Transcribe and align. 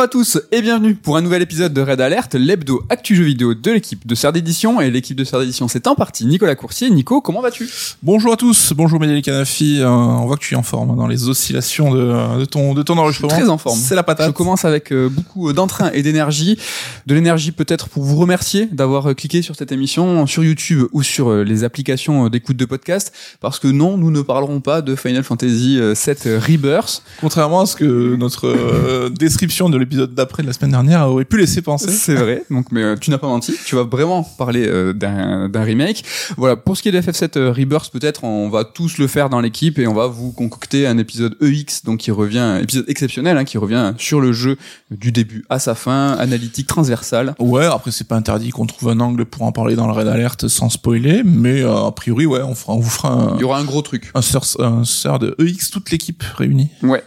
Bonjour 0.00 0.08
à 0.08 0.24
tous 0.24 0.40
et 0.50 0.62
bienvenue 0.62 0.94
pour 0.94 1.18
un 1.18 1.20
nouvel 1.20 1.42
épisode 1.42 1.74
de 1.74 1.82
Red 1.82 2.00
Alert, 2.00 2.34
l'hebdo 2.34 2.82
actu 2.88 3.14
jeu 3.14 3.22
vidéo 3.22 3.52
de 3.52 3.70
l'équipe 3.70 4.06
de 4.06 4.14
Serre 4.14 4.32
d'édition. 4.32 4.80
Et 4.80 4.90
l'équipe 4.90 5.14
de 5.14 5.24
Serre 5.24 5.40
d'édition, 5.40 5.68
c'est 5.68 5.86
en 5.86 5.94
partie 5.94 6.24
Nicolas 6.24 6.54
Coursier. 6.54 6.88
Nico, 6.88 7.20
comment 7.20 7.42
vas-tu? 7.42 7.68
Bonjour 8.02 8.32
à 8.32 8.38
tous, 8.38 8.72
bonjour 8.74 8.98
Médélie 8.98 9.20
Canafi. 9.20 9.80
Euh, 9.82 9.90
on 9.90 10.24
voit 10.24 10.38
que 10.38 10.42
tu 10.42 10.54
es 10.54 10.56
en 10.56 10.62
forme 10.62 10.96
dans 10.96 11.06
les 11.06 11.28
oscillations 11.28 11.92
de, 11.92 12.38
de 12.38 12.44
ton 12.46 12.72
de 12.72 12.82
ton 12.82 12.96
enregistrement. 12.96 13.28
Très 13.28 13.50
en 13.50 13.58
forme. 13.58 13.78
C'est 13.78 13.94
la 13.94 14.02
patate. 14.02 14.28
Je 14.28 14.32
commence 14.32 14.64
avec 14.64 14.90
euh, 14.90 15.10
beaucoup 15.10 15.52
d'entrain 15.52 15.90
et 15.92 16.02
d'énergie. 16.02 16.56
De 17.04 17.14
l'énergie 17.14 17.52
peut-être 17.52 17.90
pour 17.90 18.02
vous 18.02 18.16
remercier 18.16 18.70
d'avoir 18.72 19.10
euh, 19.10 19.12
cliqué 19.12 19.42
sur 19.42 19.54
cette 19.54 19.70
émission 19.70 20.26
sur 20.26 20.42
YouTube 20.42 20.86
ou 20.92 21.02
sur 21.02 21.28
euh, 21.30 21.44
les 21.44 21.62
applications 21.62 22.24
euh, 22.24 22.30
d'écoute 22.30 22.56
de 22.56 22.64
podcast. 22.64 23.12
Parce 23.42 23.58
que 23.58 23.68
non, 23.68 23.98
nous 23.98 24.10
ne 24.10 24.22
parlerons 24.22 24.60
pas 24.60 24.80
de 24.80 24.96
Final 24.96 25.24
Fantasy 25.24 25.78
euh, 25.78 25.94
7 25.94 26.26
Rebirth. 26.48 27.02
Contrairement 27.20 27.60
à 27.60 27.66
ce 27.66 27.76
que 27.76 28.16
notre 28.16 28.46
euh, 28.48 29.10
description 29.10 29.68
de 29.68 29.76
l'épisode 29.76 29.89
d'après 29.96 30.42
de 30.42 30.46
la 30.46 30.52
semaine 30.52 30.70
dernière 30.72 31.08
aurait 31.08 31.24
pu 31.24 31.38
laisser 31.38 31.62
penser. 31.62 31.90
C'est 31.90 32.14
vrai. 32.14 32.44
Donc, 32.50 32.66
mais 32.72 32.82
euh, 32.82 32.96
tu 32.96 33.10
n'as 33.10 33.18
pas 33.18 33.26
menti. 33.26 33.54
Tu 33.64 33.76
vas 33.76 33.84
vraiment 33.84 34.22
parler 34.22 34.66
euh, 34.66 34.92
d'un 34.92 35.62
remake. 35.62 36.04
Voilà. 36.36 36.56
Pour 36.56 36.76
ce 36.76 36.82
qui 36.82 36.88
est 36.88 36.92
de 36.92 37.00
FF7 37.00 37.38
euh, 37.38 37.52
Rebirth, 37.52 37.90
peut-être 37.92 38.24
on 38.24 38.48
va 38.48 38.64
tous 38.64 38.98
le 38.98 39.06
faire 39.06 39.28
dans 39.28 39.40
l'équipe 39.40 39.78
et 39.78 39.86
on 39.86 39.94
va 39.94 40.06
vous 40.06 40.32
concocter 40.32 40.86
un 40.86 40.98
épisode 40.98 41.36
EX, 41.40 41.84
donc 41.84 42.00
qui 42.00 42.10
revient, 42.10 42.38
un 42.38 42.60
épisode 42.60 42.84
exceptionnel, 42.88 43.36
hein, 43.36 43.44
qui 43.44 43.58
revient 43.58 43.94
sur 43.98 44.20
le 44.20 44.32
jeu 44.32 44.56
du 44.90 45.12
début 45.12 45.44
à 45.48 45.58
sa 45.58 45.74
fin, 45.74 46.12
analytique, 46.12 46.66
transversale. 46.66 47.34
Ouais, 47.38 47.66
après 47.66 47.90
c'est 47.90 48.06
pas 48.06 48.16
interdit 48.16 48.50
qu'on 48.50 48.66
trouve 48.66 48.90
un 48.90 49.00
angle 49.00 49.24
pour 49.24 49.42
en 49.42 49.52
parler 49.52 49.76
dans 49.76 49.86
le 49.86 49.92
Red 49.92 50.08
Alert 50.08 50.48
sans 50.48 50.68
spoiler, 50.68 51.22
mais 51.24 51.62
euh, 51.62 51.86
a 51.86 51.92
priori 51.92 52.26
ouais, 52.26 52.42
on 52.42 52.54
fera, 52.54 52.74
on 52.74 52.80
vous 52.80 52.90
fera 52.90 53.12
un, 53.12 53.34
Il 53.36 53.40
y 53.40 53.44
aura 53.44 53.58
un 53.58 53.64
gros 53.64 53.82
truc. 53.82 54.10
un 54.14 54.22
sort, 54.22 54.46
un 54.58 54.84
sort 54.84 55.18
de 55.18 55.34
EX 55.38 55.70
toute 55.70 55.90
l'équipe 55.90 56.22
réunie. 56.36 56.68
Ouais. 56.82 57.02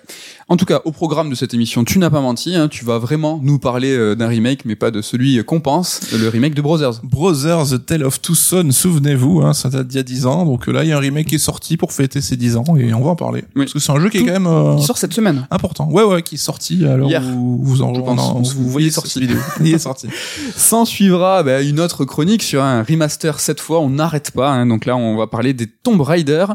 En 0.49 0.57
tout 0.57 0.65
cas, 0.65 0.81
au 0.85 0.91
programme 0.91 1.29
de 1.29 1.35
cette 1.35 1.53
émission, 1.53 1.83
tu 1.85 1.99
n'as 1.99 2.09
pas 2.09 2.19
menti. 2.21 2.55
Hein, 2.55 2.67
tu 2.67 2.83
vas 2.85 2.97
vraiment 2.99 3.39
nous 3.41 3.59
parler 3.59 3.95
euh, 3.95 4.15
d'un 4.15 4.27
remake, 4.27 4.65
mais 4.65 4.75
pas 4.75 4.91
de 4.91 5.01
celui 5.01 5.43
qu'on 5.45 5.61
pense, 5.61 6.11
le 6.11 6.27
remake 6.27 6.53
de 6.53 6.61
Brothers. 6.61 6.99
Brothers 7.03 7.69
The 7.69 7.85
Tale 7.85 8.03
of 8.03 8.21
Two 8.21 8.35
Sons, 8.35 8.71
souvenez-vous, 8.71 9.41
hein, 9.41 9.53
ça 9.53 9.69
date 9.69 9.87
d'il 9.87 9.97
y 9.97 9.99
a 9.99 10.03
10 10.03 10.25
ans, 10.25 10.45
donc 10.45 10.67
euh, 10.67 10.71
là 10.71 10.83
il 10.83 10.89
y 10.89 10.91
a 10.91 10.97
un 10.97 10.99
remake 10.99 11.27
qui 11.27 11.35
est 11.35 11.39
sorti 11.39 11.77
pour 11.77 11.93
fêter 11.93 12.19
ses 12.21 12.35
10 12.35 12.57
ans 12.57 12.63
et 12.77 12.93
on 12.93 13.01
va 13.01 13.11
en 13.11 13.15
parler. 13.15 13.43
Oui. 13.55 13.63
Parce 13.63 13.73
que 13.73 13.79
c'est 13.79 13.91
un 13.91 13.99
jeu 13.99 14.09
qui 14.09 14.17
est 14.17 14.25
quand 14.25 14.33
même 14.33 14.47
euh, 14.47 14.75
Qui 14.75 14.83
sort 14.83 14.97
cette 14.97 15.13
semaine. 15.13 15.47
important. 15.49 15.89
Ouais 15.89 16.03
ouais, 16.03 16.21
qui 16.23 16.35
est 16.35 16.37
sorti 16.37 16.75
l'heure 16.77 17.07
Hier. 17.07 17.23
où 17.35 17.59
vous 17.63 17.81
en 17.81 17.93
pense. 17.93 18.17
non, 18.17 18.41
vous 18.41 18.63
il 18.63 18.69
voyez 18.69 18.91
sorti. 18.91 19.21
vidéo. 19.21 19.37
Il 19.61 19.73
est 19.73 19.79
sorti. 19.79 20.07
S'en 20.57 20.83
suivra 20.85 21.43
bah, 21.43 21.61
une 21.61 21.79
autre 21.79 22.03
chronique 22.05 22.43
sur 22.43 22.61
un 22.61 22.83
remaster 22.83 23.39
cette 23.39 23.61
fois, 23.61 23.79
on 23.79 23.89
n'arrête 23.91 24.31
pas. 24.31 24.49
hein. 24.51 24.65
donc 24.65 24.85
là, 24.85 24.95
on 24.97 25.15
va 25.15 25.27
parler 25.27 25.53
des 25.53 25.67
Tomb 25.67 26.01
Raider 26.01 26.45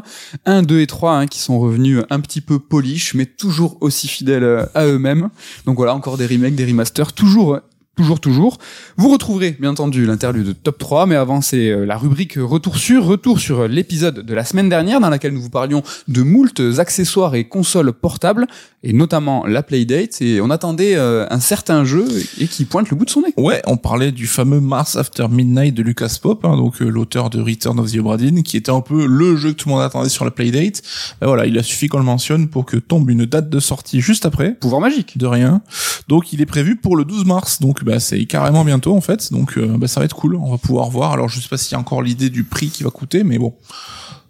1, 0.45 0.61
2 0.63 0.79
et 0.81 0.87
3 0.87 1.13
hein, 1.15 1.27
qui 1.27 1.39
sont 1.39 1.59
revenus 1.59 2.01
un 2.09 2.19
petit 2.19 2.41
peu 2.41 2.59
polish, 2.59 3.13
mais 3.15 3.25
toujours 3.25 3.77
aussi 3.81 4.07
fidèles 4.07 4.43
euh, 4.43 4.65
à 4.73 4.85
eux-mêmes. 4.85 5.29
Donc 5.65 5.77
voilà, 5.77 5.93
encore 5.93 6.17
des 6.17 6.27
remakes, 6.27 6.55
des 6.55 6.65
remasters, 6.65 7.13
toujours... 7.13 7.59
Toujours, 7.99 8.21
toujours. 8.21 8.59
Vous 8.95 9.09
retrouverez, 9.09 9.57
bien 9.59 9.71
entendu, 9.71 10.05
l'interlude 10.05 10.45
de 10.45 10.53
top 10.53 10.77
3, 10.77 11.05
mais 11.05 11.15
avant, 11.15 11.41
c'est 11.41 11.69
euh, 11.69 11.85
la 11.85 11.97
rubrique 11.97 12.35
Retour 12.37 12.77
sur, 12.77 13.03
retour 13.03 13.41
sur 13.41 13.59
euh, 13.59 13.67
l'épisode 13.67 14.25
de 14.25 14.33
la 14.33 14.45
semaine 14.45 14.69
dernière, 14.69 15.01
dans 15.01 15.09
laquelle 15.09 15.33
nous 15.33 15.41
vous 15.41 15.49
parlions 15.49 15.83
de 16.07 16.21
moultes 16.21 16.61
accessoires 16.77 17.35
et 17.35 17.43
consoles 17.49 17.91
portables, 17.91 18.47
et 18.83 18.93
notamment 18.93 19.45
la 19.45 19.61
Playdate, 19.61 20.21
et 20.21 20.39
on 20.39 20.49
attendait 20.49 20.95
euh, 20.95 21.25
un 21.29 21.39
certain 21.39 21.83
jeu, 21.83 22.07
et 22.39 22.47
qui 22.47 22.63
pointe 22.65 22.89
le 22.89 22.95
bout 22.95 23.05
de 23.05 23.09
son 23.09 23.21
nez. 23.21 23.33
Ouais, 23.35 23.61
on 23.67 23.75
parlait 23.75 24.11
du 24.11 24.25
fameux 24.25 24.61
Mars 24.61 24.95
After 24.95 25.27
Midnight 25.29 25.75
de 25.75 25.83
Lucas 25.83 26.17
Pop, 26.21 26.45
hein, 26.45 26.55
donc 26.55 26.81
euh, 26.81 26.87
l'auteur 26.87 27.29
de 27.29 27.41
Return 27.41 27.77
of 27.79 27.91
the 27.91 27.97
Obra 27.97 28.15
Dinn, 28.15 28.43
qui 28.43 28.55
était 28.55 28.71
un 28.71 28.81
peu 28.81 29.05
le 29.05 29.35
jeu 29.35 29.51
que 29.51 29.57
tout 29.57 29.67
le 29.67 29.75
monde 29.75 29.83
attendait 29.83 30.09
sur 30.09 30.23
la 30.23 30.31
Playdate. 30.31 30.81
Ben 31.19 31.27
voilà, 31.27 31.45
il 31.45 31.57
a 31.57 31.63
suffi 31.63 31.87
qu'on 31.87 31.97
le 31.97 32.05
mentionne 32.05 32.47
pour 32.47 32.65
que 32.65 32.77
tombe 32.77 33.09
une 33.09 33.25
date 33.25 33.49
de 33.49 33.59
sortie 33.59 33.99
juste 33.99 34.25
après. 34.25 34.53
Pouvoir 34.53 34.79
magique. 34.79 35.17
De 35.17 35.27
rien. 35.27 35.61
Donc 36.07 36.31
il 36.31 36.41
est 36.41 36.45
prévu 36.45 36.77
pour 36.77 36.95
le 36.95 37.03
12 37.03 37.25
mars. 37.25 37.59
Donc 37.59 37.83
bah, 37.89 37.99
c'est 37.99 38.23
carrément 38.25 38.63
bientôt 38.63 38.95
en 38.95 39.01
fait. 39.01 39.31
Donc 39.31 39.57
euh, 39.57 39.77
bah, 39.77 39.87
ça 39.87 39.99
va 39.99 40.05
être 40.05 40.15
cool. 40.15 40.35
On 40.35 40.51
va 40.51 40.57
pouvoir 40.57 40.89
voir. 40.91 41.11
Alors 41.13 41.27
je 41.27 41.39
sais 41.39 41.49
pas 41.49 41.57
s'il 41.57 41.71
y 41.71 41.75
a 41.75 41.79
encore 41.79 42.03
l'idée 42.03 42.29
du 42.29 42.43
prix 42.43 42.69
qui 42.69 42.83
va 42.83 42.91
coûter, 42.91 43.23
mais 43.23 43.39
bon, 43.39 43.55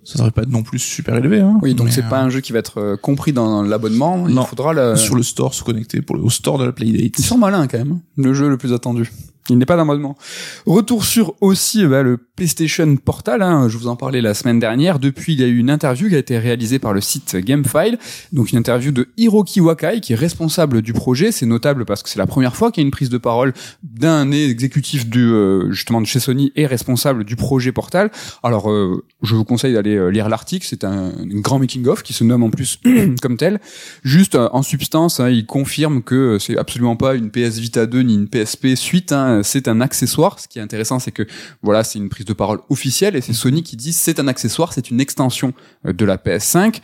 ça 0.05 0.17
devrait 0.17 0.31
pas 0.31 0.43
être 0.43 0.49
non 0.49 0.63
plus 0.63 0.79
super 0.79 1.17
élevé. 1.17 1.41
Hein. 1.41 1.59
Oui, 1.61 1.75
donc 1.75 1.91
c'est 1.91 2.05
euh, 2.05 2.09
pas 2.09 2.21
un 2.21 2.29
jeu 2.29 2.39
qui 2.39 2.53
va 2.53 2.59
être 2.59 2.79
euh, 2.79 2.95
compris 2.95 3.33
dans 3.33 3.61
l'abonnement. 3.61 4.27
Il 4.29 4.41
faudra 4.43 4.71
le. 4.71 4.95
sur 4.95 5.15
le 5.15 5.23
store 5.23 5.53
se 5.53 5.63
connecter 5.63 6.01
pour 6.01 6.15
le 6.15 6.23
au 6.23 6.29
store 6.29 6.57
de 6.57 6.63
la 6.63 6.71
Playdate. 6.71 7.19
Ils 7.19 7.25
sont 7.25 7.37
malins 7.37 7.67
quand 7.67 7.77
même. 7.77 7.99
Le 8.15 8.33
jeu 8.33 8.47
le 8.49 8.57
plus 8.57 8.71
attendu. 8.71 9.11
Il 9.49 9.57
n'est 9.57 9.65
pas 9.65 9.77
d'abonnement. 9.77 10.17
Retour 10.65 11.05
sur 11.05 11.33
aussi 11.41 11.85
bah, 11.85 12.03
le 12.03 12.17
PlayStation 12.17 12.95
Portal. 12.97 13.41
hein, 13.41 13.67
je 13.67 13.77
vous 13.77 13.87
en 13.87 13.95
parlais 13.95 14.21
la 14.21 14.33
semaine 14.33 14.59
dernière. 14.59 14.99
Depuis, 14.99 15.33
il 15.33 15.39
y 15.39 15.43
a 15.43 15.47
eu 15.47 15.57
une 15.57 15.69
interview 15.69 16.07
qui 16.07 16.15
a 16.15 16.19
été 16.19 16.37
réalisée 16.37 16.77
par 16.77 16.93
le 16.93 17.01
site 17.01 17.35
Gamefile. 17.35 17.97
Donc 18.31 18.51
une 18.51 18.59
interview 18.59 18.91
de 18.91 19.09
Hiroki 19.17 19.59
Wakai, 19.59 20.01
qui 20.01 20.13
est 20.13 20.15
responsable 20.15 20.81
du 20.81 20.93
projet. 20.93 21.31
C'est 21.31 21.47
notable 21.47 21.85
parce 21.85 22.03
que 22.03 22.09
c'est 22.09 22.19
la 22.19 22.27
première 22.27 22.55
fois 22.55 22.71
qu'il 22.71 22.83
y 22.83 22.85
a 22.85 22.87
une 22.87 22.91
prise 22.91 23.09
de 23.09 23.17
parole 23.17 23.53
d'un 23.83 24.31
exécutif 24.31 25.09
du 25.09 25.25
euh, 25.25 25.71
justement 25.71 26.01
de 26.01 26.05
chez 26.05 26.19
Sony 26.19 26.51
et 26.55 26.65
responsable 26.65 27.23
du 27.23 27.35
projet 27.35 27.71
Portal. 27.71 28.11
Alors, 28.43 28.71
euh, 28.71 29.03
je 29.21 29.35
vous 29.35 29.43
conseille 29.43 29.73
d'aller 29.73 29.95
euh, 29.95 30.09
lire 30.09 30.29
l'article. 30.29 30.65
C'est 30.67 30.83
un, 30.83 31.11
grand 31.25 31.59
making 31.59 31.85
of 31.87 32.03
qui 32.03 32.13
se 32.13 32.23
nomme 32.23 32.43
en 32.43 32.49
plus 32.49 32.79
comme 33.21 33.37
tel. 33.37 33.59
Juste 34.03 34.35
euh, 34.35 34.49
en 34.51 34.61
substance, 34.61 35.19
hein, 35.19 35.29
il 35.29 35.45
confirme 35.45 36.01
que 36.01 36.37
c'est 36.39 36.57
absolument 36.57 36.95
pas 36.95 37.15
une 37.15 37.31
PS 37.31 37.59
Vita 37.59 37.85
2 37.85 38.01
ni 38.01 38.15
une 38.15 38.27
PSP 38.27 38.75
suite. 38.75 39.11
hein, 39.11 39.28
c'est 39.43 39.67
un 39.67 39.81
accessoire. 39.81 40.39
Ce 40.39 40.47
qui 40.47 40.59
est 40.59 40.61
intéressant, 40.61 40.99
c'est 40.99 41.11
que 41.11 41.25
voilà, 41.61 41.83
c'est 41.83 41.99
une 41.99 42.09
prise 42.09 42.25
de 42.25 42.33
parole 42.33 42.59
officielle 42.69 43.15
et 43.15 43.21
c'est 43.21 43.33
Sony 43.33 43.63
qui 43.63 43.75
dit 43.75 43.93
c'est 43.93 44.19
un 44.19 44.27
accessoire, 44.27 44.73
c'est 44.73 44.89
une 44.89 44.99
extension 44.99 45.53
euh, 45.85 45.93
de 45.93 46.05
la 46.05 46.17
PS5. 46.17 46.79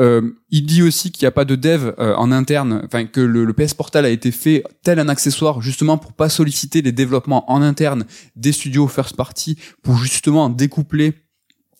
Euh, 0.00 0.30
il 0.50 0.66
dit 0.66 0.82
aussi 0.82 1.10
qu'il 1.10 1.24
n'y 1.24 1.28
a 1.28 1.32
pas 1.32 1.44
de 1.44 1.56
dev 1.56 1.92
euh, 1.98 2.14
en 2.14 2.32
interne, 2.32 2.82
enfin 2.84 3.06
que 3.06 3.20
le, 3.20 3.44
le 3.44 3.52
PS 3.52 3.74
Portal 3.74 4.04
a 4.04 4.10
été 4.10 4.30
fait 4.30 4.64
tel 4.82 4.98
un 4.98 5.08
accessoire 5.08 5.60
justement 5.60 5.98
pour 5.98 6.12
pas 6.12 6.28
solliciter 6.28 6.82
les 6.82 6.92
développements 6.92 7.50
en 7.50 7.62
interne 7.62 8.04
des 8.36 8.52
studios 8.52 8.88
first 8.88 9.16
party 9.16 9.58
pour 9.82 9.96
justement 9.96 10.48
découpler 10.48 11.14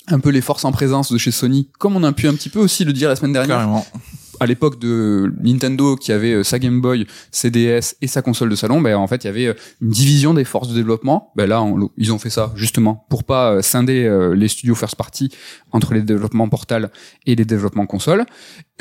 un 0.08 0.20
peu 0.20 0.30
les 0.30 0.40
forces 0.40 0.64
en 0.64 0.72
présence 0.72 1.10
de 1.12 1.18
chez 1.18 1.30
Sony, 1.30 1.68
comme 1.78 1.96
on 1.96 2.04
a 2.04 2.12
pu 2.12 2.28
un 2.28 2.34
petit 2.34 2.48
peu 2.48 2.60
aussi 2.60 2.84
le 2.84 2.92
dire 2.92 3.08
la 3.08 3.16
semaine 3.16 3.32
dernière 3.32 3.56
Carrément. 3.56 3.86
À 4.40 4.46
l'époque 4.46 4.78
de 4.78 5.32
Nintendo 5.42 5.96
qui 5.96 6.12
avait 6.12 6.32
euh, 6.32 6.42
sa 6.42 6.58
Game 6.58 6.80
Boy, 6.80 7.06
ses 7.30 7.50
DS 7.50 7.96
et 8.00 8.06
sa 8.06 8.22
console 8.22 8.48
de 8.48 8.56
salon, 8.56 8.80
ben 8.80 8.96
en 8.96 9.06
fait 9.06 9.24
il 9.24 9.26
y 9.26 9.30
avait 9.30 9.46
euh, 9.46 9.54
une 9.80 9.90
division 9.90 10.34
des 10.34 10.44
forces 10.44 10.68
de 10.68 10.74
développement. 10.74 11.32
Ben 11.36 11.46
là 11.46 11.64
ils 11.96 12.12
ont 12.12 12.18
fait 12.18 12.30
ça 12.30 12.52
justement 12.56 13.06
pour 13.08 13.24
pas 13.24 13.52
euh, 13.52 13.62
scinder 13.62 14.08
les 14.34 14.48
studios 14.48 14.74
first 14.74 14.96
party 14.96 15.30
entre 15.72 15.94
les 15.94 16.02
développements 16.02 16.48
portal 16.48 16.90
et 17.26 17.34
les 17.34 17.44
développements 17.44 17.86
console. 17.86 18.24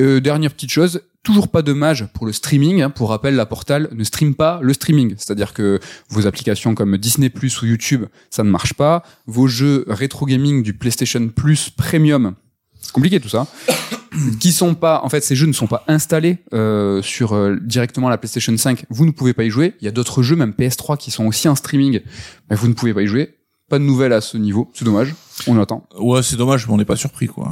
Euh, 0.02 0.20
dernière 0.20 0.52
petite 0.52 0.72
chose, 0.72 1.02
toujours 1.24 1.48
pas 1.48 1.62
de 1.62 1.72
mage 1.72 2.08
pour 2.14 2.26
le 2.26 2.34
streaming. 2.34 2.82
hein. 2.82 2.90
Pour 2.90 3.10
rappel, 3.10 3.36
la 3.36 3.46
Portal 3.46 3.88
ne 3.94 4.04
stream 4.04 4.36
pas 4.36 4.60
le 4.62 4.74
streaming, 4.74 5.16
c'est-à-dire 5.18 5.54
que 5.54 5.80
vos 6.10 6.28
applications 6.28 6.76
comme 6.76 6.98
Disney 6.98 7.30
Plus 7.30 7.62
ou 7.62 7.66
YouTube, 7.66 8.06
ça 8.30 8.44
ne 8.44 8.50
marche 8.50 8.74
pas. 8.74 9.04
Vos 9.26 9.48
jeux 9.48 9.86
rétro 9.88 10.26
gaming 10.26 10.64
du 10.64 10.74
PlayStation 10.74 11.30
Plus 11.30 11.70
Premium, 11.70 12.36
c'est 12.86 12.92
compliqué 12.92 13.20
tout 13.20 13.30
ça. 13.30 13.48
Qui 14.40 14.52
sont 14.54 14.76
pas 14.76 15.02
en 15.04 15.10
fait 15.10 15.22
ces 15.22 15.36
jeux 15.36 15.48
ne 15.48 15.54
sont 15.54 15.68
pas 15.68 15.84
installés 15.88 16.38
euh, 16.54 17.02
sur 17.02 17.34
euh, 17.34 17.58
directement 17.62 18.08
la 18.08 18.18
PlayStation 18.18 18.56
5 18.56 18.86
vous 18.90 19.06
ne 19.06 19.12
pouvez 19.12 19.34
pas 19.34 19.44
y 19.44 19.50
jouer. 19.50 19.74
Il 19.82 19.86
y 19.86 19.88
a 19.88 19.92
d'autres 19.92 20.24
jeux 20.24 20.36
même 20.36 20.54
PS3 20.58 20.98
qui 20.98 21.12
sont 21.12 21.26
aussi 21.26 21.50
en 21.50 21.56
streaming. 21.56 22.00
Mais 22.50 22.56
vous 22.56 22.68
ne 22.68 22.74
pouvez 22.74 22.94
pas 22.94 23.02
y 23.02 23.08
jouer. 23.08 23.36
Pas 23.68 23.80
de 23.80 23.84
nouvelles 23.84 24.14
à 24.14 24.22
ce 24.22 24.38
niveau. 24.38 24.70
C'est 24.76 24.86
dommage. 24.86 25.16
On 25.48 25.60
attend. 25.60 25.88
Ouais, 26.00 26.22
c'est 26.22 26.36
dommage, 26.36 26.68
mais 26.68 26.74
on 26.74 26.78
n'est 26.78 26.86
pas 26.86 26.96
surpris, 26.96 27.26
quoi. 27.26 27.52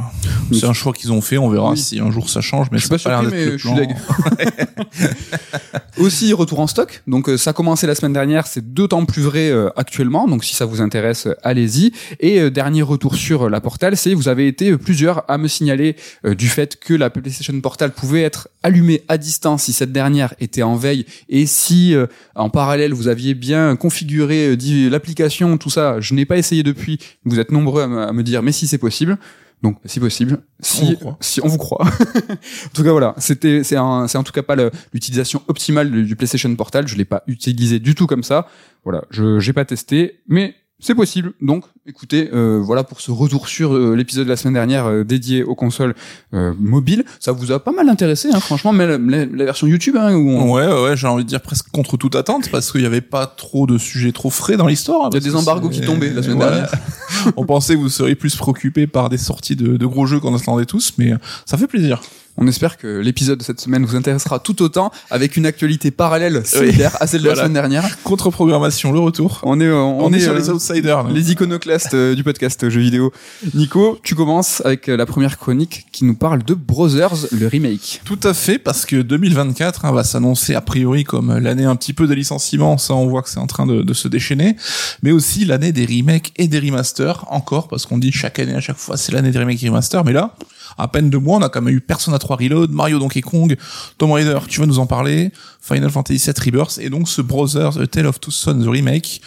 Oui. 0.51 0.59
C'est 0.59 0.67
un 0.67 0.73
choix 0.73 0.93
qu'ils 0.93 1.11
ont 1.11 1.21
fait, 1.21 1.39
on 1.39 1.49
verra 1.49 1.71
Oui. 1.71 1.77
si 1.77 1.99
un 1.99 2.11
jour 2.11 2.29
ça 2.29 2.39
change, 2.39 2.67
mais 2.71 2.77
Je 2.77 2.83
suis 2.85 2.99
ça 2.99 3.09
pas 3.09 3.21
surpris, 3.21 3.35
mais 3.35 3.57
je 3.57 3.67
suis. 3.67 5.07
aussi 5.97 6.33
retour 6.33 6.59
en 6.59 6.67
stock. 6.67 7.03
Donc 7.07 7.29
euh, 7.29 7.37
ça 7.37 7.51
a 7.51 7.53
commencé 7.53 7.87
la 7.87 7.95
semaine 7.95 8.13
dernière. 8.13 8.47
C'est 8.47 8.73
d'autant 8.73 9.05
plus 9.05 9.21
vrai 9.21 9.49
euh, 9.49 9.69
actuellement. 9.75 10.27
Donc 10.27 10.43
si 10.43 10.55
ça 10.55 10.65
vous 10.65 10.81
intéresse 10.81 11.27
euh, 11.27 11.35
allez-y. 11.43 11.91
Et 12.19 12.39
euh, 12.39 12.49
dernier 12.49 12.81
retour 12.81 13.15
sur 13.15 13.43
euh, 13.43 13.49
la 13.49 13.61
Portal 13.61 13.95
c'est 13.97 14.13
vous 14.13 14.27
avez 14.27 14.47
été 14.47 14.77
plusieurs 14.77 15.29
à 15.29 15.37
me 15.37 15.47
signaler 15.47 15.95
euh, 16.25 16.35
du 16.35 16.47
fait 16.47 16.79
que 16.79 16.93
la 16.93 17.09
PlayStation 17.09 17.59
Portal 17.61 17.91
pouvait 17.91 18.23
être 18.23 18.49
allumée 18.63 19.03
à 19.07 19.17
distance 19.17 19.63
si 19.63 19.73
cette 19.73 19.91
dernière 19.91 20.33
était 20.39 20.63
en 20.63 20.75
veille. 20.75 21.05
Et 21.29 21.45
si 21.45 21.95
en 22.35 22.49
parallèle 22.49 22.93
vous 22.93 23.07
aviez 23.07 23.33
bien 23.33 23.75
configuré 23.75 24.55
l'application 24.89 25.57
tout 25.57 25.69
ça 25.69 25.99
je 25.99 26.13
n'ai 26.13 26.25
pas 26.25 26.37
essayé 26.37 26.63
depuis. 26.63 26.99
Vous 27.25 27.39
êtes 27.39 27.51
nombreux 27.51 27.83
à 27.83 28.13
me 28.13 28.23
dire 28.23 28.41
mais 28.41 28.51
si 28.51 28.67
c'est 28.67 28.77
possible 28.77 29.17
donc, 29.63 29.77
si 29.85 30.01
possible, 30.01 30.43
si 30.59 30.83
On 30.83 30.87
vous 30.87 30.97
croit. 30.97 31.17
si 31.21 31.41
on 31.41 31.47
vous 31.47 31.57
croit. 31.57 31.85
en 31.85 32.69
tout 32.73 32.83
cas, 32.83 32.91
voilà, 32.91 33.15
c'était 33.17 33.63
c'est 33.63 33.77
un 33.77 34.09
c'est 34.09 34.17
en 34.17 34.23
tout 34.23 34.33
cas 34.33 34.43
pas 34.43 34.57
l'utilisation 34.91 35.41
optimale 35.47 35.89
du, 35.89 36.03
du 36.03 36.17
PlayStation 36.17 36.53
Portal. 36.53 36.85
Je 36.85 36.97
l'ai 36.97 37.05
pas 37.05 37.23
utilisé 37.27 37.79
du 37.79 37.95
tout 37.95 38.05
comme 38.05 38.23
ça. 38.23 38.47
Voilà, 38.83 39.05
je 39.09 39.39
j'ai 39.39 39.53
pas 39.53 39.63
testé, 39.63 40.19
mais 40.27 40.55
c'est 40.83 40.95
possible. 40.95 41.33
Donc, 41.41 41.63
écoutez, 41.87 42.29
euh, 42.33 42.59
voilà 42.61 42.83
pour 42.83 42.99
ce 43.01 43.09
retour 43.11 43.47
sur 43.47 43.73
euh, 43.73 43.95
l'épisode 43.95 44.25
de 44.25 44.29
la 44.29 44.35
semaine 44.35 44.53
dernière 44.53 44.85
euh, 44.85 45.03
dédié 45.03 45.43
aux 45.43 45.55
consoles 45.55 45.95
euh, 46.33 46.53
mobiles. 46.59 47.05
Ça 47.19 47.31
vous 47.31 47.51
a 47.51 47.63
pas 47.63 47.71
mal 47.71 47.87
intéressé, 47.89 48.29
hein, 48.33 48.39
franchement, 48.39 48.73
mais 48.73 48.85
la, 48.85 48.97
la- 48.97 49.25
la 49.25 49.45
version 49.45 49.65
YouTube, 49.65 49.95
hein, 49.97 50.13
où 50.13 50.29
on- 50.29 50.53
Ouais, 50.53 50.67
ouais, 50.67 50.97
j'ai 50.97 51.07
envie 51.07 51.23
de 51.23 51.29
dire 51.29 51.41
presque 51.41 51.69
contre 51.71 51.97
toute 51.97 52.15
attente 52.15 52.49
parce 52.51 52.71
qu'il 52.71 52.81
y 52.81 52.85
avait 52.85 53.01
pas 53.01 53.25
trop 53.25 53.65
de 53.65 53.77
sujets 53.77 54.11
trop 54.11 54.29
frais 54.29 54.57
dans 54.57 54.67
l'histoire. 54.67 55.09
Il 55.11 55.15
y 55.15 55.17
a 55.17 55.19
des 55.21 55.35
embargos 55.35 55.69
qui 55.69 55.81
tombaient 55.81 56.11
la 56.13 56.21
semaine 56.21 56.37
Ouais. 56.37 56.45
dernière. 56.49 56.71
On 57.37 57.45
pensait 57.45 57.75
que 57.75 57.79
vous 57.79 57.89
seriez 57.89 58.15
plus 58.15 58.35
préoccupés 58.35 58.85
par 58.87 59.09
des 59.09 59.17
sorties 59.17 59.55
de, 59.55 59.77
de 59.77 59.85
gros 59.85 60.05
jeux 60.05 60.19
qu'on 60.19 60.35
attendait 60.35 60.65
tous, 60.65 60.93
mais 60.97 61.13
ça 61.45 61.57
fait 61.57 61.67
plaisir. 61.67 62.01
On 62.37 62.47
espère 62.47 62.77
que 62.77 62.99
l'épisode 62.99 63.39
de 63.39 63.43
cette 63.43 63.59
semaine 63.59 63.85
vous 63.85 63.95
intéressera 63.95 64.39
tout 64.39 64.63
autant, 64.63 64.91
avec 65.11 65.37
une 65.37 65.45
actualité 65.45 65.91
parallèle 65.91 66.41
similaire 66.45 66.97
à 66.99 67.05
celle 67.05 67.21
de 67.21 67.29
la 67.29 67.35
semaine 67.35 67.53
dernière. 67.53 68.01
Contre-programmation, 68.01 68.91
le 68.91 68.99
retour. 68.99 69.39
On 69.43 69.61
est, 69.61 69.65
euh, 69.65 69.75
on, 69.75 70.05
On, 70.05 70.13
est, 70.13 70.19
sur 70.19 70.33
euh, 70.33 70.37
les 70.39 70.49
outsiders. 70.49 71.03
nous. 71.03 71.13
les 71.13 71.31
iconoclastes 71.31 71.93
euh, 71.93 72.15
du 72.15 72.23
podcast 72.23 72.67
jeux 72.69 72.81
vidéo. 72.81 73.13
Nico, 73.53 73.99
tu 74.01 74.15
commences 74.15 74.61
avec 74.65 74.89
euh, 74.89 74.97
la 74.97 75.05
première 75.05 75.37
chronique 75.37 75.85
qui 75.91 76.05
nous 76.05 76.15
parle 76.15 76.43
de 76.43 76.55
Brothers, 76.55 77.27
le 77.31 77.45
remake. 77.45 78.01
Tout 78.03 78.19
à 78.23 78.33
fait, 78.33 78.57
parce 78.57 78.85
que 78.85 78.95
2024 78.95 79.85
hein, 79.85 79.91
va 79.91 80.03
s'annoncer 80.03 80.55
a 80.55 80.61
priori 80.61 81.03
comme 81.03 81.37
l'année 81.37 81.65
un 81.65 81.75
petit 81.75 81.93
peu 81.93 82.07
des 82.07 82.15
licenciements, 82.15 82.79
ça 82.79 82.95
on 82.95 83.07
voit 83.07 83.21
que 83.21 83.29
c'est 83.29 83.39
en 83.39 83.47
train 83.47 83.67
de, 83.67 83.83
de 83.83 83.93
se 83.93 84.07
déchaîner, 84.07 84.55
mais 85.03 85.11
aussi 85.11 85.45
l'année 85.45 85.71
des 85.71 85.85
remakes 85.85 86.31
et 86.37 86.47
des 86.47 86.59
remasters, 86.59 87.25
encore, 87.29 87.67
parce 87.67 87.85
qu'on 87.85 87.99
dit 87.99 88.11
chaque 88.11 88.39
année 88.39 88.55
à 88.55 88.59
chaque 88.59 88.77
fois 88.77 88.97
c'est 88.97 89.11
l'année 89.11 89.31
des 89.31 89.39
remakes 89.39 89.61
et 89.63 89.69
remasters, 89.69 90.03
mais 90.03 90.13
là, 90.13 90.35
à 90.77 90.87
peine 90.87 91.09
deux 91.09 91.19
mois, 91.19 91.37
on 91.37 91.41
a 91.41 91.49
quand 91.49 91.61
même 91.61 91.75
eu 91.75 91.81
Persona 91.81 92.19
3 92.19 92.37
Reload, 92.37 92.71
Mario 92.71 92.99
Donkey 92.99 93.21
Kong, 93.21 93.55
Tomb 93.97 94.11
Raider, 94.11 94.39
tu 94.47 94.59
vas 94.59 94.65
nous 94.65 94.79
en 94.79 94.85
parler, 94.85 95.31
Final 95.61 95.89
Fantasy 95.89 96.23
VII 96.25 96.33
Rebirth, 96.45 96.79
et 96.79 96.89
donc 96.89 97.07
ce 97.07 97.21
Brothers 97.21 97.77
A 97.79 97.87
Tale 97.87 98.07
of 98.07 98.19
Two 98.19 98.31
Sons 98.31 98.69
remake, 98.69 99.21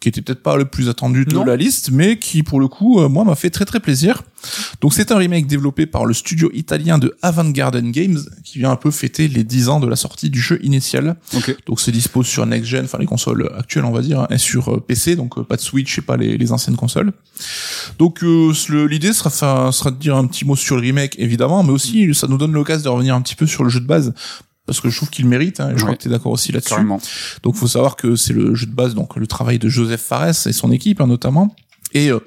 qui 0.00 0.08
était 0.08 0.22
peut-être 0.22 0.42
pas 0.42 0.56
le 0.56 0.64
plus 0.64 0.88
attendu 0.88 1.26
de 1.26 1.34
Non. 1.34 1.44
la 1.44 1.56
liste, 1.56 1.90
mais 1.92 2.18
qui 2.18 2.42
pour 2.42 2.58
le 2.58 2.68
coup, 2.68 3.00
euh, 3.00 3.08
moi, 3.08 3.24
m'a 3.24 3.34
fait 3.34 3.50
très 3.50 3.66
très 3.66 3.80
plaisir. 3.80 4.22
Donc 4.80 4.94
c'est 4.94 5.12
un 5.12 5.18
remake 5.18 5.46
développé 5.46 5.84
par 5.84 6.06
le 6.06 6.14
studio 6.14 6.50
italien 6.54 6.96
de 6.96 7.14
Avant 7.20 7.44
Garden 7.50 7.90
Games, 7.92 8.18
qui 8.42 8.58
vient 8.58 8.70
un 8.70 8.76
peu 8.76 8.90
fêter 8.90 9.28
les 9.28 9.44
10 9.44 9.68
ans 9.68 9.80
de 9.80 9.86
la 9.86 9.96
sortie 9.96 10.30
du 10.30 10.40
jeu 10.40 10.58
initial. 10.64 11.16
Ok. 11.36 11.54
Donc 11.66 11.80
c'est 11.80 11.92
dispo 11.92 12.22
sur 12.22 12.46
next 12.46 12.66
gen, 12.66 12.86
enfin 12.86 12.96
les 12.98 13.04
consoles 13.06 13.50
actuelles 13.58 13.84
on 13.84 13.90
va 13.92 14.00
dire, 14.00 14.20
hein, 14.20 14.26
et 14.30 14.38
sur 14.38 14.72
euh, 14.74 14.80
PC, 14.80 15.16
donc 15.16 15.36
euh, 15.36 15.42
pas 15.44 15.56
de 15.56 15.60
Switch 15.60 15.98
et 15.98 16.00
pas 16.02 16.16
les, 16.16 16.38
les 16.38 16.52
anciennes 16.52 16.76
consoles. 16.76 17.12
Donc 17.98 18.24
euh, 18.24 18.54
l'idée 18.88 19.12
sera 19.12 19.90
de 19.90 19.96
dire 19.98 20.16
un 20.16 20.26
petit 20.26 20.46
mot 20.46 20.56
sur 20.56 20.76
le 20.76 20.82
remake 20.82 21.16
évidemment, 21.18 21.62
mais 21.62 21.72
aussi 21.72 22.14
ça 22.14 22.26
nous 22.26 22.38
donne 22.38 22.52
l'occasion 22.52 22.84
de 22.84 22.88
revenir 22.88 23.14
un 23.14 23.20
petit 23.20 23.36
peu 23.36 23.46
sur 23.46 23.64
le 23.64 23.68
jeu 23.68 23.80
de 23.80 23.86
base. 23.86 24.14
Parce 24.70 24.80
que 24.80 24.88
je 24.88 24.96
trouve 24.96 25.10
qu'il 25.10 25.26
mérite, 25.26 25.58
hein, 25.58 25.70
et 25.70 25.76
je 25.76 25.82
crois 25.82 25.96
que 25.96 26.02
tu 26.02 26.06
es 26.06 26.12
d'accord 26.12 26.30
aussi 26.30 26.52
là-dessus. 26.52 26.86
Donc 27.42 27.56
faut 27.56 27.66
savoir 27.66 27.96
que 27.96 28.14
c'est 28.14 28.32
le 28.32 28.54
jeu 28.54 28.66
de 28.66 28.72
base, 28.72 28.94
donc 28.94 29.16
le 29.16 29.26
travail 29.26 29.58
de 29.58 29.68
Joseph 29.68 30.00
Fares 30.00 30.46
et 30.46 30.52
son 30.52 30.70
équipe 30.70 31.00
hein, 31.00 31.08
notamment. 31.08 31.52
Et 31.92 32.12
euh, 32.12 32.20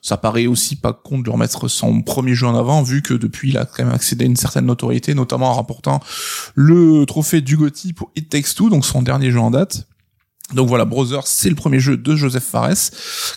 ça 0.00 0.16
paraît 0.16 0.46
aussi 0.46 0.76
pas 0.76 0.94
con 0.94 1.18
de 1.18 1.28
remettre 1.28 1.68
son 1.68 2.00
premier 2.00 2.34
jeu 2.34 2.46
en 2.46 2.56
avant, 2.56 2.82
vu 2.82 3.02
que 3.02 3.12
depuis 3.12 3.50
il 3.50 3.58
a 3.58 3.66
quand 3.66 3.84
même 3.84 3.92
accédé 3.92 4.24
à 4.24 4.28
une 4.28 4.36
certaine 4.36 4.64
notoriété, 4.64 5.12
notamment 5.12 5.50
en 5.50 5.52
remportant 5.52 6.00
le 6.54 7.04
trophée 7.04 7.42
du 7.42 7.58
GOTY 7.58 7.92
pour 7.92 8.10
It 8.16 8.30
Takes 8.30 8.54
Two, 8.56 8.70
donc 8.70 8.86
son 8.86 9.02
dernier 9.02 9.30
jeu 9.30 9.40
en 9.40 9.50
date. 9.50 9.86
Donc 10.54 10.68
voilà, 10.68 10.86
Brothers, 10.86 11.26
c'est 11.26 11.50
le 11.50 11.54
premier 11.54 11.80
jeu 11.80 11.98
de 11.98 12.16
Joseph 12.16 12.44
Fares, 12.44 12.92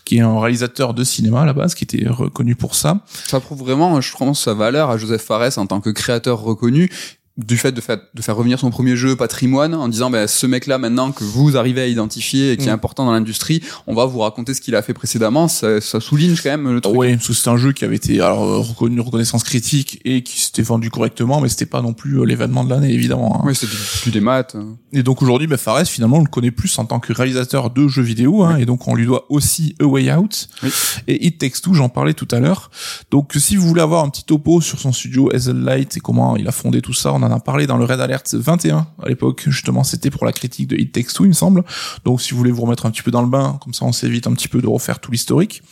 qui 0.06 0.20
est 0.20 0.22
un 0.22 0.40
réalisateur 0.40 0.94
de 0.94 1.04
cinéma 1.04 1.42
à 1.42 1.46
la 1.46 1.52
base, 1.52 1.76
qui 1.76 1.84
était 1.84 2.08
reconnu 2.08 2.56
pour 2.56 2.76
ça. 2.76 3.02
Ça 3.28 3.42
prouve 3.42 3.60
vraiment, 3.60 4.00
je 4.00 4.16
pense, 4.16 4.42
sa 4.46 4.54
valeur 4.54 4.90
à 4.90 4.98
Joseph 4.98 5.22
Fares 5.22 5.58
en 5.58 5.68
tant 5.68 5.82
que 5.82 5.90
créateur 5.90 6.40
reconnu 6.40 6.90
du 7.38 7.58
fait 7.58 7.72
de 7.72 7.82
faire, 7.82 7.98
de 8.14 8.22
faire 8.22 8.36
revenir 8.36 8.60
son 8.60 8.70
premier 8.70 8.96
jeu 8.96 9.16
patrimoine 9.16 9.74
en 9.74 9.88
disant 9.88 10.12
ben 10.12 10.28
ce 10.28 10.46
mec 10.46 10.68
là 10.68 10.78
maintenant 10.78 11.12
que 11.12 11.24
vous 11.24 11.58
arrivez 11.58 11.82
à 11.82 11.88
identifier 11.88 12.52
et 12.52 12.58
qui 12.58 12.68
est 12.68 12.72
Mm. 12.72 12.76
important 12.76 13.06
dans 13.06 13.12
l'industrie 13.12 13.64
on 13.88 13.96
va 13.96 14.06
vous 14.06 14.20
raconter 14.20 14.54
ce 14.54 14.62
qu'il 14.62 14.76
a 14.76 14.84
fait 14.84 14.94
précédemment 14.94 15.48
ça, 15.48 15.82
ça 15.82 16.00
souligne 16.00 16.36
quand 16.36 16.52
même 16.52 16.72
le 16.72 16.80
truc 16.80 16.96
Oui, 16.96 17.16
parce 17.16 17.28
que 17.28 17.34
c'était 17.34 17.50
un 17.50 17.58
jeu 17.58 17.72
qui 17.72 17.86
avait 17.86 17.96
été 17.96 18.22
alors 18.22 18.44
euh, 18.44 18.58
reconnu 18.60 19.00
reconnaissance 19.00 19.44
critique 19.44 20.00
et 20.06 20.22
qui 20.22 20.40
s'était 20.42 20.62
vendu 20.62 20.92
correctement, 20.92 21.42
mais 21.42 21.50
c'était 21.50 21.66
pas 21.66 21.82
non 21.82 21.94
plus 21.94 22.20
euh, 22.20 22.24
l'événement 22.24 22.64
de 22.64 22.70
l'année 22.70 22.94
évidemment. 22.94 23.38
hein. 23.40 23.44
oui 23.48 23.56
c'était 23.56 23.74
plus 24.04 24.12
des 24.12 24.20
maths 24.22 24.54
euh. 24.54 24.64
Et 24.96 25.02
donc 25.02 25.24
aujourd'hui, 25.24 25.48
bah, 25.48 25.58
Fares, 25.58 25.88
finalement, 25.88 26.18
on 26.18 26.22
le 26.22 26.28
connaît 26.28 26.52
plus 26.52 26.78
en 26.78 26.86
tant 26.86 27.00
que 27.00 27.12
réalisateur 27.14 27.72
de 27.72 27.88
jeux 27.88 28.04
vidéo, 28.04 28.44
hein, 28.44 28.58
et 28.58 28.66
donc 28.68 28.88
on 28.88 28.94
lui 28.94 29.08
doit 29.08 29.26
aussi 29.30 29.76
A 29.82 29.86
Way 29.86 30.14
Out 30.14 30.50
Oui. 30.62 30.70
et 31.08 31.26
It 31.26 31.40
Takes 31.40 31.62
Two, 31.64 31.74
j'en 31.74 31.90
parlais 31.90 32.14
tout 32.14 32.28
à 32.30 32.40
l'heure. 32.40 32.70
Donc 33.10 33.32
si 33.36 33.56
vous 33.56 33.68
voulez 33.68 33.82
avoir 33.82 34.04
un 34.04 34.10
petit 34.10 34.24
topo 34.24 34.62
sur 34.62 34.80
son 34.80 34.92
studio 34.92 35.32
Hazellight 35.34 35.98
et 35.98 36.00
comment 36.00 36.36
il 36.38 36.48
a 36.48 36.52
fondé 36.52 36.80
tout 36.84 36.94
ça, 36.94 37.12
on 37.12 37.23
en 37.24 37.32
a 37.32 37.40
parlé 37.40 37.68
dans 37.68 37.78
le 37.78 37.86
Red 37.86 38.00
Alert 38.00 38.34
21 38.34 38.88
à 39.02 39.10
l'époque, 39.10 39.44
justement, 39.48 39.84
c'était 39.84 40.10
pour 40.10 40.26
la 40.26 40.32
critique 40.32 40.68
de 40.68 40.76
It 40.76 40.92
Takes 40.92 41.14
Two, 41.14 41.26
il 41.26 41.30
me 41.30 41.34
semble. 41.34 41.64
Donc 42.06 42.22
si 42.22 42.32
vous 42.32 42.38
voulez 42.38 42.52
vous 42.52 42.62
remettre 42.62 42.86
un 42.86 42.92
petit 42.92 43.02
peu 43.02 43.12
dans 43.12 43.22
le 43.22 43.28
bain, 43.28 43.58
comme 43.64 43.74
ça 43.74 43.86
on 43.86 43.92
s'évite 43.92 44.28
un 44.28 44.34
petit 44.34 44.48
peu 44.48 44.62
de 44.62 44.68
refaire 44.68 45.00
tout 45.00 45.12
l'historique. 45.12 45.64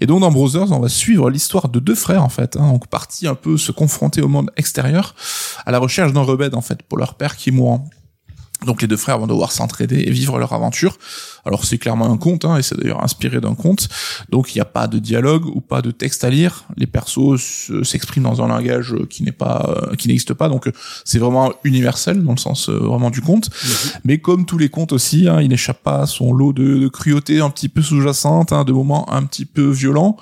Et 0.00 0.06
donc 0.06 0.20
dans 0.20 0.30
Brothers, 0.30 0.72
on 0.72 0.80
va 0.80 0.88
suivre 0.88 1.30
l'histoire 1.30 1.68
de 1.68 1.80
deux 1.80 1.94
frères 1.94 2.22
en 2.22 2.28
fait, 2.28 2.56
hein, 2.56 2.70
donc 2.72 2.88
partis 2.88 3.26
un 3.26 3.34
peu 3.34 3.56
se 3.56 3.72
confronter 3.72 4.22
au 4.22 4.28
monde 4.28 4.50
extérieur 4.56 5.14
à 5.66 5.70
la 5.70 5.78
recherche 5.78 6.12
d'un 6.12 6.22
remède 6.22 6.54
en 6.54 6.62
fait 6.62 6.82
pour 6.82 6.98
leur 6.98 7.14
père 7.14 7.36
qui 7.36 7.50
est 7.50 7.52
mourant. 7.52 7.88
Donc 8.66 8.80
les 8.80 8.88
deux 8.88 8.96
frères 8.96 9.18
vont 9.18 9.26
devoir 9.26 9.52
s'entraider 9.52 10.04
et 10.06 10.10
vivre 10.10 10.38
leur 10.38 10.52
aventure. 10.52 10.96
Alors 11.44 11.64
c'est 11.64 11.78
clairement 11.78 12.10
un 12.12 12.16
conte, 12.16 12.44
hein, 12.44 12.56
et 12.56 12.62
c'est 12.62 12.76
d'ailleurs 12.78 13.02
inspiré 13.02 13.40
d'un 13.40 13.54
conte. 13.54 13.88
Donc 14.30 14.54
il 14.54 14.58
n'y 14.58 14.62
a 14.62 14.64
pas 14.66 14.86
de 14.86 14.98
dialogue 14.98 15.44
ou 15.46 15.60
pas 15.60 15.82
de 15.82 15.90
texte 15.90 16.22
à 16.24 16.30
lire. 16.30 16.64
Les 16.76 16.86
persos 16.86 17.40
se- 17.40 17.82
s'expriment 17.82 18.24
dans 18.24 18.42
un 18.42 18.48
langage 18.48 18.94
qui 19.10 19.24
n'est 19.24 19.32
pas, 19.32 19.66
euh, 19.90 19.96
qui 19.96 20.06
n'existe 20.08 20.34
pas. 20.34 20.48
Donc 20.48 20.70
c'est 21.04 21.18
vraiment 21.18 21.52
universel 21.64 22.22
dans 22.22 22.32
le 22.32 22.38
sens 22.38 22.68
euh, 22.68 22.74
vraiment 22.78 23.10
du 23.10 23.20
conte. 23.22 23.50
Mais 24.04 24.18
comme 24.18 24.46
tous 24.46 24.56
les 24.58 24.68
contes 24.68 24.92
aussi, 24.92 25.28
hein, 25.28 25.40
il 25.40 25.48
n'échappe 25.48 25.82
pas 25.82 26.02
à 26.02 26.06
son 26.06 26.32
lot 26.32 26.52
de, 26.52 26.78
de 26.78 26.88
cruauté 26.88 27.40
un 27.40 27.50
petit 27.50 27.68
peu 27.68 27.82
sous-jacente, 27.82 28.52
hein, 28.52 28.64
de 28.64 28.72
moments 28.72 29.12
un 29.12 29.24
petit 29.24 29.44
peu 29.44 29.68
violents. 29.68 30.16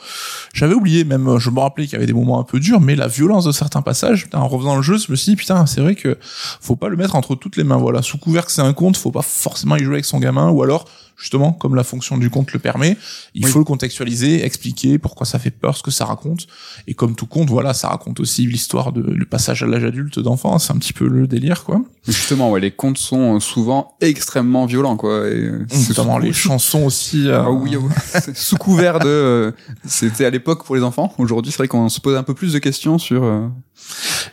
J'avais 0.54 0.74
oublié 0.74 1.04
même, 1.04 1.28
euh, 1.28 1.38
je 1.38 1.50
me 1.50 1.60
rappelais 1.60 1.84
qu'il 1.84 1.92
y 1.94 1.96
avait 1.96 2.06
des 2.06 2.12
moments 2.14 2.40
un 2.40 2.44
peu 2.44 2.60
durs, 2.60 2.80
mais 2.80 2.96
la 2.96 3.08
violence 3.08 3.44
de 3.44 3.52
certains 3.52 3.82
passages, 3.82 4.24
putain, 4.24 4.38
en 4.38 4.48
refaisant 4.48 4.76
le 4.76 4.82
jeu, 4.82 4.96
je 4.96 5.10
me 5.10 5.16
suis 5.16 5.32
dit 5.32 5.36
putain, 5.36 5.66
c'est 5.66 5.82
vrai 5.82 5.94
que 5.94 6.16
faut 6.60 6.76
pas 6.76 6.88
le 6.88 6.96
mettre 6.96 7.14
entre 7.14 7.34
toutes 7.34 7.56
les 7.58 7.64
mains. 7.64 7.76
Voilà, 7.76 8.00
sous 8.00 8.16
couvert 8.16 8.46
que 8.46 8.52
c'est 8.52 8.62
un 8.62 8.72
conte, 8.72 8.96
faut 8.96 9.10
pas 9.12 9.22
forcément 9.22 9.76
y 9.76 9.84
jouer 9.84 9.94
avec 9.96 10.04
son 10.06 10.18
gamin, 10.18 10.48
ou 10.50 10.62
alors 10.62 10.86
justement, 11.20 11.52
comme 11.52 11.74
la 11.74 11.84
fonction 11.84 12.16
du 12.18 12.30
conte 12.30 12.52
le 12.52 12.58
permet, 12.58 12.96
il 13.34 13.44
Oui. 13.44 13.50
faut 13.50 13.58
le 13.58 13.64
contextualiser, 13.64 14.44
expliquer 14.44 14.98
pourquoi 14.98 15.26
ça 15.26 15.38
fait 15.38 15.50
peur, 15.50 15.76
ce 15.76 15.82
que 15.82 15.90
ça 15.90 16.04
raconte. 16.06 16.46
Et 16.86 16.94
comme 16.94 17.14
tout 17.14 17.26
conte, 17.26 17.50
voilà, 17.50 17.74
ça 17.74 17.88
raconte 17.88 18.20
aussi 18.20 18.46
l'histoire 18.46 18.92
de 18.92 19.02
le 19.02 19.24
passage 19.26 19.62
à 19.62 19.66
l'âge 19.66 19.84
adulte 19.84 20.18
d'enfant. 20.18 20.58
C'est 20.58 20.72
un 20.72 20.76
petit 20.78 20.92
peu 20.92 21.06
le 21.06 21.26
délire, 21.26 21.64
quoi. 21.64 21.82
Justement 22.08 22.50
ouais 22.50 22.60
les 22.60 22.70
contes 22.70 22.96
sont 22.96 23.36
euh, 23.36 23.40
souvent 23.40 23.94
extrêmement 24.00 24.64
violents 24.64 24.96
quoi 24.96 25.28
et, 25.28 25.50
c'est 25.68 25.90
Notamment 25.90 26.16
les 26.18 26.32
chansons 26.46 26.84
aussi. 26.84 27.28
euh, 27.28 27.42
Ah 27.44 27.50
oui, 27.50 27.76
oui. 27.76 27.90
C'est 28.22 28.34
sous 28.34 28.56
couvert 28.56 28.98
de 29.00 29.06
euh, 29.08 29.52
c'était 29.86 30.24
à 30.24 30.30
l'époque 30.30 30.64
pour 30.64 30.76
les 30.76 30.82
enfants 30.82 31.12
aujourd'hui 31.18 31.52
c'est 31.52 31.58
vrai 31.58 31.68
qu'on 31.68 31.90
se 31.90 32.00
pose 32.00 32.16
un 32.16 32.22
peu 32.22 32.32
plus 32.32 32.54
de 32.54 32.58
questions 32.58 32.96
sur 32.98 33.22
euh, 33.22 33.46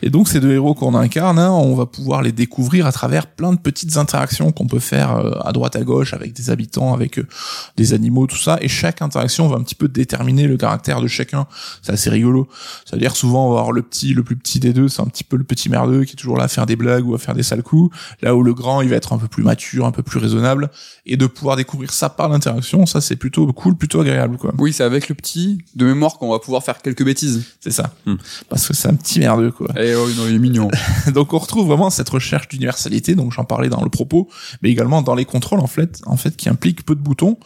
Et 0.02 0.10
donc 0.10 0.28
ces 0.28 0.40
deux 0.40 0.52
héros 0.52 0.74
qu'on 0.74 0.96
incarne, 0.96 1.40
hein, 1.40 1.52
on 1.52 1.76
va 1.76 1.86
pouvoir 1.86 2.22
les 2.22 2.32
découvrir 2.32 2.86
à 2.86 2.92
travers 2.92 3.28
plein 3.28 3.54
de 3.54 3.60
petites 3.60 3.98
interactions 3.98 4.52
qu'on 4.52 4.68
peut 4.68 4.80
faire 4.80 5.16
euh, 5.16 5.32
à 5.44 5.52
droite 5.52 5.76
à 5.76 5.84
gauche 5.84 6.14
avec 6.14 6.34
des 6.34 6.50
habitants, 6.50 6.94
avec 6.94 7.20
euh, 7.20 7.28
des 7.76 7.94
animaux, 7.94 8.28
tout 8.28 8.38
ça. 8.38 8.58
Et 8.62 8.68
chaque 8.68 9.02
interaction 9.02 9.48
va 9.48 9.58
un 9.58 9.64
petit 9.64 9.76
peu 9.76 9.88
déterminer 9.88 10.48
le 10.48 10.58
caractère 10.58 11.02
de 11.02 11.08
chacun. 11.08 11.48
C'est 11.82 11.92
assez 11.92 12.10
rigolo. 12.10 12.48
C'est-à-dire 12.86 13.16
souvent 13.16 13.48
on 13.48 13.54
va 13.54 13.60
avoir 13.60 13.72
le 13.72 13.82
petit, 13.82 14.14
le 14.14 14.24
plus 14.24 14.36
petit 14.36 14.60
des 14.60 14.74
deux, 14.74 14.88
c'est 14.88 15.02
un 15.02 15.08
petit 15.08 15.24
peu 15.24 15.38
le 15.38 15.44
petit 15.44 15.70
merdeux 15.70 16.04
qui 16.04 16.14
est 16.14 16.18
toujours 16.18 16.38
là 16.38 16.46
à 16.46 16.48
faire 16.48 16.66
des 16.66 16.76
blagues 16.76 17.08
ou 17.08 17.16
à 17.16 17.18
faire 17.18 17.34
des 17.34 17.44
sales 17.44 17.64
coups. 17.64 17.96
Là 18.22 18.36
où 18.36 18.44
le 18.44 18.54
grand, 18.54 18.82
il 18.82 18.90
va 18.90 18.96
être 18.96 19.14
un 19.14 19.18
peu 19.18 19.28
plus 19.28 19.44
mature, 19.44 19.86
un 19.86 19.92
peu 19.92 20.04
plus 20.04 20.20
raisonnable. 20.20 20.70
Et 21.06 21.18
de 21.18 21.26
pouvoir 21.26 21.56
découvrir 21.56 21.92
ça 21.92 22.10
par 22.10 22.30
l'interaction, 22.30 22.86
ça 22.86 23.02
c'est 23.02 23.16
plutôt 23.16 23.52
cool, 23.54 23.76
plutôt 23.76 24.02
agréable 24.02 24.38
quoi. 24.38 24.54
oui 24.58 24.74
c'est 24.74 24.84
avec 24.84 25.10
le 25.10 25.16
petit 25.16 25.60
de 25.76 25.86
mémoire 25.86 26.18
qu'on 26.18 26.32
va 26.32 26.40
pouvoir 26.40 26.64
faire 26.64 26.82
quelques 26.82 27.04
bêtises 27.04 27.44
C'est 27.60 27.72
ça. 27.72 27.94
Hmm. 28.06 28.16
Parce 28.50 28.68
que 28.68 28.74
c'est 28.74 28.88
un 28.88 28.96
petit 28.96 29.20
merdeux 29.20 29.47
quoi. 29.51 29.68
et 29.80 29.96
oh, 29.96 30.08
non, 30.18 30.27
il 30.27 30.36
est 30.36 30.39
mignon 30.39 30.70
donc 31.13 31.34
on 31.34 31.38
retrouve 31.38 31.68
vraiment 31.68 31.89
cette 31.89 32.10
recherche 32.10 32.48
d'universalité, 32.48 33.16
donc 33.16 33.32
j'en 33.32 33.46
parlais 33.46 33.70
dans 33.70 33.84
le 33.84 33.89
propos, 33.89 34.30
mais 34.62 34.70
également 34.70 35.01
dans 35.01 35.16
les 35.16 35.25
contrôles 35.25 35.60
en 35.60 35.68
fait, 35.68 36.01
en 36.06 36.18
fait 36.18 36.36
qui 36.36 36.50
implique 36.50 36.86
peu 36.86 36.96
de 36.96 37.01
boutons. 37.01 37.38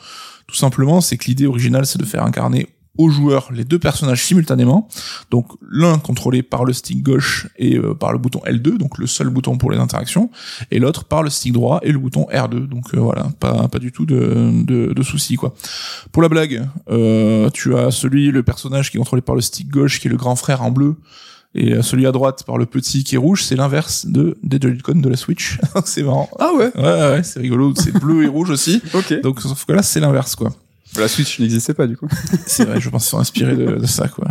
Tout 0.48 0.56
simplement, 0.56 1.00
c'est 1.00 1.16
que 1.18 1.26
l'idée 1.26 1.48
originale, 1.48 1.86
c'est 1.86 2.00
de 2.00 2.06
faire 2.06 2.24
incarner 2.24 2.68
aux 2.98 3.10
joueurs 3.10 3.52
les 3.54 3.64
deux 3.64 3.80
personnages 3.80 4.24
simultanément, 4.24 4.90
donc 5.30 5.48
l'un 5.70 5.98
contrôlé 5.98 6.44
par 6.44 6.66
le 6.66 6.74
stick 6.74 7.02
gauche 7.02 7.48
et 7.58 7.78
euh, 7.78 7.94
par 7.94 8.12
le 8.12 8.18
bouton 8.18 8.42
L2, 8.46 8.78
donc 8.78 8.98
le 8.98 9.08
seul 9.08 9.30
bouton 9.30 9.58
pour 9.58 9.72
les 9.72 9.78
interactions, 9.78 10.30
et 10.72 10.80
l'autre 10.80 11.06
par 11.06 11.24
le 11.24 11.30
stick 11.30 11.54
droit 11.54 11.80
et 11.84 11.92
le 11.92 12.00
bouton 12.00 12.28
R2. 12.32 12.68
Donc 12.68 12.94
euh, 12.94 13.00
voilà, 13.00 13.30
pas 13.40 13.70
pas 13.70 13.80
du 13.80 13.94
tout 13.94 14.06
de 14.06 14.64
de, 14.66 14.94
de 14.94 15.04
soucis 15.04 15.38
quoi. 15.38 15.54
Pour 16.12 16.22
la 16.22 16.28
blague, 16.28 16.68
euh, 16.90 17.50
tu 17.52 17.78
as 17.78 17.92
celui 17.92 18.30
le 18.30 18.44
personnage 18.44 18.92
qui 18.92 18.98
est 18.98 19.00
contrôlé 19.00 19.22
par 19.22 19.36
le 19.36 19.42
stick 19.42 19.70
gauche, 19.70 20.02
qui 20.02 20.08
est 20.08 20.12
le 20.12 20.18
grand 20.18 20.36
frère 20.36 20.62
en 20.62 20.72
bleu, 20.72 20.98
et 21.54 21.74
euh, 21.74 21.82
celui 21.82 22.08
à 22.08 22.12
droite 22.12 22.44
par 22.46 22.58
le 22.58 22.66
petit 22.66 23.04
qui 23.04 23.16
est 23.16 23.18
rouge, 23.18 23.44
c'est 23.44 23.56
l'inverse 23.56 24.06
de 24.06 24.38
Deadly 24.44 24.80
Con 24.80 24.96
de 24.96 25.10
la 25.10 25.18
Switch. 25.18 25.60
c'est 25.86 26.04
marrant. 26.04 26.30
ah 26.40 26.52
ouais 26.54 26.72
Ouais, 26.76 26.82
ouais, 26.82 27.10
ouais, 27.12 27.24
c'est 27.24 27.40
rigolo. 27.40 27.74
C'est 27.76 27.92
bleu 27.92 28.24
et 28.24 28.28
rouge 28.28 28.50
aussi. 28.50 28.82
ok 28.94 29.22
Donc, 29.22 29.42
sauf 29.42 29.66
que 29.66 29.74
là, 29.74 29.84
c'est 29.84 30.00
l'inverse, 30.00 30.36
quoi. 30.36 30.52
La 30.98 31.08
Switch 31.08 31.40
n'existait 31.40 31.74
pas 31.74 31.88
du 31.88 31.98
coup 31.98 32.08
C'est 32.46 32.66
vrai, 32.66 32.82
je 32.82 32.90
pense 32.90 33.04
qu'ils 33.04 33.10
sont 33.12 33.20
inspirés 33.20 33.56
de, 33.56 33.76
de 33.78 33.86
ça, 33.86 34.08
quoi. 34.08 34.28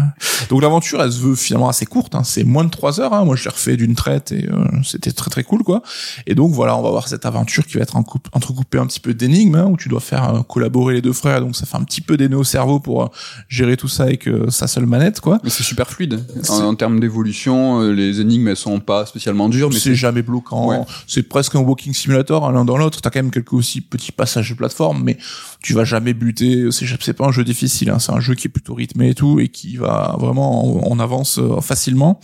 Donc, 0.48 0.62
l'aventure, 0.62 1.02
elle 1.02 1.12
se 1.12 1.20
veut 1.20 1.34
finalement 1.34 1.68
assez 1.68 1.86
courte. 1.86 2.14
Hein. 2.14 2.24
C'est 2.24 2.44
moins 2.44 2.64
de 2.64 2.70
trois 2.70 3.00
heures. 3.00 3.14
Hein. 3.14 3.24
Moi, 3.24 3.36
je 3.36 3.44
l'ai 3.44 3.50
refait 3.50 3.76
d'une 3.76 3.94
traite 3.94 4.32
et 4.32 4.46
euh, 4.48 4.64
c'était 4.84 5.12
très 5.12 5.30
très 5.30 5.44
cool, 5.44 5.62
quoi. 5.62 5.82
Et 6.26 6.34
donc, 6.34 6.52
voilà, 6.52 6.76
on 6.76 6.82
va 6.82 6.90
voir 6.90 7.08
cette 7.08 7.26
aventure 7.26 7.66
qui 7.66 7.76
va 7.76 7.82
être 7.82 7.96
en 7.96 8.02
coupe, 8.02 8.28
entrecoupée 8.32 8.78
un 8.78 8.86
petit 8.86 9.00
peu 9.00 9.14
d'énigmes, 9.14 9.54
hein, 9.54 9.66
où 9.66 9.76
tu 9.76 9.88
dois 9.88 10.00
faire 10.00 10.34
euh, 10.34 10.42
collaborer 10.42 10.94
les 10.94 11.02
deux 11.02 11.12
frères. 11.12 11.40
Donc, 11.40 11.56
ça 11.56 11.66
fait 11.66 11.76
un 11.76 11.84
petit 11.84 12.00
peu 12.00 12.16
des 12.16 12.28
nœuds 12.28 12.38
au 12.38 12.44
cerveau 12.44 12.80
pour 12.80 13.02
euh, 13.02 13.06
gérer 13.48 13.76
tout 13.76 13.88
ça 13.88 14.04
avec 14.04 14.28
euh, 14.28 14.50
sa 14.50 14.66
seule 14.66 14.86
manette, 14.86 15.20
quoi. 15.20 15.38
mais 15.42 15.50
c'est 15.50 15.62
super 15.62 15.88
fluide 15.88 16.20
en, 16.48 16.60
en 16.60 16.74
termes 16.74 17.00
d'évolution 17.00 17.80
euh, 17.80 17.92
les 17.92 18.20
énigmes 18.20 18.48
elles 18.48 18.56
sont 18.56 18.80
pas 18.80 19.06
spécialement 19.06 19.48
dures 19.48 19.70
mais 19.70 19.78
c'est 19.78 19.94
jamais 19.94 20.22
bloquant. 20.22 20.68
Ouais. 20.68 20.80
C'est 21.06 21.22
presque 21.22 21.54
un 21.54 21.60
walking 21.60 21.94
simulator, 21.94 22.46
hein, 22.46 22.52
l'un 22.52 22.64
dans 22.64 22.76
l'autre. 22.76 23.00
T'as 23.00 23.10
quand 23.10 23.20
même 23.20 23.30
quelques 23.30 23.52
aussi 23.52 23.80
petits 23.80 24.12
passages 24.12 24.50
de 24.50 24.54
plateforme, 24.54 25.02
mais 25.02 25.16
tu 25.62 25.74
vas 25.74 25.84
jamais 25.84 26.14
buter, 26.14 26.50
c'est 26.71 26.87
c'est 27.00 27.12
pas 27.14 27.26
un 27.26 27.33
jeu 27.33 27.45
difficile. 27.45 27.90
Hein. 27.90 27.99
C'est 27.99 28.12
un 28.12 28.21
jeu 28.21 28.35
qui 28.35 28.47
est 28.47 28.50
plutôt 28.50 28.75
rythmé 28.75 29.11
et 29.11 29.14
tout 29.14 29.40
et 29.40 29.49
qui 29.49 29.76
va 29.76 30.16
vraiment 30.19 30.90
en, 30.90 30.99
avance 30.99 31.38
euh, 31.38 31.61
facilement. 31.61 32.21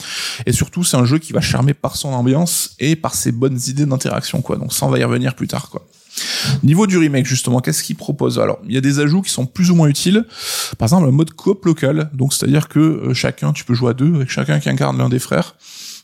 Et 0.46 0.52
surtout, 0.52 0.84
c'est 0.84 0.96
un 0.96 1.04
jeu 1.04 1.18
qui 1.18 1.32
va 1.32 1.40
charmer 1.40 1.74
par 1.74 1.96
son 1.96 2.10
ambiance 2.10 2.74
et 2.78 2.96
par 2.96 3.14
ses 3.14 3.32
bonnes 3.32 3.58
idées 3.66 3.86
d'interaction, 3.86 4.42
quoi. 4.42 4.56
Donc 4.56 4.72
ça, 4.72 4.86
on 4.86 4.90
va 4.90 4.98
y 4.98 5.04
revenir 5.04 5.34
plus 5.34 5.48
tard, 5.48 5.70
quoi. 5.70 5.86
Niveau 6.62 6.86
du 6.86 6.96
remake, 6.96 7.26
justement, 7.26 7.60
qu'est-ce 7.60 7.82
qu'il 7.82 7.96
propose? 7.96 8.38
Alors, 8.38 8.58
il 8.66 8.74
y 8.74 8.78
a 8.78 8.80
des 8.80 9.00
ajouts 9.00 9.22
qui 9.22 9.30
sont 9.30 9.46
plus 9.46 9.70
ou 9.70 9.74
moins 9.74 9.88
utiles. 9.88 10.24
Par 10.78 10.86
exemple, 10.86 11.08
un 11.08 11.12
mode 11.12 11.32
coop 11.32 11.64
local. 11.64 12.10
Donc, 12.14 12.32
c'est-à-dire 12.32 12.68
que 12.68 12.78
euh, 12.78 13.14
chacun, 13.14 13.52
tu 13.52 13.64
peux 13.64 13.74
jouer 13.74 13.90
à 13.90 13.94
deux 13.94 14.14
avec 14.14 14.30
chacun 14.30 14.58
qui 14.60 14.68
incarne 14.68 14.96
l'un 14.96 15.08
des 15.08 15.18
frères. 15.18 15.56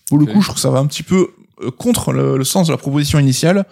Pour 0.07 0.19
le 0.19 0.27
coup, 0.27 0.41
je 0.41 0.47
trouve 0.47 0.57
que 0.57 0.61
ça 0.61 0.71
va 0.71 0.79
un 0.79 0.87
petit 0.87 1.03
peu 1.03 1.31
euh, 1.63 1.71
contre 1.71 2.13
le, 2.13 2.45
sens 2.45 2.67
de 2.67 2.73
la 2.73 2.79
proposition 2.79 3.19
initiale. 3.19 3.65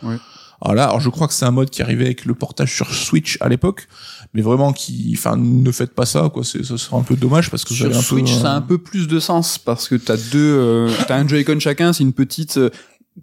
Alors 0.63 0.75
là, 0.75 0.85
alors 0.85 1.01
je 1.01 1.09
crois 1.09 1.27
que 1.27 1.33
c'est 1.33 1.47
un 1.47 1.51
mode 1.51 1.71
qui 1.71 1.83
arrivait 1.83 2.05
avec 2.05 2.25
le 2.25 2.35
portage 2.35 2.75
sur 2.75 2.93
Switch 2.93 3.39
à 3.41 3.49
l'époque, 3.49 3.89
mais 4.33 4.43
vraiment 4.43 4.73
qui, 4.73 5.13
enfin, 5.17 5.37
ne 5.37 5.73
faites 5.73 5.93
pas 5.93 6.07
ça, 6.07 6.31
quoi. 6.33 6.45
C'est, 6.45 6.65
ça 6.65 6.79
sera 6.79 6.97
un 6.97 7.03
peu 7.03 7.17
dommage 7.17 7.51
parce 7.51 7.65
que 7.65 7.75
sur 7.75 7.95
Switch, 7.95 8.33
ça 8.33 8.53
a 8.53 8.57
un 8.57 8.61
peu 8.61 8.79
plus 8.79 9.09
de 9.09 9.19
sens 9.19 9.59
parce 9.59 9.89
que 9.89 9.97
t'as 9.97 10.17
deux, 10.17 10.57
euh, 10.57 10.91
t'as 11.09 11.17
un 11.17 11.27
Joy-Con 11.27 11.59
chacun, 11.59 11.93
c'est 11.93 12.05
une 12.05 12.13
petite 12.13 12.59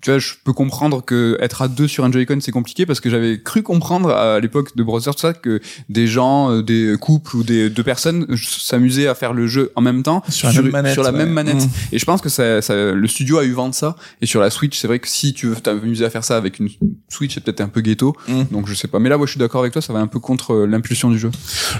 tu 0.01 0.11
vois, 0.11 0.19
je 0.19 0.33
peux 0.43 0.53
comprendre 0.53 1.03
que 1.03 1.37
être 1.39 1.61
à 1.61 1.67
deux 1.67 1.87
sur 1.87 2.03
un 2.03 2.11
Joy-Con 2.11 2.39
c'est 2.41 2.51
compliqué 2.51 2.85
parce 2.85 2.99
que 2.99 3.09
j'avais 3.09 3.41
cru 3.41 3.63
comprendre 3.63 4.09
à 4.09 4.39
l'époque 4.39 4.75
de 4.75 4.83
Browser 4.83 5.11
tout 5.11 5.19
ça 5.19 5.33
que 5.33 5.61
des 5.89 6.07
gens, 6.07 6.51
euh, 6.51 6.61
des 6.61 6.95
couples 6.99 7.37
ou 7.37 7.43
des 7.43 7.69
deux 7.69 7.83
personnes 7.83 8.27
s'amusaient 8.37 9.07
à 9.07 9.15
faire 9.15 9.33
le 9.33 9.47
jeu 9.47 9.71
en 9.75 9.81
même 9.81 10.03
temps 10.03 10.23
sur, 10.29 10.49
la 10.49 10.61
même 10.61 10.71
manette. 10.71 10.93
Sur 10.93 11.03
la 11.03 11.11
même 11.11 11.31
manette. 11.31 11.63
Mmh. 11.63 11.69
Et 11.93 11.99
je 11.99 12.05
pense 12.05 12.21
que 12.21 12.29
ça, 12.29 12.61
ça, 12.61 12.75
le 12.75 13.07
studio 13.07 13.37
a 13.37 13.45
eu 13.45 13.53
vent 13.53 13.69
de 13.69 13.73
ça. 13.73 13.95
Et 14.21 14.25
sur 14.25 14.41
la 14.41 14.49
Switch, 14.49 14.77
c'est 14.77 14.87
vrai 14.87 14.99
que 14.99 15.07
si 15.07 15.33
tu 15.33 15.47
veux 15.47 15.55
t'amuser 15.55 16.05
à 16.05 16.09
faire 16.09 16.23
ça 16.23 16.35
avec 16.35 16.59
une 16.59 16.69
Switch, 17.09 17.33
c'est 17.33 17.43
peut-être 17.43 17.61
un 17.61 17.69
peu 17.69 17.81
ghetto. 17.81 18.15
Mmh. 18.27 18.43
Donc 18.51 18.67
je 18.67 18.73
sais 18.73 18.87
pas. 18.87 18.99
Mais 18.99 19.09
là, 19.09 19.17
moi, 19.17 19.25
je 19.25 19.31
suis 19.31 19.39
d'accord 19.39 19.61
avec 19.61 19.73
toi, 19.73 19.81
ça 19.81 19.93
va 19.93 19.99
un 19.99 20.07
peu 20.07 20.19
contre 20.19 20.53
euh, 20.53 20.65
l'impulsion 20.67 21.09
du 21.09 21.17
jeu. 21.17 21.31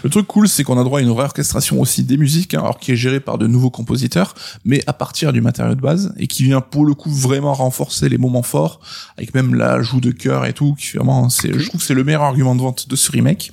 Le 0.03 0.09
truc 0.09 0.27
cool, 0.27 0.47
c'est 0.47 0.63
qu'on 0.63 0.79
a 0.79 0.83
droit 0.83 0.99
à 0.99 1.01
une 1.01 1.11
réorchestration 1.11 1.79
aussi 1.81 2.03
des 2.03 2.17
musiques, 2.17 2.53
hein, 2.53 2.61
alors 2.61 2.79
qui 2.79 2.93
est 2.93 2.95
gérée 2.95 3.19
par 3.19 3.37
de 3.37 3.47
nouveaux 3.47 3.69
compositeurs, 3.69 4.33
mais 4.65 4.81
à 4.87 4.93
partir 4.93 5.33
du 5.33 5.41
matériau 5.41 5.75
de 5.75 5.81
base 5.81 6.13
et 6.17 6.27
qui 6.27 6.43
vient 6.43 6.61
pour 6.61 6.85
le 6.85 6.93
coup 6.93 7.11
vraiment 7.11 7.53
renforcer 7.53 7.96
les 8.01 8.17
moments 8.17 8.43
forts 8.43 8.79
avec 9.17 9.33
même 9.33 9.55
l'ajout 9.55 9.99
de 9.99 10.11
cœur 10.11 10.45
et 10.45 10.53
tout, 10.53 10.75
qui 10.75 10.97
vraiment, 10.97 11.29
c'est, 11.29 11.57
je 11.57 11.67
trouve 11.67 11.81
que 11.81 11.85
c'est 11.85 11.93
le 11.93 12.03
meilleur 12.03 12.23
argument 12.23 12.55
de 12.55 12.61
vente 12.61 12.87
de 12.87 12.95
ce 12.95 13.11
remake. 13.11 13.51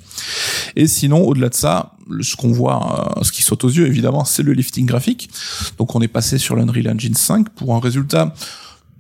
Et 0.77 0.87
sinon, 0.87 1.23
au-delà 1.23 1.49
de 1.49 1.55
ça, 1.55 1.93
ce 2.21 2.37
qu'on 2.37 2.53
voit, 2.53 3.17
euh, 3.19 3.23
ce 3.25 3.33
qui 3.33 3.43
saute 3.43 3.65
aux 3.65 3.71
yeux, 3.71 3.87
évidemment, 3.87 4.25
c'est 4.25 4.43
le 4.43 4.53
lifting 4.53 4.87
graphique. 4.87 5.31
Donc, 5.79 5.95
on 5.95 6.01
est 6.01 6.09
passé 6.09 6.39
sur 6.39 6.57
l'Unreal 6.57 6.89
Engine 6.89 7.15
5 7.15 7.49
pour 7.51 7.75
un 7.75 7.81
résultat 7.81 8.35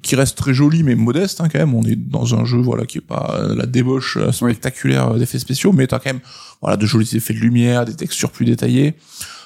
qui 0.02 0.16
reste 0.16 0.36
très 0.36 0.52
joli 0.52 0.82
mais 0.82 0.94
modeste 0.94 1.40
hein, 1.40 1.48
quand 1.50 1.58
même 1.58 1.72
on 1.72 1.82
est 1.82 1.96
dans 1.96 2.34
un 2.34 2.44
jeu 2.44 2.58
voilà 2.58 2.84
qui 2.84 2.98
est 2.98 3.00
pas 3.00 3.40
la 3.56 3.64
débauche 3.64 4.18
euh, 4.18 4.32
spectaculaire 4.32 5.14
d'effets 5.14 5.38
spéciaux 5.38 5.72
mais 5.72 5.86
t'as 5.86 5.98
quand 5.98 6.10
même 6.10 6.20
voilà 6.60 6.76
de 6.76 6.84
jolis 6.84 7.16
effets 7.16 7.32
de 7.32 7.38
lumière 7.38 7.86
des 7.86 7.94
textures 7.94 8.30
plus 8.30 8.44
détaillées 8.44 8.96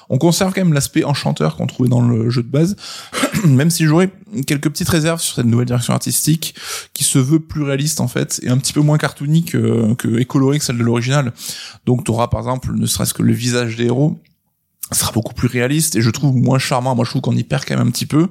on 0.09 0.17
conserve 0.17 0.53
quand 0.53 0.61
même 0.61 0.73
l'aspect 0.73 1.03
enchanteur 1.03 1.55
qu'on 1.55 1.67
trouvait 1.67 1.89
dans 1.89 2.01
le 2.01 2.29
jeu 2.29 2.43
de 2.43 2.47
base, 2.47 2.75
même 3.45 3.69
si 3.69 3.85
j'aurais 3.85 4.09
quelques 4.45 4.69
petites 4.69 4.89
réserves 4.89 5.21
sur 5.21 5.35
cette 5.35 5.45
nouvelle 5.45 5.67
direction 5.67 5.93
artistique 5.93 6.55
qui 6.93 7.03
se 7.03 7.19
veut 7.19 7.39
plus 7.39 7.63
réaliste 7.63 8.01
en 8.01 8.07
fait 8.07 8.39
et 8.43 8.49
un 8.49 8.57
petit 8.57 8.73
peu 8.73 8.81
moins 8.81 8.97
cartoonique 8.97 9.51
que, 9.51 9.93
que 9.93 10.19
et 10.19 10.25
coloré 10.25 10.59
que 10.59 10.65
celle 10.65 10.77
de 10.77 10.83
l'original. 10.83 11.33
Donc 11.85 12.03
tu 12.05 12.11
auras 12.11 12.27
par 12.27 12.39
exemple 12.41 12.73
ne 12.73 12.85
serait-ce 12.85 13.13
que 13.13 13.23
le 13.23 13.33
visage 13.33 13.75
des 13.75 13.85
héros 13.85 14.19
sera 14.91 15.11
beaucoup 15.11 15.33
plus 15.33 15.47
réaliste 15.47 15.95
et 15.95 16.01
je 16.01 16.09
trouve 16.09 16.35
moins 16.35 16.59
charmant. 16.59 16.95
Moi, 16.95 17.05
je 17.05 17.11
trouve 17.11 17.21
qu'on 17.21 17.35
y 17.35 17.43
perd 17.43 17.65
quand 17.65 17.77
même 17.77 17.87
un 17.87 17.91
petit 17.91 18.05
peu. 18.05 18.27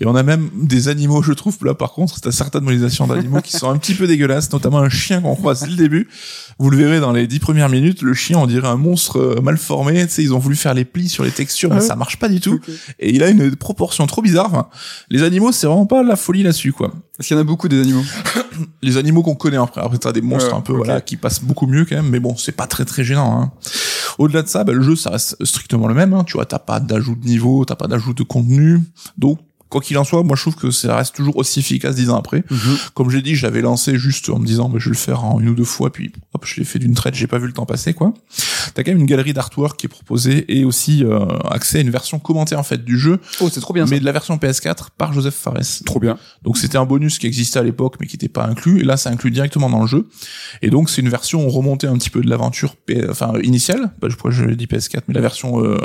Et 0.00 0.06
on 0.06 0.14
a 0.16 0.22
même 0.22 0.50
des 0.54 0.88
animaux, 0.88 1.22
je 1.22 1.32
trouve. 1.32 1.56
Là, 1.62 1.74
par 1.74 1.92
contre, 1.92 2.18
c'est 2.22 2.32
certaines 2.32 2.64
modélisations 2.64 3.06
d'animaux 3.06 3.40
qui 3.40 3.52
sont 3.52 3.70
un 3.70 3.76
petit 3.76 3.94
peu 3.94 4.06
dégueulasses, 4.06 4.52
notamment 4.52 4.78
un 4.78 4.88
chien 4.88 5.20
qu'on 5.20 5.36
croise 5.36 5.60
dès 5.60 5.70
le 5.70 5.76
début. 5.76 6.08
Vous 6.58 6.70
le 6.70 6.76
verrez 6.76 7.00
dans 7.00 7.12
les 7.12 7.26
dix 7.26 7.38
premières 7.38 7.68
minutes, 7.68 8.02
le 8.02 8.14
chien, 8.14 8.38
on 8.38 8.46
dirait 8.46 8.68
un 8.68 8.76
monstre 8.76 9.18
euh, 9.18 9.40
mal 9.40 9.58
formé. 9.58 10.06
Tu 10.06 10.12
sais, 10.12 10.22
ils 10.22 10.32
ont 10.34 10.38
voulu 10.38 10.56
faire 10.56 10.74
les 10.74 10.84
plis 10.84 11.08
sur 11.08 11.24
les 11.24 11.30
textures, 11.30 11.72
mais 11.72 11.80
ça 11.80 11.96
marche 11.96 12.18
pas 12.18 12.28
du 12.28 12.40
tout. 12.40 12.60
Et 12.98 13.14
il 13.14 13.22
a 13.22 13.28
une 13.28 13.54
proportion 13.56 14.06
trop 14.06 14.22
bizarre. 14.22 14.70
les 15.10 15.22
animaux, 15.22 15.52
c'est 15.52 15.66
vraiment 15.66 15.86
pas 15.86 16.02
la 16.02 16.16
folie 16.16 16.42
là-dessus, 16.42 16.72
quoi. 16.72 16.92
Parce 17.16 17.28
qu'il 17.28 17.36
y 17.36 17.38
en 17.38 17.42
a 17.42 17.44
beaucoup 17.44 17.68
des 17.68 17.80
animaux. 17.80 18.02
les 18.82 18.96
animaux 18.96 19.22
qu'on 19.22 19.36
connaît 19.36 19.56
après. 19.56 19.80
Après, 19.80 19.98
t'as 19.98 20.12
des 20.12 20.20
monstres 20.20 20.54
un 20.54 20.60
peu, 20.60 20.72
voilà, 20.72 21.00
qui 21.00 21.16
passent 21.16 21.42
beaucoup 21.42 21.66
mieux 21.66 21.84
quand 21.84 21.96
même. 21.96 22.08
Mais 22.08 22.20
bon, 22.20 22.36
c'est 22.36 22.52
pas 22.52 22.66
très 22.66 22.84
très 22.84 23.04
gênant. 23.04 23.40
Hein. 23.40 23.52
Au-delà 24.18 24.42
de 24.42 24.48
ça, 24.48 24.64
bah, 24.64 24.72
le 24.72 24.82
jeu, 24.82 24.96
ça 24.96 25.10
reste 25.10 25.42
strictement 25.44 25.88
le 25.88 25.94
même. 25.94 26.12
Hein. 26.12 26.24
Tu 26.24 26.34
vois, 26.34 26.46
t'as 26.46 26.58
pas 26.58 26.80
d'ajout 26.80 27.16
de 27.16 27.26
niveau, 27.26 27.64
t'as 27.64 27.76
pas 27.76 27.86
d'ajout 27.86 28.14
de 28.14 28.22
contenu. 28.22 28.80
Donc, 29.18 29.38
quoi 29.74 29.80
qu'il 29.80 29.98
en 29.98 30.04
soit, 30.04 30.22
moi 30.22 30.36
je 30.36 30.42
trouve 30.42 30.54
que 30.54 30.70
ça 30.70 30.96
reste 30.96 31.16
toujours 31.16 31.36
aussi 31.36 31.58
efficace 31.58 31.96
dix 31.96 32.08
ans 32.08 32.16
après. 32.16 32.44
Mhm. 32.48 32.76
Comme 32.94 33.10
j'ai 33.10 33.22
dit, 33.22 33.34
je 33.34 33.44
l'avais 33.44 33.60
lancé 33.60 33.98
juste 33.98 34.28
en 34.28 34.38
me 34.38 34.46
disant, 34.46 34.68
bah, 34.68 34.78
je 34.78 34.84
vais 34.84 34.94
le 34.94 35.00
faire 35.00 35.24
en 35.24 35.40
une 35.40 35.48
ou 35.48 35.54
deux 35.54 35.64
fois, 35.64 35.92
puis 35.92 36.12
hop, 36.32 36.44
je 36.46 36.60
l'ai 36.60 36.64
fait 36.64 36.78
d'une 36.78 36.94
traite, 36.94 37.16
j'ai 37.16 37.26
pas 37.26 37.38
vu 37.38 37.48
le 37.48 37.52
temps 37.52 37.66
passer, 37.66 37.92
quoi. 37.92 38.14
T'as 38.74 38.84
quand 38.84 38.92
même 38.92 39.00
une 39.00 39.06
galerie 39.06 39.32
d'artwork 39.32 39.76
qui 39.76 39.86
est 39.86 39.88
proposée 39.88 40.44
et 40.48 40.64
aussi 40.64 41.04
euh, 41.04 41.26
accès 41.50 41.78
à 41.78 41.80
une 41.80 41.90
version 41.90 42.20
commentée 42.20 42.54
en 42.54 42.62
fait 42.62 42.84
du 42.84 42.98
jeu. 42.98 43.18
Oh, 43.40 43.48
c'est 43.52 43.60
trop 43.60 43.74
bien. 43.74 43.84
Mais 43.86 43.98
de 43.98 44.04
la 44.04 44.12
version 44.12 44.36
PS4 44.36 44.90
par 44.96 45.12
Joseph 45.12 45.34
Fares. 45.34 45.82
Trop 45.84 45.98
bien. 45.98 46.18
Donc 46.42 46.56
c'était 46.56 46.78
un 46.78 46.84
bonus 46.84 47.18
qui 47.18 47.26
existait 47.26 47.58
à 47.58 47.62
l'époque, 47.64 47.96
mais 48.00 48.06
qui 48.06 48.14
n'était 48.14 48.28
pas 48.28 48.46
inclus. 48.46 48.80
Et 48.80 48.84
là, 48.84 48.96
c'est 48.96 49.08
inclus 49.08 49.32
directement 49.32 49.68
dans 49.68 49.80
le 49.80 49.88
jeu. 49.88 50.08
Et 50.62 50.70
donc 50.70 50.88
c'est 50.88 51.02
une 51.02 51.08
version 51.08 51.48
remontée 51.48 51.88
un 51.88 51.98
petit 51.98 52.10
peu 52.10 52.20
de 52.20 52.30
l'aventure, 52.30 52.76
enfin 53.10 53.32
initiale. 53.42 53.92
Bah, 54.00 54.08
je 54.08 54.16
crois 54.16 54.30
que 54.30 54.36
je 54.36 54.44
dis 54.44 54.66
PS4, 54.66 55.02
mais 55.08 55.14
la 55.14 55.20
version 55.20 55.64
euh, 55.64 55.78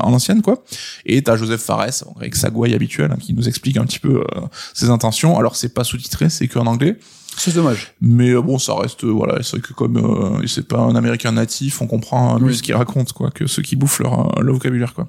en 0.00 0.12
ancienne, 0.14 0.40
quoi. 0.40 0.64
Et 1.04 1.22
t'as 1.22 1.36
Joseph 1.36 1.60
Fares 1.60 1.84
avec 2.16 2.34
sa 2.36 2.50
gouaille 2.50 2.74
habituelle 2.74 3.10
hein, 3.12 3.18
qui 3.20 3.33
nous 3.34 3.48
explique 3.48 3.76
un 3.76 3.84
petit 3.84 3.98
peu 3.98 4.20
euh, 4.20 4.40
ses 4.72 4.90
intentions. 4.90 5.38
Alors 5.38 5.56
c'est 5.56 5.72
pas 5.72 5.84
sous-titré, 5.84 6.28
c'est 6.28 6.48
qu'en 6.48 6.66
anglais. 6.66 6.98
C'est 7.36 7.54
dommage. 7.54 7.94
Mais 8.00 8.30
euh, 8.30 8.40
bon, 8.40 8.58
ça 8.58 8.74
reste 8.76 9.04
voilà, 9.04 9.42
c'est 9.42 9.60
que 9.60 9.72
comme 9.72 9.96
euh, 9.96 10.46
c'est 10.46 10.68
pas 10.68 10.78
un 10.78 10.94
américain 10.94 11.32
natif, 11.32 11.82
on 11.82 11.86
comprend 11.86 12.38
mieux 12.38 12.52
ce 12.52 12.62
qu'il 12.62 12.74
raconte 12.74 13.12
quoi 13.12 13.30
que 13.30 13.46
ceux 13.46 13.62
qui 13.62 13.76
bouffent 13.76 14.00
leur, 14.00 14.40
leur 14.40 14.54
vocabulaire 14.54 14.94
quoi. 14.94 15.08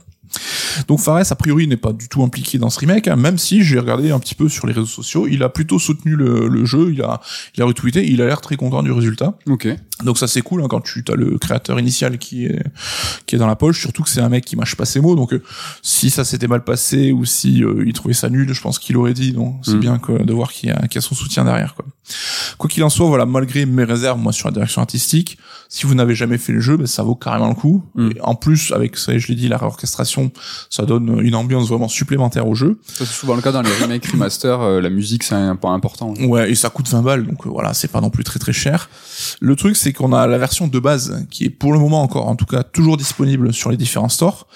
Donc 0.88 1.00
Fares, 1.00 1.32
a 1.32 1.36
priori, 1.36 1.68
n'est 1.68 1.78
pas 1.78 1.94
du 1.94 2.08
tout 2.10 2.24
impliqué 2.24 2.58
dans 2.58 2.70
ce 2.70 2.80
remake, 2.80 3.08
hein, 3.08 3.16
même 3.16 3.38
si 3.38 3.64
j'ai 3.64 3.80
regardé 3.80 4.12
un 4.12 4.20
petit 4.20 4.36
peu 4.36 4.50
sur 4.50 4.68
les 4.68 4.74
réseaux 4.74 4.86
sociaux, 4.86 5.28
il 5.28 5.44
a 5.44 5.50
plutôt 5.50 5.80
soutenu 5.80 6.16
le, 6.16 6.66
jeu, 6.66 6.92
il 6.92 7.02
a, 7.02 7.22
il 7.56 7.64
a 7.64 7.66
retweeté, 7.66 8.06
il 8.06 8.22
a 8.22 8.26
l'air 8.26 8.42
très 8.42 8.56
content 8.56 8.84
du 8.84 8.92
résultat. 8.92 9.38
Ok. 9.48 9.68
Donc 10.04 10.18
ça 10.18 10.28
c'est 10.28 10.42
cool 10.42 10.62
hein, 10.62 10.68
quand 10.70 10.82
tu 10.82 11.06
as 11.10 11.16
le 11.16 11.38
créateur 11.38 11.80
initial 11.80 12.18
qui 12.18 12.46
est 12.46 12.62
qui 13.26 13.36
est 13.36 13.40
dans 13.40 13.48
la 13.48 13.56
poche, 13.56 13.80
surtout 13.80 14.04
que 14.04 14.10
c'est 14.10 14.20
un 14.20 14.28
mec 14.28 14.44
qui 14.44 14.58
mâche 14.58 14.76
pas 14.76 14.84
ses 14.84 15.00
mots. 15.00 15.16
Donc 15.16 15.34
euh, 15.34 15.42
si 15.82 16.10
ça 16.10 16.26
s'était 16.26 16.48
mal 16.48 16.66
passé 16.66 17.14
ou 17.14 17.24
si 17.24 17.64
euh, 17.64 17.84
il 17.86 17.94
trouvait 17.94 18.14
ça 18.14 18.30
nul, 18.30 18.54
je 18.54 18.62
pense 18.62 18.78
qu'il 18.78 18.98
aurait 18.98 19.14
dit. 19.14 19.32
Donc 19.32 19.56
c'est 19.64 19.76
mm. 19.76 19.80
bien 19.80 20.02
de 20.20 20.34
voir 20.34 20.52
qu'il 20.52 20.70
y, 20.70 20.74
y 20.74 20.98
a 20.98 21.02
son 21.02 21.16
soutien 21.16 21.46
derrière. 21.46 21.76
Quoi. 21.76 21.86
Quoi 22.58 22.70
qu'il 22.70 22.84
en 22.84 22.90
soit, 22.90 23.08
voilà, 23.08 23.26
malgré 23.26 23.66
mes 23.66 23.84
réserves 23.84 24.20
moi 24.20 24.32
sur 24.32 24.48
la 24.48 24.54
direction 24.54 24.82
artistique, 24.82 25.38
si 25.70 25.86
vous 25.86 25.96
n'avez 25.96 26.16
jamais 26.16 26.38
fait 26.38 26.54
le 26.54 26.60
jeu, 26.60 26.78
ben, 26.78 26.86
ça 26.86 27.04
vaut 27.04 27.16
carrément 27.16 27.50
le 27.50 27.56
coup. 27.56 27.84
Mm. 27.96 28.10
Et 28.12 28.22
en 28.22 28.36
plus 28.36 28.72
avec 28.72 28.98
ça, 28.98 29.18
je 29.18 29.28
l'ai 29.28 29.36
dit, 29.36 29.48
la 29.48 29.58
réorchestration, 29.58 30.32
ça 30.70 30.86
donne 30.86 31.20
une 31.22 31.36
ambiance 31.36 31.68
vraiment 31.68 31.88
supplémentaire 31.88 32.48
au 32.48 32.56
jeu. 32.56 32.80
C'est 32.94 33.06
souvent 33.06 33.36
le 33.36 33.42
cas 33.42 33.52
dans 33.52 33.62
les 33.62 33.72
remakes 33.82 34.06
remaster, 34.08 34.62
euh, 34.62 34.82
la 34.82 34.90
musique 34.90 35.24
c'est 35.24 35.36
un 35.36 35.56
point 35.56 35.74
important. 35.74 36.14
Ouais, 36.22 36.52
et 36.52 36.56
ça 36.56 36.70
coûte 36.70 36.88
20 36.88 37.02
balles, 37.02 37.26
donc 37.26 37.46
voilà, 37.46 37.74
c'est 37.74 37.88
pas 37.88 38.02
non 38.02 38.10
plus 38.10 38.24
très 38.24 38.40
très 38.40 38.54
cher. 38.54 38.90
Le 39.40 39.56
truc 39.56 39.76
c'est 39.76 39.94
qu'on 39.94 40.14
a 40.14 40.28
la 40.28 40.38
version 40.38 40.68
de 40.68 40.80
base 40.80 41.26
qui 41.30 41.46
est 41.46 41.50
pour 41.50 41.74
le 41.74 41.80
moment 41.80 42.02
encore, 42.02 42.28
en 42.28 42.36
tout 42.36 42.46
cas, 42.46 42.64
toujours 42.64 42.98
disponible 42.98 43.54
sur 43.54 43.72
les 43.72 43.78
différents 43.78 44.10
stores. 44.10 44.48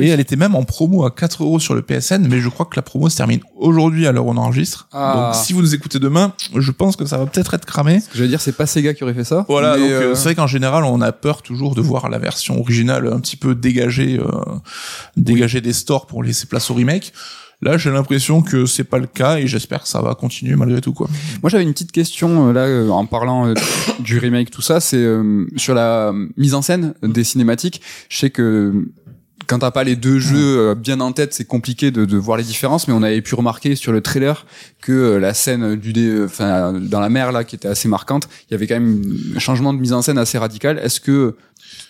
Et 0.00 0.08
elle 0.08 0.20
était 0.20 0.36
même 0.36 0.54
en 0.54 0.64
promo 0.64 1.04
à 1.04 1.10
4 1.10 1.42
euros 1.42 1.58
sur 1.58 1.74
le 1.74 1.82
PSN, 1.82 2.26
mais 2.28 2.40
je 2.40 2.48
crois 2.48 2.66
que 2.66 2.76
la 2.76 2.82
promo 2.82 3.08
se 3.08 3.16
termine 3.16 3.40
aujourd'hui 3.56 4.06
à 4.06 4.12
l'heure 4.12 4.26
où 4.26 4.30
on 4.30 4.36
enregistre. 4.36 4.88
Ah. 4.92 5.14
Donc 5.32 5.44
si 5.44 5.52
vous 5.52 5.62
nous 5.62 5.74
écoutez 5.74 5.98
demain, 5.98 6.32
je 6.54 6.70
pense 6.70 6.96
que 6.96 7.06
ça 7.06 7.18
va 7.18 7.26
peut-être 7.26 7.54
être 7.54 7.64
cramé. 7.64 8.00
je 8.14 8.22
veux 8.22 8.28
dire, 8.28 8.40
c'est 8.40 8.56
pas 8.56 8.66
Sega 8.66 8.94
qui 8.94 9.04
aurait 9.04 9.14
fait 9.14 9.24
ça. 9.24 9.44
Voilà, 9.48 9.76
donc 9.76 9.88
euh, 9.88 10.02
euh, 10.02 10.14
c'est 10.14 10.24
vrai 10.24 10.34
qu'en 10.34 10.46
général, 10.46 10.84
on 10.84 11.00
a 11.00 11.12
peur 11.12 11.42
toujours 11.42 11.74
de 11.74 11.80
voir 11.80 12.08
la 12.08 12.18
version 12.18 12.58
originale 12.60 13.10
un 13.12 13.20
petit 13.20 13.36
peu 13.36 13.54
dégagée, 13.54 14.18
euh, 14.18 14.30
dégagée 15.46 15.60
des 15.60 15.72
stores 15.72 16.06
pour 16.06 16.22
laisser 16.22 16.46
place 16.46 16.70
au 16.70 16.74
remake. 16.74 17.12
Là, 17.62 17.78
j'ai 17.78 17.90
l'impression 17.90 18.42
que 18.42 18.66
c'est 18.66 18.84
pas 18.84 18.98
le 18.98 19.06
cas 19.06 19.38
et 19.38 19.46
j'espère 19.46 19.82
que 19.82 19.88
ça 19.88 20.02
va 20.02 20.14
continuer 20.14 20.56
malgré 20.56 20.82
tout. 20.82 20.94
Moi, 21.42 21.48
j'avais 21.48 21.62
une 21.62 21.72
petite 21.72 21.92
question 21.92 22.48
euh, 22.48 22.52
là 22.52 22.66
euh, 22.66 22.90
en 22.90 23.06
parlant 23.06 23.46
euh, 23.46 23.54
du 24.00 24.18
remake 24.18 24.50
tout 24.50 24.60
ça, 24.60 24.80
c'est 24.80 25.06
sur 25.56 25.74
la 25.74 26.12
mise 26.36 26.54
en 26.54 26.60
scène 26.60 26.94
des 27.02 27.24
cinématiques. 27.24 27.80
Je 28.10 28.18
sais 28.18 28.30
que 28.30 28.88
quand 29.46 29.60
t'as 29.60 29.70
pas 29.70 29.84
les 29.84 29.96
deux 29.96 30.18
jeux 30.18 30.74
bien 30.74 31.00
en 31.00 31.12
tête, 31.12 31.32
c'est 31.32 31.44
compliqué 31.44 31.90
de, 31.90 32.04
de, 32.04 32.16
voir 32.16 32.36
les 32.36 32.42
différences. 32.44 32.88
Mais 32.88 32.94
on 32.94 33.02
avait 33.02 33.22
pu 33.22 33.34
remarquer 33.34 33.76
sur 33.76 33.92
le 33.92 34.00
trailer 34.00 34.44
que 34.82 35.16
la 35.16 35.34
scène 35.34 35.76
du 35.76 36.24
enfin 36.24 36.72
dans 36.72 37.00
la 37.00 37.08
mer 37.08 37.32
là, 37.32 37.44
qui 37.44 37.54
était 37.54 37.68
assez 37.68 37.88
marquante, 37.88 38.28
il 38.48 38.52
y 38.52 38.54
avait 38.54 38.66
quand 38.66 38.74
même 38.74 39.02
un 39.34 39.38
changement 39.38 39.72
de 39.72 39.78
mise 39.78 39.92
en 39.92 40.02
scène 40.02 40.18
assez 40.18 40.36
radical. 40.36 40.78
Est-ce 40.82 41.00
que 41.00 41.36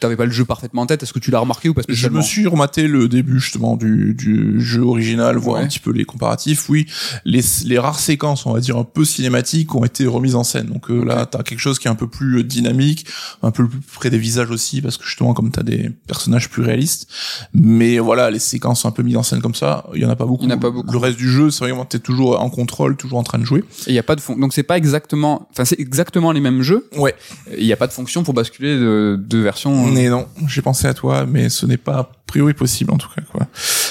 t'avais 0.00 0.16
pas 0.16 0.24
le 0.24 0.30
jeu 0.30 0.44
parfaitement 0.44 0.82
en 0.82 0.86
tête. 0.86 1.02
Est-ce 1.02 1.12
que 1.12 1.18
tu 1.18 1.30
l'as 1.30 1.38
remarqué 1.38 1.68
ou 1.68 1.74
pas 1.74 1.82
Je 1.88 2.08
me 2.08 2.20
suis 2.22 2.46
rematé 2.46 2.88
le 2.88 3.08
début 3.08 3.40
justement 3.40 3.76
du, 3.76 4.14
du 4.14 4.60
jeu 4.60 4.82
original, 4.82 5.36
voir 5.36 5.60
un 5.60 5.66
petit 5.66 5.78
peu 5.78 5.92
les 5.92 6.04
comparatifs. 6.04 6.68
Oui, 6.68 6.86
les, 7.24 7.40
les 7.64 7.78
rares 7.78 8.00
séquences, 8.00 8.46
on 8.46 8.52
va 8.52 8.60
dire 8.60 8.76
un 8.76 8.84
peu 8.84 9.04
cinématiques, 9.04 9.74
ont 9.74 9.84
été 9.84 10.06
remises 10.06 10.34
en 10.34 10.44
scène. 10.44 10.66
Donc 10.66 10.90
euh, 10.90 11.04
là, 11.04 11.26
t'as 11.26 11.42
quelque 11.42 11.60
chose 11.60 11.78
qui 11.78 11.88
est 11.88 11.90
un 11.90 11.94
peu 11.94 12.08
plus 12.08 12.38
euh, 12.38 12.44
dynamique, 12.44 13.06
un 13.42 13.50
peu 13.50 13.66
plus 13.68 13.80
près 13.94 14.10
des 14.10 14.18
visages 14.18 14.50
aussi, 14.50 14.80
parce 14.82 14.96
que 14.96 15.04
justement 15.04 15.34
comme 15.34 15.50
t'as 15.50 15.62
des 15.62 15.90
personnages 16.06 16.48
plus 16.50 16.62
réalistes. 16.62 17.08
Mais 17.54 17.98
voilà, 17.98 18.30
les 18.30 18.38
séquences 18.38 18.84
un 18.84 18.90
peu 18.90 19.02
mises 19.02 19.16
en 19.16 19.22
scène 19.22 19.40
comme 19.40 19.54
ça, 19.54 19.86
il 19.94 20.02
y 20.02 20.04
en 20.04 20.10
a 20.10 20.16
pas 20.16 20.26
beaucoup. 20.26 20.44
Il 20.44 20.50
y 20.50 20.52
en 20.52 20.56
a 20.56 20.60
pas 20.60 20.70
beaucoup. 20.70 20.90
Le 20.90 20.98
reste 20.98 21.18
du 21.18 21.30
jeu, 21.30 21.50
c'est 21.50 21.64
vraiment 21.64 21.84
t'es 21.84 21.98
toujours 21.98 22.40
en 22.40 22.50
contrôle, 22.50 22.96
toujours 22.96 23.18
en 23.18 23.22
train 23.24 23.38
de 23.38 23.44
jouer. 23.44 23.64
Et 23.86 23.90
il 23.90 23.94
y 23.94 23.98
a 23.98 24.02
pas 24.02 24.16
de 24.16 24.20
fond. 24.20 24.36
Donc 24.36 24.52
c'est 24.52 24.62
pas 24.62 24.76
exactement, 24.76 25.48
enfin 25.50 25.64
c'est 25.64 25.80
exactement 25.80 26.32
les 26.32 26.40
mêmes 26.40 26.62
jeux. 26.62 26.88
Ouais. 26.96 27.14
Il 27.56 27.64
y 27.64 27.72
a 27.72 27.76
pas 27.76 27.86
de 27.86 27.92
fonction 27.92 28.22
pour 28.22 28.34
basculer 28.34 28.76
de, 28.76 29.18
de 29.18 29.38
version. 29.38 29.85
Mais 29.92 30.08
non, 30.08 30.26
j'ai 30.46 30.62
pensé 30.62 30.86
à 30.86 30.94
toi, 30.94 31.26
mais 31.26 31.48
ce 31.48 31.66
n'est 31.66 31.76
pas 31.76 31.98
a 31.98 32.10
priori 32.26 32.54
possible 32.54 32.92
en 32.92 32.98
tout 32.98 33.08
cas 33.14 33.22
quoi. 33.32 33.46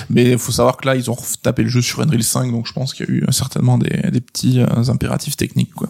Mais 0.09 0.31
il 0.31 0.37
faut 0.37 0.51
savoir 0.51 0.77
que 0.77 0.85
là 0.85 0.95
ils 0.95 1.09
ont 1.09 1.17
tapé 1.41 1.63
le 1.63 1.69
jeu 1.69 1.81
sur 1.81 2.01
Unreal 2.01 2.23
5, 2.23 2.51
donc 2.51 2.67
je 2.67 2.73
pense 2.73 2.93
qu'il 2.93 3.05
y 3.07 3.09
a 3.09 3.11
eu 3.13 3.25
certainement 3.31 3.77
des, 3.77 4.09
des 4.11 4.21
petits 4.21 4.59
euh, 4.59 4.89
impératifs 4.89 5.37
techniques 5.37 5.73
quoi. 5.73 5.89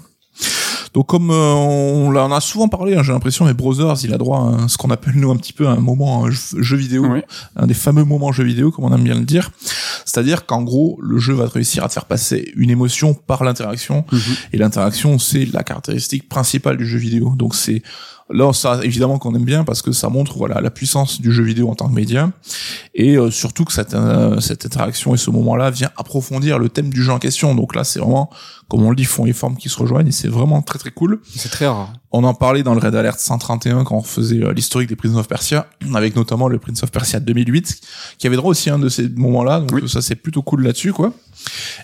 Donc 0.96 1.08
comme 1.08 1.30
euh, 1.30 1.52
on, 1.54 2.16
on 2.16 2.32
a 2.32 2.40
souvent 2.40 2.70
parlé, 2.70 2.96
hein, 2.96 3.04
j'ai 3.04 3.12
l'impression, 3.12 3.44
mais 3.44 3.54
Brothers, 3.54 3.98
il 4.06 4.14
a 4.14 4.18
droit 4.18 4.56
à 4.64 4.68
ce 4.70 4.78
qu'on 4.78 4.90
appelle 4.92 5.16
nous 5.16 5.30
un 5.30 5.36
petit 5.36 5.52
peu 5.52 5.68
un 5.68 5.76
moment 5.76 6.30
jeu, 6.32 6.78
vidéo, 6.78 7.06
un 7.58 7.68
des 7.68 7.74
fameux 7.74 8.06
moments 8.06 8.32
jeu 8.32 8.46
vidéo, 8.46 8.72
comme 8.72 8.86
on 8.86 8.96
aime 8.96 9.04
bien 9.04 9.16
le 9.16 9.26
dire. 9.26 9.52
C'est-à-dire 10.06 10.46
qu'en 10.46 10.64
gros, 10.64 10.98
le 11.02 11.18
jeu 11.18 11.34
va 11.34 11.48
réussir 11.48 11.84
à 11.84 11.90
te 11.90 11.94
faire 11.94 12.06
passer 12.06 12.54
une 12.56 12.70
émotion 12.70 13.14
par 13.14 13.44
l'interaction, 13.44 14.06
mhm. 14.10 14.20
et 14.54 14.58
l'interaction, 14.58 15.20
c'est 15.20 15.44
la 15.52 15.64
caractéristique 15.64 16.30
principale 16.30 16.78
du 16.78 16.88
jeu 16.88 16.98
vidéo. 16.98 17.34
Donc 17.36 17.56
c'est 17.56 17.84
Là, 18.32 18.52
ça, 18.54 18.80
évidemment 18.82 19.20
qu'on 19.20 19.36
aime 19.36 19.46
bien 19.46 19.64
parce 19.64 19.84
que 19.84 19.92
ça 19.92 20.10
montre 20.10 20.36
voilà 20.36 20.60
la 20.60 20.72
puissance 20.72 21.22
du 21.22 21.32
jeu 21.32 21.44
vidéo 21.44 21.70
en 21.70 21.76
tant 21.76 21.88
que 21.88 21.94
média 21.94 22.32
et 22.96 23.18
euh, 23.18 23.30
surtout 23.30 23.66
que 23.66 23.72
cette, 23.72 23.94
euh, 23.94 24.40
cette 24.40 24.66
interaction 24.66 25.14
et 25.14 25.18
ce 25.18 25.30
moment-là 25.30 25.70
vient 25.70 25.92
approfondir 25.96 26.58
le 26.58 26.70
thème 26.70 26.90
du 26.90 27.04
jeu 27.04 27.12
en 27.12 27.20
question. 27.20 27.54
Donc 27.54 27.76
là, 27.76 27.84
c'est 27.84 28.00
vraiment, 28.00 28.32
comme 28.68 28.82
on 28.82 28.90
le 28.90 28.96
dit, 28.96 29.06
fond 29.06 29.28
et 29.28 29.34
forme 29.34 29.58
qui 29.58 29.70
se 29.70 29.78
rejoignent 29.78 30.08
et 30.08 30.12
c'est 30.12 30.28
vraiment 30.28 30.64
très 30.64 30.80
très 30.80 30.90
cool. 30.90 31.22
C'est 31.36 31.50
très 31.50 31.68
rare. 31.68 31.94
On 32.12 32.24
en 32.24 32.34
parlait 32.34 32.64
dans 32.64 32.74
le 32.74 32.80
Red 32.80 32.96
Alert 32.96 33.20
131 33.20 33.84
quand 33.84 33.98
on 33.98 34.02
faisait 34.02 34.44
euh, 34.44 34.54
l'historique 34.54 34.90
des 34.90 34.96
Prince 34.96 35.16
of 35.18 35.28
Persia, 35.28 35.68
avec 35.94 36.16
notamment 36.16 36.48
le 36.48 36.58
Prince 36.58 36.82
of 36.82 36.90
Persia 36.90 37.20
2008, 37.20 37.80
qui 38.18 38.26
avait 38.26 38.38
droit 38.38 38.50
aussi 38.50 38.72
un 38.72 38.80
de 38.80 38.90
ces 38.90 39.08
moments-là. 39.08 39.60
Donc 39.60 39.88
ça, 39.88 40.02
c'est 40.02 40.16
plutôt 40.16 40.42
cool 40.42 40.64
là-dessus, 40.64 40.94
quoi. 40.94 41.14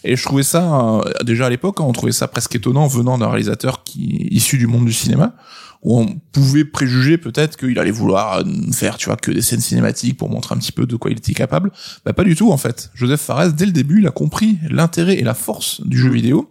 Et 0.04 0.16
je 0.16 0.24
trouvais 0.24 0.42
ça, 0.42 1.02
déjà 1.24 1.46
à 1.46 1.50
l'époque, 1.52 1.82
hein, 1.82 1.86
on 1.86 1.92
trouvait 1.92 2.14
ça 2.14 2.28
presque 2.28 2.56
étonnant 2.56 2.88
venant 2.88 3.20
d'un 3.20 3.28
réalisateur 3.28 3.84
qui 3.84 4.28
issu 4.32 4.58
du 4.58 4.66
monde 4.66 4.86
du 4.86 4.94
cinéma 4.94 5.36
où 5.84 6.00
on 6.00 6.20
pouvait 6.32 6.66
préjuger 6.66 7.18
peut-être 7.18 7.58
qu'il 7.58 7.78
allait 7.80 7.92
vouloir 7.92 8.40
euh, 8.40 8.44
faire, 8.72 8.98
tu 8.98 9.08
vois, 9.08 9.18
que 9.18 9.32
des 9.32 9.42
scènes 9.42 9.62
cinématiques 9.62 10.18
pour 10.18 10.30
montrer 10.30 10.56
un 10.56 10.60
petit 10.60 10.72
peu 10.72 10.86
de 10.86 10.96
quoi 10.96 11.12
il 11.12 11.18
était 11.18 11.34
capable. 11.34 11.72
Bah 12.06 12.14
pas 12.14 12.24
du 12.24 12.36
tout 12.36 12.52
en 12.52 12.58
fait. 12.58 12.92
Joseph 12.94 13.22
Fares, 13.22 13.54
dès 13.54 13.66
le 13.66 13.72
début, 13.72 14.00
il 14.00 14.08
a 14.08 14.12
compris 14.12 14.60
l'intérêt 14.70 15.16
et 15.16 15.24
la 15.24 15.34
force 15.34 15.82
du 15.82 15.98
jeu 15.98 16.10
vidéo. 16.10 16.50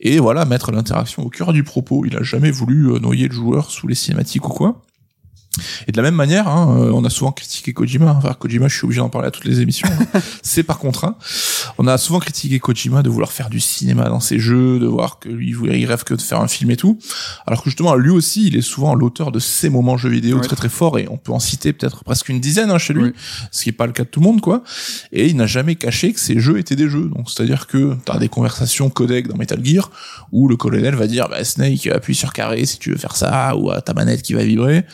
Et 0.00 0.18
voilà, 0.18 0.44
mettre 0.44 0.72
l'interaction 0.72 1.24
au 1.24 1.30
cœur 1.30 1.52
du 1.52 1.64
propos. 1.64 2.04
Il 2.04 2.16
a 2.16 2.22
jamais 2.22 2.50
voulu 2.50 2.92
euh, 2.92 2.98
noyer 2.98 3.28
le 3.28 3.34
joueur 3.34 3.70
sous 3.70 3.86
les 3.86 3.94
cinématiques 3.94 4.46
ou 4.46 4.52
quoi. 4.52 4.82
Et 5.86 5.92
de 5.92 5.96
la 5.96 6.02
même 6.02 6.14
manière, 6.14 6.48
hein, 6.48 6.76
euh, 6.78 6.90
on 6.92 7.04
a 7.04 7.10
souvent 7.10 7.32
critiqué 7.32 7.72
Kojima. 7.72 8.14
Enfin, 8.18 8.34
Kojima, 8.34 8.68
je 8.68 8.76
suis 8.76 8.84
obligé 8.84 9.00
d'en 9.00 9.08
parler 9.08 9.28
à 9.28 9.30
toutes 9.30 9.44
les 9.44 9.60
émissions. 9.60 9.88
Hein. 9.88 10.20
c'est 10.42 10.62
par 10.62 10.78
contraint. 10.78 11.16
On 11.78 11.86
a 11.86 11.98
souvent 11.98 12.18
critiqué 12.18 12.58
Kojima 12.58 13.02
de 13.02 13.08
vouloir 13.08 13.32
faire 13.32 13.50
du 13.50 13.60
cinéma 13.60 14.08
dans 14.08 14.20
ses 14.20 14.38
jeux, 14.38 14.78
de 14.78 14.86
voir 14.86 15.18
que 15.18 15.28
lui, 15.28 15.54
il 15.72 15.86
rêve 15.86 16.04
que 16.04 16.14
de 16.14 16.22
faire 16.22 16.40
un 16.40 16.48
film 16.48 16.70
et 16.70 16.76
tout. 16.76 16.98
Alors 17.46 17.62
que 17.62 17.70
justement, 17.70 17.94
lui 17.94 18.10
aussi, 18.10 18.46
il 18.48 18.56
est 18.56 18.62
souvent 18.62 18.94
l'auteur 18.94 19.32
de 19.32 19.38
ces 19.38 19.68
moments 19.68 19.96
jeux 19.96 20.10
vidéo 20.10 20.40
très 20.40 20.56
très 20.56 20.68
forts 20.68 20.98
et 20.98 21.06
on 21.10 21.16
peut 21.16 21.32
en 21.32 21.38
citer 21.38 21.72
peut-être 21.72 22.04
presque 22.04 22.28
une 22.28 22.40
dizaine 22.40 22.70
hein, 22.70 22.78
chez 22.78 22.94
lui, 22.94 23.12
ce 23.50 23.64
qui 23.64 23.70
est 23.70 23.72
pas 23.72 23.86
le 23.86 23.92
cas 23.92 24.04
de 24.04 24.08
tout 24.08 24.20
le 24.20 24.26
monde, 24.26 24.40
quoi. 24.40 24.62
Et 25.12 25.26
il 25.26 25.36
n'a 25.36 25.46
jamais 25.46 25.76
caché 25.76 26.12
que 26.12 26.20
ces 26.20 26.38
jeux 26.38 26.58
étaient 26.58 26.76
des 26.76 26.88
jeux. 26.88 27.10
Donc, 27.14 27.30
c'est-à-dire 27.30 27.66
que 27.66 27.96
t'as 28.04 28.18
des 28.18 28.28
conversations 28.28 28.90
codec 28.90 29.28
dans 29.28 29.36
Metal 29.36 29.64
Gear 29.64 29.90
où 30.32 30.48
le 30.48 30.56
colonel 30.56 30.94
va 30.94 31.06
dire, 31.06 31.28
bah, 31.28 31.44
Snake, 31.44 31.86
appuie 31.86 32.14
sur 32.14 32.32
carré 32.32 32.64
si 32.66 32.78
tu 32.78 32.90
veux 32.90 32.98
faire 32.98 33.16
ça, 33.16 33.56
ou 33.56 33.70
à 33.70 33.80
ta 33.80 33.94
manette 33.94 34.22
qui 34.22 34.34
va 34.34 34.44
vibrer. 34.44 34.84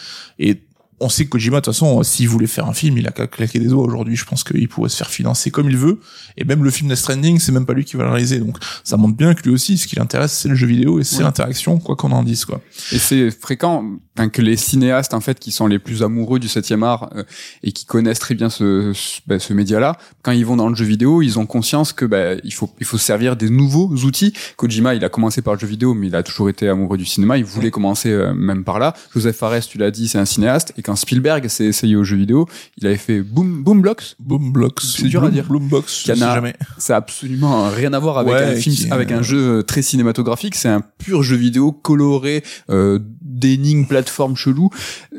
Et 0.44 0.58
on 1.02 1.08
sait 1.08 1.24
que 1.24 1.30
Kojima, 1.30 1.56
de 1.56 1.64
toute 1.64 1.74
façon, 1.74 2.02
s'il 2.02 2.28
voulait 2.28 2.46
faire 2.46 2.66
un 2.66 2.72
film, 2.72 2.98
il 2.98 3.06
a 3.06 3.10
qu'à 3.10 3.26
claquer 3.26 3.58
des 3.58 3.66
doigts 3.66 3.84
aujourd'hui. 3.84 4.16
Je 4.16 4.24
pense 4.24 4.44
qu'il 4.44 4.68
pourrait 4.68 4.88
se 4.88 4.96
faire 4.96 5.10
financer 5.10 5.50
comme 5.50 5.68
il 5.68 5.76
veut. 5.76 6.00
Et 6.36 6.44
même 6.44 6.64
le 6.64 6.70
film 6.70 6.88
Death 6.88 6.98
Stranding, 6.98 7.38
c'est 7.38 7.52
même 7.52 7.66
pas 7.66 7.74
lui 7.74 7.84
qui 7.84 7.96
va 7.96 8.04
le 8.04 8.10
réaliser. 8.10 8.38
Donc, 8.38 8.56
ça 8.84 8.96
montre 8.96 9.16
bien 9.16 9.34
que 9.34 9.42
lui 9.42 9.50
aussi, 9.50 9.78
ce 9.78 9.86
qui 9.86 9.96
l'intéresse, 9.96 10.32
c'est 10.32 10.48
le 10.48 10.54
jeu 10.54 10.66
vidéo 10.66 11.00
et 11.00 11.04
c'est 11.04 11.22
l'interaction, 11.22 11.78
quoi 11.78 11.96
qu'on 11.96 12.12
en 12.12 12.22
dise, 12.22 12.44
quoi. 12.44 12.60
Et 12.92 12.98
c'est 12.98 13.30
fréquent 13.30 13.84
que 14.32 14.42
les 14.42 14.56
cinéastes, 14.56 15.14
en 15.14 15.20
fait, 15.20 15.38
qui 15.38 15.52
sont 15.52 15.66
les 15.66 15.78
plus 15.78 16.02
amoureux 16.02 16.38
du 16.38 16.48
septième 16.48 16.82
art 16.82 17.10
euh, 17.16 17.24
et 17.62 17.72
qui 17.72 17.86
connaissent 17.86 18.18
très 18.18 18.34
bien 18.34 18.50
ce, 18.50 18.92
ce, 18.94 19.20
bah, 19.26 19.38
ce 19.38 19.52
média-là, 19.52 19.96
quand 20.22 20.32
ils 20.32 20.46
vont 20.46 20.56
dans 20.56 20.68
le 20.68 20.74
jeu 20.74 20.84
vidéo, 20.84 21.22
ils 21.22 21.38
ont 21.38 21.46
conscience 21.46 21.92
que 21.92 22.04
bah, 22.04 22.34
il 22.44 22.52
faut 22.52 22.70
il 22.78 22.86
faut 22.86 22.98
servir 22.98 23.36
des 23.36 23.50
nouveaux 23.50 23.88
outils. 23.88 24.32
Kojima, 24.56 24.94
il 24.94 25.04
a 25.04 25.08
commencé 25.08 25.42
par 25.42 25.54
le 25.54 25.60
jeu 25.60 25.66
vidéo, 25.66 25.94
mais 25.94 26.08
il 26.08 26.16
a 26.16 26.22
toujours 26.22 26.48
été 26.48 26.68
amoureux 26.68 26.98
du 26.98 27.06
cinéma. 27.06 27.38
Il 27.38 27.44
voulait 27.44 27.70
commencer 27.70 28.10
euh, 28.10 28.34
même 28.34 28.64
par 28.64 28.78
là. 28.78 28.94
Joseph 29.14 29.36
Fares, 29.36 29.66
tu 29.66 29.78
l'as 29.78 29.90
dit, 29.90 30.08
c'est 30.08 30.18
un 30.18 30.24
cinéaste. 30.24 30.72
Et 30.76 30.82
quand 30.82 30.91
Spielberg 30.96 31.48
s'est 31.48 31.66
essayé 31.66 31.96
au 31.96 32.04
jeu 32.04 32.16
vidéo, 32.16 32.46
il 32.78 32.86
avait 32.86 32.96
fait 32.96 33.20
Boom 33.20 33.62
Boom 33.62 33.82
Blocks. 33.82 34.16
Boom 34.18 34.52
Blocks. 34.52 34.80
C'est 34.80 35.08
dur 35.08 35.24
à 35.24 35.30
dire. 35.30 35.44
Boombox. 35.44 36.00
Je 36.00 36.12
sais 36.12 36.18
jamais. 36.18 36.54
Ça 36.78 36.94
a 36.94 36.98
absolument 36.98 37.68
rien 37.68 37.92
à 37.92 37.98
voir 37.98 38.18
avec 38.18 38.34
un 38.34 38.54
film, 38.54 38.92
avec 38.92 39.12
un 39.12 39.22
jeu 39.22 39.62
très 39.62 39.82
cinématographique. 39.82 40.54
C'est 40.54 40.68
un 40.68 40.80
pur 40.80 41.22
jeu 41.22 41.36
vidéo 41.36 41.72
coloré, 41.72 42.42
euh, 42.70 42.98
d'énigmes, 43.20 43.86
plateformes 43.86 44.36
chelou. 44.36 44.70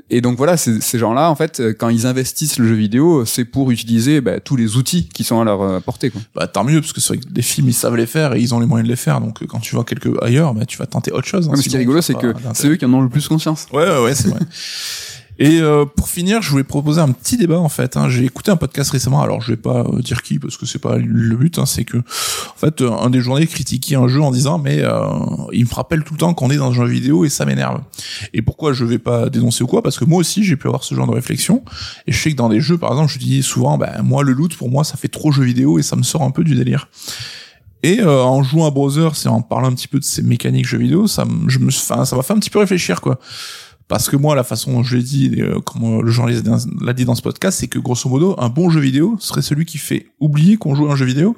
Et 0.10 0.22
donc 0.22 0.38
voilà, 0.38 0.58
ces 0.58 0.98
gens-là, 0.98 1.30
en 1.30 1.36
fait, 1.36 1.62
quand 1.80 1.90
ils 1.90 2.06
investissent 2.06 2.58
le 2.58 2.68
jeu 2.68 2.76
vidéo, 2.76 3.26
c'est 3.26 3.46
pour 3.46 3.72
utiliser 3.72 4.22
bah, 4.22 4.40
tous 4.40 4.56
les 4.56 4.76
outils 4.76 5.08
qui 5.08 5.24
sont 5.24 5.42
à 5.42 5.44
leur 5.44 5.62
euh, 5.62 5.80
portée. 5.80 6.10
Quoi. 6.10 6.22
Bah 6.36 6.48
tant 6.48 6.64
mieux, 6.64 6.82
parce 6.82 6.94
que 6.94 7.02
c'est 7.02 7.16
vrai 7.16 7.18
que 7.18 7.30
des 7.30 7.42
films, 7.42 7.70
ils 7.70 7.74
savent 7.74 7.96
les 7.96 8.06
faire 8.06 8.34
et 8.34 8.42
ils 8.42 8.54
ont 8.54 8.60
les 8.60 8.66
moyens 8.66 8.88
de 8.88 8.92
les 8.92 8.98
faire. 8.98 9.22
Donc 9.22 9.42
euh, 9.42 9.46
quand 9.46 9.60
tu 9.60 9.76
vois 9.76 9.84
quelque 9.84 10.10
ailleurs, 10.24 10.54
bah, 10.54 10.66
tu 10.66 10.78
vas 10.78 10.86
tenter 10.86 11.12
autre 11.12 11.28
chose. 11.28 11.50
Hein, 11.50 11.56
ce 11.56 11.68
qui 11.68 11.76
est 11.76 11.80
rigolo, 11.80 12.02
c'est 12.02 12.16
que 12.16 12.34
c'est 12.54 12.68
eux 12.68 12.76
qui 12.76 12.86
en 12.86 12.94
ont 12.94 13.02
le 13.02 13.10
plus 13.10 13.28
conscience. 13.28 13.68
Ouais, 13.72 13.84
ouais, 13.84 14.04
ouais 14.04 14.16
c'est 14.16 14.30
vrai. 14.30 14.40
Et 15.40 15.60
euh, 15.62 15.86
pour 15.86 16.10
finir, 16.10 16.42
je 16.42 16.50
voulais 16.50 16.64
proposer 16.64 17.02
un 17.02 17.12
petit 17.12 17.38
débat 17.38 17.60
en 17.60 17.70
fait. 17.70 17.98
Hein. 17.98 18.10
J'ai 18.10 18.26
écouté 18.26 18.52
un 18.52 18.56
podcast 18.56 18.92
récemment, 18.92 19.22
alors 19.22 19.42
je 19.42 19.52
vais 19.52 19.58
pas 19.58 19.82
euh, 19.82 20.00
dire 20.00 20.22
qui 20.22 20.38
parce 20.38 20.58
que 20.58 20.66
c'est 20.66 20.80
pas 20.80 20.98
le 20.98 21.36
but. 21.36 21.58
Hein. 21.58 21.66
c'est 21.66 21.86
que 21.86 21.98
en 21.98 22.58
fait, 22.58 22.82
un 22.82 23.10
des 23.10 23.20
journalistes 23.20 23.54
critiquait 23.54 23.96
un 23.96 24.08
jeu 24.08 24.22
en 24.22 24.32
disant 24.32 24.60
mais 24.60 24.82
euh, 24.82 25.02
il 25.52 25.66
me 25.66 25.74
rappelle 25.74 26.04
tout 26.04 26.14
le 26.14 26.20
temps 26.20 26.34
qu'on 26.34 26.50
est 26.52 26.58
dans 26.58 26.70
un 26.70 26.74
jeu 26.74 26.86
vidéo 26.86 27.26
et 27.26 27.30
ça 27.30 27.46
m'énerve. 27.46 27.82
Et 28.34 28.42
pourquoi 28.42 28.74
je 28.74 28.86
vais 28.86 29.00
pas 29.00 29.30
dénoncer 29.30 29.64
ou 29.64 29.68
quoi? 29.68 29.82
Parce 29.82 29.98
que 29.98 30.06
moi 30.06 30.20
aussi 30.20 30.44
j'ai 30.44 30.56
pu 30.56 30.68
avoir 30.68 30.84
ce 30.84 30.94
genre 30.94 31.08
de 31.08 31.14
réflexion. 31.14 31.64
Et 32.06 32.12
je 32.12 32.22
sais 32.22 32.32
que 32.32 32.38
dans 32.38 32.50
des 32.50 32.62
jeux, 32.62 32.78
par 32.78 32.92
exemple, 32.92 33.12
je 33.12 33.20
dis 33.20 33.42
souvent, 33.42 33.78
ben 33.78 34.02
moi 34.04 34.24
le 34.24 34.34
loot 34.34 34.56
pour 34.56 34.70
moi 34.70 34.84
ça 34.84 34.98
fait 34.98 35.08
trop 35.08 35.32
jeu 35.32 35.44
vidéo 35.44 35.80
et 35.80 35.84
ça 35.84 35.96
me 35.96 36.04
sort 36.04 36.22
un 36.22 36.32
peu 36.32 36.44
du 36.44 36.56
délire. 36.56 36.88
Et 37.84 38.00
euh, 38.00 38.24
en 38.24 38.42
jouant 38.44 38.66
à 38.66 38.72
Browser, 38.72 39.10
c'est 39.14 39.28
en 39.28 39.42
parlant 39.42 39.68
un 39.68 39.74
petit 39.74 39.90
peu 39.90 40.00
de 40.00 40.06
ces 40.06 40.22
mécaniques 40.22 40.66
jeux 40.66 40.78
vidéo, 40.78 41.06
ça, 41.06 41.26
je 41.48 41.60
me, 41.60 41.68
enfin, 41.68 42.06
ça 42.06 42.16
m'a 42.16 42.24
fait 42.24 42.32
un 42.32 42.40
petit 42.40 42.50
peu 42.50 42.60
réfléchir 42.60 43.02
quoi. 43.02 43.20
Parce 43.88 44.10
que 44.10 44.16
moi, 44.16 44.36
la 44.36 44.44
façon 44.44 44.72
dont 44.74 44.84
je 44.84 44.98
l'ai 44.98 45.04
dit, 45.04 45.36
euh, 45.40 45.60
comme 45.60 46.02
le 46.02 46.12
journaliste 46.12 46.46
l'a 46.82 46.94
dit 46.94 47.06
dans 47.06 47.16
ce 47.16 47.22
podcast, 47.22 47.60
c'est 47.60 47.68
que 47.68 47.80
grosso 47.80 48.10
modo, 48.10 48.36
un 48.40 48.50
bon 48.50 48.70
jeu 48.70 48.80
vidéo 48.80 49.18
serait 49.20 49.42
celui 49.42 49.66
qui 49.66 49.78
fait 49.78 50.08
oublier 50.20 50.58
qu'on 50.58 50.74
joue 50.74 50.88
à 50.88 50.94
un 50.94 50.96
jeu 50.96 51.06
vidéo. 51.06 51.36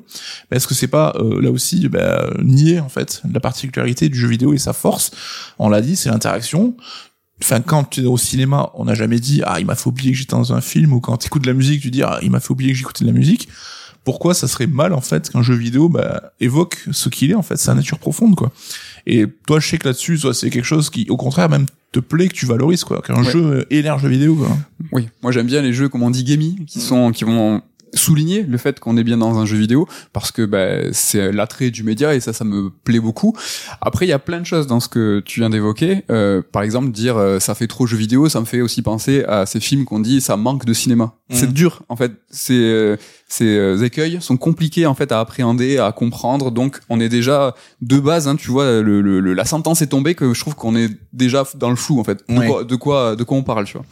Est-ce 0.52 0.68
que 0.68 0.74
c'est 0.74 0.88
pas 0.88 1.14
euh, 1.18 1.42
là 1.42 1.52
aussi 1.52 1.90
bah, 1.90 2.30
nier 2.42 2.80
en 2.80 2.90
fait 2.90 3.22
la 3.32 3.40
particularité 3.40 4.10
du 4.10 4.20
jeu 4.20 4.28
vidéo 4.28 4.54
et 4.54 4.58
sa 4.58 4.74
force? 4.74 5.12
On 5.60 5.70
l'a 5.70 5.82
dit, 5.82 5.96
c'est 5.96 6.10
l'interaction. 6.10 6.76
Enfin, 7.44 7.60
quand 7.62 7.84
tu 7.84 8.04
es 8.04 8.06
au 8.06 8.18
cinéma, 8.18 8.72
on 8.76 8.86
n'a 8.86 8.94
jamais 8.94 9.20
dit 9.20 9.42
ah 9.46 9.60
il 9.60 9.66
m'a 9.66 9.76
fait 9.76 9.88
oublier 9.88 10.12
que 10.12 10.18
j'étais 10.18 10.36
dans 10.36 10.54
un 10.54 10.62
film 10.62 10.94
ou 10.94 11.02
quand 11.02 11.18
tu 11.18 11.28
écoutes 11.28 11.42
de 11.42 11.48
la 11.48 11.54
musique, 11.54 11.82
tu 11.82 11.92
dis 11.92 12.02
ah 12.02 12.20
il 12.22 12.32
m'a 12.32 12.40
fait 12.40 12.52
oublier 12.52 12.72
que 12.72 12.78
j'écoutais 12.78 13.04
de 13.04 13.10
la 13.10 13.18
musique. 13.18 13.50
Pourquoi 14.06 14.34
ça 14.36 14.48
serait 14.48 14.68
mal 14.68 14.94
en 14.94 15.02
fait 15.02 15.30
qu'un 15.30 15.42
jeu 15.42 15.56
vidéo 15.56 15.90
bah, 15.90 16.32
évoque 16.40 16.86
ce 16.92 17.10
qu'il 17.10 17.32
est 17.32 17.36
en 17.36 17.42
fait, 17.42 17.58
sa 17.58 17.74
nature 17.74 18.00
profonde 18.00 18.36
quoi. 18.36 18.52
Et 19.08 19.26
toi, 19.48 19.60
je 19.60 19.68
sais 19.68 19.78
que 19.78 19.88
là-dessus, 19.88 20.20
c'est 20.34 20.50
quelque 20.50 20.66
chose 20.66 20.90
qui, 20.90 21.08
au 21.10 21.18
contraire, 21.18 21.50
même 21.50 21.66
te 21.92 22.00
plaît, 22.00 22.28
que 22.28 22.34
tu 22.34 22.46
valorises, 22.46 22.84
quoi. 22.84 23.02
Qu'un 23.02 23.24
jeu 23.24 23.66
ait 23.70 23.82
l'air 23.82 24.00
jeu 24.00 24.10
vidéo, 24.10 24.36
quoi. 24.36 24.50
Oui. 24.92 25.08
Moi, 25.22 25.32
j'aime 25.32 25.48
bien 25.48 25.62
les 25.62 25.74
jeux, 25.74 25.90
comme 25.90 26.04
on 26.04 26.10
dit, 26.10 26.24
gamey, 26.24 26.56
qui 26.68 26.80
sont, 26.80 27.12
qui 27.12 27.24
vont 27.24 27.62
souligner 27.96 28.44
le 28.44 28.58
fait 28.58 28.80
qu'on 28.80 28.98
est 28.98 29.04
bien 29.04 29.18
dans 29.18 29.38
un 29.40 29.46
jeu 29.46 29.58
vidéo 29.58 29.88
parce 30.14 30.32
que 30.32 30.46
bah, 30.46 30.92
c'est 30.92 31.32
l'attrait 31.32 31.72
du 31.72 31.84
média 31.84 32.14
et 32.14 32.20
ça 32.20 32.34
ça 32.34 32.44
me 32.44 32.70
plaît 32.70 33.00
beaucoup 33.00 33.36
après 33.82 34.06
il 34.06 34.10
y 34.10 34.14
a 34.14 34.20
plein 34.20 34.40
de 34.40 34.46
choses 34.46 34.68
dans 34.68 34.80
ce 34.80 34.90
que 34.90 35.22
tu 35.26 35.40
viens 35.40 35.50
d'évoquer 35.50 36.04
euh, 36.12 36.42
par 36.52 36.64
exemple 36.64 36.92
dire 36.92 37.18
euh, 37.18 37.40
ça 37.40 37.56
fait 37.56 37.68
trop 37.68 37.88
jeu 37.88 37.98
vidéo 37.98 38.30
ça 38.30 38.40
me 38.40 38.46
fait 38.46 38.62
aussi 38.62 38.82
penser 38.82 39.24
à 39.24 39.46
ces 39.46 39.60
films 39.60 39.86
qu'on 39.86 40.00
dit 40.00 40.22
ça 40.22 40.38
manque 40.38 40.66
de 40.66 40.74
cinéma 40.74 41.14
mmh. 41.30 41.36
c'est 41.36 41.54
dur 41.54 41.84
en 41.90 41.96
fait 41.96 42.12
c'est 42.30 42.54
euh, 42.54 42.98
ces 43.28 43.58
euh, 43.58 43.84
écueils 43.84 44.20
sont 44.22 44.38
compliqués 44.38 44.86
en 44.86 44.94
fait 44.94 45.12
à 45.12 45.20
appréhender 45.20 45.78
à 45.78 45.92
comprendre. 45.92 46.52
Donc 46.52 46.80
on 46.90 47.00
est 47.00 47.10
déjà 47.10 47.56
de 47.82 48.00
base 48.00 48.28
hein, 48.28 48.36
tu 48.36 48.52
vois 48.52 48.82
le, 48.82 49.02
le, 49.02 49.34
la 49.34 49.46
sentence 49.46 49.82
est 49.82 49.88
tombée 49.88 50.16
que 50.16 50.34
je 50.34 50.40
trouve 50.40 50.56
qu'on 50.56 50.76
est 50.76 50.90
déjà 51.14 51.44
dans 51.56 51.70
le 51.70 51.76
flou 51.76 52.00
en 52.00 52.04
fait. 52.04 52.24
De, 52.30 52.48
quoi, 52.48 52.64
de 52.64 52.76
quoi 52.76 53.16
de 53.16 53.24
quoi 53.24 53.38
on 53.38 53.44
parle 53.44 53.66
tu 53.66 53.78
vois. 53.78 53.86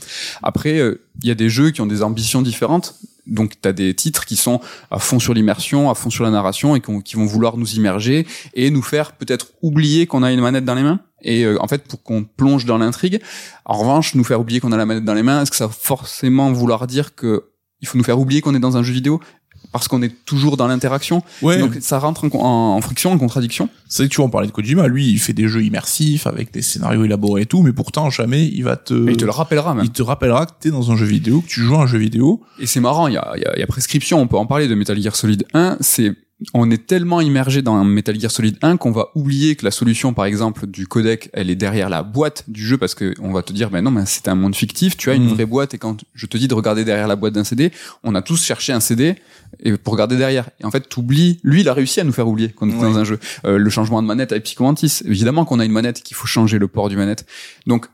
Après 0.43 0.77
il 1.21 1.27
y 1.27 1.31
a 1.31 1.35
des 1.35 1.49
jeux 1.49 1.71
qui 1.71 1.81
ont 1.81 1.87
des 1.87 2.03
ambitions 2.03 2.41
différentes. 2.41 2.95
Donc 3.25 3.53
tu 3.61 3.67
as 3.67 3.73
des 3.73 3.93
titres 3.93 4.25
qui 4.25 4.35
sont 4.35 4.59
à 4.91 4.99
fond 4.99 5.17
sur 5.17 5.33
l'immersion, 5.33 5.89
à 5.89 5.95
fond 5.95 6.09
sur 6.09 6.23
la 6.23 6.29
narration 6.29 6.75
et 6.75 6.81
qui 6.81 7.15
vont 7.15 7.25
vouloir 7.25 7.57
nous 7.57 7.75
immerger 7.75 8.27
et 8.53 8.69
nous 8.69 8.81
faire 8.81 9.13
peut-être 9.13 9.47
oublier 9.61 10.07
qu'on 10.07 10.23
a 10.23 10.31
une 10.31 10.41
manette 10.41 10.65
dans 10.65 10.75
les 10.75 10.83
mains. 10.83 10.99
Et 11.21 11.45
euh, 11.45 11.61
en 11.61 11.67
fait, 11.67 11.83
pour 11.87 12.03
qu'on 12.03 12.25
plonge 12.25 12.65
dans 12.65 12.77
l'intrigue, 12.77 13.21
en 13.65 13.77
revanche, 13.77 14.13
nous 14.15 14.25
faire 14.25 14.41
oublier 14.41 14.59
qu'on 14.59 14.73
a 14.73 14.77
la 14.77 14.85
manette 14.85 15.05
dans 15.05 15.13
les 15.13 15.23
mains, 15.23 15.41
est-ce 15.41 15.51
que 15.51 15.57
ça 15.57 15.67
va 15.67 15.73
forcément 15.73 16.51
vouloir 16.51 16.85
dire 16.85 17.15
que 17.15 17.45
il 17.83 17.85
faut 17.85 17.97
nous 17.97 18.03
faire 18.03 18.17
oublier 18.17 18.41
qu'on 18.41 18.55
est 18.55 18.59
dans 18.59 18.77
un 18.77 18.83
jeu 18.83 18.93
vidéo 18.93 19.19
parce 19.73 19.87
qu'on 19.87 20.01
est 20.01 20.13
toujours 20.25 20.55
dans 20.55 20.67
l'interaction. 20.67 21.21
Donc 21.41 21.77
ça 21.81 21.99
rentre 21.99 22.25
en, 22.35 22.75
en, 22.77 22.81
friction, 22.81 23.11
en 23.11 23.17
contradiction. 23.17 23.69
C'est 23.89 24.03
que 24.03 24.09
tu 24.09 24.17
vois, 24.17 24.25
on 24.25 24.29
parlait 24.29 24.47
de 24.47 24.53
Kojima, 24.53 24.87
lui, 24.87 25.09
il 25.09 25.19
fait 25.19 25.33
des 25.33 25.47
jeux 25.49 25.63
immersifs 25.63 26.27
avec 26.27 26.53
des 26.53 26.61
scénarios 26.61 27.03
élaborés 27.03 27.41
et 27.41 27.45
tout, 27.45 27.61
mais 27.61 27.73
pourtant 27.73 28.09
jamais 28.09 28.45
il 28.45 28.63
va 28.63 28.77
te. 28.77 29.09
il 29.09 29.17
te 29.17 29.25
le 29.25 29.31
rappellera 29.31 29.73
même. 29.73 29.83
Il 29.83 29.91
te 29.91 30.01
rappellera 30.01 30.45
que 30.45 30.53
t'es 30.59 30.71
dans 30.71 30.91
un 30.91 30.95
jeu 30.95 31.05
vidéo, 31.05 31.41
que 31.41 31.47
tu 31.47 31.61
joues 31.61 31.75
à 31.75 31.83
un 31.83 31.87
jeu 31.87 31.97
vidéo. 31.97 32.41
Et 32.59 32.67
c'est 32.67 32.79
marrant, 32.79 33.07
il 33.07 33.15
y 33.15 33.17
a, 33.17 33.33
y, 33.35 33.59
y 33.59 33.63
a 33.63 33.67
prescription, 33.67 34.21
on 34.21 34.27
peut 34.27 34.37
en 34.37 34.45
parler 34.45 34.69
de 34.69 34.75
Metal 34.75 34.99
Gear 35.01 35.15
Solid 35.15 35.45
1, 35.53 35.77
c'est 35.81 36.13
on 36.53 36.69
est 36.71 36.85
tellement 36.87 37.21
immergé 37.21 37.61
dans 37.61 37.83
Metal 37.83 38.19
Gear 38.19 38.29
Solid 38.31 38.57
1 38.61 38.77
qu'on 38.77 38.91
va 38.91 39.09
oublier 39.15 39.55
que 39.55 39.63
la 39.65 39.71
solution, 39.71 40.13
par 40.13 40.25
exemple, 40.25 40.67
du 40.67 40.87
codec, 40.87 41.29
elle 41.33 41.49
est 41.49 41.55
derrière 41.55 41.89
la 41.89 42.03
boîte 42.03 42.43
du 42.49 42.65
jeu 42.65 42.77
parce 42.77 42.95
que 42.95 43.13
on 43.21 43.31
va 43.31 43.43
te 43.43 43.53
dire, 43.53 43.69
ben 43.69 43.81
non, 43.81 43.91
mais 43.91 44.03
c'est 44.05 44.27
un 44.27 44.35
monde 44.35 44.55
fictif. 44.55 44.97
Tu 44.97 45.09
as 45.09 45.13
une 45.13 45.25
Mm. 45.25 45.33
vraie 45.33 45.45
boîte 45.45 45.73
et 45.73 45.77
quand 45.77 46.01
je 46.13 46.25
te 46.25 46.37
dis 46.37 46.47
de 46.47 46.53
regarder 46.53 46.83
derrière 46.83 47.07
la 47.07 47.15
boîte 47.15 47.33
d'un 47.33 47.43
CD, 47.43 47.71
on 48.03 48.13
a 48.15 48.21
tous 48.21 48.43
cherché 48.43 48.73
un 48.73 48.79
CD 48.79 49.15
et 49.61 49.77
pour 49.77 49.93
regarder 49.93 50.17
derrière. 50.17 50.49
Et 50.59 50.65
en 50.65 50.71
fait, 50.71 50.89
t'oublies. 50.89 51.39
Lui, 51.43 51.61
il 51.61 51.69
a 51.69 51.73
réussi 51.73 51.99
à 51.99 52.03
nous 52.03 52.11
faire 52.13 52.27
oublier 52.27 52.49
qu'on 52.49 52.67
était 52.67 52.77
Oui. 52.77 52.83
dans 52.91 52.97
un 52.97 53.03
jeu. 53.03 53.19
Euh, 53.45 53.57
le 53.57 53.69
changement 53.69 54.01
de 54.01 54.07
manette 54.07 54.31
avec 54.31 54.43
Psycho 54.43 54.63
Mantis. 54.63 55.01
Évidemment 55.05 55.45
qu'on 55.45 55.59
a 55.59 55.65
une 55.65 55.71
manette 55.71 55.99
et 55.99 56.01
qu'il 56.01 56.15
faut 56.17 56.27
changer 56.27 56.57
le 56.59 56.67
port 56.67 56.89
du 56.89 56.97
manette. 56.97 57.25
Donc, 57.67 57.85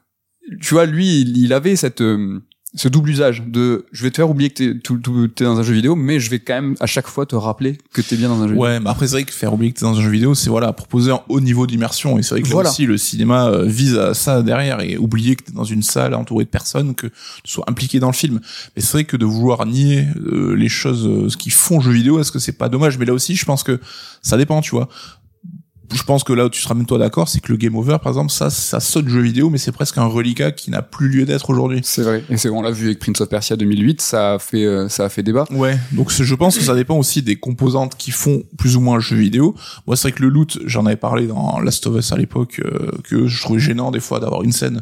tu 0.62 0.74
vois, 0.74 0.86
lui, 0.88 1.22
il, 1.22 1.38
il 1.38 1.54
avait 1.54 1.76
cette 1.76 2.02
euh, 2.02 2.40
ce 2.76 2.88
double 2.88 3.10
usage 3.10 3.42
de 3.48 3.86
je 3.92 4.04
vais 4.04 4.12
te 4.12 4.18
faire 4.18 4.30
oublier 4.30 4.52
que 4.52 4.74
t'es 4.74 4.80
t'es 5.36 5.44
dans 5.44 5.58
un 5.58 5.64
jeu 5.64 5.74
vidéo, 5.74 5.96
mais 5.96 6.20
je 6.20 6.30
vais 6.30 6.40
quand 6.40 6.54
même 6.54 6.76
à 6.80 6.86
chaque 6.86 7.08
fois 7.08 7.26
te 7.26 7.36
rappeler 7.36 7.80
que 7.94 8.02
t'es 8.02 8.16
bien 8.16 8.30
dans 8.30 8.36
un 8.42 8.48
jeu 8.48 8.54
vidéo. 8.54 8.62
Ouais, 8.64 8.80
mais 8.80 8.90
après 8.90 9.08
c'est 9.08 9.14
vrai 9.14 9.24
que 9.24 9.32
faire 9.34 9.52
oublier 9.54 9.72
que 9.74 9.80
t'es 9.80 9.86
dans 9.86 9.98
un 9.98 10.02
jeu 10.02 10.10
vidéo, 10.10 10.36
c'est 10.36 10.52
voilà 10.52 10.72
proposer 10.72 11.12
un 11.12 11.22
haut 11.30 11.40
niveau 11.42 11.66
d'immersion 11.66 12.20
et 12.20 12.22
c'est 12.24 12.36
vrai 12.36 12.42
que 12.44 12.48
là 12.48 12.54
Voilà. 12.54 12.70
aussi 12.70 12.86
le 12.86 12.98
cinéma 12.98 13.48
euh, 13.48 13.66
vise 13.66 13.98
à 13.98 14.14
ça 14.14 14.44
derrière 14.44 14.82
et 14.82 14.98
oublier 14.98 15.36
que 15.36 15.46
t'es 15.46 15.52
dans 15.52 15.64
une 15.64 15.82
salle 15.82 16.14
entouré 16.14 16.46
de 16.46 16.50
personnes, 16.50 16.94
que 16.94 17.08
tu 17.08 17.52
sois 17.52 17.64
impliqué 17.68 18.00
dans 18.00 18.08
le 18.08 18.14
film. 18.14 18.40
Mais 18.76 18.84
c'est 18.84 18.92
vrai 18.92 19.04
que 19.04 19.18
de 19.18 19.26
vouloir 19.26 19.66
nier 19.66 20.06
euh, 20.28 20.54
les 20.56 20.70
choses, 20.70 21.08
euh, 21.08 21.28
ce 21.30 21.38
qui 21.38 21.50
font 21.50 21.80
jeu 21.80 21.92
vidéo, 21.92 22.20
est-ce 22.20 22.32
que 22.32 22.40
c'est 22.40 22.52
pas 22.52 22.70
dommage? 22.70 23.00
Mais 23.00 23.06
là 23.06 23.14
aussi, 23.14 23.36
je 23.36 23.46
pense 23.46 23.64
que 23.64 23.80
ça 24.22 24.38
dépend, 24.38 24.62
tu 24.62 24.72
vois. 24.72 24.90
Je 25.94 26.04
pense 26.04 26.24
que 26.24 26.34
là 26.34 26.46
où 26.46 26.50
tu 26.50 26.62
seras 26.62 26.76
même 26.76 26.86
toi 26.86 26.98
d'accord, 26.98 27.28
c'est 27.30 27.40
que 27.40 27.52
le 27.52 27.58
game 27.58 27.76
over, 27.76 27.98
par 28.02 28.12
exemple, 28.12 28.32
ça, 28.32 28.50
ça 28.50 28.80
saute 28.80 29.08
jeu 29.08 29.22
vidéo, 29.22 29.50
mais 29.50 29.58
c'est 29.58 29.72
presque 29.72 29.98
un 29.98 30.06
reliquat 30.06 30.52
qui 30.52 30.72
n'a 30.72 30.82
plus 30.82 31.10
lieu 31.10 31.26
d'être 31.26 31.50
aujourd'hui. 31.50 31.82
C'est 31.84 32.04
vrai. 32.04 32.24
Et 32.30 32.38
c'est 32.38 32.50
on 32.50 32.62
l'a 32.62 32.72
vu 32.72 32.88
avec 32.88 33.00
Prince 33.00 33.22
of 33.22 33.30
Persia 33.30 33.56
2008, 33.56 34.02
ça 34.02 34.34
a 34.34 34.40
fait 34.40 34.66
euh, 34.66 34.90
ça 34.90 35.06
a 35.06 35.10
fait 35.10 35.24
débat. 35.24 35.46
Ouais, 35.52 35.78
donc 35.92 36.12
je 36.12 36.36
pense 36.36 36.58
que 36.58 36.64
ça 36.64 36.76
dépend 36.76 36.98
aussi 36.98 37.22
des 37.22 37.38
composantes 37.38 37.96
qui 37.96 38.12
font 38.12 38.44
plus 38.58 38.76
ou 38.76 38.82
moins 38.82 39.00
jeu 39.00 39.16
vidéo. 39.16 39.56
Moi, 39.88 39.96
c'est 39.96 40.10
vrai 40.10 40.18
que 40.18 40.24
le 40.24 40.30
loot, 40.30 40.60
j'en 40.66 40.86
avais 40.86 40.96
parlé 40.96 41.28
dans 41.28 41.60
Last 41.60 41.86
of 41.88 41.98
Us 41.98 42.12
à 42.12 42.18
l'époque, 42.18 42.62
euh, 42.64 42.92
que 43.04 43.28
je 43.28 43.42
trouvais 43.42 43.60
gênant 43.60 43.92
des 43.92 44.00
fois 44.00 44.20
d'avoir 44.20 44.44
une 44.44 44.52
scène 44.52 44.82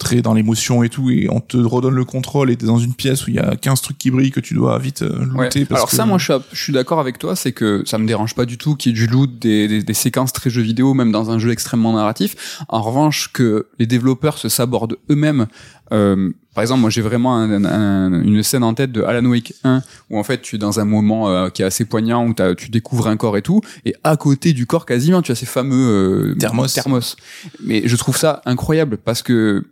très 0.00 0.22
dans 0.22 0.34
l'émotion 0.34 0.82
et 0.82 0.88
tout, 0.88 1.10
et 1.10 1.28
on 1.30 1.38
te 1.40 1.56
redonne 1.56 1.94
le 1.94 2.04
contrôle 2.04 2.50
et 2.50 2.56
t'es 2.56 2.66
dans 2.66 2.78
une 2.78 2.94
pièce 2.94 3.26
où 3.26 3.30
il 3.30 3.36
y 3.36 3.38
a 3.38 3.54
15 3.54 3.80
trucs 3.82 3.98
qui 3.98 4.10
brillent 4.10 4.32
que 4.32 4.40
tu 4.40 4.54
dois 4.54 4.78
vite 4.80 5.02
euh, 5.02 5.18
Ouais. 5.34 5.44
looter. 5.44 5.64
parce 5.66 5.78
Alors 5.78 5.90
que- 5.90 5.96
ça, 5.96 6.06
moi, 6.06 6.18
je 6.18 6.32
suis, 6.52 6.72
d'accord 6.72 6.98
avec 6.98 7.18
toi, 7.18 7.36
c'est 7.36 7.52
que 7.52 7.82
ça 7.86 7.98
me 7.98 8.06
dérange 8.06 8.34
pas 8.34 8.46
du 8.46 8.58
tout 8.58 8.74
qu'il 8.74 8.90
y 8.90 8.94
ait 8.94 8.98
du 8.98 9.06
loot, 9.06 9.38
des, 9.38 9.68
des, 9.68 9.82
des 9.84 9.94
séquences 9.94 10.32
très 10.32 10.50
jeux 10.50 10.62
vidéo, 10.62 10.94
même 10.94 11.12
dans 11.12 11.30
un 11.30 11.38
jeu 11.38 11.50
extrêmement 11.52 11.92
narratif. 11.92 12.64
En 12.68 12.80
revanche, 12.82 13.30
que 13.32 13.66
les 13.78 13.86
développeurs 13.86 14.38
se 14.38 14.48
sabordent 14.48 14.96
eux-mêmes. 15.10 15.46
Euh, 15.92 16.30
par 16.54 16.62
exemple, 16.62 16.80
moi, 16.80 16.90
j'ai 16.90 17.02
vraiment 17.02 17.36
un- 17.36 17.64
un- 17.64 18.22
une 18.22 18.42
scène 18.42 18.62
en 18.64 18.74
tête 18.74 18.92
de 18.92 19.02
Alan 19.02 19.24
Wake 19.28 19.54
1 19.64 19.82
où 20.08 20.18
en 20.18 20.22
fait 20.24 20.40
tu 20.40 20.56
es 20.56 20.58
dans 20.58 20.78
un 20.80 20.84
moment 20.84 21.28
euh, 21.28 21.48
qui 21.48 21.62
est 21.62 21.64
assez 21.64 21.84
poignant 21.84 22.26
où 22.26 22.34
tu 22.56 22.70
découvres 22.70 23.06
un 23.08 23.16
corps 23.16 23.36
et 23.36 23.42
tout, 23.42 23.60
et 23.84 23.94
à 24.04 24.16
côté 24.16 24.52
du 24.52 24.66
corps 24.66 24.86
quasiment, 24.86 25.20
tu 25.22 25.32
as 25.32 25.34
ces 25.36 25.46
fameux 25.46 26.30
euh, 26.32 26.34
Thermos. 26.38 26.72
thermos. 26.72 27.16
Mais 27.64 27.82
je 27.86 27.96
trouve 27.96 28.16
ça 28.16 28.40
incroyable 28.46 28.98
parce 28.98 29.22
que 29.22 29.64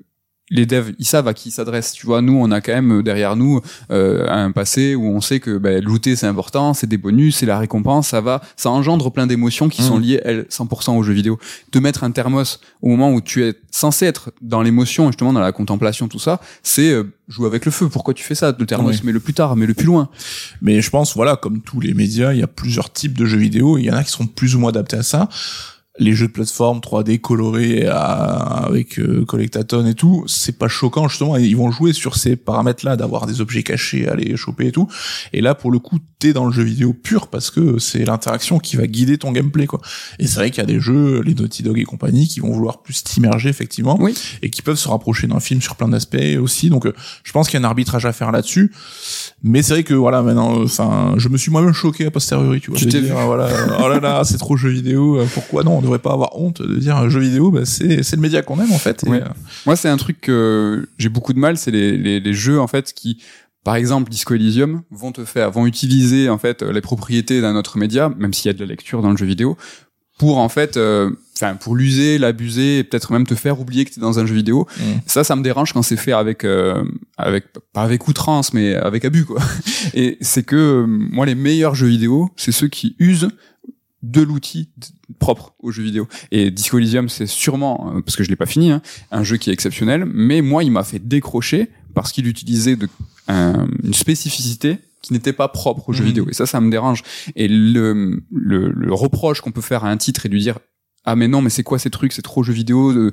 les 0.51 0.65
devs, 0.67 0.93
ils 0.99 1.05
savent 1.05 1.29
à 1.29 1.35
qui 1.35 1.51
ils 1.51 1.53
s'adressent. 1.53 1.93
Tu 1.93 2.07
vois, 2.07 2.23
nous, 2.23 2.35
on 2.35 2.51
a 2.51 2.61
quand 2.61 2.73
même 2.73 3.03
derrière 3.03 3.37
nous 3.37 3.61
euh, 3.91 4.27
un 4.29 4.51
passé 4.51 4.95
où 4.95 5.07
on 5.07 5.21
sait 5.21 5.41
que 5.41 5.59
ben, 5.59 5.83
looter 5.85 6.17
c'est 6.17 6.27
important, 6.27 6.73
c'est 6.75 6.87
des 6.87 6.97
bonus, 6.97 7.37
c'est 7.37 7.47
la 7.47 7.59
récompense, 7.59 8.09
ça 8.09 8.21
va, 8.21 8.41
ça 8.57 8.71
engendre 8.71 9.13
plein 9.13 9.27
d'émotions 9.27 9.69
qui 9.69 9.83
Mm. 9.83 9.85
sont 9.85 9.99
liées 9.99 10.21
elles 10.25 10.47
100% 10.51 10.97
aux 10.97 11.03
jeux 11.03 11.13
vidéo. 11.13 11.39
Te 11.71 11.79
mettre 11.79 12.03
un 12.05 12.11
thermos 12.11 12.61
au 12.83 12.89
moment 12.89 13.13
où 13.13 13.21
tu 13.21 13.45
es 13.45 13.55
censé 13.71 14.07
être 14.07 14.31
dans 14.41 14.63
l'émotion, 14.63 15.07
justement 15.09 15.33
dans 15.33 15.41
la 15.41 15.53
contemplation, 15.53 16.09
tout 16.09 16.19
ça, 16.19 16.41
c'est 16.63 16.91
euh, 16.93 17.05
jouer 17.29 17.47
avec 17.47 17.65
le 17.67 17.71
feu. 17.71 17.89
Pourquoi 17.89 18.15
tu 18.15 18.25
fais 18.25 18.35
ça 18.35 18.55
Le 18.59 18.65
thermos, 18.67 18.97
Oui. 18.97 19.01
mais 19.05 19.13
le 19.13 19.21
plus 19.21 19.35
tard, 19.35 19.55
mais 19.57 19.67
le 19.67 19.75
plus 19.75 19.87
loin. 19.87 20.09
Mais 20.63 20.81
je 20.81 20.89
pense, 20.91 21.15
voilà, 21.15 21.37
comme 21.37 21.61
tous 21.61 21.81
les 21.81 21.93
médias, 21.95 22.33
il 22.33 22.41
y 22.41 22.43
a 22.43 22.47
plusieurs 22.47 22.91
types 22.93 23.17
de 23.19 23.27
jeux 23.27 23.37
vidéo. 23.39 23.77
Il 23.79 23.85
y 23.85 23.91
en 23.91 23.95
a 23.97 24.03
qui 24.05 24.11
sont 24.11 24.27
plus 24.27 24.55
ou 24.57 24.61
moins 24.61 24.71
adaptés 24.71 24.97
à 24.97 25.03
ça. 25.03 25.29
Les 25.99 26.13
jeux 26.13 26.29
de 26.29 26.33
plateforme 26.33 26.79
3D 26.81 27.19
colorés 27.21 27.87
à- 27.87 28.65
avec 28.67 28.99
euh, 28.99 29.25
collectathon 29.25 29.85
et 29.87 29.95
tout, 29.95 30.25
c'est 30.27 30.57
pas 30.59 30.69
choquant 30.69 31.09
justement. 31.09 31.37
Ils 31.37 31.57
vont 31.57 31.71
jouer 31.71 31.93
sur 31.93 32.17
ces 32.17 32.37
paramètres-là, 32.37 32.97
d'avoir 32.97 33.27
des 33.27 33.41
objets 33.41 33.63
cachés 33.63 34.09
à 34.09 34.15
les 34.15 34.37
choper 34.37 34.69
et 34.69 34.73
tout. 34.73 34.89
Et 35.33 35.41
là, 35.41 35.55
pour 35.55 35.71
le 35.73 35.79
coup, 35.79 35.99
t'es 36.19 36.33
dans 36.33 36.47
le 36.47 36.53
jeu 36.53 36.63
vidéo 36.63 36.93
pur 36.93 37.27
parce 37.29 37.51
que 37.51 37.79
c'est 37.79 38.05
l'interaction 38.05 38.59
qui 38.59 38.77
va 38.77 38.87
guider 38.87 39.19
ton 39.19 39.33
gameplay, 39.33 39.67
quoi. 39.67 39.81
Et 40.19 40.27
c'est 40.27 40.37
vrai 40.37 40.51
qu'il 40.51 40.59
y 40.59 40.65
a 40.65 40.67
des 40.67 40.81
jeux, 40.81 41.21
les 41.23 41.35
Naughty 41.35 41.63
Dog 41.63 41.79
et 41.79 41.85
compagnie, 41.85 42.29
qui 42.29 42.41
vont 42.41 42.53
vouloir 42.53 42.83
plus 42.83 43.03
t'immerger 43.05 43.49
effectivement, 43.49 43.97
Oui. 44.01 44.15
et 44.43 44.51
qui 44.51 44.63
peuvent 44.63 44.77
se 44.79 44.89
rapprocher 44.89 45.27
d'un 45.27 45.41
film 45.41 45.61
sur 45.61 45.75
plein 45.77 45.89
d'aspects 45.89 46.17
aussi. 46.41 46.71
Donc, 46.71 46.87
euh, 46.87 46.93
je 47.25 47.33
pense 47.33 47.49
qu'il 47.49 47.59
y 47.61 47.63
a 47.63 47.67
un 47.67 47.69
arbitrage 47.69 48.07
à 48.07 48.13
faire 48.13 48.31
là-dessus. 48.33 48.73
Mais 49.43 49.63
c'est 49.63 49.75
vrai 49.75 49.85
que 49.85 49.95
voilà, 49.95 50.23
maintenant, 50.23 50.61
euh, 50.61 50.65
enfin, 50.65 51.15
je 51.17 51.29
me 51.29 51.37
suis 51.37 51.51
moi-même 51.51 51.73
choqué 51.73 52.07
a 52.07 52.11
posteriori, 52.11 52.61
tu 52.61 52.71
vois. 52.71 52.79
Tu 52.79 52.87
t'es 52.87 53.01
voilà, 53.01 53.49
oh 53.83 53.89
là 53.89 54.01
là, 54.01 54.23
c'est 54.25 54.39
trop 54.39 54.57
jeu 54.57 54.69
vidéo. 54.71 55.19
euh, 55.21 55.27
Pourquoi 55.35 55.63
non 55.65 55.79
On 55.79 55.81
devrait 55.89 55.99
pas 56.03 56.13
avoir 56.13 56.39
honte 56.39 56.63
de 56.63 56.77
dire 56.77 56.97
euh, 56.97 57.09
jeu 57.09 57.21
vidéo. 57.21 57.51
Bah, 57.51 57.65
c'est 57.65 58.03
c'est 58.03 58.17
le 58.17 58.23
média 58.23 58.43
qu'on 58.43 58.61
aime 58.61 58.73
en 58.73 58.79
fait. 58.79 59.05
et, 59.05 59.09
Ouais. 59.11 59.23
euh, 59.23 59.29
Moi, 59.67 59.77
c'est 59.77 59.89
un 59.89 59.97
truc 59.97 60.21
que 60.21 60.89
j'ai 60.99 61.09
beaucoup 61.09 61.33
de 61.33 61.39
mal, 61.39 61.57
c'est 61.59 61.71
les, 61.71 61.97
les, 61.97 62.21
les 62.21 62.33
jeux 62.33 62.61
en 62.61 62.67
fait 62.67 62.93
qui, 62.93 63.23
par 63.65 63.77
exemple, 63.77 64.11
Disco 64.11 64.35
Elysium, 64.35 64.83
vont 64.91 65.13
te 65.13 65.25
faire, 65.25 65.51
vont 65.51 65.67
utiliser 65.67 66.29
en 66.31 66.39
fait 66.39 66.63
les 66.63 66.81
propriétés 66.81 67.41
d'un 67.41 67.57
autre 67.57 67.77
média, 67.79 68.11
même 68.19 68.33
s'il 68.33 68.47
y 68.47 68.51
a 68.51 68.55
de 68.55 68.61
la 68.61 68.67
lecture 68.67 69.03
dans 69.03 69.11
le 69.11 69.17
jeu 69.17 69.27
vidéo, 69.27 69.57
pour 70.19 70.39
en 70.39 70.49
fait, 70.49 70.77
euh, 70.77 71.11
enfin, 71.37 71.55
pour 71.55 71.77
l'user, 71.77 72.19
l'abuser, 72.19 72.79
et 72.79 72.85
peut-être 72.85 73.13
même 73.13 73.25
te 73.27 73.37
faire 73.37 73.61
oublier 73.61 73.85
que 73.85 73.93
t'es 73.95 74.01
dans 74.01 74.19
un 74.19 74.27
jeu 74.27 74.35
vidéo. 74.35 74.67
Mm. 74.79 74.83
Ça, 75.07 75.23
ça 75.23 75.37
me 75.37 75.43
dérange 75.45 75.73
quand 75.73 75.83
c'est 75.83 75.97
fait 75.97 76.13
avec, 76.13 76.43
euh, 76.45 76.83
avec 77.17 77.45
pas 77.73 77.83
avec 77.83 78.09
outrance, 78.09 78.53
mais 78.53 78.75
avec 78.75 79.05
abus 79.05 79.25
quoi. 79.25 79.41
Et 79.95 80.19
c'est 80.21 80.43
que 80.45 80.57
euh, 80.57 80.87
moi, 80.89 81.25
les 81.27 81.37
meilleurs 81.37 81.75
jeux 81.77 81.87
vidéo, 81.87 82.31
c'est 82.37 82.51
ceux 82.53 82.67
qui 82.69 82.97
usent 82.99 83.29
de 84.03 84.23
l'outil 84.23 84.71
propre 85.19 85.55
aux 85.61 85.71
jeux 85.71 85.83
vidéo. 85.83 86.07
Et 86.31 86.51
Disco 86.51 86.79
Elysium, 86.79 87.09
c'est 87.09 87.27
sûrement, 87.27 87.93
euh, 87.97 88.01
parce 88.01 88.17
que 88.17 88.25
je 88.25 88.29
l'ai 88.31 88.37
pas 88.37 88.47
fini, 88.47 88.71
hein, 88.71 88.83
un 89.11 89.23
jeu 89.25 89.37
qui 89.37 89.51
est 89.51 89.53
exceptionnel, 89.53 90.05
mais 90.07 90.43
moi, 90.43 90.65
il 90.65 90.71
m'a 90.71 90.85
fait 90.85 90.99
décrocher 90.99 91.69
parce 91.95 92.13
qu'il 92.13 92.27
utilisait 92.27 92.77
de, 92.77 92.89
un- 93.29 93.69
une 93.85 93.95
spécificité 93.95 94.79
qui 95.01 95.13
n'était 95.13 95.33
pas 95.33 95.49
propre 95.49 95.89
aux 95.89 95.93
jeux 95.93 96.03
Mhm. 96.03 96.09
vidéo. 96.09 96.27
Et 96.29 96.35
ça, 96.35 96.45
ça 96.47 96.61
me 96.61 96.71
dérange. 96.71 97.03
Et 97.37 97.49
le, 97.49 98.23
le, 98.33 98.71
le 98.71 98.93
reproche 98.93 99.41
qu'on 99.41 99.53
peut 99.53 99.61
faire 99.61 99.85
à 99.85 99.91
un 99.91 99.97
titre 99.97 100.27
et 100.27 100.29
lui 100.29 100.41
dire 100.41 100.59
ah 101.05 101.17
mais 101.17 101.29
non 101.29 101.41
mais 101.41 101.51
c'est 101.51 101.63
quoi 101.63 101.79
ces 101.79 101.91
trucs? 101.91 102.13
C'est 102.13 102.23
trop 102.23 102.43
jeux 102.43 102.53
vidéo 102.53 102.91
euh, 102.91 103.11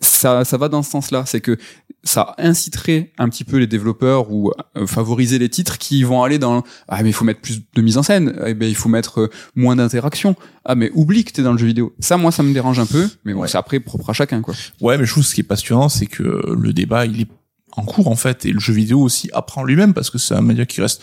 ça 0.00 0.44
ça 0.44 0.56
va 0.56 0.68
dans 0.68 0.82
ce 0.82 0.90
sens 0.90 1.10
là 1.10 1.24
c'est 1.26 1.40
que 1.40 1.56
ça 2.02 2.34
inciterait 2.38 3.12
un 3.18 3.28
petit 3.28 3.44
peu 3.44 3.56
les 3.56 3.66
développeurs 3.66 4.30
ou 4.32 4.52
euh, 4.76 4.86
favoriser 4.86 5.38
les 5.38 5.48
titres 5.48 5.78
qui 5.78 6.02
vont 6.04 6.22
aller 6.22 6.38
dans 6.38 6.62
ah 6.88 7.02
mais 7.02 7.10
il 7.10 7.12
faut 7.12 7.24
mettre 7.24 7.40
plus 7.40 7.62
de 7.74 7.82
mise 7.82 7.98
en 7.98 8.02
scène. 8.02 8.40
Eh 8.46 8.54
ben 8.54 8.68
il 8.68 8.74
faut 8.76 8.88
mettre 8.88 9.20
euh, 9.22 9.30
moins 9.54 9.76
d'interaction 9.76 10.36
ah 10.64 10.74
mais 10.74 10.90
oublie 10.94 11.24
que 11.24 11.32
t'es 11.32 11.42
dans 11.42 11.52
le 11.52 11.58
jeu 11.58 11.66
vidéo. 11.66 11.94
Ça 12.00 12.16
moi 12.16 12.32
ça 12.32 12.42
me 12.42 12.52
dérange 12.52 12.78
un 12.78 12.86
peu 12.86 13.08
mais 13.24 13.32
bon 13.34 13.40
Ouais. 13.42 13.48
c'est 13.48 13.58
après 13.58 13.80
propre 13.80 14.10
à 14.10 14.12
chacun 14.12 14.40
quoi. 14.40 14.54
Ouais, 14.80 14.96
mais 14.98 15.04
je 15.04 15.10
trouve 15.12 15.24
ce 15.24 15.34
qui 15.34 15.40
est 15.40 15.44
passionnant, 15.44 15.88
c'est 15.88 16.06
que 16.06 16.22
le 16.22 16.72
débat, 16.72 17.06
il 17.06 17.20
est 17.22 17.28
en 17.76 17.84
cours 17.84 18.08
en 18.08 18.16
fait, 18.16 18.46
et 18.46 18.52
le 18.52 18.58
jeu 18.60 18.72
vidéo 18.72 19.00
aussi 19.00 19.28
apprend 19.34 19.62
lui-même 19.62 19.92
parce 19.92 20.08
que 20.10 20.16
c'est 20.18 20.34
un 20.34 20.40
média 20.40 20.64
qui 20.64 20.80
reste 20.80 21.02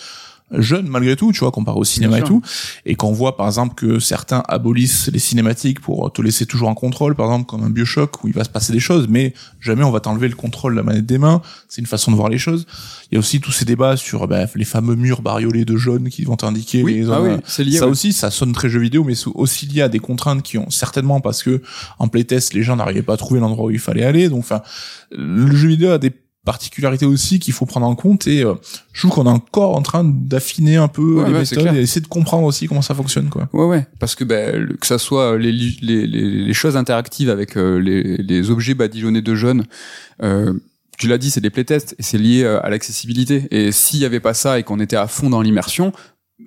jeune 0.52 0.88
malgré 0.88 1.16
tout, 1.16 1.32
tu 1.32 1.40
vois, 1.40 1.52
comparé 1.52 1.78
au 1.78 1.84
cinéma 1.84 2.20
et 2.20 2.24
tout. 2.24 2.42
Et 2.86 2.96
qu'on 2.96 3.12
voit 3.12 3.38
par 3.38 3.48
exemple 3.48 3.76
que 3.76 4.00
certains 4.00 4.44
abolissent 4.48 5.10
les 5.12 5.20
cinématiques 5.20 5.80
pour 5.80 6.12
te 6.12 6.22
laisser 6.22 6.46
toujours 6.46 6.70
en 6.70 6.76
contrôle, 6.76 7.16
par 7.16 7.28
exemple 7.28 7.46
comme 7.46 7.64
un 7.64 7.70
Bioshock 7.70 8.24
où 8.24 8.28
il 8.28 8.34
va 8.34 8.44
se 8.44 8.50
passer 8.50 8.74
des 8.74 8.80
choses, 8.80 9.08
mais 9.10 9.34
jamais 9.60 9.84
on 9.84 9.92
va 9.92 10.00
t'enlever 10.00 10.28
le 10.28 10.36
contrôle 10.36 10.74
de 10.74 10.78
la 10.78 10.84
manette 10.84 11.06
des 11.06 11.18
mains. 11.18 11.42
C'est 11.68 11.82
une 11.82 11.88
façon 11.88 12.12
de 12.12 12.16
voir 12.16 12.30
les 12.30 12.38
choses. 12.38 12.66
Il 13.12 13.16
y 13.16 13.18
a 13.18 13.20
aussi 13.20 13.40
tous 13.40 13.52
ces 13.52 13.66
débats 13.66 13.98
sur 13.98 14.28
bah, 14.28 14.46
les 14.56 14.66
fameux 14.66 14.96
murs 14.96 15.22
bariolés 15.22 15.66
de 15.66 15.76
jaune 15.76 16.10
qui 16.10 16.24
vont 16.24 16.36
t'indiquer 16.36 16.84
oui 16.84 16.96
les 16.96 17.10
ah 17.10 17.22
oui 17.22 17.32
lié 17.64 17.78
ça 17.78 17.86
ouais. 17.86 17.92
aussi, 17.92 18.14
ça 18.14 18.32
sonne 18.32 18.54
très 18.54 18.70
jeu 18.70 18.80
vidéo, 18.80 19.04
mais 19.04 19.16
c'est 19.16 19.30
aussi 19.34 19.66
lié 19.68 19.82
à 19.82 19.90
des 19.90 20.00
contraintes 20.00 20.44
qui 20.44 20.58
ont 20.58 20.70
certainement 20.70 21.22
parce 21.22 21.44
que 21.44 21.62
en 22.00 22.08
playtest, 22.08 22.54
les 22.54 22.64
gens 22.64 22.76
n'arrivaient 22.76 23.04
pas 23.04 23.14
à 23.14 23.18
trouver 23.18 23.40
l'endroit 23.40 23.66
où 23.66 23.72
il 23.72 23.80
fallait 23.80 24.04
aller. 24.04 24.30
Donc, 24.30 24.40
enfin, 24.40 24.62
le 25.12 25.56
jeu 25.56 25.70
vidéo 25.70 25.92
a 25.92 25.98
des 25.98 26.12
particularités 26.46 27.06
aussi 27.06 27.40
qu'il 27.40 27.54
faut 27.54 27.66
prendre 27.66 27.86
en 27.86 27.96
compte 27.96 28.28
et 28.28 28.44
euh, 28.44 28.56
je 28.92 29.02
trouve 29.02 29.12
qu'on 29.12 29.26
est 29.26 29.34
encore 29.34 29.76
en 29.76 29.82
train 29.82 30.04
d'affiner 30.04 30.76
un 30.76 30.88
peu 30.90 31.02
Ouais, 31.22 31.28
les 31.30 31.34
ouais, 31.34 31.40
méthodes 31.40 31.76
et 31.76 31.80
essayer 31.82 32.02
de 32.02 32.08
comprendre 32.08 32.44
aussi 32.46 32.68
comment 32.68 32.82
ça 32.82 32.94
fonctionne, 32.94 33.30
quoi. 33.30 33.48
Ouais, 33.54 33.66
ouais, 33.66 33.88
parce 34.00 34.16
que 34.16 34.24
ben, 34.26 34.56
le- 34.58 34.76
que 34.76 34.86
ça 34.86 34.98
soit 34.98 35.38
les, 35.38 35.52
li- 35.52 35.80
les, 35.82 36.06
les, 36.06 36.46
les 36.46 36.54
choses 36.54 36.76
interactives 36.76 37.30
avec 37.30 37.56
euh, 37.58 37.78
les, 37.80 38.18
les 38.18 38.50
objets 38.50 38.74
badigeonnés 38.74 39.22
de 39.22 39.36
jeunes, 39.36 39.64
euh, 40.22 40.54
tu 41.00 41.08
l'as 41.08 41.18
dit, 41.18 41.32
c'est 41.32 41.42
des 41.42 41.50
playtests 41.50 41.96
et 41.98 42.04
c'est 42.04 42.18
lié 42.20 42.44
euh, 42.44 42.62
à 42.64 42.70
l'accessibilité. 42.70 43.48
Et 43.52 43.72
s'il 43.72 44.00
y 44.00 44.06
avait 44.06 44.20
pas 44.20 44.34
ça 44.34 44.60
et 44.60 44.64
qu'on 44.64 44.80
était 44.80 44.96
à 44.96 45.08
fond 45.08 45.30
dans 45.30 45.42
l'immersion, 45.42 45.92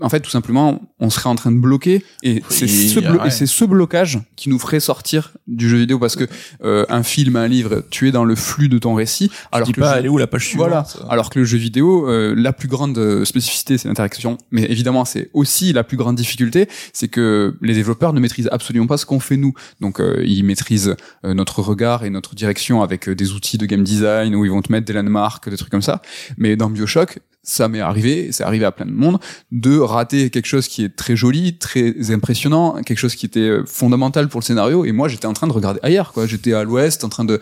en 0.01 0.09
fait, 0.09 0.21
tout 0.21 0.31
simplement, 0.31 0.81
on 1.01 1.11
serait 1.11 1.29
en 1.29 1.35
train 1.35 1.51
de 1.53 1.59
bloquer. 1.59 2.05
Et 2.23 2.43
c'est 2.49 2.67
ce, 2.69 3.01
blo- 3.01 3.21
ouais. 3.21 3.29
et 3.29 3.31
c'est 3.31 3.47
ce 3.47 3.65
blocage 3.65 4.19
qui 4.37 4.49
nous 4.49 4.59
ferait 4.59 4.81
sortir 4.81 5.33
du 5.47 5.69
jeu 5.69 5.79
vidéo 5.79 5.99
parce 5.99 6.17
que 6.17 6.25
euh, 6.65 6.85
un 6.89 7.03
film, 7.03 7.37
un 7.37 7.49
livre, 7.49 7.85
tu 7.91 8.09
es 8.09 8.13
dans 8.13 8.25
le 8.25 8.35
flux 8.35 8.69
de 8.69 8.79
ton 8.79 8.95
récit. 8.95 9.31
Alors 9.53 9.67
Je 9.67 9.73
dis 9.73 9.75
que 9.77 9.81
pas 9.81 9.93
jeu- 9.93 9.99
aller 9.99 10.09
où 10.09 10.19
la 10.19 10.27
page 10.27 10.47
suivante. 10.47 10.69
voilà. 10.69 10.87
Alors 11.09 11.31
que 11.31 11.39
le 11.39 11.45
jeu 11.45 11.59
vidéo, 11.59 12.09
euh, 12.09 12.35
la 12.37 12.53
plus 12.53 12.69
grande 12.69 12.97
euh, 12.99 13.25
spécificité, 13.25 13.79
c'est 13.79 13.89
l'interaction. 13.89 14.39
Mais 14.51 14.63
évidemment, 14.65 15.05
c'est 15.05 15.31
aussi 15.35 15.73
la 15.73 15.85
plus 15.85 15.97
grande 15.97 16.17
difficulté, 16.17 16.69
c'est 16.93 17.09
que 17.09 17.57
les 17.63 17.75
développeurs 17.75 18.13
ne 18.13 18.21
maîtrisent 18.21 18.49
absolument 18.53 18.87
pas 18.87 18.97
ce 18.97 19.07
qu'on 19.07 19.21
fait 19.21 19.37
nous. 19.37 19.55
Donc, 19.81 20.01
euh, 20.01 20.23
ils 20.27 20.43
maîtrisent 20.45 20.97
euh, 21.25 21.35
notre 21.35 21.61
regard 21.63 22.05
et 22.05 22.11
notre 22.11 22.35
direction 22.35 22.83
avec 22.83 23.09
euh, 23.09 23.15
des 23.15 23.33
outils 23.33 23.59
de 23.59 23.67
game 23.67 23.83
design 23.83 24.35
où 24.35 24.45
ils 24.45 24.51
vont 24.51 24.63
te 24.63 24.71
mettre 24.73 24.87
des 24.87 24.93
landmarks, 24.93 25.49
des 25.49 25.57
trucs 25.57 25.71
comme 25.71 25.83
ça. 25.83 26.03
Mais 26.37 26.57
dans 26.57 26.71
Bioshock, 26.71 27.19
ça 27.47 27.69
m'est 27.69 27.81
arrivé, 27.81 28.33
c'est 28.33 28.45
arrivé 28.45 28.65
à 28.65 28.73
plein 28.73 28.87
de 28.87 28.91
monde, 28.91 29.19
de 29.53 29.79
rater 29.79 30.31
quelque 30.31 30.47
chose 30.47 30.67
qui 30.67 30.85
est 30.85 30.95
très 30.95 31.17
joli, 31.17 31.57
très 31.57 32.11
impressionnant, 32.11 32.83
quelque 32.83 32.99
chose 32.99 33.15
qui 33.15 33.25
était 33.25 33.41
euh, 33.41 33.65
fondamental 33.65 34.29
pour 34.29 34.41
le 34.41 34.45
scénario, 34.45 34.85
et 34.85 34.93
moi 34.93 35.09
j'étais 35.09 35.27
en 35.27 35.33
train 35.33 35.47
de 35.47 35.53
regarder 35.53 35.81
ailleurs, 35.83 36.13
quoi. 36.13 36.27
J'étais 36.27 36.53
à 36.53 36.65
l'ouest, 36.65 37.05
en 37.05 37.09
train 37.09 37.25
de 37.25 37.41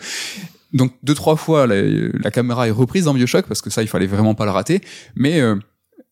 donc 0.73 0.93
deux 1.03 1.15
trois 1.15 1.35
fois 1.35 1.67
la, 1.67 2.31
caméra 2.31 2.67
est 2.67 2.71
reprise 2.71 3.05
dans 3.05 3.13
Bioshock 3.13 3.45
parce 3.47 3.61
que 3.61 3.69
ça 3.69 3.81
il 3.81 3.87
fallait 3.87 4.07
vraiment 4.07 4.35
pas 4.35 4.45
le 4.45 4.51
rater, 4.51 4.81
mais 5.15 5.41
euh, 5.41 5.55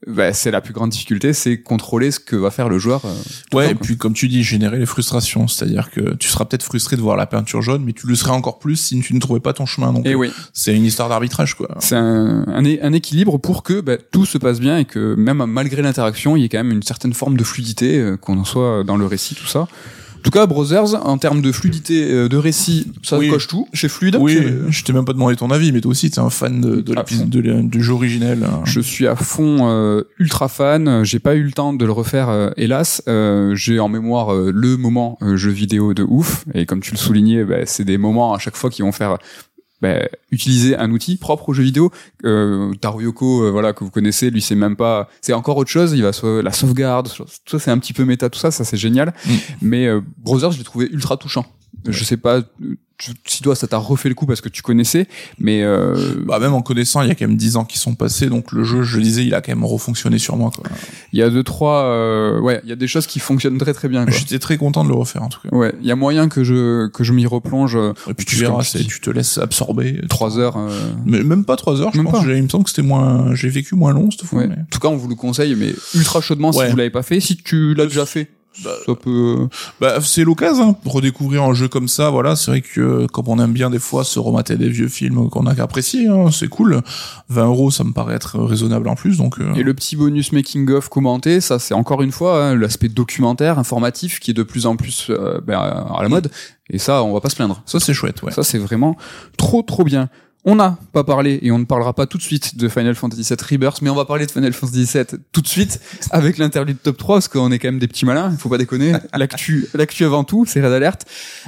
bah, 0.07 0.33
c'est 0.33 0.51
la 0.51 0.61
plus 0.61 0.73
grande 0.73 0.89
difficulté, 0.89 1.33
c'est 1.33 1.61
contrôler 1.61 2.11
ce 2.11 2.19
que 2.19 2.35
va 2.35 2.51
faire 2.51 2.69
le 2.69 2.77
joueur. 2.77 3.03
Euh, 3.05 3.55
ouais, 3.55 3.71
et 3.71 3.75
puis 3.75 3.97
comme 3.97 4.13
tu 4.13 4.27
dis, 4.27 4.43
générer 4.43 4.77
les 4.77 4.85
frustrations, 4.85 5.47
c'est-à-dire 5.47 5.91
que 5.91 6.15
tu 6.15 6.27
seras 6.27 6.45
peut-être 6.45 6.63
frustré 6.63 6.95
de 6.95 7.01
voir 7.01 7.15
la 7.15 7.25
peinture 7.25 7.61
jaune, 7.61 7.83
mais 7.85 7.93
tu 7.93 8.07
le 8.07 8.15
serais 8.15 8.31
encore 8.31 8.59
plus 8.59 8.75
si 8.75 8.99
tu 8.99 9.13
ne 9.13 9.19
trouvais 9.19 9.39
pas 9.39 9.53
ton 9.53 9.65
chemin. 9.65 9.93
Donc, 9.93 10.05
et 10.05 10.11
eh 10.11 10.15
oui. 10.15 10.31
c'est 10.53 10.75
une 10.75 10.85
histoire 10.85 11.09
d'arbitrage, 11.09 11.55
quoi. 11.55 11.75
C'est 11.79 11.95
un, 11.95 12.45
un, 12.47 12.65
un, 12.65 12.93
équilibre 12.93 13.37
pour 13.37 13.63
que 13.63 13.81
bah, 13.81 13.97
tout 13.97 14.25
se 14.25 14.37
passe 14.37 14.59
bien 14.59 14.77
et 14.77 14.85
que 14.85 15.15
même 15.15 15.45
malgré 15.45 15.81
l'interaction, 15.81 16.35
il 16.35 16.41
y 16.41 16.45
ait 16.45 16.49
quand 16.49 16.63
même 16.63 16.71
une 16.71 16.83
certaine 16.83 17.13
forme 17.13 17.37
de 17.37 17.43
fluidité, 17.43 17.97
euh, 17.97 18.17
qu'on 18.17 18.37
en 18.37 18.45
soit 18.45 18.83
dans 18.83 18.97
le 18.97 19.05
récit, 19.05 19.35
tout 19.35 19.47
ça. 19.47 19.67
En 20.23 20.31
tout 20.31 20.31
cas, 20.31 20.45
Brothers, 20.45 21.05
en 21.05 21.17
termes 21.17 21.41
de 21.41 21.51
fluidité 21.51 22.09
euh, 22.09 22.29
de 22.29 22.37
récit, 22.37 22.93
ça 23.01 23.19
coche 23.29 23.49
tout. 23.49 23.67
Chez 23.73 23.89
Fluide. 23.89 24.15
Oui, 24.21 24.39
je 24.69 24.83
t'ai 24.85 24.93
même 24.93 25.03
pas 25.03 25.11
demandé 25.11 25.35
ton 25.35 25.51
avis, 25.51 25.73
mais 25.73 25.81
toi 25.81 25.91
aussi, 25.91 26.09
t'es 26.11 26.19
un 26.19 26.29
fan 26.29 26.61
de, 26.61 26.79
de, 26.79 27.61
du 27.61 27.83
jeu 27.83 27.91
originel. 27.91 28.45
Hein. 28.45 28.61
Je 28.63 28.79
suis 28.79 29.05
à 29.05 29.17
fond 29.17 29.67
euh, 29.69 30.03
ultra 30.19 30.47
fan. 30.47 31.03
J'ai 31.03 31.19
pas 31.19 31.35
eu 31.35 31.43
le 31.43 31.51
temps 31.51 31.73
de 31.73 31.85
le 31.85 31.91
refaire, 31.91 32.29
euh, 32.29 32.51
hélas. 32.55 33.01
J'ai 33.53 33.81
en 33.81 33.89
mémoire 33.89 34.33
le 34.33 34.77
moment 34.77 35.17
jeu 35.35 35.51
vidéo 35.51 35.93
de 35.93 36.03
ouf. 36.03 36.45
Et 36.53 36.65
comme 36.65 36.79
tu 36.79 36.91
le 36.91 36.97
soulignais, 36.97 37.43
bah, 37.43 37.65
c'est 37.65 37.83
des 37.83 37.97
moments 37.97 38.33
à 38.33 38.39
chaque 38.39 38.55
fois 38.55 38.69
qui 38.69 38.81
vont 38.81 38.93
faire 38.93 39.17
bah, 39.83 40.07
utiliser 40.31 40.77
un 40.77 40.89
outil 40.91 41.17
propre 41.17 41.49
au 41.49 41.53
jeu 41.53 41.61
vidéo. 41.61 41.91
Euh, 42.23 42.73
Taro 42.79 43.01
Yoko, 43.01 43.43
euh, 43.43 43.51
voilà, 43.51 43.73
que 43.73 43.83
vous 43.83 43.89
connaissez, 43.89 44.29
lui 44.29 44.41
c'est 44.41 44.55
même 44.55 44.77
pas, 44.77 45.09
c'est 45.19 45.33
encore 45.33 45.57
autre 45.57 45.69
chose. 45.69 45.91
Il 45.91 46.03
va 46.03 46.13
soit 46.13 46.41
la 46.41 46.53
sauvegarde, 46.53 47.09
tout 47.13 47.25
ça 47.47 47.59
c'est 47.59 47.69
un 47.69 47.77
petit 47.77 47.91
peu 47.91 48.05
méta, 48.05 48.29
tout 48.29 48.39
ça, 48.39 48.49
ça 48.49 48.63
c'est 48.63 48.77
génial. 48.77 49.13
Mm. 49.25 49.31
Mais 49.61 49.87
euh, 49.87 49.99
Brothers, 50.19 50.53
je 50.53 50.57
l'ai 50.57 50.63
trouvé 50.63 50.89
ultra 50.89 51.17
touchant. 51.17 51.45
Je 51.85 52.01
sais 52.05 52.15
pas 52.15 52.43
si 53.25 53.41
toi 53.43 53.55
ça 53.55 53.67
t'a 53.67 53.77
refait 53.77 54.09
le 54.09 54.15
coup 54.15 54.25
parce 54.25 54.41
que 54.41 54.49
tu 54.49 54.61
connaissais, 54.61 55.07
mais 55.39 55.63
euh... 55.63 55.95
bah 56.25 56.39
même 56.39 56.53
en 56.53 56.61
connaissant, 56.61 57.01
il 57.01 57.09
y 57.09 57.11
a 57.11 57.15
quand 57.15 57.27
même 57.27 57.37
dix 57.37 57.57
ans 57.57 57.65
qui 57.65 57.77
sont 57.77 57.95
passés, 57.95 58.27
donc 58.27 58.51
le 58.51 58.63
jeu, 58.63 58.83
je 58.83 58.99
disais, 58.99 59.25
il 59.25 59.33
a 59.33 59.41
quand 59.41 59.51
même 59.51 59.65
refonctionné 59.65 60.19
sur 60.19 60.37
moi. 60.37 60.51
Quoi. 60.55 60.65
Il 61.11 61.19
y 61.19 61.23
a 61.23 61.29
deux 61.29 61.43
trois, 61.43 61.83
euh... 61.83 62.39
ouais, 62.39 62.61
il 62.63 62.69
y 62.69 62.73
a 62.73 62.75
des 62.75 62.87
choses 62.87 63.07
qui 63.07 63.19
fonctionnent 63.19 63.57
très 63.57 63.73
très 63.73 63.89
bien. 63.89 64.05
J'étais 64.07 64.39
très 64.39 64.57
content 64.57 64.83
de 64.83 64.89
le 64.89 64.95
refaire 64.95 65.23
en 65.23 65.29
tout 65.29 65.39
cas. 65.41 65.55
Ouais, 65.55 65.73
il 65.81 65.87
y 65.87 65.91
a 65.91 65.95
moyen 65.95 66.29
que 66.29 66.43
je 66.43 66.87
que 66.87 67.03
je 67.03 67.13
m'y 67.13 67.25
replonge. 67.25 67.75
Euh, 67.75 67.93
Et 68.07 68.13
puis 68.13 68.25
tu 68.25 68.35
verras, 68.35 68.63
tu, 68.63 68.85
tu 68.85 68.99
te 68.99 69.09
laisses 69.09 69.37
absorber. 69.37 70.01
Trois 70.09 70.37
heures. 70.37 70.57
Euh... 70.57 70.69
Mais 71.05 71.23
même 71.23 71.45
pas 71.45 71.55
trois 71.55 71.81
heures. 71.81 71.91
Je 71.93 72.01
pense. 72.01 72.23
Il 72.23 72.43
me 72.43 72.49
semble 72.49 72.63
que 72.63 72.69
c'était 72.69 72.81
moins, 72.81 73.35
j'ai 73.35 73.49
vécu 73.49 73.75
moins 73.75 73.93
long 73.93 74.11
cette 74.11 74.23
fois. 74.25 74.39
Ouais. 74.39 74.49
En 74.49 74.65
tout 74.69 74.79
cas, 74.79 74.87
on 74.87 74.95
vous 74.95 75.07
le 75.07 75.15
conseille, 75.15 75.55
mais 75.55 75.73
ultra 75.93 76.21
chaudement 76.21 76.51
si 76.51 76.65
vous 76.69 76.75
l'avez 76.75 76.89
pas 76.89 77.03
fait. 77.03 77.19
Si 77.19 77.37
tu 77.37 77.73
l'as 77.73 77.85
déjà 77.85 78.05
fait 78.05 78.29
bah, 78.63 78.71
ça 78.85 78.95
peut... 78.95 79.37
Euh, 79.41 79.47
bah, 79.79 79.99
c'est 80.01 80.23
l'occasion 80.23 80.69
hein, 80.69 80.73
pour 80.83 80.93
redécouvrir 80.93 81.43
un 81.43 81.53
jeu 81.53 81.67
comme 81.67 81.87
ça. 81.87 82.09
Voilà, 82.09 82.35
c'est 82.35 82.51
vrai 82.51 82.61
que 82.61 83.07
comme 83.07 83.27
on 83.27 83.39
aime 83.39 83.53
bien 83.53 83.69
des 83.69 83.79
fois 83.79 84.03
se 84.03 84.19
remater 84.19 84.57
des 84.57 84.69
vieux 84.69 84.87
films 84.87 85.29
qu'on 85.29 85.45
a 85.45 85.55
qu'apprécier, 85.55 86.07
hein, 86.07 86.29
c'est 86.31 86.47
cool. 86.47 86.81
20 87.29 87.45
euros, 87.45 87.71
ça 87.71 87.83
me 87.83 87.91
paraît 87.91 88.15
être 88.15 88.39
raisonnable 88.39 88.87
en 88.87 88.95
plus. 88.95 89.17
Donc 89.17 89.39
euh. 89.39 89.53
et 89.55 89.63
le 89.63 89.73
petit 89.73 89.95
bonus 89.95 90.31
making 90.31 90.69
of 90.71 90.89
commenté, 90.89 91.41
ça 91.41 91.59
c'est 91.59 91.73
encore 91.73 92.01
une 92.01 92.11
fois 92.11 92.43
hein, 92.43 92.55
l'aspect 92.55 92.89
documentaire, 92.89 93.59
informatif, 93.59 94.19
qui 94.19 94.31
est 94.31 94.35
de 94.35 94.43
plus 94.43 94.65
en 94.65 94.75
plus 94.75 95.07
euh, 95.09 95.39
ben, 95.45 95.57
à 95.57 95.99
la 96.01 96.09
mode. 96.09 96.29
Et 96.69 96.77
ça, 96.77 97.03
on 97.03 97.13
va 97.13 97.21
pas 97.21 97.29
se 97.29 97.35
plaindre. 97.35 97.61
Ça 97.65 97.79
c'est 97.79 97.93
chouette. 97.93 98.21
Ouais. 98.23 98.31
Ça 98.31 98.43
c'est 98.43 98.59
vraiment 98.59 98.97
trop 99.37 99.61
trop 99.61 99.83
bien. 99.83 100.09
On 100.45 100.55
n'a 100.55 100.77
pas 100.91 101.05
parlé 101.05 101.39
et 101.41 101.51
on 101.51 101.59
ne 101.59 101.63
parlera 101.63 101.93
pas 101.93 102.05
tout 102.05 102.17
de 102.17 102.23
suite 102.23 102.57
de 102.57 102.67
Final 102.67 102.95
Fantasy 102.95 103.23
VII 103.23 103.37
Rebirth, 103.49 103.81
mais 103.81 103.89
on 103.89 103.95
va 103.95 104.03
parler 104.03 104.25
de 104.25 104.31
Final 104.31 104.51
Fantasy 104.51 104.83
VII 104.91 105.19
tout 105.31 105.41
de 105.41 105.47
suite 105.47 105.79
avec 106.11 106.37
l'interlude 106.37 106.81
top 106.81 106.97
3 106.97 107.15
parce 107.15 107.27
qu'on 107.29 107.51
est 107.51 107.59
quand 107.59 107.69
même 107.69 107.79
des 107.79 107.87
petits 107.87 108.05
malins, 108.05 108.29
il 108.31 108.37
faut 108.37 108.49
pas 108.49 108.57
déconner. 108.57 108.93
L'actu, 109.13 109.67
l'actu 109.73 110.03
avant 110.03 110.25
tout, 110.25 110.45
c'est 110.45 110.61
Red 110.61 110.73
Alert. 110.73 111.05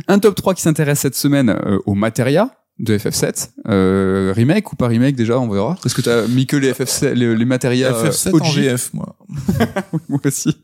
Un 0.08 0.20
top 0.20 0.36
3 0.36 0.54
qui 0.54 0.62
s'intéresse 0.62 1.00
cette 1.00 1.16
semaine 1.16 1.50
euh, 1.50 1.80
au 1.86 1.94
Materia 1.94 2.52
de 2.78 2.98
FF7 2.98 3.52
euh, 3.70 4.34
remake 4.36 4.74
ou 4.74 4.76
pas 4.76 4.88
remake 4.88 5.16
déjà 5.16 5.40
on 5.40 5.48
verra. 5.48 5.78
Est-ce 5.86 5.96
que 5.96 6.02
t'as 6.02 6.28
mis 6.28 6.46
que 6.46 6.58
les 6.58 6.74
FF7 6.74 7.14
les, 7.14 7.34
les 7.34 7.46
matérias 7.46 7.92
FF7 7.92 8.42
en 8.42 8.44
GF 8.44 8.94
moi. 8.94 9.16
Moi 10.10 10.20
aussi. 10.26 10.58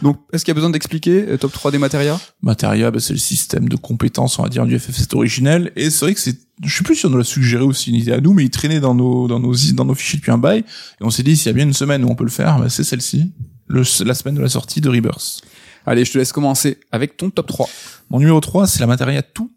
Donc 0.00 0.20
est-ce 0.32 0.44
qu'il 0.44 0.52
y 0.52 0.54
a 0.54 0.54
besoin 0.54 0.70
d'expliquer 0.70 1.26
euh, 1.28 1.36
top 1.36 1.52
3 1.52 1.70
des 1.70 1.78
matérias? 1.78 2.18
Materia 2.40 2.90
bah, 2.90 2.98
c'est 2.98 3.12
le 3.12 3.18
système 3.18 3.68
de 3.68 3.76
compétences 3.76 4.38
on 4.38 4.42
va 4.42 4.48
dire 4.48 4.64
du 4.64 4.74
FF7 4.76 5.14
originel. 5.14 5.70
Et 5.76 5.90
c'est 5.90 6.06
vrai 6.06 6.14
que 6.14 6.20
c'est 6.20 6.38
je 6.64 6.74
sais 6.74 6.82
plus 6.82 6.94
si 6.94 7.06
on 7.06 7.10
nous 7.10 7.18
l'a 7.18 7.24
suggéré 7.24 7.62
aussi 7.62 7.90
une 7.90 7.96
idée 7.96 8.12
à 8.12 8.20
nous 8.20 8.32
mais 8.32 8.44
il 8.44 8.50
traînait 8.50 8.80
dans 8.80 8.94
nos 8.94 9.28
dans 9.28 9.40
nos 9.40 9.54
dans 9.74 9.84
nos 9.84 9.94
fichiers 9.94 10.18
depuis 10.18 10.32
un 10.32 10.38
bail. 10.38 10.60
Et 10.60 11.04
on 11.04 11.10
s'est 11.10 11.22
dit 11.22 11.36
s'il 11.36 11.48
y 11.48 11.50
a 11.50 11.54
bien 11.54 11.64
une 11.64 11.74
semaine 11.74 12.04
où 12.04 12.08
on 12.08 12.14
peut 12.14 12.24
le 12.24 12.30
faire 12.30 12.58
bah, 12.58 12.70
c'est 12.70 12.84
celle-ci. 12.84 13.32
Le, 13.66 13.82
la 14.04 14.14
semaine 14.14 14.34
de 14.34 14.40
la 14.40 14.48
sortie 14.48 14.80
de 14.80 14.88
Rebirth. 14.88 15.42
Allez 15.84 16.06
je 16.06 16.12
te 16.12 16.18
laisse 16.18 16.32
commencer 16.32 16.78
avec 16.90 17.18
ton 17.18 17.28
top 17.28 17.48
3 17.48 17.68
mon 18.08 18.18
numéro 18.18 18.40
3 18.40 18.66
c'est 18.66 18.80
la 18.80 18.86
Materia 18.86 19.20
tout 19.20 19.50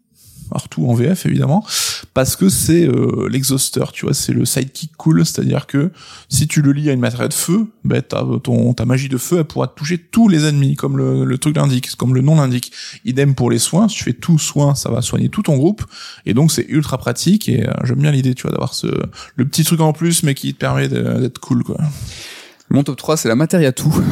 partout 0.50 0.86
en 0.88 0.94
VF 0.94 1.26
évidemment, 1.26 1.64
parce 2.12 2.36
que 2.36 2.48
c'est 2.48 2.86
euh, 2.86 3.28
l'exhausteur, 3.28 3.92
tu 3.92 4.06
vois, 4.06 4.14
c'est 4.14 4.32
le 4.32 4.44
sidekick 4.44 4.96
cool, 4.96 5.24
c'est-à-dire 5.24 5.66
que 5.66 5.90
si 6.28 6.46
tu 6.46 6.62
le 6.62 6.72
lis 6.72 6.90
à 6.90 6.92
une 6.92 7.00
matérielle 7.00 7.28
de 7.28 7.34
feu, 7.34 7.66
ben 7.84 8.02
ton 8.02 8.74
ta 8.74 8.84
magie 8.84 9.08
de 9.08 9.18
feu, 9.18 9.38
elle 9.38 9.44
pourra 9.44 9.68
toucher 9.68 9.98
tous 9.98 10.28
les 10.28 10.44
ennemis, 10.44 10.76
comme 10.76 10.96
le, 10.96 11.24
le 11.24 11.38
truc 11.38 11.56
l'indique, 11.56 11.94
comme 11.96 12.14
le 12.14 12.20
nom 12.20 12.36
l'indique. 12.36 12.72
Idem 13.04 13.34
pour 13.34 13.50
les 13.50 13.58
soins, 13.58 13.88
si 13.88 13.96
tu 13.96 14.04
fais 14.04 14.12
tout 14.12 14.38
soin, 14.38 14.74
ça 14.74 14.90
va 14.90 15.02
soigner 15.02 15.28
tout 15.28 15.42
ton 15.42 15.56
groupe, 15.56 15.84
et 16.26 16.34
donc 16.34 16.52
c'est 16.52 16.66
ultra 16.68 16.98
pratique, 16.98 17.48
et 17.48 17.66
euh, 17.66 17.72
j'aime 17.84 18.00
bien 18.00 18.10
l'idée, 18.10 18.34
tu 18.34 18.42
vois, 18.42 18.52
d'avoir 18.52 18.74
ce 18.74 18.86
le 19.36 19.44
petit 19.44 19.64
truc 19.64 19.80
en 19.80 19.92
plus, 19.92 20.22
mais 20.22 20.34
qui 20.34 20.54
te 20.54 20.58
permet 20.58 20.88
d'être 20.88 21.38
cool, 21.38 21.62
quoi. 21.64 21.78
Mon 22.70 22.82
top 22.82 22.96
3, 22.96 23.16
c'est 23.16 23.28
la 23.28 23.36
matière 23.36 23.66
à 23.66 23.72
tout. 23.72 23.94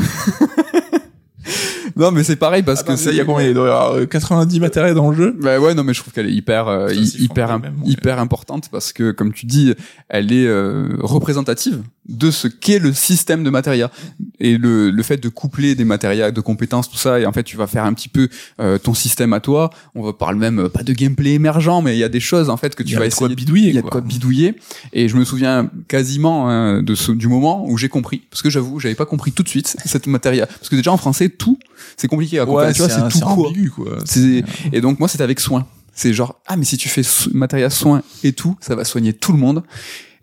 non 1.97 2.11
mais 2.11 2.25
c'est 2.25 2.37
pareil 2.37 2.63
parce 2.63 2.83
que 2.83 2.97
ça 2.97 3.11
il 3.11 3.17
y 3.17 3.21
a 3.21 3.25
combien 3.25 3.47
il 3.47 3.55
doit 3.55 3.69
y 3.69 3.71
avoir 3.71 4.09
90 4.09 4.61
matériels 4.61 4.95
dans 4.95 5.11
le 5.11 5.17
jeu? 5.17 5.37
Bah 5.41 5.59
ouais 5.59 5.75
non 5.75 5.85
mais 5.85 5.95
je 5.95 6.01
trouve 6.01 6.13
qu'elle 6.13 6.29
est 6.29 6.35
hyper 6.35 6.69
euh, 6.69 6.93
hyper 6.93 7.61
hyper 7.85 8.19
importante 8.19 8.69
parce 8.71 8.93
que 8.93 9.13
comme 9.13 9.33
tu 9.33 9.47
dis 9.47 9.75
elle 10.09 10.33
est 10.33 10.47
euh, 10.47 10.97
représentative 11.01 11.83
de 12.09 12.31
ce 12.31 12.49
qu'est 12.49 12.79
le 12.79 12.93
système 12.93 13.45
de 13.45 13.51
matériel 13.51 13.89
et 14.41 14.59
le, 14.59 14.91
le 14.91 15.03
fait 15.03 15.19
de 15.19 15.29
coupler 15.29 15.75
des 15.75 15.85
matériels 15.85 16.33
de 16.33 16.41
compétences 16.41 16.91
tout 16.91 16.97
ça 16.97 17.21
et 17.21 17.27
en 17.27 17.33
fait 17.33 17.45
tu 17.45 17.57
vas 17.57 17.67
faire 17.67 17.85
un 17.85 17.93
petit 17.93 18.09
peu 18.09 18.29
euh, 18.61 18.77
ton 18.79 18.93
système 18.93 19.33
à 19.33 19.41
toi 19.41 19.71
on 19.95 20.03
va 20.03 20.13
parler 20.13 20.39
même 20.39 20.69
pas 20.69 20.83
de 20.83 20.93
gameplay 20.93 21.35
émergent 21.35 21.81
mais 21.83 21.95
il 21.95 21.99
y 22.01 22.05
a 22.05 22.09
des 22.09 22.21
choses 22.21 22.51
en 22.51 22.57
fait 22.57 22.75
que 22.75 22.83
tu 22.83 22.97
vas 22.97 23.07
essayer 23.07 23.29
de 23.29 23.35
bidouiller 23.35 23.69
il 23.69 23.75
y 23.75 23.79
a 23.79 23.83
de 23.83 23.89
quoi 23.89 24.01
bidouiller 24.01 24.57
et 24.93 25.09
je 25.09 25.17
me 25.17 25.25
souviens 25.25 25.71
quasiment 25.87 26.49
hein, 26.49 26.83
de 26.83 26.95
ce 26.97 27.13
du 27.13 27.29
moment 27.29 27.65
où 27.69 27.79
j'ai 27.79 27.89
compris 27.89 28.23
parce 28.31 28.43
que 28.43 28.51
j'avoue 28.51 28.81
j'avais 28.81 28.97
pas 28.97 29.07
compris 29.07 29.31
tout 29.31 29.45
de 29.45 29.49
suite 29.49 29.77
cette 29.85 30.09
matériel 30.09 30.49
parce 30.49 30.69
que 30.69 30.77
déjà 30.77 30.91
en 30.91 30.97
français 30.97 31.29
tout 31.29 31.59
c'est 31.97 32.09
compliqué 32.09 32.39
à 32.39 32.47
comprendre. 32.47 32.67
Ouais, 32.67 32.73
tu 32.73 32.83
vois, 32.83 32.89
c'est 32.89 33.09
tout 33.09 33.25
court. 33.25 33.49
Ambigu, 33.49 33.71
quoi. 33.71 33.99
Et 34.73 34.81
donc 34.81 34.99
moi, 34.99 35.09
c'était 35.09 35.25
avec 35.25 35.41
soin. 35.41 35.67
C'est 35.95 36.15
genre 36.15 36.41
ah 36.47 36.57
mais 36.57 36.65
si 36.65 36.79
tu 36.79 36.89
fais 36.89 37.03
matériel 37.35 37.71
soin 37.71 38.03
et 38.25 38.33
tout, 38.33 38.57
ça 38.61 38.75
va 38.75 38.85
soigner 38.85 39.13
tout 39.13 39.33
le 39.33 39.39
monde. 39.39 39.63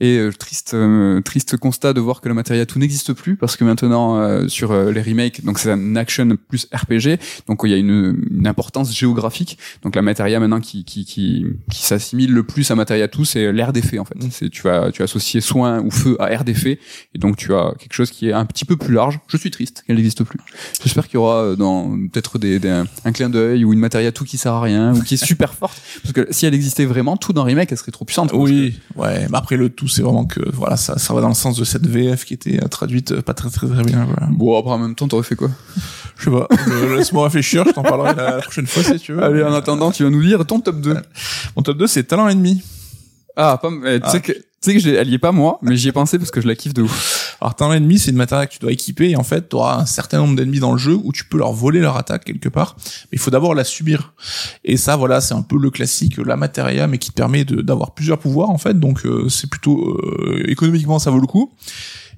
Et 0.01 0.17
euh, 0.17 0.31
triste, 0.31 0.73
euh, 0.73 1.19
triste 1.21 1.57
constat 1.57 1.93
de 1.93 1.99
voir 1.99 2.21
que 2.21 2.29
le 2.29 2.33
matériel 2.33 2.65
tout 2.65 2.79
n'existe 2.79 3.13
plus 3.13 3.35
parce 3.35 3.57
que 3.57 3.65
maintenant 3.65 4.17
euh, 4.17 4.47
sur 4.47 4.73
les 4.73 5.01
remakes, 5.01 5.43
donc 5.43 5.59
c'est 5.59 5.71
un 5.71 5.95
action 5.95 6.37
plus 6.47 6.67
RPG, 6.73 7.19
donc 7.47 7.61
il 7.63 7.71
y 7.71 7.73
a 7.73 7.77
une, 7.77 8.23
une 8.31 8.47
importance 8.47 8.95
géographique. 8.95 9.57
Donc 9.83 9.95
la 9.95 10.01
matériel 10.01 10.39
maintenant 10.39 10.61
qui 10.61 10.85
qui 10.85 11.03
qui, 11.03 11.45
qui 11.69 11.81
s'assimile 11.81 12.31
le 12.31 12.43
plus 12.43 12.71
à 12.71 12.75
matériel 12.75 13.09
tout, 13.09 13.25
c'est 13.25 13.51
l'air 13.51 13.73
d'effet 13.73 13.99
en 13.99 14.05
fait. 14.05 14.15
Mm. 14.15 14.29
C'est 14.31 14.49
tu 14.49 14.61
vas 14.63 14.91
tu 14.91 15.03
associer 15.03 15.41
soin 15.41 15.81
ou 15.81 15.91
feu 15.91 16.15
à 16.19 16.31
air 16.31 16.45
d'effet 16.45 16.79
et 17.13 17.19
donc 17.19 17.35
tu 17.35 17.53
as 17.53 17.73
quelque 17.77 17.93
chose 17.93 18.11
qui 18.11 18.29
est 18.29 18.33
un 18.33 18.45
petit 18.45 18.65
peu 18.65 18.77
plus 18.77 18.93
large. 18.93 19.19
Je 19.27 19.35
suis 19.35 19.51
triste 19.51 19.83
qu'elle 19.85 19.97
n'existe 19.97 20.23
plus. 20.23 20.39
J'espère 20.81 21.07
qu'il 21.07 21.15
y 21.15 21.17
aura 21.17 21.55
dans 21.55 21.89
peut-être 22.07 22.39
des, 22.39 22.59
des, 22.59 22.83
un 23.03 23.11
clin 23.11 23.29
d'œil 23.29 23.65
ou 23.65 23.73
une 23.73 23.79
matériel 23.79 24.13
tout 24.13 24.23
qui 24.23 24.37
sert 24.37 24.53
à 24.53 24.61
rien 24.61 24.95
ou 24.95 25.01
qui 25.01 25.15
est 25.15 25.25
super 25.25 25.53
forte 25.53 25.81
parce 26.03 26.13
que 26.13 26.27
si 26.31 26.45
elle 26.45 26.53
existait 26.53 26.85
vraiment 26.85 27.17
tout 27.17 27.33
dans 27.33 27.43
remake, 27.43 27.69
elle 27.71 27.77
serait 27.77 27.91
trop 27.91 28.05
puissante. 28.05 28.31
Oui, 28.33 28.79
ouais, 28.95 29.27
mais 29.29 29.37
après 29.37 29.57
le 29.57 29.69
tout 29.69 29.88
c'est 29.89 30.01
vraiment 30.01 30.25
que 30.25 30.39
voilà 30.53 30.77
ça 30.77 30.97
ça 30.97 31.13
va 31.13 31.21
dans 31.21 31.27
le 31.27 31.33
sens 31.33 31.57
de 31.57 31.63
cette 31.63 31.85
VF 31.85 32.25
qui 32.25 32.33
était 32.33 32.57
traduite 32.69 33.21
pas 33.21 33.33
très 33.33 33.49
très 33.49 33.67
très 33.67 33.83
bien 33.83 34.05
voilà. 34.05 34.27
bon 34.31 34.57
après 34.57 34.71
en 34.71 34.77
même 34.77 34.95
temps 34.95 35.07
t'aurais 35.07 35.23
fait 35.23 35.35
quoi? 35.35 35.49
Je 36.17 36.25
sais 36.25 36.31
pas 36.31 36.47
laisse-moi 36.95 37.23
réfléchir 37.25 37.63
je 37.65 37.71
t'en 37.71 37.83
parlerai 37.83 38.15
la, 38.15 38.41
prochaine 38.41 38.67
fois 38.67 38.83
si 38.83 38.99
tu 38.99 39.13
veux 39.13 39.23
allez 39.23 39.43
en 39.43 39.53
attendant 39.53 39.91
tu 39.91 40.03
vas 40.03 40.09
nous 40.09 40.23
dire 40.23 40.45
ton 40.45 40.59
top 40.59 40.81
2 40.81 40.97
mon 41.55 41.63
top 41.63 41.77
2 41.77 41.87
c'est 41.87 42.03
talent 42.03 42.27
ennemi 42.27 42.61
ah 43.35 43.57
pas 43.61 43.69
tu 43.69 43.81
sais 43.85 43.99
ah. 44.03 44.19
que 44.19 44.33
tu 44.61 44.71
sais 44.71 44.77
que 44.77 44.95
elle 44.95 45.09
y 45.09 45.13
est 45.13 45.19
pas 45.19 45.31
moi, 45.31 45.57
mais 45.61 45.77
j'y 45.77 45.87
ai 45.87 45.91
pensé 45.93 46.17
parce 46.17 46.31
que 46.31 46.41
je 46.41 46.47
la 46.47 46.55
kiffe 46.55 46.73
de 46.73 46.81
ouf. 46.81 47.28
Alors 47.41 47.55
talent 47.55 47.73
ennemi, 47.73 47.99
c'est 47.99 48.11
une 48.11 48.17
matériel 48.17 48.47
que 48.47 48.53
tu 48.53 48.59
dois 48.59 48.71
équiper 48.71 49.09
et 49.09 49.15
en 49.15 49.23
fait, 49.23 49.49
tu 49.49 49.55
auras 49.55 49.79
un 49.79 49.85
certain 49.85 50.17
nombre 50.17 50.35
d'ennemis 50.35 50.59
dans 50.59 50.71
le 50.71 50.77
jeu 50.77 50.97
où 51.01 51.11
tu 51.11 51.25
peux 51.25 51.37
leur 51.37 51.53
voler 51.53 51.79
leur 51.79 51.95
attaque 51.97 52.25
quelque 52.25 52.49
part, 52.49 52.75
mais 52.77 53.13
il 53.13 53.19
faut 53.19 53.31
d'abord 53.31 53.55
la 53.55 53.63
subir. 53.63 54.13
Et 54.63 54.77
ça, 54.77 54.95
voilà, 54.95 55.21
c'est 55.21 55.33
un 55.33 55.41
peu 55.41 55.57
le 55.57 55.69
classique, 55.69 56.17
la 56.17 56.35
matéria, 56.35 56.87
mais 56.87 56.97
qui 56.97 57.11
te 57.11 57.15
permet 57.15 57.45
d'avoir 57.45 57.91
plusieurs 57.91 58.19
pouvoirs 58.19 58.49
en 58.49 58.57
fait, 58.57 58.79
donc 58.79 59.05
euh, 59.05 59.29
c'est 59.29 59.49
plutôt 59.49 59.89
euh, 59.89 60.43
économiquement 60.47 60.99
ça 60.99 61.11
vaut 61.11 61.19
le 61.19 61.27
coup. 61.27 61.51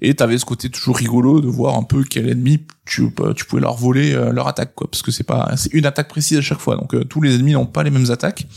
Et 0.02 0.16
t'avais 0.16 0.38
ce 0.38 0.46
côté 0.46 0.70
toujours 0.70 0.98
rigolo 0.98 1.42
de 1.42 1.48
voir 1.48 1.78
un 1.78 1.84
peu 1.84 2.04
quel 2.04 2.28
ennemi 2.28 2.66
tu, 2.86 3.10
tu 3.36 3.46
pouvais 3.46 3.62
leur 3.62 3.76
voler 3.76 4.14
euh, 4.14 4.32
leur 4.34 4.48
attaque, 4.48 4.74
quoi, 4.74 4.90
parce 4.90 5.04
que 5.04 5.12
c'est 5.12 5.24
pas, 5.24 5.52
c'est 5.56 5.72
une 5.74 5.86
attaque 5.86 6.08
précise 6.08 6.40
à 6.40 6.42
chaque 6.42 6.60
fois. 6.60 6.76
Donc 6.76 6.94
euh, 6.96 7.04
tous 7.04 7.22
les 7.22 7.36
ennemis 7.36 7.54
n'ont 7.54 7.68
pas 7.68 7.84
les 7.84 7.92
mêmes 7.92 8.10
attaques. 8.10 8.48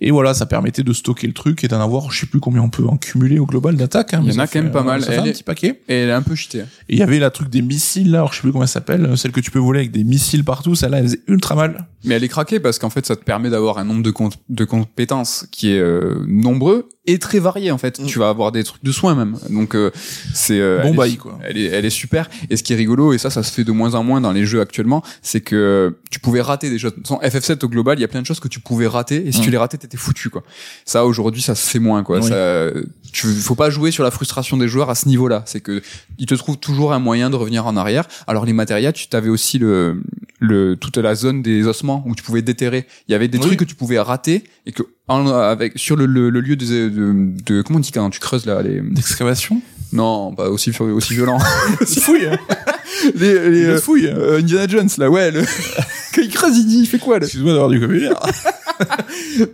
Et 0.00 0.12
voilà, 0.12 0.32
ça 0.32 0.46
permettait 0.46 0.84
de 0.84 0.92
stocker 0.92 1.26
le 1.26 1.32
truc 1.32 1.64
et 1.64 1.68
d'en 1.68 1.80
avoir, 1.80 2.10
je 2.12 2.20
sais 2.20 2.26
plus 2.26 2.38
combien 2.38 2.62
on 2.62 2.70
peut 2.70 2.86
en 2.86 2.96
cumuler 2.96 3.38
au 3.38 3.46
global 3.46 3.76
d'attaques. 3.76 4.14
Hein, 4.14 4.22
Il 4.24 4.32
y 4.32 4.36
en 4.36 4.38
a 4.38 4.46
quand 4.46 4.62
même 4.62 4.70
pas 4.70 4.80
euh, 4.80 4.84
mal. 4.84 5.02
Ça 5.02 5.12
fait 5.12 5.18
un 5.18 5.22
petit 5.24 5.42
paquet. 5.42 5.80
Et 5.88 5.94
elle 5.94 6.10
est 6.10 6.12
un 6.12 6.22
peu 6.22 6.36
cheatée. 6.36 6.60
Et 6.60 6.64
il 6.94 6.98
y 6.98 7.02
avait 7.02 7.18
la 7.18 7.30
truc 7.30 7.48
des 7.48 7.62
missiles 7.62 8.12
là, 8.12 8.18
alors 8.18 8.32
je 8.32 8.36
sais 8.36 8.42
plus 8.42 8.52
comment 8.52 8.64
elle 8.64 8.68
s'appelle, 8.68 9.04
euh, 9.04 9.16
celle 9.16 9.32
que 9.32 9.40
tu 9.40 9.50
peux 9.50 9.58
voler 9.58 9.80
avec 9.80 9.90
des 9.90 10.04
missiles 10.04 10.44
partout, 10.44 10.76
celle-là 10.76 10.98
elle 10.98 11.04
faisait 11.06 11.22
ultra 11.26 11.56
mal. 11.56 11.88
Mais 12.04 12.14
elle 12.14 12.22
est 12.22 12.28
craquée 12.28 12.60
parce 12.60 12.78
qu'en 12.78 12.90
fait, 12.90 13.04
ça 13.04 13.16
te 13.16 13.24
permet 13.24 13.50
d'avoir 13.50 13.78
un 13.78 13.84
nombre 13.84 14.04
de, 14.04 14.14
de 14.48 14.64
compétences 14.64 15.46
qui 15.50 15.72
est 15.72 15.80
euh, 15.80 16.24
nombreux 16.28 16.88
et 17.08 17.18
très 17.18 17.38
varié 17.40 17.70
en 17.72 17.78
fait. 17.78 17.98
Mm. 17.98 18.06
Tu 18.06 18.18
vas 18.20 18.28
avoir 18.28 18.52
des 18.52 18.62
trucs 18.62 18.84
de 18.84 18.92
soins 18.92 19.14
même. 19.16 19.36
Donc 19.50 19.74
euh, 19.74 19.90
c'est 20.34 20.60
euh, 20.60 20.82
Bon 20.82 20.92
est- 20.92 20.96
bail, 20.96 21.16
quoi. 21.16 21.38
Elle 21.42 21.58
est, 21.58 21.64
elle 21.64 21.84
est 21.84 21.90
super. 21.90 22.28
Et 22.50 22.56
ce 22.56 22.62
qui 22.62 22.72
est 22.72 22.76
rigolo 22.76 23.12
et 23.12 23.18
ça, 23.18 23.30
ça 23.30 23.42
se 23.42 23.50
fait 23.52 23.64
de 23.64 23.72
moins 23.72 23.94
en 23.94 24.04
moins 24.04 24.20
dans 24.20 24.32
les 24.32 24.44
jeux 24.46 24.60
actuellement, 24.60 25.02
c'est 25.22 25.40
que 25.40 25.96
tu 26.10 26.20
pouvais 26.20 26.40
rater 26.40 26.70
des 26.70 26.78
choses. 26.78 26.92
Sans 27.04 27.18
FF7 27.20 27.64
au 27.64 27.68
global, 27.68 27.98
il 27.98 28.02
y 28.02 28.04
a 28.04 28.08
plein 28.08 28.20
de 28.22 28.26
choses 28.26 28.40
que 28.40 28.48
tu 28.48 28.60
pouvais 28.60 28.86
rater 28.86 29.26
et 29.26 29.32
si 29.32 29.40
Mm. 29.40 29.44
tu 29.44 29.50
les 29.50 29.56
ratais, 29.58 29.78
t'étais 29.78 29.96
foutu 29.96 30.30
quoi. 30.30 30.42
Ça 30.84 31.04
aujourd'hui, 31.06 31.42
ça 31.42 31.54
se 31.54 31.68
fait 31.68 31.78
moins 31.80 32.02
quoi. 32.04 32.20
Oui. 32.20 32.28
Ça, 32.28 32.68
tu 33.10 33.26
faut 33.28 33.54
pas 33.54 33.70
jouer 33.70 33.90
sur 33.90 34.04
la 34.04 34.10
frustration 34.10 34.56
des 34.58 34.68
joueurs 34.68 34.90
à 34.90 34.94
ce 34.94 35.08
niveau-là. 35.08 35.42
C'est 35.46 35.60
que 35.60 35.80
ils 36.18 36.26
te 36.26 36.34
trouvent 36.34 36.58
toujours 36.58 36.92
un 36.92 36.98
moyen 36.98 37.30
de 37.30 37.36
revenir 37.36 37.66
en 37.66 37.76
arrière. 37.76 38.06
Alors 38.26 38.44
les 38.44 38.52
matérias, 38.52 38.92
tu 38.92 39.08
t'avais 39.08 39.30
aussi 39.30 39.58
le 39.58 40.02
le 40.40 40.76
toute 40.76 40.98
la 40.98 41.14
zone 41.16 41.42
des 41.42 41.66
ossements 41.66 42.04
où 42.06 42.14
tu 42.14 42.22
pouvais 42.22 42.42
déterrer. 42.42 42.86
Il 43.08 43.12
y 43.12 43.14
avait 43.14 43.26
des 43.28 43.38
Oui. 43.38 43.46
trucs 43.46 43.58
que 43.58 43.64
tu 43.64 43.74
pouvais 43.74 43.98
rater 43.98 44.44
et 44.66 44.72
que 44.72 44.82
en- 45.08 45.26
avec 45.28 45.72
sur 45.76 45.96
le, 45.96 46.06
le, 46.06 46.30
le 46.30 46.40
lieu 46.40 46.56
de, 46.56 46.64
de, 46.88 47.14
de 47.44 47.62
comment 47.62 47.78
on 47.78 47.80
dit 47.80 47.92
quand 47.92 48.08
tu 48.10 48.20
creuses 48.20 48.46
là 48.46 48.62
les 48.62 48.80
D'excavation. 48.80 49.60
non 49.92 50.34
pas 50.34 50.48
aussi 50.50 50.70
aussi 50.80 51.14
violent 51.14 51.38
Il 51.80 52.00
fouille. 52.00 52.28
les, 53.14 53.50
les 53.50 53.64
euh, 53.64 53.78
fouille. 53.78 54.08
hein. 54.08 54.14
euh, 54.16 54.38
Indiana 54.38 54.66
Jones 54.68 54.88
là 54.98 55.10
ouais 55.10 55.30
le... 55.30 55.40
quand 56.14 56.22
il 56.22 56.28
creuse 56.30 56.56
il 56.58 56.66
dit 56.66 56.78
il 56.80 56.86
fait 56.86 56.98
quoi 56.98 57.18
là 57.18 57.24
Excuse-moi 57.24 57.52
d'avoir 57.52 57.70
du 57.70 57.78
vocabulaire. 57.78 58.18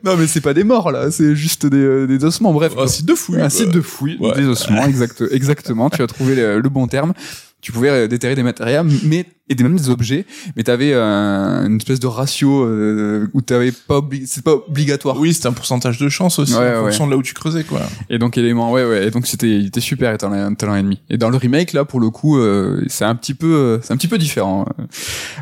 non 0.05 0.17
mais 0.17 0.27
c'est 0.27 0.41
pas 0.41 0.55
des 0.55 0.65
morts 0.65 0.91
là 0.91 1.11
c'est 1.11 1.35
juste 1.35 1.67
des, 1.67 1.77
euh, 1.79 2.07
des 2.07 2.25
ossements 2.25 2.53
bref 2.53 2.73
Un 2.79 2.87
site 2.87 3.07
de 3.07 3.15
fouille. 3.15 3.41
un 3.41 3.49
site 3.49 3.71
de 3.71 3.81
fouille 3.81 4.17
Ouais. 4.21 4.35
des 4.35 4.45
ossements 4.47 4.87
exact, 4.87 5.23
exactement 5.31 5.91
tu 5.91 6.03
as 6.03 6.07
trouvé 6.07 6.35
le, 6.35 6.61
le 6.61 6.69
bon 6.69 6.87
terme 6.87 7.13
tu 7.61 7.73
pouvais 7.73 7.89
euh, 7.89 8.07
déterrer 8.09 8.35
des 8.35 8.43
matériaux 8.43 8.83
mais 9.05 9.25
et 9.49 9.55
des 9.55 9.63
même 9.63 9.77
des 9.77 9.91
objets 9.91 10.25
mais 10.57 10.63
t'avais 10.63 10.93
euh, 10.95 11.67
une 11.67 11.77
espèce 11.77 12.01
de 12.01 12.07
ratio 12.07 12.65
euh, 12.65 13.29
où 13.35 13.41
t'avais 13.43 13.73
pas 13.73 14.01
c'est 14.27 14.43
pas 14.45 14.55
obligatoire 14.55 15.19
Oui, 15.19 15.35
c'était 15.35 15.49
un 15.49 15.53
pourcentage 15.53 15.99
de 15.99 16.09
chance 16.09 16.39
aussi, 16.39 16.55
Ouais, 16.55 16.77
en 16.77 16.85
fonction 16.85 17.07
de 17.07 17.11
là 17.11 17.17
où 17.17 17.23
tu 17.23 17.35
creusais, 17.35 17.65
quoi. 17.65 17.81
Et 18.11 18.19
donc 18.19 18.39
élément, 18.39 18.71
ouais, 18.73 18.85
ouais. 18.85 19.07
Et 19.07 19.11
donc 19.11 19.27
c'était, 19.27 19.49
il 19.49 19.67
était 19.67 19.81
super 19.81 20.13
étant 20.13 20.33
un 20.33 20.55
talent 20.55 20.75
ennemi. 20.75 21.01
Et 21.11 21.19
dans 21.19 21.31
le 21.31 21.37
remake 21.37 21.73
là, 21.73 21.85
pour 21.85 22.01
le 22.01 22.11
coup, 22.11 22.39
euh, 22.39 22.83
c'est 22.89 23.05
un 23.05 23.15
petit 23.15 23.35
peu, 23.35 23.55
euh, 23.55 23.79
c'est 23.83 23.93
un 23.93 23.97
petit 23.97 24.09
peu 24.09 24.19
différent. 24.19 24.67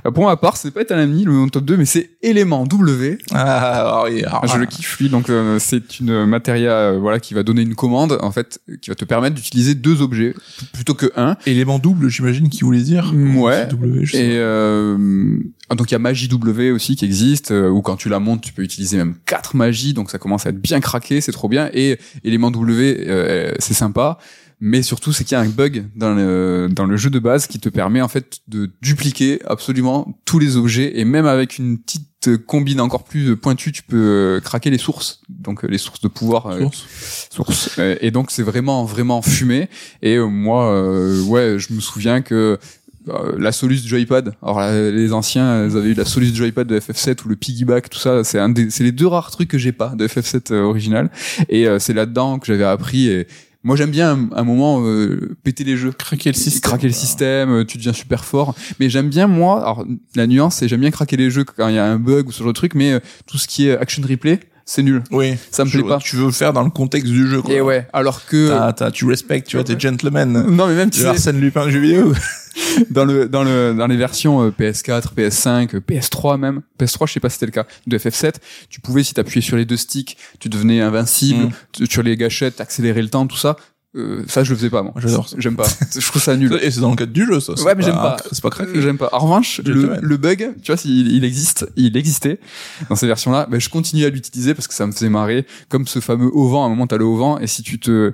Euh, 0.06 0.10
Pour 0.10 0.26
ma 0.26 0.36
part, 0.36 0.56
c'est 0.56 0.70
pas 0.70 0.82
étant 0.82 0.98
ennemi 0.98 1.24
le 1.24 1.48
top 1.50 1.64
2, 1.64 1.76
mais 1.76 1.84
c'est 1.84 2.10
élément 2.22 2.64
W. 2.66 3.18
Ah, 3.32 4.04
oui. 4.04 4.22
Je 4.52 4.58
le 4.58 4.66
kiffe 4.66 4.98
lui. 4.98 5.08
Donc 5.08 5.28
euh, 5.28 5.58
c'est 5.58 6.00
une 6.00 6.26
matéria, 6.26 6.92
voilà, 6.92 7.20
qui 7.20 7.34
va 7.34 7.42
donner 7.42 7.62
une 7.62 7.74
commande 7.74 8.18
en 8.20 8.30
fait, 8.30 8.60
qui 8.80 8.90
va 8.90 8.96
te 8.96 9.04
permettre 9.04 9.34
d'utiliser 9.36 9.74
deux 9.74 10.02
objets 10.02 10.34
plutôt 10.72 10.94
que 10.94 11.10
un. 11.16 11.36
Élément 11.46 11.78
double, 11.78 12.08
j'imagine 12.08 12.48
qu'il 12.48 12.64
voulait 12.64 12.82
dire. 12.82 13.12
Ouais. 13.14 13.68
W, 13.92 14.04
je 14.06 14.12
sais 14.12 14.24
Et 14.24 14.36
euh, 14.38 15.38
ah, 15.68 15.74
donc 15.74 15.90
il 15.90 15.94
y 15.94 15.96
a 15.96 15.98
magie 15.98 16.28
W 16.28 16.70
aussi 16.70 16.96
qui 16.96 17.04
existe, 17.04 17.50
euh, 17.50 17.68
où 17.68 17.82
quand 17.82 17.96
tu 17.96 18.08
la 18.08 18.18
montes, 18.18 18.40
tu 18.42 18.52
peux 18.52 18.62
utiliser 18.62 18.96
même 18.96 19.14
quatre 19.26 19.56
magies, 19.56 19.94
donc 19.94 20.10
ça 20.10 20.18
commence 20.18 20.46
à 20.46 20.50
être 20.50 20.60
bien 20.60 20.80
craqué, 20.80 21.20
c'est 21.20 21.32
trop 21.32 21.48
bien. 21.48 21.70
Et 21.72 21.98
élément 22.24 22.50
W, 22.50 23.04
euh, 23.08 23.52
c'est 23.58 23.74
sympa, 23.74 24.18
mais 24.60 24.82
surtout 24.82 25.12
c'est 25.12 25.24
qu'il 25.24 25.32
y 25.36 25.38
a 25.38 25.40
un 25.40 25.48
bug 25.48 25.84
dans 25.96 26.14
le 26.14 26.68
dans 26.70 26.86
le 26.86 26.96
jeu 26.96 27.10
de 27.10 27.18
base 27.18 27.46
qui 27.46 27.58
te 27.58 27.68
permet 27.68 28.00
en 28.00 28.08
fait 28.08 28.38
de 28.48 28.70
dupliquer 28.80 29.40
absolument 29.46 30.18
tous 30.24 30.38
les 30.38 30.56
objets 30.56 30.98
et 30.98 31.04
même 31.04 31.26
avec 31.26 31.58
une 31.58 31.78
petite 31.78 32.06
combine 32.46 32.80
encore 32.80 33.02
plus 33.02 33.34
pointue, 33.36 33.72
tu 33.72 33.82
peux 33.82 33.96
euh, 33.96 34.40
craquer 34.40 34.70
les 34.70 34.78
sources, 34.78 35.22
donc 35.28 35.64
euh, 35.64 35.68
les 35.68 35.78
sources 35.78 36.00
de 36.00 36.06
pouvoir. 36.06 36.44
pas. 36.44 36.54
euh, 36.54 36.60
Source. 36.60 37.28
source. 37.32 37.70
Euh, 37.80 37.96
Et 38.00 38.12
donc 38.12 38.30
c'est 38.30 38.44
vraiment 38.44 38.84
vraiment 38.84 39.22
fumé. 39.22 39.68
Et 40.02 40.14
euh, 40.14 40.26
moi, 40.26 40.72
euh, 40.72 41.20
ouais, 41.24 41.56
je 41.58 41.72
me 41.72 41.80
souviens 41.80 42.22
que 42.22 42.34
euh, 42.34 42.56
la 43.38 43.52
Solus 43.52 43.78
Joypad. 43.86 44.34
Alors 44.42 44.60
la- 44.60 44.90
les 44.90 45.12
anciens, 45.12 45.66
ils 45.66 45.76
avaient 45.76 45.90
eu 45.90 45.94
la 45.94 46.04
Solus 46.04 46.34
Joypad 46.34 46.66
de 46.66 46.78
FF7 46.78 47.24
ou 47.24 47.28
le 47.28 47.36
piggyback, 47.36 47.90
tout 47.90 47.98
ça. 47.98 48.24
C'est 48.24 48.38
un 48.38 48.48
des, 48.48 48.70
c'est 48.70 48.84
les 48.84 48.92
deux 48.92 49.06
rares 49.06 49.30
trucs 49.30 49.48
que 49.48 49.58
j'ai 49.58 49.72
pas 49.72 49.94
de 49.96 50.06
FF7 50.06 50.52
euh, 50.52 50.62
original. 50.62 51.10
Et 51.48 51.66
euh, 51.66 51.78
c'est 51.78 51.92
là-dedans 51.94 52.38
que 52.38 52.46
j'avais 52.46 52.64
appris. 52.64 53.08
Et 53.08 53.26
moi 53.64 53.76
j'aime 53.76 53.90
bien 53.90 54.12
un, 54.12 54.28
un 54.36 54.44
moment 54.44 54.82
euh, 54.84 55.36
péter 55.42 55.64
les 55.64 55.76
jeux. 55.76 55.92
Craquer 55.92 56.30
le 56.30 56.36
système. 56.36 56.60
Craquer 56.70 56.86
le 56.88 56.92
système, 56.92 57.50
euh, 57.50 57.64
tu 57.64 57.78
deviens 57.78 57.92
super 57.92 58.24
fort. 58.24 58.54
Mais 58.80 58.88
j'aime 58.90 59.08
bien 59.08 59.26
moi, 59.26 59.60
alors 59.60 59.84
la 60.14 60.26
nuance 60.26 60.56
c'est 60.56 60.68
j'aime 60.68 60.80
bien 60.80 60.90
craquer 60.90 61.16
les 61.16 61.30
jeux 61.30 61.44
quand 61.44 61.68
il 61.68 61.74
y 61.74 61.78
a 61.78 61.84
un 61.86 61.98
bug 61.98 62.28
ou 62.28 62.32
ce 62.32 62.38
genre 62.38 62.48
de 62.48 62.52
truc, 62.52 62.74
mais 62.74 62.92
euh, 62.92 63.00
tout 63.26 63.38
ce 63.38 63.46
qui 63.48 63.66
est 63.68 63.76
action 63.76 64.02
replay, 64.08 64.40
c'est 64.64 64.82
nul. 64.82 65.02
Oui. 65.10 65.36
Ça 65.50 65.64
me 65.64 65.70
plaît 65.70 65.82
pas. 65.82 65.98
Tu 65.98 66.16
veux 66.16 66.26
le 66.26 66.32
faire 66.32 66.52
dans 66.52 66.62
le 66.62 66.70
contexte 66.70 67.10
du 67.10 67.28
jeu, 67.28 67.42
quoi. 67.42 67.54
Et 67.54 67.60
ouais, 67.60 67.86
alors 67.92 68.24
que 68.26 68.48
T'as, 68.48 68.72
t'as- 68.72 68.90
tu 68.90 69.04
respectes, 69.06 69.48
tu 69.48 69.56
vois, 69.56 69.64
t'es 69.64 69.78
gentleman. 69.78 70.32
non 70.32 70.66
mais 70.66 70.74
même 70.74 70.90
tu 70.90 71.04
Arsène 71.04 71.40
Lupin 71.40 71.66
du 71.66 71.72
jeu 71.72 71.80
vidéo. 71.80 72.12
dans 72.90 73.04
le 73.06 73.28
dans 73.28 73.44
le 73.44 73.74
dans 73.76 73.86
les 73.86 73.96
versions 73.96 74.42
euh, 74.42 74.50
PS4, 74.50 75.14
PS5, 75.16 75.74
euh, 75.76 75.80
PS3 75.80 76.38
même, 76.38 76.60
PS3 76.78 77.06
je 77.08 77.12
sais 77.14 77.20
pas 77.20 77.28
si 77.30 77.34
c'était 77.34 77.46
le 77.46 77.52
cas 77.52 77.66
de 77.86 77.96
FF7, 77.98 78.34
tu 78.68 78.80
pouvais 78.80 79.02
si 79.02 79.14
t'appuyais 79.14 79.40
sur 79.40 79.56
les 79.56 79.64
deux 79.64 79.76
sticks, 79.78 80.16
tu 80.38 80.48
devenais 80.50 80.80
invincible, 80.82 81.44
Mm. 81.46 81.50
tu- 81.72 81.86
sur 81.86 82.02
les 82.02 82.16
gâchettes, 82.16 82.60
accélérer 82.60 83.00
le 83.02 83.08
temps, 83.08 83.26
tout 83.26 83.36
ça. 83.38 83.56
Euh, 83.94 84.24
ça 84.26 84.42
je 84.42 84.50
le 84.50 84.56
faisais 84.56 84.70
pas 84.70 84.82
moi. 84.82 84.94
J'adore 84.96 85.28
ça. 85.28 85.36
J'aime 85.38 85.56
pas. 85.56 85.66
je 85.94 86.06
trouve 86.06 86.22
ça 86.22 86.34
nul. 86.36 86.58
Et 86.62 86.70
c'est 86.70 86.80
dans 86.80 86.90
le 86.90 86.96
cadre 86.96 87.12
du 87.12 87.26
jeu, 87.26 87.40
ça. 87.40 87.52
Ouais, 87.62 87.74
mais 87.74 87.82
j'aime 87.82 87.94
pas. 87.94 88.16
C'est 88.30 88.42
pas 88.42 88.50
craqué. 88.50 88.80
J'aime 88.80 88.96
pas. 88.96 89.10
En 89.12 89.18
revanche, 89.18 89.60
le, 89.64 90.16
bug, 90.16 90.54
tu 90.62 90.72
vois, 90.72 90.76
s'il 90.76 91.12
il 91.12 91.24
existe, 91.24 91.66
il 91.76 91.96
existait 91.96 92.40
dans 92.88 92.96
ces 92.96 93.06
versions-là, 93.06 93.46
ben, 93.50 93.60
je 93.60 93.68
continue 93.68 94.04
à 94.04 94.10
l'utiliser 94.10 94.54
parce 94.54 94.66
que 94.66 94.74
ça 94.74 94.86
me 94.86 94.92
faisait 94.92 95.10
marrer. 95.10 95.46
Comme 95.68 95.86
ce 95.86 96.00
fameux 96.00 96.30
auvent, 96.32 96.56
à 96.56 96.60
un 96.60 96.68
moment 96.68 96.86
t'as 96.86 96.96
le 96.96 97.04
auvent, 97.04 97.42
et 97.42 97.46
si 97.46 97.62
tu 97.62 97.78
te 97.78 98.12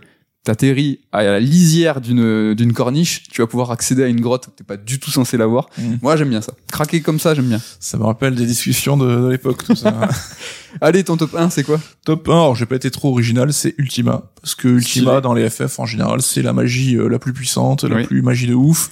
t'atterris 0.48 1.00
à 1.12 1.22
la 1.22 1.40
lisière 1.40 2.00
d'une 2.00 2.54
d'une 2.54 2.72
corniche, 2.72 3.24
tu 3.30 3.42
vas 3.42 3.46
pouvoir 3.46 3.70
accéder 3.70 4.02
à 4.02 4.06
une 4.06 4.20
grotte 4.22 4.46
que 4.46 4.50
t'es 4.56 4.64
pas 4.64 4.78
du 4.78 4.98
tout 4.98 5.10
censé 5.10 5.36
l'avoir. 5.36 5.68
Mm. 5.76 5.96
Moi, 6.00 6.16
j'aime 6.16 6.30
bien 6.30 6.40
ça. 6.40 6.54
Craquer 6.72 7.02
comme 7.02 7.18
ça, 7.18 7.34
j'aime 7.34 7.48
bien. 7.48 7.60
Ça 7.80 7.98
me 7.98 8.04
rappelle 8.04 8.34
des 8.34 8.46
discussions 8.46 8.96
de, 8.96 9.06
de 9.06 9.28
l'époque, 9.28 9.62
tout 9.64 9.76
ça. 9.76 9.94
Allez, 10.80 11.04
ton 11.04 11.16
top 11.18 11.34
1, 11.34 11.50
c'est 11.50 11.64
quoi? 11.64 11.78
Top 12.06 12.26
1, 12.28 12.32
alors 12.32 12.54
j'ai 12.54 12.64
pas 12.66 12.76
été 12.76 12.90
trop 12.90 13.10
original, 13.10 13.52
c'est 13.52 13.74
Ultima. 13.76 14.22
Parce 14.40 14.54
que 14.54 14.68
Ultima, 14.68 15.10
Stylé. 15.10 15.20
dans 15.20 15.34
les 15.34 15.50
FF 15.50 15.78
en 15.78 15.86
général, 15.86 16.22
c'est 16.22 16.40
la 16.42 16.52
magie 16.54 16.96
euh, 16.96 17.08
la 17.08 17.18
plus 17.18 17.32
puissante, 17.34 17.84
la 17.84 17.96
Oui. 17.96 18.04
plus 18.06 18.22
magie 18.22 18.46
de 18.46 18.54
ouf. 18.54 18.90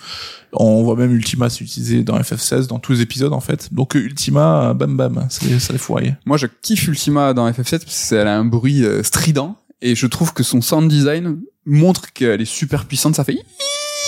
On 0.52 0.82
voit 0.84 0.96
même 0.96 1.12
Ultima 1.12 1.48
s'utiliser 1.50 2.02
dans 2.02 2.18
FF16, 2.18 2.66
dans 2.66 2.78
tous 2.78 2.92
les 2.92 3.00
épisodes 3.00 3.32
en 3.32 3.40
fait. 3.40 3.72
Donc 3.72 3.96
euh, 3.96 4.00
Ultima, 4.00 4.70
euh, 4.70 4.74
bam 4.74 4.96
bam, 4.96 5.26
ça 5.30 5.46
les, 5.46 5.58
ça 5.58 5.72
les 5.72 5.78
fourraille. 5.78 6.16
Moi, 6.26 6.36
je 6.36 6.46
kiffe 6.62 6.86
Ultima 6.88 7.32
dans 7.34 7.48
FF7 7.50 7.80
parce 7.84 8.08
qu'elle 8.10 8.26
a 8.28 8.36
un 8.38 8.44
bruit 8.44 8.84
euh, 8.84 9.02
strident 9.02 9.56
et 9.82 9.94
je 9.94 10.06
trouve 10.06 10.32
que 10.32 10.42
son 10.42 10.60
sound 10.60 10.88
design 10.88 11.38
montre 11.64 12.12
qu'elle 12.12 12.40
est 12.40 12.44
super 12.44 12.84
puissante. 12.86 13.14
Ça 13.16 13.24
fait 13.24 13.38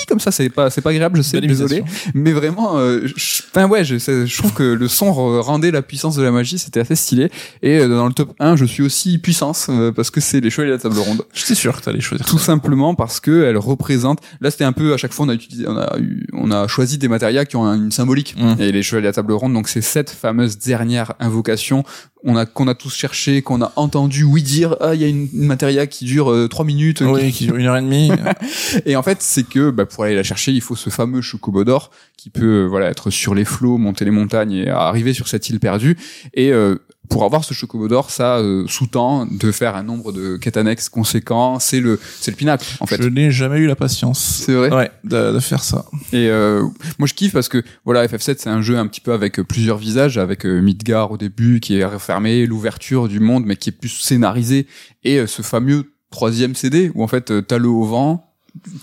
comme 0.07 0.21
ça, 0.21 0.31
c'est 0.31 0.49
pas 0.49 0.71
c'est 0.71 0.81
pas 0.81 0.91
agréable, 0.91 1.19
je 1.19 1.23
sais, 1.23 1.41
désolé. 1.41 1.83
Mais 2.15 2.33
vraiment, 2.33 2.79
euh, 2.79 3.01
je, 3.05 3.43
enfin 3.51 3.69
ouais, 3.69 3.85
je, 3.85 3.97
je 3.99 4.37
trouve 4.39 4.53
que 4.55 4.63
le 4.63 4.87
son 4.89 5.11
re- 5.11 5.41
rendait 5.41 5.71
la 5.73 5.83
puissance 5.83 6.15
de 6.17 6.23
la 6.23 6.31
magie, 6.31 6.59
c'était 6.59 6.81
assez 6.81 6.95
stylé. 6.95 7.31
Et 7.63 7.79
euh, 7.81 7.89
dans 7.89 8.07
le 8.07 8.13
top 8.15 8.33
1, 8.39 8.55
je 8.57 8.65
suis 8.65 8.83
aussi 8.83 9.19
puissance 9.19 9.67
euh, 9.69 9.91
parce 9.93 10.11
que 10.11 10.21
c'est 10.21 10.41
les 10.41 10.51
chevaliers 10.51 10.71
de 10.71 10.77
la 10.77 10.83
table 10.83 10.99
ronde. 10.99 11.25
J'étais 11.35 11.57
sûr 11.57 11.77
que 11.79 11.85
t'allais 11.85 12.01
choisir 12.01 12.25
Tout 12.27 12.39
ça. 12.39 12.47
simplement 12.47 12.95
parce 12.95 13.19
que 13.21 13.45
elle 13.45 13.59
représente. 13.59 14.21
Là, 14.41 14.51
c'était 14.53 14.65
un 14.65 14.73
peu 14.73 14.95
à 14.95 14.97
chaque 14.97 15.13
fois 15.13 15.27
on 15.27 15.31
a 15.31 15.35
utilisé, 15.35 15.67
on 15.67 15.77
a 15.77 15.99
eu, 15.99 16.27
on 16.33 16.51
a 16.53 16.69
choisi 16.69 16.97
des 16.97 17.09
matérias 17.09 17.45
qui 17.45 17.57
ont 17.57 17.65
un- 17.67 17.77
une 17.77 17.91
symbolique. 17.93 18.35
Mm. 18.39 18.55
Et 18.61 18.73
les 18.73 18.83
chevaliers 18.85 19.09
à 19.09 19.13
table 19.13 19.33
ronde, 19.33 19.53
donc 19.53 19.69
c'est 19.69 19.83
cette 19.83 20.11
fameuse 20.11 20.59
dernière 20.59 21.15
invocation 21.19 21.83
on 22.25 22.37
a 22.37 22.47
qu'on 22.47 22.69
a 22.69 22.75
tous 22.75 22.95
cherché, 22.95 23.43
qu'on 23.43 23.63
a 23.63 23.73
entendu 23.77 24.25
oui 24.25 24.43
dire 24.43 24.77
ah 24.81 24.95
il 24.95 25.01
y 25.01 25.05
a 25.05 25.09
une, 25.09 25.29
une 25.33 25.47
matéria 25.47 25.87
qui 25.87 26.05
dure 26.05 26.31
euh, 26.31 26.49
trois 26.49 26.65
minutes. 26.65 27.01
Oui, 27.01 27.33
qui 27.33 27.47
dure 27.47 27.57
une 27.57 27.67
heure 27.67 27.77
et 27.77 27.83
demie. 27.83 28.11
Et 28.87 28.97
en 28.97 29.03
fait, 29.03 29.19
c'est 29.21 29.47
que 29.49 29.71
bah, 29.71 29.87
pour 29.87 30.05
aller 30.05 30.17
la 30.17 30.23
chercher, 30.23 30.53
il 30.53 30.61
faut 30.61 30.77
ce 30.77 30.91
fameux 30.91 31.21
chocobo 31.21 31.65
d'or 31.65 31.91
qui 32.17 32.31
peut 32.31 32.65
euh, 32.65 32.67
voilà 32.67 32.89
être 32.89 33.11
sur 33.11 33.35
les 33.35 33.45
flots, 33.45 33.79
monter 33.79 34.05
les 34.05 34.11
montagnes 34.11 34.53
et 34.53 34.69
arriver 34.69 35.13
sur 35.13 35.29
cette 35.29 35.49
île 35.49 35.61
perdue. 35.61 35.97
Et 36.35 36.53
euh, 36.53 36.77
pour 37.09 37.25
avoir 37.25 37.45
ce 37.45 37.55
chocobo 37.55 37.89
d'or, 37.89 38.11
ça 38.11 38.39
euh, 38.39 38.65
sous-tend 38.67 39.27
de 39.27 39.53
faire 39.53 39.77
un 39.77 39.83
nombre 39.83 40.13
de 40.13 40.37
quêtes 40.37 40.57
annexes 40.57 40.89
conséquents. 40.89 41.59
C'est 41.59 41.81
le 41.81 41.99
c'est 42.21 42.31
le 42.31 42.37
pinacle 42.37 42.67
en 42.81 42.87
fait. 42.87 43.01
Je 43.03 43.09
n'ai 43.09 43.31
jamais 43.31 43.59
eu 43.59 43.67
la 43.67 43.77
patience. 43.77 44.43
C'est 44.45 44.55
vrai. 44.55 44.73
Ouais, 44.73 44.91
de, 45.05 45.33
de 45.33 45.41
faire 45.41 45.63
ça. 45.65 45.87
Et 46.13 46.29
euh, 46.29 46.63
moi 46.99 47.07
je 47.09 47.15
kiffe 47.15 47.33
parce 47.33 47.49
que 47.49 47.63
voilà 47.85 48.07
FF7 48.07 48.37
c'est 48.39 48.51
un 48.51 48.63
jeu 48.63 48.77
un 48.79 48.87
petit 48.87 49.01
peu 49.01 49.13
avec 49.13 49.39
euh, 49.39 49.45
plusieurs 49.45 49.79
visages, 49.79 50.19
avec 50.19 50.45
euh, 50.47 50.61
Midgar 50.61 51.11
au 51.11 51.17
début 51.17 51.61
qui 51.61 51.79
est 51.79 51.85
refermé, 51.85 52.47
l'ouverture 52.47 53.09
du 53.09 53.21
monde 53.21 53.45
mais 53.47 53.57
qui 53.57 53.71
est 53.71 53.73
plus 53.73 53.89
scénarisé 53.89 54.67
et 55.05 55.19
euh, 55.19 55.27
ce 55.27 55.43
fameux 55.43 55.93
troisième 56.11 56.55
CD 56.55 56.91
où 56.95 57.03
en 57.03 57.09
fait 57.09 57.47
t'as 57.47 57.59
le 57.59 57.69
haut 57.69 57.85
vent. 57.85 58.25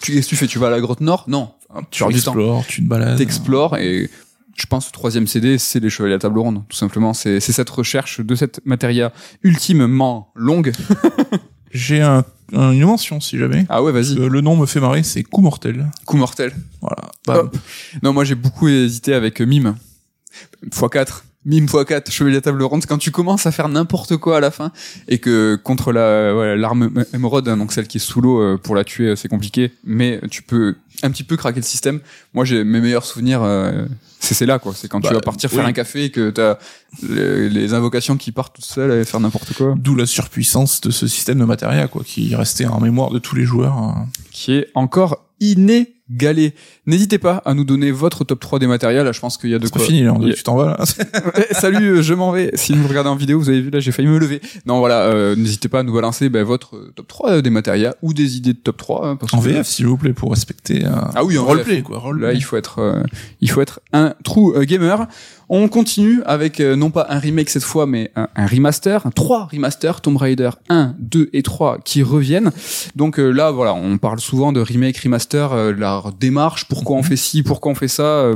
Tu 0.01 0.13
qu'est-ce 0.13 0.25
que 0.27 0.29
tu 0.29 0.35
fais? 0.35 0.47
Tu 0.47 0.59
vas 0.59 0.67
à 0.67 0.69
la 0.69 0.79
grotte 0.79 1.01
nord? 1.01 1.25
Non. 1.27 1.51
Tu 1.91 2.03
du 2.05 2.21
temps. 2.21 2.31
explores, 2.31 2.65
tu 2.67 2.83
te 2.83 2.87
balades. 2.87 3.17
T'explores 3.17 3.77
et 3.77 4.09
je 4.55 4.65
pense 4.67 4.87
le 4.87 4.91
troisième 4.91 5.27
CD 5.27 5.57
c'est 5.57 5.79
les 5.79 5.89
Chevaliers 5.89 6.15
à 6.15 6.19
table 6.19 6.39
ronde 6.39 6.63
tout 6.69 6.77
simplement. 6.77 7.13
C'est 7.13 7.39
cette 7.39 7.69
recherche 7.69 8.21
de 8.21 8.35
cette 8.35 8.65
matéria 8.65 9.11
ultimement 9.43 10.31
longue. 10.35 10.71
J'ai 11.71 12.01
un, 12.01 12.23
un- 12.53 12.71
une 12.71 12.85
mention 12.85 13.19
si 13.19 13.37
jamais. 13.37 13.65
Ah 13.69 13.83
ouais, 13.83 13.91
vas-y. 13.91 14.17
Euh, 14.17 14.29
le 14.29 14.39
nom 14.41 14.55
me 14.55 14.65
fait 14.65 14.79
marrer, 14.79 15.03
c'est 15.03 15.23
Coup 15.23 15.41
mortel. 15.41 15.87
Coup 16.05 16.15
mortel. 16.17 16.53
Voilà. 16.81 17.41
Hop. 17.43 17.57
Non, 18.01 18.13
moi 18.13 18.23
j'ai 18.23 18.35
beaucoup 18.35 18.67
hésité 18.69 19.13
avec 19.13 19.41
euh, 19.41 19.45
Mime. 19.45 19.75
x4. 20.69 21.23
Mime 21.47 21.65
x4, 21.65 22.09
chevalier 22.11 22.37
à 22.37 22.41
table 22.41 22.63
ronde. 22.63 22.85
Quand 22.87 22.97
tu 22.97 23.11
commences 23.11 23.45
à 23.45 23.51
faire 23.51 23.67
n'importe 23.69 24.17
quoi 24.17 24.37
à 24.37 24.39
la 24.39 24.49
fin 24.51 24.71
et 25.07 25.19
que 25.19 25.55
contre 25.61 25.91
la 25.91 26.33
voilà, 26.33 26.55
l'arme 26.55 26.91
émeraude, 27.13 27.47
hein, 27.49 27.57
donc 27.57 27.71
celle 27.71 27.87
qui 27.87 27.97
est 27.97 27.99
sous 27.99 28.19
l'eau, 28.21 28.41
euh, 28.41 28.57
pour 28.57 28.73
la 28.75 28.83
tuer 28.83 29.15
c'est 29.15 29.27
compliqué, 29.27 29.71
mais 29.83 30.19
tu 30.31 30.41
peux 30.41 30.75
un 31.05 31.11
petit 31.11 31.23
peu 31.23 31.37
craquer 31.37 31.59
le 31.59 31.65
système. 31.65 31.99
Moi 32.33 32.45
j'ai 32.45 32.63
mes 32.63 32.81
meilleurs 32.81 33.05
souvenirs, 33.05 33.41
euh, 33.43 33.85
c'est 34.19 34.33
c'est 34.33 34.45
là 34.45 34.59
quoi. 34.59 34.73
C'est 34.75 34.87
quand 34.87 34.99
Bah, 34.99 35.09
tu 35.09 35.13
vas 35.15 35.21
partir 35.21 35.49
faire 35.49 35.63
oui. 35.63 35.69
un 35.69 35.73
café 35.73 36.05
et 36.05 36.09
que 36.11 36.29
t'as 36.31 36.57
les, 37.07 37.49
les 37.49 37.73
invocations 37.73 38.17
qui 38.17 38.31
partent 38.31 38.55
toutes 38.55 38.65
seules 38.65 38.91
et 39.01 39.05
faire 39.05 39.19
n'importe 39.19 39.53
quoi. 39.53 39.75
D'où 39.77 39.95
la 39.95 40.05
surpuissance 40.05 40.81
de 40.81 40.91
ce 40.91 41.07
système 41.07 41.39
de 41.39 41.45
matériel, 41.45 41.87
quoi, 41.87 42.03
qui 42.03 42.35
restait 42.35 42.65
en 42.65 42.79
mémoire 42.79 43.11
de 43.11 43.19
tous 43.19 43.35
les 43.35 43.43
joueurs. 43.45 43.73
hein. 43.77 44.07
qui 44.31 44.53
est 44.53 44.67
encore 44.75 45.25
inégalé. 46.09 46.53
N'hésitez 46.85 47.17
pas 47.17 47.41
à 47.45 47.53
nous 47.53 47.63
donner 47.63 47.91
votre 47.91 48.23
top 48.23 48.39
3 48.39 48.59
des 48.59 48.67
matériels. 48.67 49.05
Là, 49.05 49.11
je 49.11 49.19
pense 49.19 49.37
qu'il 49.37 49.49
y 49.49 49.55
a 49.55 49.59
de 49.59 49.65
C'est 49.65 49.71
quoi. 49.71 49.81
fini, 49.83 50.03
là, 50.03 50.13
tu 50.35 50.43
t'en 50.43 50.55
vas 50.55 50.65
là. 50.77 50.77
Eh, 51.49 51.53
Salut, 51.53 51.97
euh, 51.97 52.01
je 52.01 52.13
m'en 52.13 52.31
vais. 52.31 52.51
Si 52.55 52.73
vous 52.73 52.87
regardez 52.87 53.09
en 53.09 53.15
vidéo, 53.15 53.39
vous 53.39 53.49
avez 53.49 53.61
vu 53.61 53.69
là, 53.69 53.79
j'ai 53.79 53.91
failli 53.91 54.07
me 54.07 54.17
lever. 54.19 54.41
Non, 54.65 54.79
voilà, 54.79 55.01
euh, 55.03 55.35
n'hésitez 55.35 55.67
pas 55.67 55.79
à 55.79 55.83
nous 55.83 55.93
balancer 55.93 56.29
ben, 56.29 56.43
votre 56.43 56.75
euh, 56.75 56.91
top 56.95 57.07
3 57.07 57.41
des 57.41 57.49
matériels 57.49 57.93
ou 58.01 58.13
des 58.13 58.37
idées 58.37 58.53
de 58.53 58.59
top 58.59 58.77
3. 58.77 59.07
hein, 59.07 59.15
parce 59.15 59.33
en 59.33 59.39
que- 59.41 59.47
VF, 59.49 59.65
s'il 59.67 59.87
vous 59.87 59.97
plaît, 59.97 60.13
pour 60.13 60.29
respecter 60.31 60.85
un 60.85 61.09
Ah 61.15 61.23
oui, 61.23 61.37
en 61.37 61.45
roleplay, 61.45 61.81
quoi. 61.81 62.01
Là, 62.19 62.33
il 62.33 62.43
faut 62.43 62.57
être, 62.57 62.79
euh, 62.79 63.03
il 63.41 63.49
faut 63.49 63.61
être 63.61 63.79
un 63.93 64.13
true 64.23 64.55
euh, 64.55 64.63
gamer. 64.63 65.07
On 65.47 65.67
continue 65.67 66.23
avec 66.25 66.59
euh, 66.59 66.75
non 66.75 66.89
pas 66.89 67.05
un 67.09 67.19
remake 67.19 67.49
cette 67.51 67.63
fois, 67.63 67.85
mais 67.85 68.11
un, 68.15 68.27
un 68.35 68.47
remaster, 68.47 69.05
un 69.05 69.11
trois 69.11 69.45
remasters, 69.51 70.01
Tomb 70.01 70.17
Raider 70.17 70.49
1, 70.69 70.95
2 70.97 71.29
et 71.33 71.43
3 71.43 71.77
qui 71.85 72.01
reviennent. 72.01 72.51
Donc 72.95 73.19
euh, 73.19 73.29
là, 73.29 73.51
voilà, 73.51 73.75
on 73.75 73.99
parle 73.99 74.19
souvent 74.19 74.51
de 74.51 74.59
remake, 74.59 74.97
remaster, 74.97 75.53
euh, 75.53 75.71
leur 75.95 76.13
démarche, 76.13 76.65
pourquoi 76.67 76.95
on 76.97 77.03
fait 77.03 77.15
ci, 77.17 77.43
pourquoi 77.43 77.71
on 77.71 77.75
fait 77.75 77.87
ça. 77.87 78.03
euh, 78.03 78.35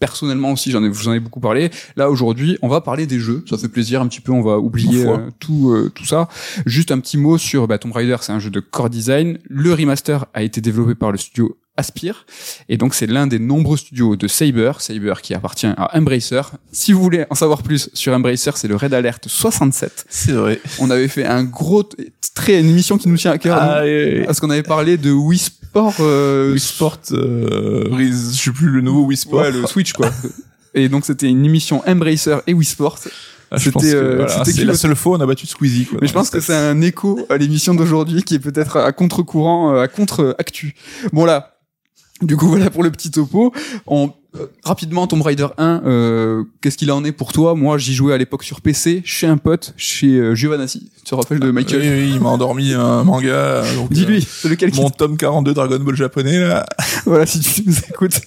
Personnellement 0.00 0.50
aussi, 0.52 0.70
j'en 0.70 0.82
ai, 0.82 0.86
je 0.86 0.90
vous 0.98 1.08
en 1.08 1.12
ai 1.14 1.20
beaucoup 1.20 1.40
parlé. 1.40 1.70
Là 1.96 2.10
aujourd'hui, 2.10 2.58
on 2.62 2.68
va 2.68 2.80
parler 2.82 3.06
des 3.06 3.20
jeux. 3.20 3.42
Ça 3.48 3.56
fait 3.56 3.68
plaisir 3.68 4.02
un 4.02 4.08
petit 4.08 4.20
peu. 4.20 4.32
On 4.32 4.42
va 4.42 4.58
oublier 4.58 5.06
euh, 5.06 5.30
tout, 5.38 5.70
euh, 5.70 5.90
tout 5.94 6.04
ça. 6.04 6.28
Juste 6.66 6.90
un 6.90 6.98
petit 6.98 7.16
mot 7.16 7.38
sur 7.38 7.66
bah, 7.68 7.78
Tomb 7.78 7.92
Raider. 7.92 8.16
C'est 8.20 8.32
un 8.32 8.40
jeu 8.40 8.50
de 8.50 8.60
core 8.60 8.90
design. 8.90 9.38
Le 9.48 9.72
remaster 9.72 10.26
a 10.34 10.42
été 10.42 10.60
développé 10.60 10.94
par 10.94 11.10
le 11.12 11.16
studio 11.16 11.56
Aspire. 11.76 12.26
Et 12.68 12.76
donc 12.76 12.92
c'est 12.94 13.06
l'un 13.06 13.26
des 13.28 13.38
nombreux 13.38 13.76
studios 13.76 14.16
de 14.16 14.26
Saber, 14.28 14.72
Saber 14.78 15.14
qui 15.22 15.32
appartient 15.32 15.66
à 15.68 15.96
Embracer. 15.96 16.42
Si 16.70 16.92
vous 16.92 17.00
voulez 17.00 17.24
en 17.30 17.34
savoir 17.34 17.62
plus 17.62 17.88
sur 17.94 18.12
Embracer, 18.12 18.50
c'est 18.56 18.68
le 18.68 18.76
Red 18.76 18.92
Alert 18.94 19.26
67. 19.28 20.06
C'est 20.08 20.32
vrai. 20.32 20.60
On 20.80 20.90
avait 20.90 21.08
fait 21.08 21.24
un 21.24 21.44
gros 21.44 21.88
très 22.34 22.60
une 22.60 22.68
émission 22.68 22.98
qui 22.98 23.08
nous 23.08 23.16
tient 23.16 23.30
à 23.32 23.38
cœur 23.38 23.56
Ah, 23.58 23.86
et- 23.86 24.24
parce 24.26 24.38
qu'on 24.40 24.50
avait 24.50 24.62
parlé 24.64 24.98
de 24.98 25.12
Wii 25.12 25.40
Sport 25.74 25.94
euh, 26.00 26.52
Wii 26.52 26.60
Sport, 26.60 26.98
euh, 27.12 27.84
je 27.98 28.12
sais 28.36 28.50
plus 28.52 28.68
le 28.70 28.80
nouveau 28.80 29.04
Wii 29.06 29.16
Sport. 29.16 29.40
ouais, 29.40 29.50
le 29.50 29.66
Switch 29.66 29.92
quoi. 29.92 30.08
Et 30.74 30.88
donc 30.88 31.04
c'était 31.04 31.28
une 31.28 31.44
émission 31.44 31.82
Embracer 31.86 32.36
et 32.46 32.54
Wii 32.54 32.64
Sport. 32.64 32.98
Ah, 33.50 33.58
c'était, 33.58 33.94
euh, 33.94 34.16
voilà, 34.16 34.44
c'était 34.44 34.64
la 34.64 34.72
le- 34.72 34.78
seule 34.78 34.96
fois 34.96 35.12
où 35.12 35.16
on 35.16 35.20
a 35.20 35.26
battu 35.26 35.46
Squeezie. 35.46 35.84
Quoi, 35.86 35.98
Mais 36.00 36.08
je 36.08 36.12
pense 36.12 36.30
que 36.30 36.40
c'est 36.40 36.54
un 36.54 36.80
écho 36.80 37.24
à 37.28 37.36
l'émission 37.36 37.74
d'aujourd'hui 37.74 38.22
qui 38.24 38.34
est 38.34 38.38
peut-être 38.40 38.76
à 38.78 38.90
contre-courant, 38.92 39.74
euh, 39.74 39.82
à 39.82 39.88
contre-actu. 39.88 40.74
Bon 41.12 41.24
là, 41.24 41.56
du 42.22 42.36
coup 42.36 42.46
voilà 42.54 42.70
pour 42.70 42.82
le 42.82 42.90
petit 42.90 43.10
topo. 43.10 43.52
On 43.86 44.12
euh, 44.36 44.46
rapidement 44.64 45.06
Tomb 45.06 45.22
Raider 45.22 45.46
1, 45.58 45.82
euh, 45.84 46.44
qu'est-ce 46.60 46.76
qu'il 46.76 46.90
en 46.92 47.04
est 47.04 47.12
pour 47.12 47.32
toi? 47.32 47.54
Moi, 47.54 47.78
j'y 47.78 47.94
jouais 47.94 48.14
à 48.14 48.18
l'époque 48.18 48.44
sur 48.44 48.60
PC 48.60 49.02
chez 49.04 49.26
un 49.26 49.36
pote, 49.36 49.74
chez 49.76 50.18
euh, 50.18 50.34
Giovanassi. 50.34 50.90
Tu 50.96 51.04
te 51.04 51.14
rappelles 51.14 51.40
de 51.40 51.50
Michael? 51.50 51.80
Oui, 51.80 51.88
oui, 51.88 52.12
il 52.14 52.20
m'a 52.20 52.30
endormi 52.30 52.72
un 52.72 53.04
manga. 53.04 53.62
donc, 53.76 53.92
Dis-lui, 53.92 54.26
c'est 54.28 54.48
lequel 54.48 54.70
euh, 54.70 54.76
Mon 54.76 54.90
tome 54.90 55.16
42 55.16 55.54
Dragon 55.54 55.78
Ball 55.78 55.96
japonais, 55.96 56.38
là. 56.38 56.66
voilà 57.06 57.26
si 57.26 57.40
tu 57.40 57.62
nous 57.66 57.78
écoutes. 57.90 58.20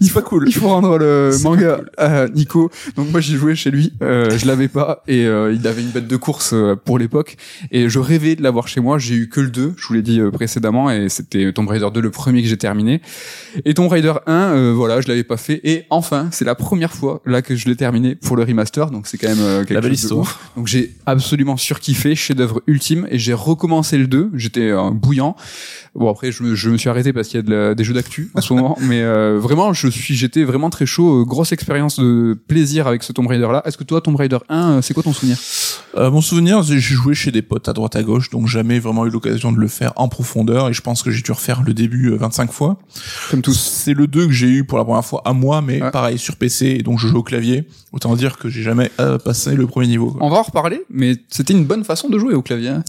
Il 0.00 0.10
faut 0.10 0.22
cool. 0.22 0.44
Il 0.46 0.54
faut 0.54 0.68
rendre 0.68 0.98
le 0.98 1.30
manga 1.42 1.76
cool. 1.76 1.90
à 1.96 2.28
Nico. 2.28 2.70
Donc 2.96 3.10
moi 3.10 3.20
j'ai 3.20 3.36
joué 3.36 3.54
chez 3.54 3.70
lui, 3.70 3.92
euh, 4.02 4.36
je 4.36 4.46
l'avais 4.46 4.68
pas 4.68 5.02
et 5.08 5.26
euh, 5.26 5.52
il 5.52 5.66
avait 5.66 5.82
une 5.82 5.90
bête 5.90 6.06
de 6.06 6.16
course 6.16 6.52
euh, 6.52 6.76
pour 6.76 6.98
l'époque 6.98 7.36
et 7.70 7.88
je 7.88 7.98
rêvais 7.98 8.36
de 8.36 8.42
l'avoir 8.42 8.68
chez 8.68 8.80
moi. 8.80 8.98
J'ai 8.98 9.14
eu 9.14 9.28
que 9.28 9.40
le 9.40 9.50
2, 9.50 9.74
je 9.76 9.86
vous 9.86 9.94
l'ai 9.94 10.02
dit 10.02 10.20
euh, 10.20 10.30
précédemment 10.30 10.90
et 10.90 11.08
c'était 11.08 11.52
Tomb 11.52 11.68
Raider 11.68 11.88
2 11.92 12.00
le 12.00 12.10
premier 12.10 12.42
que 12.42 12.48
j'ai 12.48 12.56
terminé. 12.56 13.00
Et 13.64 13.74
Tomb 13.74 13.88
Raider 13.88 14.14
1, 14.26 14.32
euh, 14.32 14.72
voilà, 14.74 15.00
je 15.00 15.08
l'avais 15.08 15.24
pas 15.24 15.36
fait 15.36 15.41
et 15.50 15.84
enfin 15.90 16.28
c'est 16.30 16.44
la 16.44 16.54
première 16.54 16.92
fois 16.92 17.20
là 17.26 17.42
que 17.42 17.56
je 17.56 17.66
l'ai 17.68 17.76
terminé 17.76 18.14
pour 18.14 18.36
le 18.36 18.44
remaster. 18.44 18.90
Donc 18.90 19.06
c'est 19.06 19.18
quand 19.18 19.28
même 19.28 19.40
euh, 19.40 19.60
quelque 19.60 19.74
La 19.74 19.80
belle 19.80 19.90
chose 19.92 20.00
de 20.00 20.04
histoire. 20.06 20.20
ouf. 20.22 20.38
Donc 20.56 20.66
j'ai 20.66 20.94
absolument 21.06 21.56
surkiffé, 21.56 22.14
chef-d'œuvre 22.14 22.62
ultime, 22.66 23.06
et 23.10 23.18
j'ai 23.18 23.32
recommencé 23.34 23.98
le 23.98 24.06
2. 24.06 24.30
J'étais 24.34 24.70
euh, 24.70 24.90
bouillant. 24.90 25.36
Bon 25.94 26.10
après 26.10 26.32
je 26.32 26.42
me, 26.42 26.54
je 26.54 26.70
me 26.70 26.76
suis 26.78 26.88
arrêté 26.88 27.12
parce 27.12 27.28
qu'il 27.28 27.38
y 27.38 27.40
a 27.40 27.42
de 27.42 27.50
la- 27.50 27.74
des 27.74 27.84
jeux 27.84 27.94
d'actu 27.94 28.30
en 28.34 28.40
ce 28.40 28.52
moment, 28.54 28.76
mais 28.80 29.02
euh, 29.02 29.38
vraiment 29.40 29.72
je 29.72 29.88
suis 29.88 30.14
j'étais 30.14 30.44
vraiment 30.44 30.70
très 30.70 30.86
chaud. 30.86 31.22
Euh, 31.22 31.24
grosse 31.24 31.52
expérience 31.52 31.98
de 31.98 32.38
plaisir 32.48 32.86
avec 32.86 33.02
ce 33.02 33.12
Tomb 33.12 33.26
Raider 33.26 33.48
là. 33.52 33.62
Est-ce 33.64 33.76
que 33.78 33.84
toi 33.84 34.00
Tomb 34.00 34.16
Raider 34.16 34.38
1, 34.48 34.70
euh, 34.70 34.82
c'est 34.82 34.94
quoi 34.94 35.02
ton 35.02 35.12
souvenir? 35.12 35.36
Euh, 35.96 36.10
mon 36.10 36.20
souvenir, 36.22 36.62
j'ai 36.62 36.78
joué 36.80 37.14
chez 37.14 37.30
des 37.30 37.42
potes 37.42 37.68
à 37.68 37.72
droite 37.72 37.96
à 37.96 38.02
gauche, 38.02 38.30
donc 38.30 38.46
jamais 38.46 38.78
vraiment 38.78 39.04
eu 39.06 39.10
l'occasion 39.10 39.52
de 39.52 39.58
le 39.58 39.68
faire 39.68 39.92
en 39.96 40.08
profondeur, 40.08 40.68
et 40.68 40.72
je 40.72 40.80
pense 40.80 41.02
que 41.02 41.10
j'ai 41.10 41.20
dû 41.22 41.32
refaire 41.32 41.62
le 41.62 41.74
début 41.74 42.10
euh, 42.12 42.16
25 42.16 42.50
fois. 42.52 42.78
Comme 43.30 43.42
tous. 43.42 43.52
C'est 43.58 43.94
le 43.94 44.06
2 44.06 44.26
que 44.26 44.32
j'ai 44.32 44.48
eu 44.48 44.64
pour 44.64 44.78
la 44.78 44.84
première 44.84 45.04
fois 45.04 45.22
à 45.32 45.34
moi, 45.34 45.60
mais 45.60 45.82
Ouais. 45.82 45.90
pareil, 45.90 46.18
sur 46.18 46.36
PC, 46.36 46.66
et 46.78 46.82
donc 46.82 46.98
je 46.98 47.08
joue 47.08 47.18
au 47.18 47.22
clavier. 47.22 47.64
Autant 47.92 48.14
dire 48.14 48.38
que 48.38 48.48
j'ai 48.48 48.62
jamais 48.62 48.90
euh, 49.00 49.18
passé 49.18 49.54
le 49.54 49.66
premier 49.66 49.86
niveau. 49.88 50.10
quoi. 50.12 50.20
On 50.24 50.30
va 50.30 50.38
en 50.38 50.42
reparler, 50.42 50.82
mais 50.90 51.16
c'était 51.28 51.52
une 51.52 51.64
bonne 51.64 51.84
façon 51.84 52.08
de 52.08 52.18
jouer 52.18 52.34
au 52.34 52.42
clavier. 52.42 52.68
hein. 52.68 52.84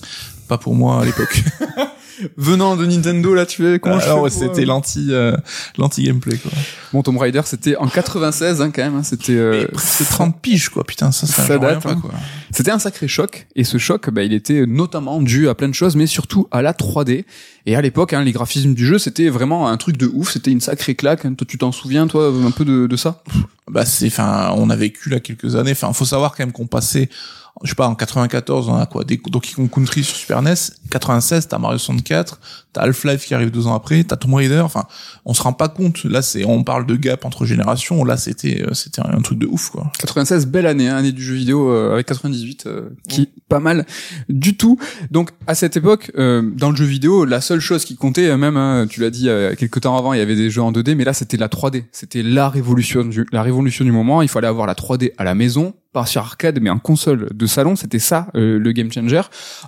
Pas 0.47 0.57
pour 0.57 0.75
moi 0.75 1.01
à 1.01 1.05
l'époque. 1.05 1.43
Venant 2.37 2.75
de 2.75 2.85
Nintendo 2.85 3.33
là, 3.33 3.45
tu 3.45 3.67
es 3.67 3.79
comment 3.79 3.99
je 3.99 4.05
Alors 4.05 4.17
fais 4.17 4.23
ouais, 4.23 4.29
pour, 4.29 4.39
c'était 4.55 4.61
euh, 4.63 4.65
l'anti 4.67 5.07
euh, 5.09 5.35
l'anti 5.77 6.03
gameplay 6.03 6.37
quoi. 6.37 6.51
Bon 6.91 7.01
Tomb 7.01 7.17
Raider 7.17 7.41
c'était 7.45 7.75
en 7.75 7.87
96 7.87 8.61
hein, 8.61 8.71
quand 8.71 8.83
même. 8.83 8.95
hein, 8.95 9.03
C'était 9.03 9.33
euh, 9.33 9.67
C'est 9.77 10.07
30 10.07 10.39
piges 10.41 10.69
quoi, 10.69 10.83
putain 10.83 11.11
ça 11.11 11.25
ça, 11.27 11.43
Ça 11.45 11.57
date, 11.57 11.81
pas 11.83 11.91
hein. 11.91 11.99
quoi. 12.01 12.11
C'était 12.51 12.71
un 12.71 12.79
sacré 12.79 13.07
choc, 13.07 13.47
et 13.55 13.63
ce 13.63 13.77
choc, 13.79 14.09
bah, 14.11 14.21
il 14.23 14.31
était 14.33 14.65
notamment 14.67 15.21
dû 15.21 15.49
à 15.49 15.55
plein 15.55 15.67
de 15.69 15.73
choses, 15.73 15.95
mais 15.95 16.05
surtout 16.05 16.47
à 16.51 16.61
la 16.61 16.73
3D. 16.73 17.25
Et 17.65 17.75
à 17.75 17.81
l'époque, 17.81 18.13
hein, 18.13 18.23
les 18.23 18.31
graphismes 18.33 18.73
du 18.75 18.85
jeu, 18.85 18.99
c'était 18.99 19.29
vraiment 19.29 19.69
un 19.69 19.77
truc 19.77 19.97
de 19.97 20.05
ouf, 20.13 20.31
c'était 20.31 20.51
une 20.51 20.61
sacrée 20.61 20.93
claque. 20.95 21.21
Toi, 21.21 21.47
tu 21.47 21.57
t'en 21.57 21.71
souviens, 21.71 22.05
toi, 22.07 22.31
un 22.45 22.51
peu 22.51 22.63
de, 22.65 22.85
de 22.85 22.95
ça? 22.95 23.23
Bah 23.71 23.85
c'est 23.85 24.07
enfin 24.07 24.53
on 24.57 24.69
a 24.69 24.75
vécu 24.75 25.09
là 25.09 25.21
quelques 25.21 25.55
années. 25.55 25.71
Enfin 25.71 25.93
faut 25.93 26.03
savoir 26.05 26.31
quand 26.35 26.43
même 26.43 26.51
qu'on 26.51 26.67
passait 26.67 27.09
je 27.61 27.69
sais 27.69 27.75
pas 27.75 27.87
en 27.87 27.95
94 27.95 28.69
on 28.69 28.75
a 28.75 28.85
quoi 28.85 29.03
des 29.03 29.21
Donkey 29.25 29.53
Kong 29.53 29.69
Country 29.69 30.03
sur 30.03 30.15
Super 30.15 30.41
NES, 30.41 30.53
96 30.89 31.47
t'as 31.47 31.57
Mario 31.59 31.77
64, 31.77 32.39
t'as 32.73 32.81
Half-Life 32.81 33.25
qui 33.25 33.33
arrive 33.33 33.51
deux 33.51 33.67
ans 33.67 33.75
après, 33.75 34.03
t'as 34.03 34.15
Tomb 34.15 34.33
Raider. 34.33 34.59
Enfin 34.59 34.85
on 35.25 35.33
se 35.33 35.41
rend 35.41 35.53
pas 35.53 35.69
compte. 35.69 36.03
Là 36.03 36.21
c'est 36.21 36.45
on 36.45 36.63
parle 36.63 36.85
de 36.85 36.95
gap 36.95 37.25
entre 37.25 37.45
générations. 37.45 38.03
Là 38.03 38.17
c'était 38.17 38.63
euh, 38.63 38.73
c'était 38.73 39.01
un 39.01 39.21
truc 39.21 39.39
de 39.39 39.45
ouf 39.45 39.69
quoi. 39.69 39.91
96, 39.99 40.47
belle 40.47 40.65
année, 40.67 40.89
hein, 40.89 40.97
année 40.97 41.11
du 41.11 41.23
jeu 41.23 41.35
vidéo 41.35 41.69
euh, 41.69 41.93
avec 41.93 42.07
98, 42.07 42.65
euh, 42.65 42.89
qui 43.07 43.29
pas 43.53 43.59
mal 43.59 43.85
du 44.29 44.57
tout. 44.57 44.79
Donc 45.11 45.29
à 45.45 45.53
cette 45.53 45.77
époque, 45.77 46.11
euh, 46.17 46.41
dans 46.55 46.71
le 46.71 46.75
jeu 46.75 46.85
vidéo, 46.85 47.23
la 47.23 47.39
seule 47.39 47.59
chose 47.59 47.85
qui 47.85 47.95
comptait, 47.95 48.29
euh, 48.29 48.37
même, 48.37 48.57
hein, 48.57 48.87
tu 48.89 48.99
l'as 48.99 49.11
dit, 49.11 49.29
euh, 49.29 49.53
quelques 49.55 49.81
temps 49.81 49.95
avant, 49.95 50.13
il 50.13 50.17
y 50.17 50.21
avait 50.21 50.35
des 50.35 50.49
jeux 50.49 50.63
en 50.63 50.71
2D, 50.71 50.95
mais 50.95 51.03
là 51.03 51.13
c'était 51.13 51.37
la 51.37 51.49
3D. 51.49 51.83
C'était 51.91 52.23
la 52.23 52.49
révolution 52.49 53.03
du, 53.03 53.27
la 53.31 53.43
révolution 53.43 53.85
du 53.85 53.91
moment. 53.91 54.23
Il 54.23 54.27
fallait 54.27 54.47
avoir 54.47 54.65
la 54.65 54.73
3D 54.73 55.11
à 55.17 55.23
la 55.23 55.35
maison, 55.35 55.75
pas 55.93 56.05
sur 56.05 56.21
arcade, 56.21 56.59
mais 56.61 56.69
en 56.69 56.79
console 56.79 57.29
de 57.33 57.45
salon. 57.45 57.75
C'était 57.75 57.99
ça 57.99 58.27
euh, 58.35 58.59
le 58.59 58.71
game 58.71 58.91
changer. 58.91 59.21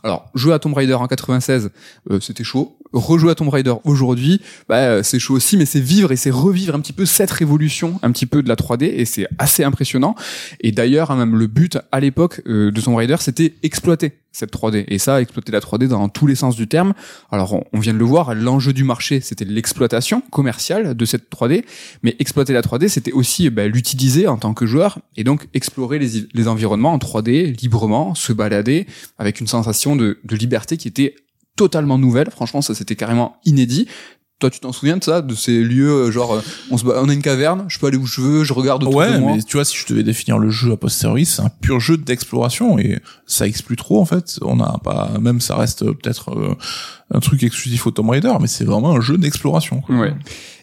Alors 0.03 0.29
jouer 0.33 0.53
à 0.53 0.59
Tomb 0.59 0.73
Raider 0.73 0.95
en 0.95 1.07
96, 1.07 1.71
euh, 2.09 2.19
c'était 2.19 2.43
chaud. 2.43 2.77
Rejouer 2.95 3.31
à 3.31 3.35
Tomb 3.35 3.49
Raider 3.49 3.73
aujourd'hui, 3.83 4.41
bah, 4.69 4.77
euh, 4.77 5.03
c'est 5.03 5.19
chaud 5.19 5.35
aussi, 5.35 5.57
mais 5.57 5.65
c'est 5.65 5.81
vivre 5.81 6.11
et 6.13 6.15
c'est 6.15 6.31
revivre 6.31 6.75
un 6.75 6.79
petit 6.79 6.93
peu 6.93 7.05
cette 7.05 7.31
révolution, 7.31 7.99
un 8.03 8.11
petit 8.11 8.25
peu 8.25 8.41
de 8.41 8.47
la 8.47 8.55
3D, 8.55 8.85
et 8.85 9.03
c'est 9.03 9.27
assez 9.37 9.63
impressionnant. 9.63 10.15
Et 10.61 10.71
d'ailleurs, 10.71 11.11
hein, 11.11 11.17
même 11.17 11.35
le 11.35 11.47
but 11.47 11.77
à 11.91 11.99
l'époque 11.99 12.41
euh, 12.47 12.71
de 12.71 12.81
Tomb 12.81 12.95
Raider, 12.95 13.17
c'était 13.19 13.53
exploiter 13.63 14.13
cette 14.31 14.53
3D. 14.53 14.85
Et 14.87 14.97
ça, 14.97 15.21
exploiter 15.21 15.51
la 15.51 15.59
3D 15.59 15.87
dans 15.87 16.09
tous 16.09 16.27
les 16.27 16.35
sens 16.35 16.55
du 16.55 16.67
terme. 16.67 16.93
Alors, 17.31 17.53
on, 17.53 17.63
on 17.73 17.79
vient 17.79 17.93
de 17.93 17.99
le 17.99 18.05
voir, 18.05 18.35
l'enjeu 18.35 18.73
du 18.73 18.83
marché, 18.83 19.21
c'était 19.21 19.45
l'exploitation 19.45 20.21
commerciale 20.31 20.95
de 20.95 21.05
cette 21.05 21.29
3D. 21.29 21.63
Mais 22.03 22.15
exploiter 22.19 22.53
la 22.53 22.61
3D, 22.61 22.87
c'était 22.87 23.13
aussi 23.13 23.49
bah, 23.49 23.67
l'utiliser 23.67 24.27
en 24.27 24.37
tant 24.37 24.53
que 24.53 24.65
joueur 24.65 24.99
et 25.15 25.23
donc 25.23 25.47
explorer 25.53 25.99
les, 25.99 26.27
les 26.33 26.47
environnements 26.47 26.93
en 26.93 26.97
3D 26.97 27.59
librement, 27.61 28.15
se 28.15 28.33
balader 28.33 28.87
avec 29.17 29.39
une 29.39 29.47
sensation 29.47 29.95
de, 29.95 30.19
de 30.23 30.35
liberté 30.35 30.77
qui 30.77 30.87
était 30.87 31.15
totalement 31.55 31.97
nouvelle. 31.97 32.29
Franchement, 32.31 32.61
ça 32.61 32.75
c'était 32.75 32.95
carrément 32.95 33.37
inédit 33.45 33.87
Toi, 34.39 34.49
tu 34.49 34.59
t'en 34.59 34.73
souviens 34.73 34.97
de 34.97 35.03
ça, 35.03 35.21
de 35.21 35.33
ces 35.33 35.63
lieux 35.63 35.89
euh, 35.89 36.11
genre 36.11 36.33
euh, 36.33 36.41
on 36.69 36.77
se 36.77 36.83
bat- 36.83 36.95
on 37.01 37.07
a 37.07 37.13
une 37.13 37.21
caverne, 37.21 37.63
je 37.69 37.79
peux 37.79 37.87
aller 37.87 37.95
où 37.95 38.05
je 38.05 38.19
veux, 38.19 38.43
je 38.43 38.51
regarde 38.51 38.83
autour 38.83 38.95
Ouais, 38.95 39.13
de 39.13 39.17
moi. 39.19 39.31
mais 39.37 39.41
tu 39.41 39.55
vois, 39.55 39.63
si 39.63 39.77
je 39.77 39.85
devais 39.87 40.03
définir 40.03 40.37
le 40.39 40.49
jeu 40.49 40.73
a 40.73 40.77
posteriori, 40.77 41.25
c'est 41.25 41.41
un 41.41 41.47
pur 41.47 41.79
jeu 41.79 41.95
d'exploration 41.95 42.77
et 42.77 42.99
ça 43.25 43.47
exclut 43.47 43.77
trop 43.77 44.01
en 44.01 44.03
fait. 44.03 44.37
On 44.41 44.59
a 44.59 44.77
pas, 44.83 45.11
même 45.21 45.39
ça 45.39 45.55
reste 45.55 45.83
euh, 45.83 45.93
peut-être 45.93 46.31
euh, 46.37 46.53
un 47.13 47.19
truc 47.21 47.43
exclusif 47.43 47.87
au 47.87 47.91
Tomb 47.91 48.09
Raider, 48.09 48.33
mais 48.41 48.47
c'est 48.47 48.65
vraiment 48.65 48.91
un 48.93 48.99
jeu 48.99 49.17
d'exploration. 49.17 49.79
quoi. 49.79 49.95
Ouais. 49.95 50.13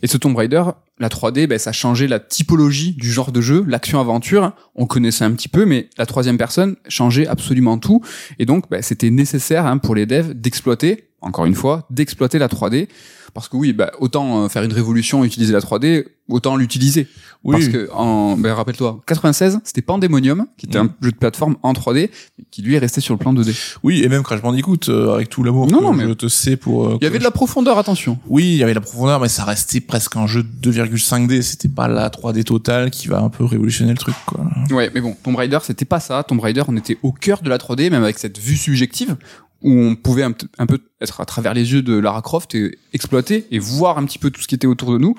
Et 0.02 0.06
ce 0.06 0.18
Tomb 0.18 0.36
Raider, 0.36 0.64
la 0.98 1.08
3D, 1.08 1.46
ben, 1.46 1.58
ça 1.58 1.70
a 1.70 1.72
changé 1.72 2.06
la 2.08 2.20
typologie 2.20 2.92
du 2.92 3.10
genre 3.10 3.32
de 3.32 3.40
jeu, 3.40 3.64
l'action-aventure. 3.66 4.52
On 4.74 4.84
connaissait 4.84 5.24
un 5.24 5.30
petit 5.32 5.48
peu, 5.48 5.64
mais 5.64 5.88
la 5.96 6.04
troisième 6.04 6.36
personne 6.36 6.76
changeait 6.88 7.26
absolument 7.26 7.78
tout. 7.78 8.02
Et 8.38 8.44
donc, 8.44 8.68
ben, 8.70 8.82
c'était 8.82 9.08
nécessaire 9.08 9.64
hein, 9.64 9.78
pour 9.78 9.94
les 9.94 10.04
devs 10.04 10.34
d'exploiter, 10.34 11.08
encore 11.22 11.46
une 11.46 11.54
fois, 11.54 11.86
d'exploiter 11.90 12.38
la 12.38 12.48
3D. 12.48 12.88
Parce 13.34 13.48
que 13.48 13.56
oui, 13.56 13.72
ben, 13.72 13.88
autant 13.98 14.44
euh, 14.44 14.48
faire 14.48 14.62
une 14.62 14.74
révolution, 14.74 15.24
utiliser 15.24 15.54
la 15.54 15.60
3D, 15.60 16.04
autant 16.28 16.54
l'utiliser. 16.56 17.08
Oui, 17.44 17.56
Parce 17.56 17.68
que, 17.68 17.88
en, 17.94 18.36
ben, 18.36 18.52
rappelle-toi, 18.52 19.00
96, 19.06 19.58
c'était 19.64 19.80
Pandemonium, 19.80 20.46
qui 20.58 20.66
était 20.66 20.78
Mhm. 20.78 20.86
un 21.00 21.04
jeu 21.04 21.10
de 21.12 21.16
plateforme 21.16 21.56
en 21.62 21.72
3D, 21.72 22.10
qui 22.50 22.60
lui 22.60 22.74
est 22.74 22.78
resté 22.78 23.00
sur 23.00 23.14
le 23.14 23.18
plan 23.18 23.32
2D. 23.32 23.54
oui, 23.82 24.02
et 24.04 24.08
même 24.10 24.22
Crash 24.22 24.42
Bandicoot, 24.42 24.76
euh, 24.90 25.14
avec 25.14 25.30
tout 25.30 25.42
l'amour 25.42 25.66
Non, 25.66 25.78
que 25.78 25.82
non, 25.82 25.92
mais- 25.94 26.04
je 26.06 26.12
te 26.12 26.28
sais 26.28 26.56
pour. 26.58 26.86
euh, 26.86 26.98
Il 27.00 27.04
y 27.04 27.06
avait 27.06 27.18
de 27.18 27.24
la 27.24 27.30
profondeur, 27.30 27.78
attention. 27.78 28.18
Oui, 28.28 28.44
il 28.44 28.56
y 28.56 28.62
avait 28.62 28.74
la 28.74 28.80
profondeur, 28.82 29.18
mais 29.18 29.28
ça 29.28 29.44
restait 29.44 29.80
presque 29.80 30.14
un 30.16 30.26
jeu 30.26 30.42
de 30.42 30.48
2,5D. 30.70 31.40
C'était 31.42 31.68
pas 31.70 31.88
la 31.88 32.10
3D 32.10 32.44
totale 32.44 32.90
qui 32.90 33.08
va 33.08 33.20
un 33.20 33.30
peu 33.30 33.44
révolutionner 33.46 33.92
le 33.92 33.98
truc, 33.98 34.14
quoi. 34.26 34.44
Ouais, 34.70 34.90
mais 34.94 35.00
bon, 35.00 35.16
Tomb 35.22 35.36
Raider, 35.36 35.58
c'était 35.62 35.86
pas 35.86 36.00
ça. 36.00 36.22
Tomb 36.22 36.38
Raider, 36.40 36.62
on 36.68 36.76
était 36.76 36.98
au 37.02 37.12
cœur 37.12 37.40
de 37.40 37.48
la 37.48 37.56
3D, 37.58 37.88
même 37.88 38.04
avec 38.04 38.18
cette 38.18 38.38
vue 38.38 38.56
subjective, 38.56 39.16
où 39.62 39.72
on 39.72 39.96
pouvait 39.96 40.22
un, 40.22 40.32
peu 40.32 40.78
être 41.00 41.20
à 41.20 41.24
travers 41.24 41.54
les 41.54 41.72
yeux 41.72 41.82
de 41.82 41.96
Lara 41.98 42.22
Croft 42.22 42.54
et 42.54 42.78
exploiter 42.92 43.46
et 43.50 43.58
voir 43.58 43.98
un 43.98 44.04
petit 44.04 44.18
peu 44.18 44.30
tout 44.30 44.40
ce 44.40 44.48
qui 44.48 44.54
était 44.54 44.66
autour 44.66 44.92
de 44.92 44.98
nous. 44.98 45.14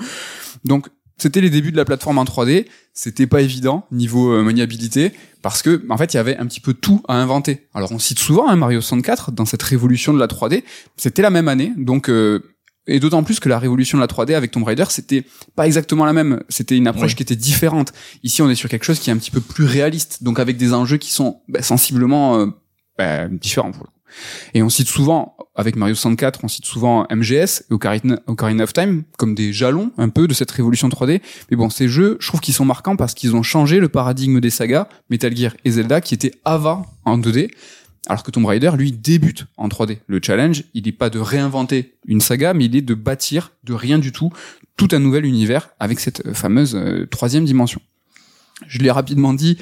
Donc, 0.65 0.87
c'était 1.17 1.41
les 1.41 1.49
débuts 1.49 1.71
de 1.71 1.77
la 1.77 1.85
plateforme 1.85 2.17
en 2.17 2.23
3D. 2.23 2.65
C'était 2.93 3.27
pas 3.27 3.41
évident 3.41 3.85
niveau 3.91 4.31
euh, 4.33 4.43
maniabilité 4.43 5.13
parce 5.41 5.61
que 5.61 5.83
en 5.89 5.97
fait 5.97 6.13
il 6.13 6.17
y 6.17 6.19
avait 6.19 6.37
un 6.37 6.45
petit 6.45 6.59
peu 6.59 6.73
tout 6.73 7.01
à 7.07 7.15
inventer. 7.15 7.67
Alors 7.73 7.91
on 7.91 7.99
cite 7.99 8.19
souvent 8.19 8.47
hein, 8.47 8.55
Mario 8.55 8.81
64 8.81 9.31
dans 9.31 9.45
cette 9.45 9.63
révolution 9.63 10.13
de 10.13 10.19
la 10.19 10.27
3D. 10.27 10.63
C'était 10.97 11.21
la 11.21 11.29
même 11.29 11.47
année, 11.47 11.71
donc 11.77 12.09
euh, 12.09 12.53
et 12.85 12.99
d'autant 12.99 13.23
plus 13.23 13.39
que 13.39 13.47
la 13.47 13.59
révolution 13.59 13.97
de 13.97 14.01
la 14.01 14.07
3D 14.07 14.35
avec 14.35 14.51
Tomb 14.51 14.63
Raider, 14.63 14.85
c'était 14.89 15.23
pas 15.55 15.65
exactement 15.65 16.05
la 16.05 16.13
même. 16.13 16.43
C'était 16.49 16.75
une 16.75 16.87
approche 16.87 17.11
Oui. 17.11 17.15
qui 17.15 17.23
était 17.23 17.35
différente. 17.35 17.93
Ici, 18.23 18.41
on 18.41 18.49
est 18.49 18.55
sur 18.55 18.69
quelque 18.69 18.83
chose 18.83 18.99
qui 18.99 19.09
est 19.09 19.13
un 19.13 19.17
petit 19.17 19.31
peu 19.31 19.39
plus 19.39 19.63
réaliste, 19.63 20.23
donc 20.23 20.39
avec 20.39 20.57
des 20.57 20.73
enjeux 20.73 20.97
qui 20.97 21.11
sont 21.11 21.41
bah, 21.47 21.61
sensiblement 21.61 22.39
euh, 22.39 22.47
bah, 22.97 23.27
différents 23.29 23.71
pour 23.71 23.83
le 23.83 23.87
coup. 23.87 23.92
Et 24.53 24.63
on 24.63 24.69
cite 24.69 24.87
souvent, 24.87 25.35
avec 25.55 25.75
Mario 25.75 25.95
64, 25.95 26.41
on 26.43 26.47
cite 26.47 26.65
souvent 26.65 27.05
MGS 27.11 27.63
et 27.69 27.73
Ocarina, 27.73 28.63
of 28.63 28.73
Time 28.73 29.03
comme 29.17 29.35
des 29.35 29.53
jalons 29.53 29.91
un 29.97 30.09
peu 30.09 30.27
de 30.27 30.33
cette 30.33 30.51
révolution 30.51 30.89
3D. 30.89 31.21
Mais 31.51 31.57
bon, 31.57 31.69
ces 31.69 31.87
jeux, 31.87 32.17
je 32.19 32.27
trouve 32.27 32.39
qu'ils 32.39 32.53
sont 32.53 32.65
marquants 32.65 32.95
parce 32.95 33.13
qu'ils 33.13 33.35
ont 33.35 33.43
changé 33.43 33.79
le 33.79 33.89
paradigme 33.89 34.39
des 34.39 34.49
sagas, 34.49 34.87
Metal 35.09 35.35
Gear 35.35 35.53
et 35.65 35.71
Zelda, 35.71 36.01
qui 36.01 36.13
étaient 36.13 36.33
avant 36.45 36.85
en 37.05 37.17
2D. 37.17 37.49
Alors 38.07 38.23
que 38.23 38.31
Tomb 38.31 38.45
Raider, 38.45 38.71
lui, 38.77 38.91
débute 38.91 39.45
en 39.55 39.69
3D. 39.69 39.99
Le 40.07 40.19
challenge, 40.21 40.65
il 40.73 40.83
n'est 40.83 40.91
pas 40.91 41.09
de 41.09 41.19
réinventer 41.19 41.93
une 42.05 42.19
saga, 42.19 42.53
mais 42.53 42.65
il 42.65 42.75
est 42.75 42.81
de 42.81 42.95
bâtir 42.95 43.53
de 43.63 43.73
rien 43.73 43.97
du 43.97 44.11
tout 44.11 44.31
tout 44.75 44.87
un 44.91 44.99
nouvel 44.99 45.25
univers 45.25 45.69
avec 45.79 45.99
cette 45.99 46.25
euh, 46.25 46.33
fameuse 46.33 46.75
euh, 46.75 47.05
troisième 47.05 47.45
dimension. 47.45 47.79
Je 48.67 48.79
l'ai 48.79 48.91
rapidement 48.91 49.33
dit, 49.33 49.57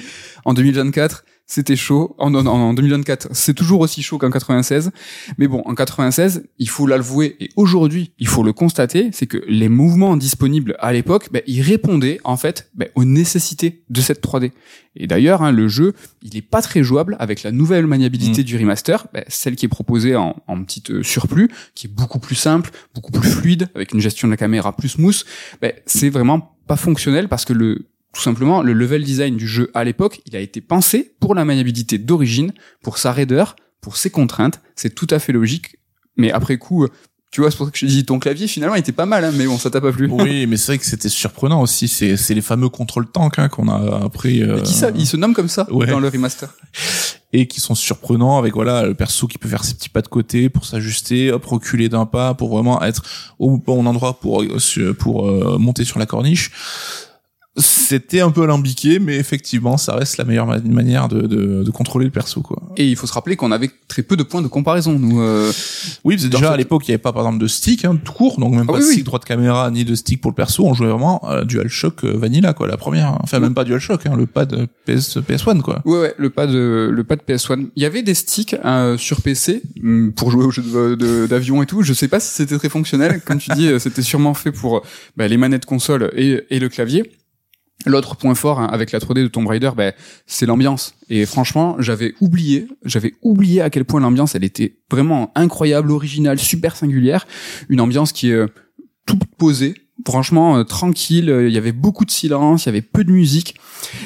en 0.45 0.53
2024, 0.53 1.25
c'était 1.51 1.75
chaud. 1.75 2.15
En, 2.17 2.33
en, 2.33 2.45
en 2.45 2.73
2024, 2.73 3.27
c'est 3.33 3.53
toujours 3.53 3.81
aussi 3.81 4.01
chaud 4.01 4.17
qu'en 4.17 4.31
96. 4.31 4.91
Mais 5.37 5.49
bon, 5.49 5.61
en 5.65 5.75
96, 5.75 6.43
il 6.59 6.69
faut 6.69 6.87
l'avouer, 6.87 7.35
et 7.41 7.49
aujourd'hui, 7.57 8.13
il 8.19 8.27
faut 8.27 8.41
le 8.41 8.53
constater, 8.53 9.09
c'est 9.11 9.27
que 9.27 9.43
les 9.49 9.67
mouvements 9.67 10.15
disponibles 10.15 10.77
à 10.79 10.93
l'époque, 10.93 11.27
ben, 11.29 11.41
ils 11.47 11.61
répondaient 11.61 12.21
en 12.23 12.37
fait 12.37 12.69
ben, 12.73 12.87
aux 12.95 13.03
nécessités 13.03 13.83
de 13.89 13.99
cette 13.99 14.23
3D. 14.23 14.51
Et 14.95 15.07
d'ailleurs, 15.07 15.41
hein, 15.41 15.51
le 15.51 15.67
jeu, 15.67 15.93
il 16.21 16.37
est 16.37 16.41
pas 16.41 16.61
très 16.61 16.83
jouable 16.83 17.17
avec 17.19 17.43
la 17.43 17.51
nouvelle 17.51 17.85
maniabilité 17.85 18.43
du 18.43 18.57
remaster, 18.57 19.07
ben, 19.13 19.25
celle 19.27 19.57
qui 19.57 19.65
est 19.65 19.69
proposée 19.69 20.15
en, 20.15 20.37
en 20.47 20.63
petite 20.63 20.91
euh, 20.91 21.03
surplus, 21.03 21.49
qui 21.75 21.87
est 21.87 21.93
beaucoup 21.93 22.19
plus 22.19 22.35
simple, 22.35 22.71
beaucoup 22.95 23.11
plus 23.11 23.29
fluide, 23.29 23.67
avec 23.75 23.91
une 23.91 23.99
gestion 23.99 24.29
de 24.29 24.31
la 24.31 24.37
caméra 24.37 24.73
plus 24.73 24.89
smooth. 24.89 25.25
Ben, 25.61 25.73
c'est 25.85 26.09
vraiment 26.09 26.55
pas 26.65 26.77
fonctionnel 26.77 27.27
parce 27.27 27.43
que 27.43 27.51
le 27.51 27.90
tout 28.13 28.21
simplement, 28.21 28.61
le 28.61 28.73
level 28.73 29.03
design 29.03 29.37
du 29.37 29.47
jeu 29.47 29.71
à 29.73 29.83
l'époque, 29.83 30.21
il 30.25 30.35
a 30.35 30.39
été 30.39 30.59
pensé 30.61 31.13
pour 31.19 31.33
la 31.35 31.45
maniabilité 31.45 31.97
d'origine, 31.97 32.51
pour 32.83 32.97
sa 32.97 33.11
raideur, 33.11 33.55
pour 33.79 33.95
ses 33.97 34.09
contraintes. 34.09 34.59
C'est 34.75 34.93
tout 34.93 35.07
à 35.09 35.19
fait 35.19 35.31
logique. 35.31 35.77
Mais 36.17 36.31
après 36.31 36.57
coup, 36.57 36.83
euh, 36.83 36.89
tu 37.31 37.39
vois, 37.39 37.49
c'est 37.49 37.55
pour 37.55 37.67
ça 37.67 37.71
que 37.71 37.77
je 37.77 37.85
dis, 37.85 38.03
ton 38.03 38.19
clavier, 38.19 38.45
finalement, 38.47 38.75
il 38.75 38.79
était 38.79 38.91
pas 38.91 39.05
mal, 39.05 39.23
hein, 39.23 39.31
mais 39.33 39.45
bon, 39.45 39.57
ça 39.57 39.69
t'a 39.69 39.79
pas 39.79 39.93
plu. 39.93 40.09
Oui, 40.11 40.45
mais 40.47 40.57
c'est 40.57 40.73
vrai 40.73 40.77
que 40.77 40.85
c'était 40.85 41.07
surprenant 41.07 41.61
aussi. 41.61 41.87
C'est, 41.87 42.17
c'est 42.17 42.33
les 42.33 42.41
fameux 42.41 42.67
contrôle 42.67 43.09
tank 43.09 43.39
hein, 43.39 43.47
qu'on 43.47 43.69
a 43.69 44.03
appris. 44.03 44.43
euh, 44.43 44.57
Mais 44.57 44.63
qui 44.63 44.73
ça? 44.73 44.91
Il 44.93 45.07
se 45.07 45.15
nomme 45.15 45.33
comme 45.33 45.47
ça 45.47 45.65
Ouais. 45.71 45.87
dans 45.87 46.01
le 46.01 46.09
remaster. 46.09 46.49
et 47.33 47.47
qui 47.47 47.61
sont 47.61 47.75
surprenants 47.75 48.37
avec 48.37 48.53
voilà 48.55 48.85
le 48.85 48.93
perso 48.93 49.25
qui 49.25 49.37
peut 49.37 49.47
faire 49.47 49.63
ses 49.63 49.73
petits 49.75 49.87
pas 49.87 50.01
de 50.01 50.09
côté 50.09 50.49
pour 50.49 50.65
s'ajuster, 50.65 51.31
hop 51.31 51.45
reculer 51.45 51.87
d'un 51.87 52.05
pas 52.05 52.33
pour 52.33 52.49
vraiment 52.49 52.83
être 52.83 53.03
au 53.39 53.57
bon 53.57 53.85
endroit 53.85 54.19
pour 54.19 54.43
euh, 54.43 54.93
pour 54.99 55.29
euh, 55.29 55.57
monter 55.57 55.85
sur 55.85 55.97
la 55.97 56.05
corniche. 56.05 56.51
C'était 57.57 58.21
un 58.21 58.31
peu 58.31 58.43
alambiqué, 58.43 58.99
mais 58.99 59.17
effectivement, 59.17 59.75
ça 59.75 59.93
reste 59.95 60.15
la 60.15 60.23
meilleure 60.23 60.45
ma- 60.47 60.59
manière 60.59 61.09
de, 61.09 61.23
de, 61.23 61.63
de 61.63 61.71
contrôler 61.71 62.05
le 62.05 62.11
perso, 62.11 62.41
quoi. 62.41 62.61
Et 62.77 62.87
il 62.87 62.95
faut 62.95 63.07
se 63.07 63.11
rappeler 63.11 63.35
qu'on 63.35 63.51
avait 63.51 63.69
très 63.89 64.03
peu 64.03 64.15
de 64.15 64.23
points 64.23 64.41
de 64.41 64.47
comparaison, 64.47 64.97
nous. 64.97 65.19
euh, 65.21 65.51
Oui, 66.05 66.15
parce 66.15 66.27
que 66.29 66.31
déjà 66.31 66.53
à 66.53 66.55
l'époque, 66.57 66.87
il 66.87 66.91
n'y 66.91 66.93
avait 66.95 67.01
pas 67.01 67.11
par 67.11 67.23
exemple 67.23 67.41
de 67.43 67.47
stick, 67.47 67.83
hein, 67.83 67.99
tout 68.01 68.13
court, 68.13 68.39
donc 68.39 68.53
même 68.53 68.63
Ah 68.69 68.71
pas 68.71 68.73
oui, 68.75 68.79
de 68.79 68.85
oui. 68.85 68.91
stick 68.93 69.03
droite 69.03 69.25
caméra 69.25 69.69
ni 69.69 69.83
de 69.83 69.95
stick 69.95 70.21
pour 70.21 70.31
le 70.31 70.35
perso. 70.35 70.65
On 70.65 70.73
jouait 70.73 70.87
vraiment 70.87 71.19
à 71.27 71.43
DualShock 71.43 72.05
euh, 72.05 72.13
Vanilla, 72.15 72.53
quoi, 72.53 72.67
la 72.67 72.77
première. 72.77 73.17
Enfin, 73.21 73.37
Oui. 73.37 73.43
même 73.43 73.53
pas 73.53 73.65
DualShock, 73.65 74.05
hein, 74.05 74.15
le 74.15 74.27
pad 74.27 74.53
euh, 74.53 74.65
PS 74.85 75.17
PS1, 75.17 75.59
quoi. 75.59 75.81
Ouais, 75.83 75.99
ouais, 75.99 76.13
le 76.17 76.29
pad, 76.29 76.51
euh, 76.51 76.89
le 76.89 77.03
pad 77.03 77.19
PS1. 77.27 77.67
Il 77.75 77.83
y 77.83 77.85
avait 77.85 78.01
des 78.01 78.13
sticks 78.13 78.55
euh, 78.63 78.97
sur 78.97 79.19
PC 79.21 79.61
hum, 79.83 80.13
pour 80.13 80.31
jouer 80.31 80.45
aux 80.45 80.51
jeux 80.51 80.61
de- 80.63 80.95
de- 80.95 81.27
d'avion 81.27 81.61
et 81.61 81.65
tout. 81.65 81.81
Je 81.83 81.91
sais 81.91 82.07
pas 82.07 82.21
si 82.21 82.33
c'était 82.33 82.57
très 82.57 82.69
fonctionnel. 82.69 83.19
Comme 83.25 83.39
tu 83.39 83.51
dis, 83.51 83.67
euh, 83.67 83.77
c'était 83.77 84.03
sûrement 84.03 84.33
fait 84.35 84.53
pour 84.53 84.77
euh, 84.77 84.81
bah, 85.17 85.27
les 85.27 85.35
manettes 85.35 85.65
console 85.65 86.11
et, 86.15 86.45
et 86.49 86.59
le 86.59 86.69
clavier. 86.69 87.11
L'autre 87.85 88.15
point 88.15 88.35
fort 88.35 88.59
hein, 88.59 88.67
avec 88.71 88.91
la 88.91 88.99
3D 88.99 89.23
de 89.23 89.27
Tomb 89.27 89.47
Raider, 89.47 89.71
bah, 89.75 89.91
c'est 90.27 90.45
l'ambiance. 90.45 90.93
Et 91.09 91.25
franchement, 91.25 91.75
j'avais 91.79 92.13
oublié, 92.21 92.67
j'avais 92.85 93.13
oublié 93.21 93.61
à 93.61 93.69
quel 93.69 93.85
point 93.85 93.99
l'ambiance, 93.99 94.35
elle 94.35 94.43
était 94.43 94.77
vraiment 94.89 95.31
incroyable, 95.35 95.91
originale, 95.91 96.39
super 96.39 96.75
singulière. 96.75 97.25
Une 97.69 97.81
ambiance 97.81 98.11
qui 98.11 98.29
est 98.29 98.33
euh, 98.33 98.47
toute 99.05 99.25
posée, 99.37 99.75
franchement 100.05 100.57
euh, 100.57 100.63
tranquille. 100.63 101.33
Il 101.47 101.53
y 101.53 101.57
avait 101.57 101.71
beaucoup 101.71 102.05
de 102.05 102.11
silence, 102.11 102.65
il 102.65 102.67
y 102.67 102.69
avait 102.69 102.81
peu 102.81 103.03
de 103.03 103.11
musique. 103.11 103.55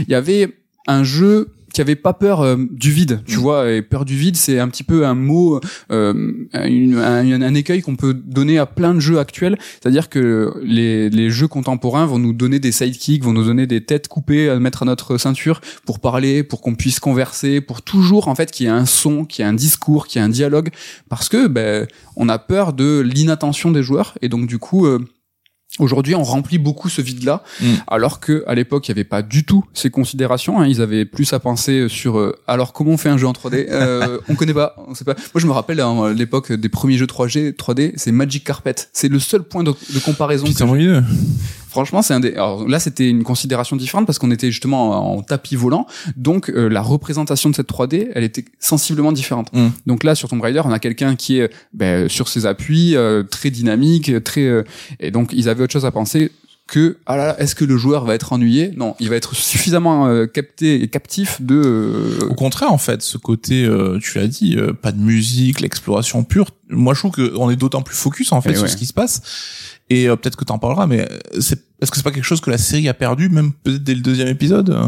Il 0.02 0.10
y 0.10 0.16
avait 0.16 0.58
un 0.88 1.04
jeu 1.04 1.55
qui 1.76 1.82
avait 1.82 1.98
pas 1.98 2.14
peur 2.14 2.40
euh, 2.42 2.56
du 2.72 2.92
vide, 2.92 3.22
tu 3.28 3.36
vois. 3.36 3.70
Et 3.72 3.82
peur 3.82 4.06
du 4.06 4.16
vide, 4.16 4.38
c'est 4.38 4.60
un 4.60 4.70
petit 4.70 4.84
peu 4.84 5.06
un 5.06 5.14
mot, 5.14 5.60
euh, 5.92 6.14
une- 6.54 6.98
un, 6.98 7.42
un 7.42 7.54
écueil 7.54 7.82
qu'on 7.82 7.98
peut 7.98 8.14
donner 8.14 8.58
à 8.58 8.66
plein 8.66 8.94
de 8.94 9.02
jeux 9.02 9.20
actuels. 9.20 9.58
C'est-à-dire 9.82 10.08
que 10.08 10.54
les, 10.64 11.10
les 11.10 11.30
jeux 11.30 11.50
contemporains 11.50 12.06
vont 12.06 12.18
nous 12.18 12.32
donner 12.32 12.60
des 12.60 12.72
sidekicks, 12.72 13.24
vont 13.24 13.34
nous 13.34 13.44
donner 13.44 13.68
des 13.68 13.82
têtes 13.84 14.08
coupées 14.08 14.50
à 14.50 14.58
mettre 14.58 14.84
à 14.84 14.86
notre 14.86 15.18
ceinture 15.18 15.60
pour 15.86 16.00
parler, 16.00 16.44
pour 16.44 16.62
qu'on 16.62 16.76
puisse 16.76 17.02
converser, 17.02 17.60
pour 17.60 17.82
toujours 17.82 18.30
en 18.30 18.36
fait 18.36 18.52
qu'il 18.52 18.66
y 18.66 18.70
ait 18.70 18.72
un 18.72 18.86
son, 18.86 19.26
qu'il 19.26 19.44
y 19.44 19.46
ait 19.46 19.50
un 19.52 19.54
discours, 19.54 20.08
qu'il 20.08 20.22
y 20.22 20.24
ait 20.24 20.26
un 20.26 20.30
dialogue, 20.30 20.70
parce 21.10 21.28
que 21.28 21.48
ben 21.48 21.88
on 22.16 22.30
a 22.30 22.40
peur 22.40 22.72
de 22.72 23.02
l'inattention 23.02 23.72
des 23.72 23.84
joueurs 23.84 24.18
et 24.22 24.30
donc 24.30 24.48
du 24.48 24.60
coup. 24.60 24.86
euh, 24.86 25.00
Aujourd'hui, 25.80 26.16
on 26.16 26.24
remplit 26.24 26.58
beaucoup 26.58 26.88
ce 26.88 27.02
vide-là, 27.02 27.44
Mm. 27.62 27.66
alors 27.88 28.20
que 28.22 28.44
à 28.48 28.56
l'époque, 28.56 28.88
il 28.88 28.92
n'y 28.92 28.96
avait 29.00 29.04
pas 29.04 29.22
du 29.22 29.44
tout 29.44 29.66
ces 29.74 29.90
considérations. 29.90 30.60
hein. 30.62 30.68
Ils 30.68 30.82
avaient 30.82 31.04
plus 31.06 31.34
à 31.34 31.40
penser 31.40 31.88
sur 31.90 32.18
euh, 32.18 32.34
alors 32.48 32.72
comment 32.72 32.92
on 32.92 32.98
fait 32.98 33.10
un 33.10 33.18
jeu 33.18 33.28
en 33.28 33.34
3D. 33.34 33.68
Euh, 33.70 34.20
on 34.30 34.36
connaît 34.36 34.54
pas, 34.54 34.76
on 34.88 34.96
sait 34.96 35.04
pas. 35.04 35.16
Moi, 35.34 35.42
je 35.42 35.48
me 35.48 35.52
rappelle 35.52 35.82
à 35.82 36.14
l'époque 36.16 36.52
des 36.54 36.70
premiers 36.70 36.98
jeux 36.98 37.08
3G, 37.08 37.54
3D, 37.56 37.92
c'est 37.98 38.12
Magic 38.14 38.44
Carpet. 38.46 38.76
C'est 38.94 39.10
le 39.10 39.20
seul 39.20 39.44
point 39.44 39.64
de, 39.64 39.72
de 39.94 40.00
comparaison. 40.00 40.46
moyen. 40.66 41.04
Franchement, 41.76 42.02
c'est 42.02 42.14
un 42.14 42.22
des. 42.22 42.32
Alors 42.36 42.66
là, 42.70 42.80
c'était 42.80 43.10
une 43.10 43.24
considération 43.24 43.76
différente 43.76 44.06
parce 44.06 44.18
qu'on 44.18 44.32
était 44.32 44.50
justement 44.50 45.14
en 45.18 45.22
tapis 45.22 45.58
volant, 45.58 45.88
donc 46.16 46.50
euh, 46.50 46.70
la 46.70 46.82
représentation 46.82 47.50
de 47.50 47.56
cette 47.56 47.68
3D, 47.70 48.08
elle 48.16 48.24
était 48.24 48.46
sensiblement 48.60 49.12
différente. 49.12 49.52
Mm. 49.52 49.68
Donc 49.86 50.06
là, 50.06 50.16
sur 50.16 50.30
Tomb 50.30 50.40
Raider, 50.40 50.62
on 50.64 50.72
a 50.72 50.80
quelqu'un 50.80 51.18
qui 51.18 51.40
est 51.40 51.52
ben, 51.74 52.08
sur 52.08 52.30
ses 52.30 52.46
appuis, 52.46 52.96
euh, 52.96 53.24
très 53.24 53.50
dynamique, 53.50 54.24
très. 54.24 54.46
euh, 54.46 54.64
et 55.02 55.12
donc 55.12 55.32
ils 55.34 55.50
avaient 55.50 55.64
autre 55.64 55.74
chose 55.74 55.86
à 55.86 55.92
penser 55.92 56.32
que 56.68 56.98
ah 57.06 57.16
là 57.16 57.28
là, 57.28 57.40
est-ce 57.40 57.54
que 57.54 57.64
le 57.64 57.78
joueur 57.78 58.06
va 58.06 58.16
être 58.16 58.34
ennuyé? 58.34 58.72
Non, 58.76 58.96
il 59.00 59.10
va 59.10 59.16
être 59.18 59.36
suffisamment 59.36 60.08
euh, 60.08 60.26
capté 60.26 60.82
et 60.82 60.88
captif 60.88 61.42
de. 61.42 61.62
euh, 61.64 62.28
Au 62.30 62.34
contraire, 62.34 62.72
en 62.72 62.80
fait, 62.80 63.02
ce 63.04 63.18
côté, 63.18 63.66
euh, 63.66 64.00
tu 64.02 64.18
l'as 64.18 64.28
dit, 64.28 64.56
euh, 64.58 64.74
pas 64.74 64.92
de 64.92 65.00
musique, 65.00 65.62
l'exploration 65.62 66.24
pure. 66.24 66.50
Moi, 66.70 66.94
je 66.96 67.00
trouve 67.02 67.12
qu'on 67.12 67.52
est 67.52 67.56
d'autant 67.56 67.84
plus 67.84 67.96
focus 67.96 68.32
en 68.32 68.42
fait 68.42 68.52
Et 68.52 68.56
sur 68.56 68.64
ouais. 68.64 68.70
ce 68.70 68.78
qui 68.78 68.88
se 68.88 68.94
passe. 68.94 69.22
Et 69.90 70.08
euh, 70.10 70.16
peut-être 70.16 70.36
que 70.36 70.46
t'en 70.46 70.58
parleras, 70.58 70.88
mais 70.88 71.02
euh, 71.02 71.40
c'est 71.40 71.60
Est-ce 71.82 71.92
que 71.92 71.98
c'est 71.98 72.04
pas 72.04 72.12
quelque 72.12 72.24
chose 72.24 72.42
que 72.42 72.50
la 72.50 72.58
série 72.58 72.90
a 72.90 72.94
perdu, 72.96 73.30
même 73.30 73.52
peut-être 73.54 73.84
dès 73.84 73.94
le 73.94 74.02
deuxième 74.02 74.28
épisode 74.30 74.70
euh 74.72 74.84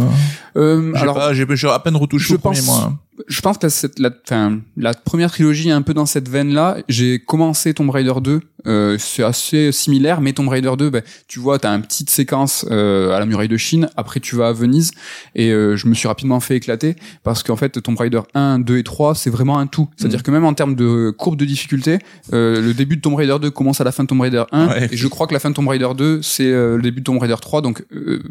Euh, 0.56 0.92
J'ai 0.96 1.02
alors, 1.02 1.34
j'ai 1.34 1.46
à 1.70 1.80
peine 1.80 1.96
retouché 1.96 2.30
je 2.30 2.36
au 2.36 2.38
premier 2.40 2.58
pense- 2.58 2.66
mois. 2.66 2.94
Je 3.28 3.42
pense 3.42 3.58
que 3.58 3.66
la, 3.66 3.70
cette- 3.70 4.00
la, 4.00 4.10
enfin, 4.24 4.60
la 4.78 4.94
première 4.94 5.30
trilogie 5.32 5.70
est 5.70 5.74
un 5.74 5.82
peu 5.82 5.94
dans 5.94 6.06
cette 6.06 6.30
veine-là. 6.30 6.78
J'ai 6.88 7.20
commencé 7.20 7.74
Tomb 7.74 7.90
Raider 7.90 8.14
2, 8.22 8.40
euh, 8.68 8.98
c'est 8.98 9.24
assez 9.24 9.72
similaire, 9.72 10.22
mais 10.22 10.34
Tomb 10.34 10.48
Raider 10.48 10.72
2, 10.78 10.90
ben, 10.90 11.02
tu 11.28 11.40
vois, 11.40 11.60
t'as 11.60 11.76
une 11.76 11.82
petite 11.82 12.10
séquence 12.10 12.66
euh, 12.72 13.12
à 13.12 13.20
la 13.20 13.26
muraille 13.26 13.48
de 13.50 13.58
Chine, 13.58 13.90
après 13.98 14.20
tu 14.20 14.36
vas 14.36 14.48
à 14.50 14.54
Venise, 14.54 14.92
et 15.36 15.52
euh, 15.52 15.76
je 15.76 15.88
me 15.88 15.94
suis 15.94 16.08
rapidement 16.08 16.40
fait 16.40 16.56
éclater, 16.56 16.96
parce 17.24 17.44
qu'en 17.44 17.56
fait, 17.58 17.82
Tomb 17.82 17.98
Raider 17.98 18.22
1, 18.34 18.60
2 18.60 18.78
et 18.78 18.84
3, 18.84 19.14
c'est 19.16 19.30
vraiment 19.30 19.60
un 19.60 19.68
tout. 19.68 19.90
C'est-à-dire 19.98 20.20
Mhm. 20.20 20.24
que 20.24 20.32
même 20.32 20.46
en 20.46 20.54
termes 20.54 20.76
de 20.76 21.14
courbe 21.18 21.38
de 21.38 21.46
difficulté, 21.46 22.00
euh, 22.34 22.62
le 22.62 22.74
début 22.74 22.96
de 22.98 23.02
Tomb 23.02 23.16
Raider 23.16 23.38
2 23.42 23.52
commence 23.52 23.82
à 23.82 23.84
la 23.84 23.92
fin 23.92 24.04
de 24.04 24.08
Tomb 24.08 24.22
Raider 24.22 24.44
1, 24.52 24.68
Ouais. 24.68 24.90
et 24.92 24.98
je 24.98 25.08
crois 25.08 25.28
que 25.28 25.34
la 25.34 25.40
fin 25.40 25.50
de 25.50 25.56
Tomb 25.56 25.68
Raider 25.68 25.90
2, 25.98 26.22
c'est 26.22 26.46
euh, 26.46 26.78
le 26.78 26.82
début 26.82 27.02
de 27.02 27.06
Tomb 27.06 27.18
Raider 27.20 27.36
3, 27.42 27.62
donc 27.62 27.84
euh, 27.94 28.22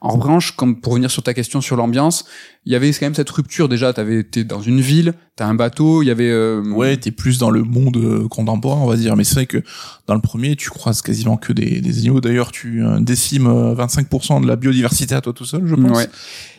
en 0.00 0.16
revanche, 0.16 0.52
comme 0.56 0.80
pour 0.80 0.92
revenir 0.92 1.10
sur 1.10 1.22
ta 1.22 1.34
question 1.34 1.60
sur 1.60 1.76
l'ambiance, 1.76 2.24
il 2.64 2.72
y 2.72 2.76
avait 2.76 2.90
quand 2.92 3.06
même 3.06 3.14
cette 3.14 3.30
rupture 3.30 3.68
déjà. 3.68 3.92
T'avais, 3.92 4.22
t'es 4.22 4.44
dans 4.44 4.60
une 4.62 4.80
ville, 4.80 5.14
t'as 5.36 5.46
un 5.46 5.54
bateau, 5.54 6.02
il 6.02 6.06
y 6.06 6.10
avait. 6.10 6.30
euh, 6.30 6.62
Ouais, 6.72 6.96
t'es 6.96 7.10
plus 7.10 7.38
dans 7.38 7.50
le 7.50 7.62
monde 7.64 7.96
euh, 7.96 8.28
contemporain, 8.28 8.80
on 8.80 8.86
va 8.86 8.96
dire. 8.96 9.16
Mais 9.16 9.24
c'est 9.24 9.34
vrai 9.34 9.46
que 9.46 9.62
dans 10.06 10.14
le 10.14 10.20
premier, 10.20 10.54
tu 10.56 10.70
croises 10.70 11.02
quasiment 11.02 11.36
que 11.36 11.52
des, 11.52 11.80
des 11.80 11.98
animaux. 11.98 12.20
D'ailleurs, 12.20 12.52
tu 12.52 12.84
euh, 12.84 13.00
décimes 13.00 13.46
euh, 13.48 13.74
25% 13.74 14.42
de 14.42 14.46
la 14.46 14.56
biodiversité 14.56 15.14
à 15.14 15.20
toi 15.20 15.32
tout 15.32 15.44
seul, 15.44 15.66
je 15.66 15.74
pense. 15.74 15.96
Ouais. 15.96 16.06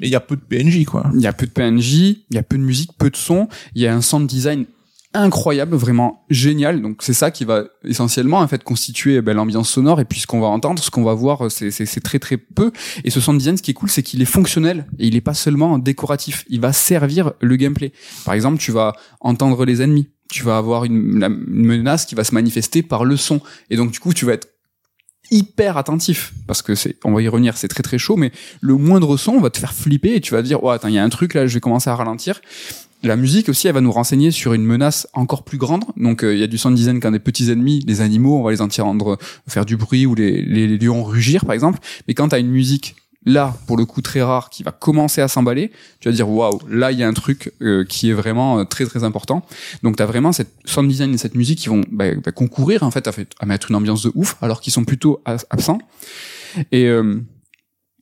Mais 0.01 0.08
il 0.08 0.12
y 0.12 0.16
a 0.16 0.20
peu 0.20 0.36
de 0.36 0.41
PNJ, 0.41 0.84
quoi. 0.86 1.10
Il 1.16 1.22
y 1.22 1.28
a 1.28 1.34
peu 1.34 1.45
de 1.45 1.51
PNJ, 1.51 1.93
il 1.93 2.18
y 2.32 2.38
a 2.38 2.43
peu 2.43 2.58
de 2.58 2.64
musique, 2.64 2.91
peu 2.97 3.10
de 3.10 3.16
son. 3.18 3.47
Il 3.76 3.82
y 3.82 3.88
a 3.88 3.95
un 3.95 4.01
sound 4.01 4.28
design 4.28 4.66
incroyable, 5.14 5.76
vraiment 5.76 6.26
génial. 6.30 6.82
Donc 6.82 6.97
c'est 7.01 7.14
ça 7.14 7.32
qui 7.32 7.45
va 7.45 7.66
essentiellement 7.84 8.39
en 8.39 8.47
fait 8.47 8.64
constituer 8.64 9.22
ben, 9.22 9.36
l'ambiance 9.36 9.70
sonore 9.70 9.99
et 9.99 10.05
puis 10.05 10.20
ce 10.20 10.28
qu'on 10.28 10.39
va 10.39 10.47
entendre, 10.47 10.82
ce 10.82 10.89
qu'on 10.89 11.03
va 11.03 11.14
voir, 11.14 11.51
c'est 11.51 11.72
c'est 11.72 12.01
très 12.01 12.20
très 12.20 12.38
peu. 12.38 12.72
Et 13.03 13.09
ce 13.09 13.22
sound 13.22 13.38
design, 13.38 13.57
ce 13.57 13.64
qui 13.64 13.72
est 13.72 13.76
cool, 13.76 13.89
c'est 13.89 14.03
qu'il 14.03 14.22
est 14.22 14.26
fonctionnel 14.26 14.86
et 14.99 15.07
il 15.07 15.16
est 15.16 15.22
pas 15.22 15.34
seulement 15.34 15.78
décoratif. 15.78 16.45
Il 16.49 16.61
va 16.61 16.74
servir 16.74 17.34
le 17.41 17.55
gameplay. 17.55 17.91
Par 18.26 18.34
exemple, 18.34 18.57
tu 18.57 18.72
vas 18.72 18.93
entendre 19.20 19.66
les 19.66 19.82
ennemis. 19.82 20.09
Tu 20.32 20.43
vas 20.43 20.57
avoir 20.57 20.84
une, 20.86 21.28
menace 21.30 22.05
qui 22.05 22.16
va 22.16 22.24
se 22.24 22.34
manifester 22.34 22.82
par 22.82 23.05
le 23.05 23.18
son. 23.18 23.39
Et 23.70 23.78
donc 23.78 23.91
du 23.91 23.99
coup, 23.99 24.14
tu 24.14 24.26
vas 24.26 24.34
être 24.34 24.47
hyper 25.32 25.78
attentif 25.78 26.34
parce 26.47 26.61
que 26.61 26.76
c'est 26.76 26.97
on 27.03 27.14
va 27.14 27.22
y 27.22 27.28
revenir 27.28 27.55
c'est 27.55 27.70
très 27.70 27.82
très 27.82 27.97
chaud 27.97 28.18
mais 28.18 28.32
le 28.59 28.76
moindre 28.76 29.16
son 29.16 29.39
va 29.39 29.49
te 29.49 29.57
faire 29.57 29.74
flipper 29.74 30.16
et 30.16 30.22
tu 30.22 30.34
vas 30.34 30.41
dire 30.41 30.61
oh 30.64 30.70
attends 30.70 30.89
il 30.89 30.95
y 30.95 30.99
a 30.99 31.03
un 31.03 31.09
truc 31.09 31.34
là 31.34 31.47
je 31.47 31.53
vais 31.53 31.59
commencer 31.61 31.89
à 31.89 31.95
ralentir 31.95 32.41
la 33.04 33.16
musique 33.16 33.49
aussi 33.49 33.68
elle 33.68 33.74
va 33.74 33.82
nous 33.82 33.91
renseigner 33.91 34.32
sur 34.32 34.54
une 34.54 34.64
menace 34.64 35.08
encore 35.14 35.43
plus 35.43 35.58
grande. 35.58 35.84
Donc 35.97 36.24
euh, 36.24 36.34
il 36.34 36.39
y 36.39 36.43
a 36.43 36.47
du 36.47 36.58
sound 36.58 36.76
design 36.76 36.99
quand 36.99 37.12
des 37.12 37.20
petits 37.20 37.51
ennemis 37.51 37.84
les 37.86 38.01
animaux 38.01 38.38
on 38.38 38.43
va 38.43 38.51
les 38.51 38.62
entendre 38.62 39.18
faire 39.47 39.66
du 39.66 39.78
bruit 39.78 40.06
ou 40.06 40.16
les, 40.16 40.41
les, 40.41 40.68
les 40.68 40.78
lions 40.78 41.04
rugir 41.04 41.45
par 41.45 41.54
exemple. 41.54 41.80
Mais 42.08 42.14
quand 42.14 42.30
tu 42.30 42.36
as 42.36 42.39
une 42.39 42.49
musique 42.49 42.95
là 43.26 43.56
pour 43.68 43.78
le 43.78 43.86
coup 43.86 44.01
très 44.01 44.22
rare 44.22 44.49
qui 44.49 44.64
va 44.64 44.72
commencer 44.72 45.22
à 45.22 45.30
s'emballer 45.30 45.72
tu 46.01 46.10
vas 46.10 46.14
dire 46.14 46.30
waouh 46.30 46.60
là 46.70 46.91
il 46.91 46.99
y 46.99 47.04
a 47.04 47.08
un 47.08 47.14
truc 47.14 47.54
euh, 47.62 47.86
qui 47.86 48.10
est 48.10 48.14
vraiment 48.14 48.60
euh, 48.60 48.64
très 48.64 48.86
très 48.86 49.04
important. 49.04 49.45
Donc 49.84 49.97
tu 49.97 50.04
as 50.04 50.06
vraiment 50.06 50.32
cette 50.32 50.54
sound 50.66 50.89
design 50.89 51.14
et 51.14 51.18
cette 51.18 51.36
musique 51.36 51.60
qui 51.60 51.70
vont 51.70 51.82
bah, 51.91 52.16
bah, 52.16 52.32
concourir 52.32 52.84
en 52.84 52.91
fait 52.91 53.08
à, 53.08 53.12
fait 53.12 53.30
à 53.39 53.45
mettre 53.45 53.70
une 53.70 53.76
ambiance 53.76 54.04
de 54.04 54.12
ouf 54.16 54.38
alors 54.41 54.62
qu'ils 54.62 54.74
sont 54.74 54.86
plutôt 54.86 55.22
absents. 55.26 55.80
Et 56.72 56.86
euh, 56.86 57.20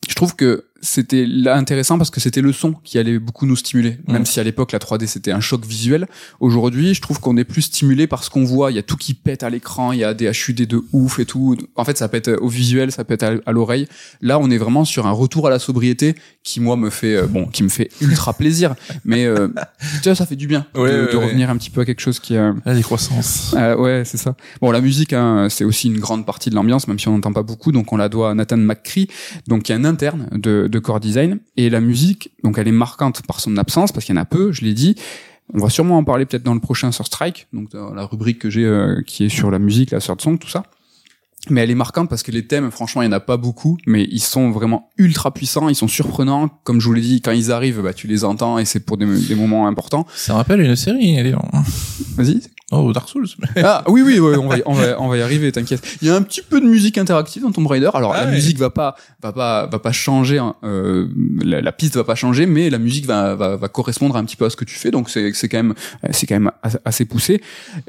je 0.08 0.16
trouve 0.16 0.36
que 0.36 0.66
c'était 0.82 1.26
intéressant 1.48 1.98
parce 1.98 2.10
que 2.10 2.20
c'était 2.20 2.42
le 2.42 2.52
son 2.54 2.74
qui 2.84 2.98
allait 2.98 3.20
beaucoup 3.20 3.46
nous 3.46 3.56
stimuler. 3.56 3.98
Même 4.08 4.24
Mm. 4.24 4.26
si 4.26 4.40
à 4.40 4.44
l'époque 4.44 4.72
la 4.72 4.80
3D 4.80 5.06
c'était 5.08 5.32
un 5.32 5.40
choc 5.40 5.66
visuel, 5.66 6.08
aujourd'hui 6.40 6.94
je 6.94 7.02
trouve 7.02 7.20
qu'on 7.20 7.38
est 7.38 7.44
plus 7.44 7.62
stimulé 7.64 8.08
par 8.08 8.24
ce 8.24 8.30
qu'on 8.30 8.44
voit. 8.44 8.72
Il 8.72 8.76
y 8.76 8.80
a 8.80 8.84
tout 8.84 8.98
qui 8.98 9.14
pète 9.14 9.44
à 9.44 9.50
l'écran, 9.50 9.92
il 9.92 10.00
y 10.00 10.04
a 10.04 10.14
des 10.14 10.30
HUD 10.32 10.68
de 10.68 10.82
ouf 10.92 11.20
et 11.20 11.26
tout. 11.26 11.56
En 11.76 11.86
fait 11.86 11.98
ça 11.98 12.08
pète 12.08 12.28
au 12.30 12.48
visuel, 12.48 12.92
ça 12.92 13.04
pète 13.04 13.24
à, 13.24 13.52
l'oreille. 13.52 13.88
Là 14.22 14.40
on 14.40 14.50
est 14.50 14.58
vraiment 14.58 14.86
sur 14.86 15.08
un 15.08 15.12
retour 15.12 15.48
à 15.48 15.50
la 15.50 15.60
sobriété 15.60 16.16
qui 16.44 16.60
moi 16.60 16.76
me 16.76 16.90
fait 16.90 17.16
euh, 17.16 17.28
bon, 17.28 17.46
qui 17.46 17.64
me 17.64 17.70
fait 17.70 17.90
ultra 18.02 18.34
plaisir. 18.34 18.76
Mais 19.06 19.26
euh, 19.26 19.48
tu 20.02 20.10
vois 20.10 20.16
ça 20.16 20.26
fait 20.26 20.36
du 20.36 20.48
bien 20.48 20.66
Ouais, 20.76 20.92
de, 20.92 21.06
ouais, 21.06 21.12
de 21.12 21.18
ouais. 21.18 21.26
revenir 21.26 21.50
un 21.50 21.58
petit 21.58 21.70
peu 21.70 21.82
à 21.82 21.86
quelque 21.86 22.02
chose 22.02 22.20
qui 22.20 22.36
euh, 22.36 22.54
La 22.66 22.74
décroissance. 22.76 23.54
euh, 23.58 23.76
ouais, 23.76 24.04
c'est 24.06 24.18
ça. 24.18 24.36
Bon, 24.62 24.72
la 24.72 24.82
musique, 24.82 25.14
hein, 25.14 25.48
c'est 25.50 25.64
aussi 25.64 25.88
une 25.88 26.00
grande 26.00 26.26
partie 26.26 26.50
de 26.50 26.56
l'ambiance, 26.56 26.88
même 26.88 26.98
si 27.00 27.08
on 27.08 27.14
n'entend 27.14 27.34
pas 27.34 27.44
beaucoup. 27.44 27.72
Donc, 27.72 27.92
on 27.94 27.98
la 27.98 28.10
doit 28.10 28.32
à 28.32 28.34
Nathan 28.34 28.58
McCree, 28.58 29.08
donc 29.48 29.64
qui 29.64 29.72
est 29.72 29.76
un 29.76 29.86
interne 29.86 30.28
de, 30.32 30.68
de 30.72 30.80
Core 30.80 31.00
Design. 31.00 31.40
Et 31.58 31.70
la 31.70 31.82
musique, 31.82 32.32
donc, 32.44 32.58
elle 32.58 32.68
est 32.68 32.74
marquante 32.74 33.22
par 33.28 33.40
son 33.40 33.58
absence, 33.58 33.92
parce 33.92 34.06
qu'il 34.06 34.16
y 34.16 34.18
en 34.18 34.22
a 34.22 34.26
peu. 34.26 34.52
Je 34.52 34.62
l'ai 34.62 34.74
dit. 34.74 34.96
On 35.54 35.60
va 35.60 35.70
sûrement 35.70 35.98
en 35.98 36.04
parler 36.04 36.26
peut-être 36.26 36.44
dans 36.44 36.54
le 36.54 36.62
prochain 36.62 36.92
sur 36.92 37.06
Strike, 37.06 37.48
donc 37.52 37.72
dans 37.72 37.94
la 37.94 38.06
rubrique 38.06 38.40
que 38.40 38.50
j'ai 38.50 38.64
euh, 38.64 39.02
qui 39.06 39.26
est 39.26 39.30
sur 39.30 39.52
la 39.52 39.60
musique, 39.60 39.92
la 39.92 40.00
third 40.00 40.22
song, 40.22 40.38
tout 40.38 40.48
ça. 40.48 40.64
Mais 41.50 41.62
elle 41.62 41.72
est 41.72 41.76
marquante 41.76 42.08
parce 42.08 42.22
que 42.22 42.32
les 42.32 42.46
thèmes, 42.46 42.70
franchement, 42.70 43.02
il 43.02 43.06
y 43.06 43.08
en 43.08 43.12
a 43.14 43.20
pas 43.20 43.36
beaucoup, 43.38 43.78
mais 43.88 44.08
ils 44.12 44.20
sont 44.22 44.52
vraiment 44.52 44.90
ultra 44.98 45.34
puissants, 45.34 45.70
ils 45.70 45.76
sont 45.76 45.88
surprenants. 45.88 46.50
Comme 46.64 46.80
je 46.80 46.86
vous 46.86 46.94
l'ai 46.94 47.02
dit, 47.02 47.20
quand 47.22 47.32
ils 47.32 47.52
arrivent, 47.52 47.82
bah, 47.82 47.94
tu 47.94 48.06
les 48.08 48.24
entends 48.24 48.60
et 48.60 48.66
c'est 48.66 48.80
pour 48.82 48.96
des, 48.98 49.06
des 49.08 49.34
moments 49.36 49.68
importants. 49.68 50.06
Ça 50.14 50.36
rappelle 50.36 50.62
une 50.62 50.76
série, 50.76 51.16
d'ailleurs. 51.16 51.44
Vas-y. 52.16 52.42
Oh, 52.74 52.94
Dark 52.94 53.10
Souls. 53.10 53.28
Ah 53.58 53.84
oui 53.88 54.02
oui 54.02 54.18
ouais, 54.20 54.38
on 54.38 54.48
va 54.48 54.58
y, 54.60 54.64
on 54.66 54.74
va 54.74 55.02
on 55.02 55.10
va 55.10 55.18
y 55.18 55.22
arriver 55.22 55.52
t'inquiète. 55.52 55.82
Il 56.02 56.08
y 56.08 56.12
a 56.12 56.16
un 56.16 56.22
petit 56.22 56.42
peu 56.42 56.62
de 56.62 56.66
musique 56.68 56.98
interactive 56.98 57.42
dans 57.44 57.52
Tomb 57.52 57.68
Raider. 57.68 57.90
Alors 57.94 58.14
Ah 58.14 58.22
la 58.22 58.30
ouais. 58.30 58.36
musique 58.36 58.58
va 58.60 58.70
pas 58.70 58.96
va 59.22 59.34
pas 59.34 59.66
va 59.66 59.80
pas 59.80 59.92
changer 59.92 60.38
hein, 60.38 60.56
euh, 60.64 61.10
la, 61.44 61.60
la 61.60 61.72
piste 61.74 61.96
va 61.98 62.06
pas 62.06 62.16
changer 62.16 62.46
mais 62.46 62.70
la 62.70 62.78
musique 62.80 63.06
va 63.08 63.36
va, 63.36 63.58
va 63.58 63.68
correspondre 63.68 64.16
un 64.16 64.24
petit 64.24 64.38
peu 64.38 64.46
à 64.46 64.50
ce 64.50 64.56
que 64.56 64.64
tu 64.64 64.76
fais 64.76 64.90
donc 64.90 65.10
c'est 65.10 65.34
c'est 65.34 65.50
quand 65.50 65.58
même 65.58 65.74
c'est 66.12 66.28
quand 66.28 66.36
même 66.36 66.52
assez- 66.64 66.78
assez 66.86 67.04
poussé. 67.04 67.42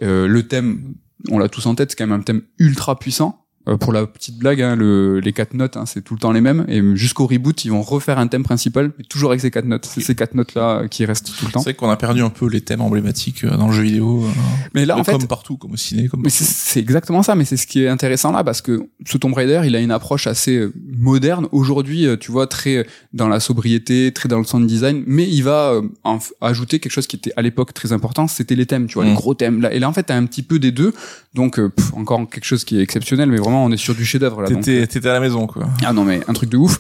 Euh, 0.03 0.26
le 0.26 0.42
thème 0.48 0.94
on 1.30 1.38
l'a 1.38 1.48
tous 1.48 1.64
en 1.66 1.76
tête 1.76 1.92
c'est 1.92 1.96
quand 1.96 2.09
même 2.09 2.18
un 2.18 2.22
thème 2.24 2.42
ultra 2.59 2.98
puissant. 2.98 3.41
Euh, 3.69 3.77
pour 3.77 3.93
la 3.93 4.07
petite 4.09 4.39
blague, 4.39 4.61
hein, 4.61 4.75
le, 4.75 5.21
les 5.21 5.33
quatre 5.33 5.55
notes, 5.55 5.77
hein, 5.77 5.85
c'est 5.87 6.03
tout 6.03 6.15
le 6.15 6.19
temps 6.21 6.33
les 6.33 6.41
mêmes. 6.41 6.65
Et 6.69 6.83
jusqu'au 6.97 7.27
reboot, 7.29 7.65
ils 7.65 7.71
vont 7.71 7.83
refaire 7.83 8.19
un 8.19 8.27
thème 8.27 8.43
principal, 8.43 8.91
mais 8.99 9.05
toujours 9.05 9.31
avec 9.31 9.41
ces 9.41 9.53
quatre 9.53 9.67
notes. 9.67 9.87
C'est 9.87 10.01
ces 10.01 10.17
quatre 10.17 10.35
notes-là 10.35 10.89
qui 10.91 11.05
restent 11.05 11.27
tout 11.27 11.33
le 11.43 11.47
C'est 11.47 11.53
temps. 11.53 11.61
vrai 11.61 11.75
qu'on 11.75 11.89
a 11.89 11.97
perdu 11.97 12.23
un 12.23 12.31
peu 12.31 12.49
les 12.49 12.61
thèmes 12.61 12.81
emblématiques 12.81 13.45
euh, 13.45 13.57
dans 13.57 13.69
le 13.69 13.73
jeu 13.73 13.83
vidéo. 13.83 14.25
euh, 14.25 14.29
Mais 14.75 14.85
là, 14.85 14.99
en 14.99 15.05
fait, 15.05 15.13
comme 15.13 15.29
partout, 15.29 15.57
comme 15.57 15.73
au 15.73 15.77
ciné, 15.77 16.09
comme 16.09 16.23
Mais 16.23 16.29
c'est- 16.31 16.43
c'est 16.45 16.81
exactement 16.81 17.23
ça, 17.23 17.37
mais 17.37 17.45
c'est 17.45 17.57
ce 17.57 17.69
qui 17.69 17.83
est 17.85 17.89
intéressant 17.89 18.33
là, 18.33 18.43
parce 18.43 18.63
que 18.63 18.89
ce 19.07 19.17
Tomb 19.17 19.33
Raider, 19.33 19.63
il 19.65 19.77
a 19.77 19.81
une 19.81 19.93
approche 19.93 20.27
assez 20.27 20.67
moderne. 20.99 21.47
Aujourd'hui, 21.53 22.07
tu 22.21 22.33
vois, 22.33 22.49
très 22.49 22.85
dans 23.13 23.29
la 23.29 23.39
sobriété, 23.39 24.11
très 24.13 24.29
dans 24.29 24.39
le 24.39 24.45
sound 24.45 24.67
design, 24.67 25.05
mais 25.07 25.29
il 25.29 25.43
va 25.43 25.81
en 26.03 26.19
ajouter 26.41 26.81
quelque 26.81 26.93
chose 26.93 27.07
qui 27.07 27.15
était 27.15 27.33
à 27.37 27.43
l'époque 27.43 27.75
très 27.75 27.93
important, 27.93 28.27
c'était 28.27 28.57
les 28.57 28.67
thèmes, 28.67 28.87
tu 28.89 28.95
vois, 28.95 29.05
les 29.05 29.13
Mm. 29.13 29.15
gros 29.15 29.35
thèmes. 29.35 29.61
Là, 29.61 29.73
et 29.73 29.79
là, 29.79 29.89
en 29.89 29.93
fait, 29.93 30.03
t'as 30.05 30.17
un 30.17 30.27
petit 30.27 30.43
peu 30.43 30.59
des 30.59 30.73
deux, 30.73 30.93
donc 31.35 31.61
pff, 31.61 31.95
encore 31.95 32.29
quelque 32.29 32.45
chose 32.45 32.65
qui 32.65 32.79
est 32.79 32.83
exceptionnel, 32.83 33.29
mais 33.31 33.37
vraiment, 33.39 33.51
on 33.57 33.70
est 33.70 33.76
sur 33.76 33.94
du 33.94 34.05
chef-d'œuvre 34.05 34.42
là. 34.42 34.48
donc, 34.48 34.62
T'étais 34.62 34.86
t'étais 34.86 35.09
à 35.09 35.14
la 35.14 35.20
maison, 35.20 35.46
quoi. 35.46 35.68
ah 35.84 35.92
non 35.92 36.05
mais 36.05 36.20
un 36.28 36.32
truc 36.32 36.50
de 36.50 36.57
ouf. 36.57 36.78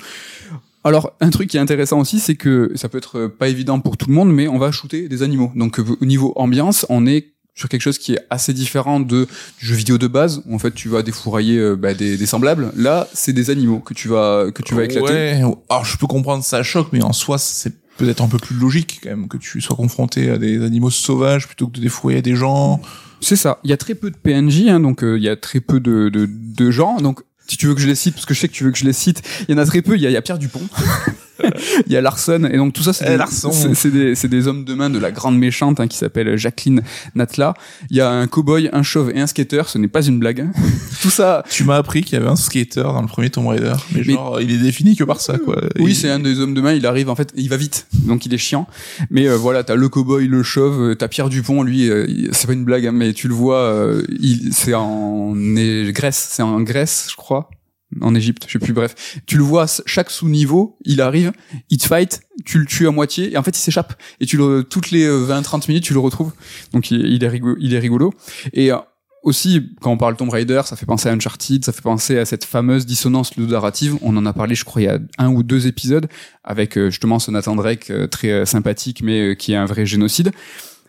Alors 0.84 1.12
un 1.20 1.30
truc 1.30 1.48
qui 1.48 1.56
est 1.56 1.60
intéressant 1.60 2.00
aussi, 2.00 2.18
c'est 2.18 2.34
que 2.34 2.72
ça 2.74 2.88
peut 2.88 2.98
être 2.98 3.18
euh, 3.18 3.28
pas 3.28 3.48
évident 3.48 3.78
pour 3.80 3.96
tout 3.96 4.08
le 4.08 4.14
monde, 4.14 4.32
mais 4.32 4.48
on 4.48 4.58
va 4.58 4.72
shooter 4.72 5.08
des 5.08 5.22
animaux. 5.22 5.52
Donc 5.54 5.78
euh, 5.78 5.84
au 6.00 6.04
niveau 6.04 6.32
ambiance, 6.36 6.86
on 6.88 7.06
est 7.06 7.28
sur 7.54 7.68
quelque 7.68 7.82
chose 7.82 7.98
qui 7.98 8.14
est 8.14 8.20
assez 8.30 8.52
différent 8.54 8.98
de 8.98 9.28
du 9.60 9.66
jeu 9.66 9.74
vidéo 9.76 9.98
de 9.98 10.06
base 10.08 10.42
où 10.46 10.54
en 10.54 10.58
fait 10.58 10.72
tu 10.72 10.88
vas 10.88 11.02
défourailler 11.02 11.58
euh, 11.58 11.76
bah, 11.76 11.94
des, 11.94 12.16
des 12.16 12.26
semblables. 12.26 12.72
Là, 12.76 13.06
c'est 13.12 13.32
des 13.32 13.50
animaux 13.50 13.78
que 13.78 13.94
tu 13.94 14.08
vas 14.08 14.46
que 14.52 14.62
tu 14.62 14.74
vas 14.74 14.84
éclater. 14.84 15.12
Ouais. 15.12 15.42
Alors, 15.68 15.84
je 15.84 15.96
peux 15.98 16.06
comprendre 16.08 16.42
ça 16.42 16.62
choque, 16.62 16.88
mais 16.92 17.02
en 17.02 17.12
soi, 17.12 17.38
c'est 17.38 17.74
peut-être 17.98 18.22
un 18.22 18.28
peu 18.28 18.38
plus 18.38 18.56
logique, 18.56 19.00
quand 19.02 19.10
même, 19.10 19.28
que 19.28 19.36
tu 19.36 19.60
sois 19.60 19.76
confronté 19.76 20.30
à 20.30 20.38
des 20.38 20.64
animaux 20.64 20.90
sauvages 20.90 21.46
plutôt 21.46 21.68
que 21.68 21.74
de 21.74 21.80
défouiller 21.80 22.22
des 22.22 22.34
gens. 22.34 22.80
C'est 23.22 23.36
ça. 23.36 23.60
Il 23.62 23.70
y 23.70 23.72
a 23.72 23.76
très 23.76 23.94
peu 23.94 24.10
de 24.10 24.16
PNJ, 24.16 24.68
hein, 24.68 24.80
donc 24.80 25.04
euh, 25.04 25.16
il 25.16 25.22
y 25.22 25.28
a 25.28 25.36
très 25.36 25.60
peu 25.60 25.80
de, 25.80 26.08
de, 26.08 26.28
de 26.28 26.70
gens. 26.70 26.96
Donc 26.96 27.22
si 27.46 27.56
tu 27.56 27.66
veux 27.66 27.74
que 27.74 27.80
je 27.80 27.86
les 27.88 27.94
cite, 27.94 28.14
parce 28.14 28.26
que 28.26 28.34
je 28.34 28.40
sais 28.40 28.48
que 28.48 28.52
tu 28.54 28.64
veux 28.64 28.70
que 28.70 28.78
je 28.78 28.84
les 28.84 28.92
cite, 28.92 29.22
il 29.48 29.52
y 29.54 29.58
en 29.58 29.58
a 29.62 29.66
très 29.66 29.82
peu. 29.82 29.96
Il 29.96 30.02
y 30.02 30.06
a, 30.06 30.10
il 30.10 30.12
y 30.12 30.16
a 30.16 30.22
Pierre 30.22 30.38
Dupont, 30.38 30.60
il 31.86 31.92
y 31.92 31.96
a 31.96 32.00
Larson, 32.00 32.48
et 32.50 32.56
donc 32.56 32.72
tout 32.72 32.82
ça, 32.82 32.92
c'est 32.92 33.04
Eh, 33.06 33.10
des, 33.10 33.16
Larson. 33.16 33.50
c'est- 33.50 33.74
c'est 33.74 33.90
des, 33.90 34.14
c'est 34.14 34.28
des 34.28 34.46
hommes 34.46 34.64
de 34.64 34.74
main 34.74 34.90
de 34.90 34.98
la 34.98 35.10
grande 35.10 35.38
méchante 35.38 35.80
hein, 35.80 35.88
qui 35.88 35.96
s'appelle 35.98 36.36
Jacqueline 36.36 36.82
Natla. 37.14 37.54
Il 37.90 37.96
y 37.96 38.00
a 38.00 38.08
un 38.10 38.26
cowboy, 38.26 38.68
un 38.72 38.82
chauve 38.82 39.10
et 39.14 39.20
un 39.20 39.26
skater. 39.26 39.62
Ce 39.66 39.78
n'est 39.78 39.88
pas 39.88 40.02
une 40.04 40.18
blague. 40.18 40.40
hein. 40.42 40.52
tout 41.02 41.10
ça. 41.10 41.42
Tu 41.50 41.64
m'as 41.64 41.76
appris 41.76 42.02
qu'il 42.02 42.14
y 42.18 42.20
avait 42.22 42.30
un 42.30 42.36
skater 42.36 42.82
dans 42.82 43.00
le 43.02 43.08
premier 43.08 43.30
Tomb 43.30 43.46
Raider, 43.48 43.72
mais, 43.92 44.02
Mais- 44.06 44.12
genre, 44.14 44.40
il 44.40 44.50
est 44.52 44.58
défini 44.58 44.94
que 44.96 45.04
par 45.04 45.20
ça, 45.20 45.36
quoi. 45.38 45.60
Oui, 45.78 45.94
c'est 45.94 46.10
un 46.10 46.20
des 46.20 46.38
hommes 46.40 46.54
de 46.54 46.60
main. 46.60 46.72
Il 46.74 46.86
arrive 46.86 47.10
en 47.10 47.16
fait, 47.16 47.32
il 47.34 47.48
va 47.48 47.56
vite, 47.56 47.86
donc 48.06 48.24
il 48.26 48.32
est 48.34 48.38
chiant. 48.38 48.66
Mais 49.10 49.26
euh, 49.26 49.36
voilà, 49.36 49.64
t'as 49.64 49.74
le 49.74 49.88
cowboy, 49.88 50.28
le 50.28 50.42
chauve, 50.42 50.80
euh, 50.90 50.94
t'as 50.94 51.08
Pierre 51.08 51.28
Dupont. 51.28 51.62
Lui, 51.62 51.88
euh, 51.90 52.06
c'est 52.32 52.46
pas 52.46 52.52
une 52.52 52.64
blague, 52.64 52.86
hein, 52.86 52.92
mais 52.92 53.12
tu 53.12 53.26
le 53.28 53.34
vois. 53.34 53.56
euh, 53.58 54.02
il, 54.20 54.52
c'est 54.54 54.74
en 54.74 55.32
Grèce, 55.34 56.28
c'est 56.30 56.42
en 56.42 56.60
Grèce, 56.60 57.06
je 57.10 57.16
crois. 57.16 57.41
En 58.00 58.14
Égypte, 58.14 58.44
je 58.46 58.52
sais 58.52 58.58
plus, 58.58 58.72
bref. 58.72 59.20
Tu 59.26 59.36
le 59.36 59.42
vois, 59.42 59.66
chaque 59.86 60.10
sous-niveau, 60.10 60.78
il 60.84 61.00
arrive, 61.00 61.32
il 61.70 61.78
te 61.78 61.86
fight, 61.86 62.22
tu 62.44 62.58
le 62.58 62.66
tues 62.66 62.86
à 62.86 62.90
moitié, 62.90 63.32
et 63.32 63.36
en 63.36 63.42
fait, 63.42 63.56
il 63.56 63.60
s'échappe. 63.60 64.00
Et 64.20 64.26
tu 64.26 64.36
le, 64.36 64.64
toutes 64.64 64.90
les 64.90 65.06
20-30 65.08 65.68
minutes, 65.68 65.84
tu 65.84 65.92
le 65.92 66.00
retrouves. 66.00 66.32
Donc, 66.72 66.90
il, 66.90 67.22
est, 67.22 67.28
rigolo. 67.78 68.14
Et 68.52 68.72
euh, 68.72 68.76
aussi, 69.22 69.70
quand 69.80 69.92
on 69.92 69.96
parle 69.96 70.16
Tomb 70.16 70.30
Raider, 70.30 70.62
ça 70.64 70.74
fait 70.74 70.86
penser 70.86 71.08
à 71.08 71.12
Uncharted, 71.12 71.64
ça 71.64 71.72
fait 71.72 71.82
penser 71.82 72.18
à 72.18 72.24
cette 72.24 72.44
fameuse 72.44 72.86
dissonance 72.86 73.36
narrative. 73.36 73.96
On 74.02 74.16
en 74.16 74.26
a 74.26 74.32
parlé, 74.32 74.54
je 74.54 74.64
crois, 74.64 74.82
il 74.82 74.86
y 74.86 74.88
a 74.88 74.98
un 75.18 75.28
ou 75.28 75.42
deux 75.42 75.68
épisodes, 75.68 76.08
avec 76.42 76.76
euh, 76.76 76.90
justement 76.90 77.18
ce 77.20 77.30
Drake 77.30 77.90
euh, 77.90 78.08
très 78.08 78.30
euh, 78.30 78.44
sympathique, 78.44 79.00
mais 79.02 79.20
euh, 79.20 79.34
qui 79.34 79.52
est 79.52 79.56
un 79.56 79.66
vrai 79.66 79.86
génocide. 79.86 80.32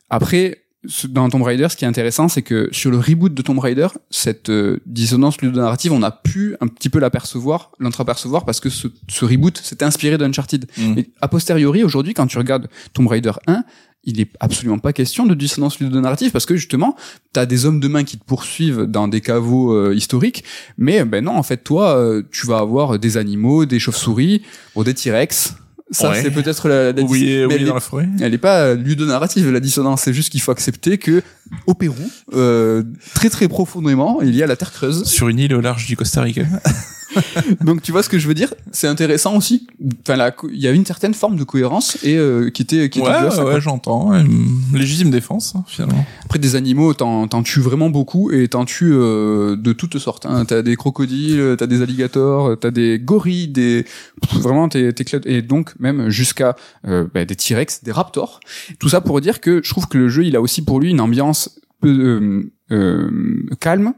Après, 0.09 0.62
dans 1.09 1.29
Tomb 1.29 1.43
Raider, 1.43 1.67
ce 1.69 1.77
qui 1.77 1.85
est 1.85 1.87
intéressant, 1.87 2.27
c'est 2.27 2.41
que 2.41 2.69
sur 2.71 2.91
le 2.91 2.97
reboot 2.97 3.33
de 3.33 3.41
Tomb 3.41 3.59
Raider, 3.59 3.87
cette 4.09 4.49
euh, 4.49 4.79
dissonance 4.85 5.41
ludonarrative, 5.41 5.93
on 5.93 6.03
a 6.03 6.11
pu 6.11 6.55
un 6.61 6.67
petit 6.67 6.89
peu 6.89 6.99
l'apercevoir, 6.99 7.71
l'entreapercevoir, 7.79 8.45
parce 8.45 8.59
que 8.59 8.69
ce, 8.69 8.87
ce 9.07 9.25
reboot 9.25 9.57
s'était 9.57 9.85
inspiré 9.85 10.17
d'Uncharted. 10.17 10.65
Mm. 10.77 10.97
Et 10.97 11.09
a 11.21 11.27
posteriori, 11.27 11.83
aujourd'hui, 11.83 12.13
quand 12.13 12.27
tu 12.27 12.37
regardes 12.37 12.67
Tomb 12.93 13.07
Raider 13.07 13.31
1, 13.47 13.63
il 14.03 14.19
est 14.19 14.29
absolument 14.39 14.79
pas 14.79 14.91
question 14.91 15.25
de 15.25 15.33
dissonance 15.33 15.79
ludonarrative 15.79 16.31
parce 16.31 16.45
que 16.45 16.55
justement, 16.55 16.95
t'as 17.31 17.45
des 17.45 17.65
hommes 17.65 17.79
de 17.79 17.87
main 17.87 18.03
qui 18.03 18.17
te 18.17 18.25
poursuivent 18.25 18.81
dans 18.81 19.07
des 19.07 19.21
caveaux 19.21 19.73
euh, 19.73 19.95
historiques, 19.95 20.43
mais 20.77 21.05
ben 21.05 21.23
non, 21.23 21.37
en 21.37 21.43
fait, 21.43 21.63
toi, 21.63 21.95
euh, 21.95 22.21
tu 22.31 22.45
vas 22.45 22.57
avoir 22.57 22.99
des 22.99 23.17
animaux, 23.17 23.65
des 23.65 23.79
chauves-souris, 23.79 24.41
ou 24.75 24.83
des 24.83 24.93
T-Rex. 24.93 25.55
Ça, 25.93 26.09
Ouais. 26.09 26.21
c'est 26.21 26.31
peut-être 26.31 26.67
la, 26.67 26.91
la 26.91 27.01
Oui, 27.03 27.23
mais 27.23 27.45
oui, 27.45 27.53
elle 27.55 27.65
dans 27.65 27.71
est- 27.71 27.73
la 27.75 27.79
forêt. 27.79 28.09
elle 28.19 28.33
est 28.33 28.37
pas 28.37 28.73
ludonarrative 28.73 29.49
la 29.51 29.59
dissonance, 29.61 30.01
c'est 30.01 30.13
juste 30.13 30.29
qu'il 30.31 30.41
faut 30.41 30.51
accepter 30.51 30.97
que 30.97 31.21
au 31.67 31.73
Pérou, 31.75 31.95
euh, 32.33 32.83
très 33.13 33.29
très 33.29 33.47
profondément, 33.47 34.19
il 34.21 34.35
y 34.35 34.43
a 34.43 34.47
la 34.47 34.55
terre 34.55 34.71
creuse. 34.73 35.05
Sur 35.05 35.29
une 35.29 35.39
île 35.39 35.53
au 35.53 35.61
large 35.61 35.85
du 35.85 35.95
Costa 35.95 36.21
Rica. 36.21 36.41
Donc 37.61 37.81
tu 37.81 37.91
vois 37.91 38.03
ce 38.03 38.09
que 38.09 38.19
je 38.19 38.27
veux 38.27 38.33
dire? 38.33 38.53
C'est 38.71 38.87
intéressant 38.87 39.35
aussi. 39.35 39.67
Enfin 40.07 40.31
il 40.51 40.59
y 40.59 40.67
a 40.67 40.71
une 40.71 40.85
certaine 40.85 41.13
forme 41.13 41.35
de 41.35 41.43
cohérence 41.43 41.97
et 42.03 42.15
euh, 42.17 42.49
qui 42.49 42.61
était 42.61 42.89
qui 42.89 42.99
était 42.99 43.09
ouais, 43.09 43.41
ouais, 43.41 43.61
j'entends. 43.61 44.13
une 44.13 44.61
légitime 44.73 45.11
défense, 45.11 45.53
hein, 45.55 45.63
finalement. 45.67 46.05
Après 46.25 46.39
des 46.39 46.55
animaux, 46.55 46.93
t'en 46.93 47.27
t'en 47.27 47.43
tues 47.43 47.61
vraiment 47.61 47.89
beaucoup 47.89 48.31
et 48.31 48.47
t'en 48.47 48.65
tues 48.65 48.93
euh, 48.93 49.55
de 49.55 49.73
toutes 49.73 49.97
sortes. 49.99 50.25
Hein. 50.25 50.45
T'as 50.45 50.61
des 50.61 50.75
crocodiles, 50.75 51.55
t'as 51.57 51.67
des 51.67 51.81
alligators, 51.81 52.57
t'as 52.59 52.71
des 52.71 52.99
gorilles, 52.99 53.47
des 53.47 53.85
pff, 54.21 54.39
vraiment 54.39 54.69
t'es 54.69 54.91
et 55.25 55.41
donc 55.41 55.73
même 55.79 56.09
jusqu'à 56.09 56.55
euh, 56.87 57.05
bah, 57.13 57.25
des 57.25 57.35
T-Rex, 57.35 57.83
des 57.83 57.91
raptors. 57.91 58.39
Tout 58.79 58.89
ça 58.89 59.01
pour 59.01 59.19
dire 59.21 59.41
que 59.41 59.61
je 59.63 59.69
trouve 59.69 59.87
que 59.87 59.97
le 59.97 60.09
jeu 60.09 60.25
il 60.25 60.35
a 60.35 60.41
aussi 60.41 60.63
pour 60.63 60.79
lui 60.79 60.89
une 60.89 61.01
ambiance 61.01 61.59
peu, 61.83 61.89
euh, 61.89 62.51
euh, 62.71 63.45
calme 63.59 63.93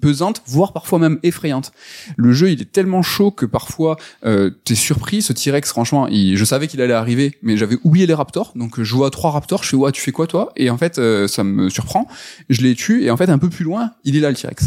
pesante, 0.00 0.42
voire 0.46 0.72
parfois 0.72 0.98
même 0.98 1.20
effrayante. 1.22 1.70
Le 2.16 2.32
jeu, 2.32 2.50
il 2.50 2.60
est 2.60 2.72
tellement 2.72 3.00
chaud 3.00 3.30
que 3.30 3.46
parfois 3.46 3.96
euh, 4.26 4.50
t'es 4.64 4.74
surpris. 4.74 5.22
Ce 5.22 5.32
T-Rex, 5.32 5.70
franchement, 5.70 6.08
il- 6.08 6.36
je 6.36 6.44
savais 6.44 6.66
qu'il 6.66 6.80
allait 6.82 6.94
arriver, 6.94 7.38
mais 7.42 7.56
j'avais 7.56 7.76
oublié 7.84 8.06
les 8.06 8.14
raptors. 8.14 8.52
Donc 8.56 8.82
je 8.82 8.94
vois 8.96 9.10
trois 9.10 9.30
raptors, 9.30 9.62
je 9.62 9.68
fais 9.68 9.76
ouais, 9.76 9.92
tu 9.92 10.00
fais 10.02 10.10
quoi 10.10 10.26
toi? 10.26 10.50
Et 10.56 10.68
en 10.68 10.76
fait, 10.78 10.98
euh, 10.98 11.28
ça 11.28 11.44
me 11.44 11.68
surprend. 11.70 12.08
Je 12.48 12.60
les 12.62 12.74
tue 12.74 13.04
et 13.04 13.10
en 13.12 13.16
fait, 13.16 13.28
un 13.30 13.38
peu 13.38 13.48
plus 13.50 13.64
loin, 13.64 13.92
il 14.04 14.16
est 14.16 14.20
là 14.20 14.30
le 14.30 14.36
T-Rex. 14.36 14.66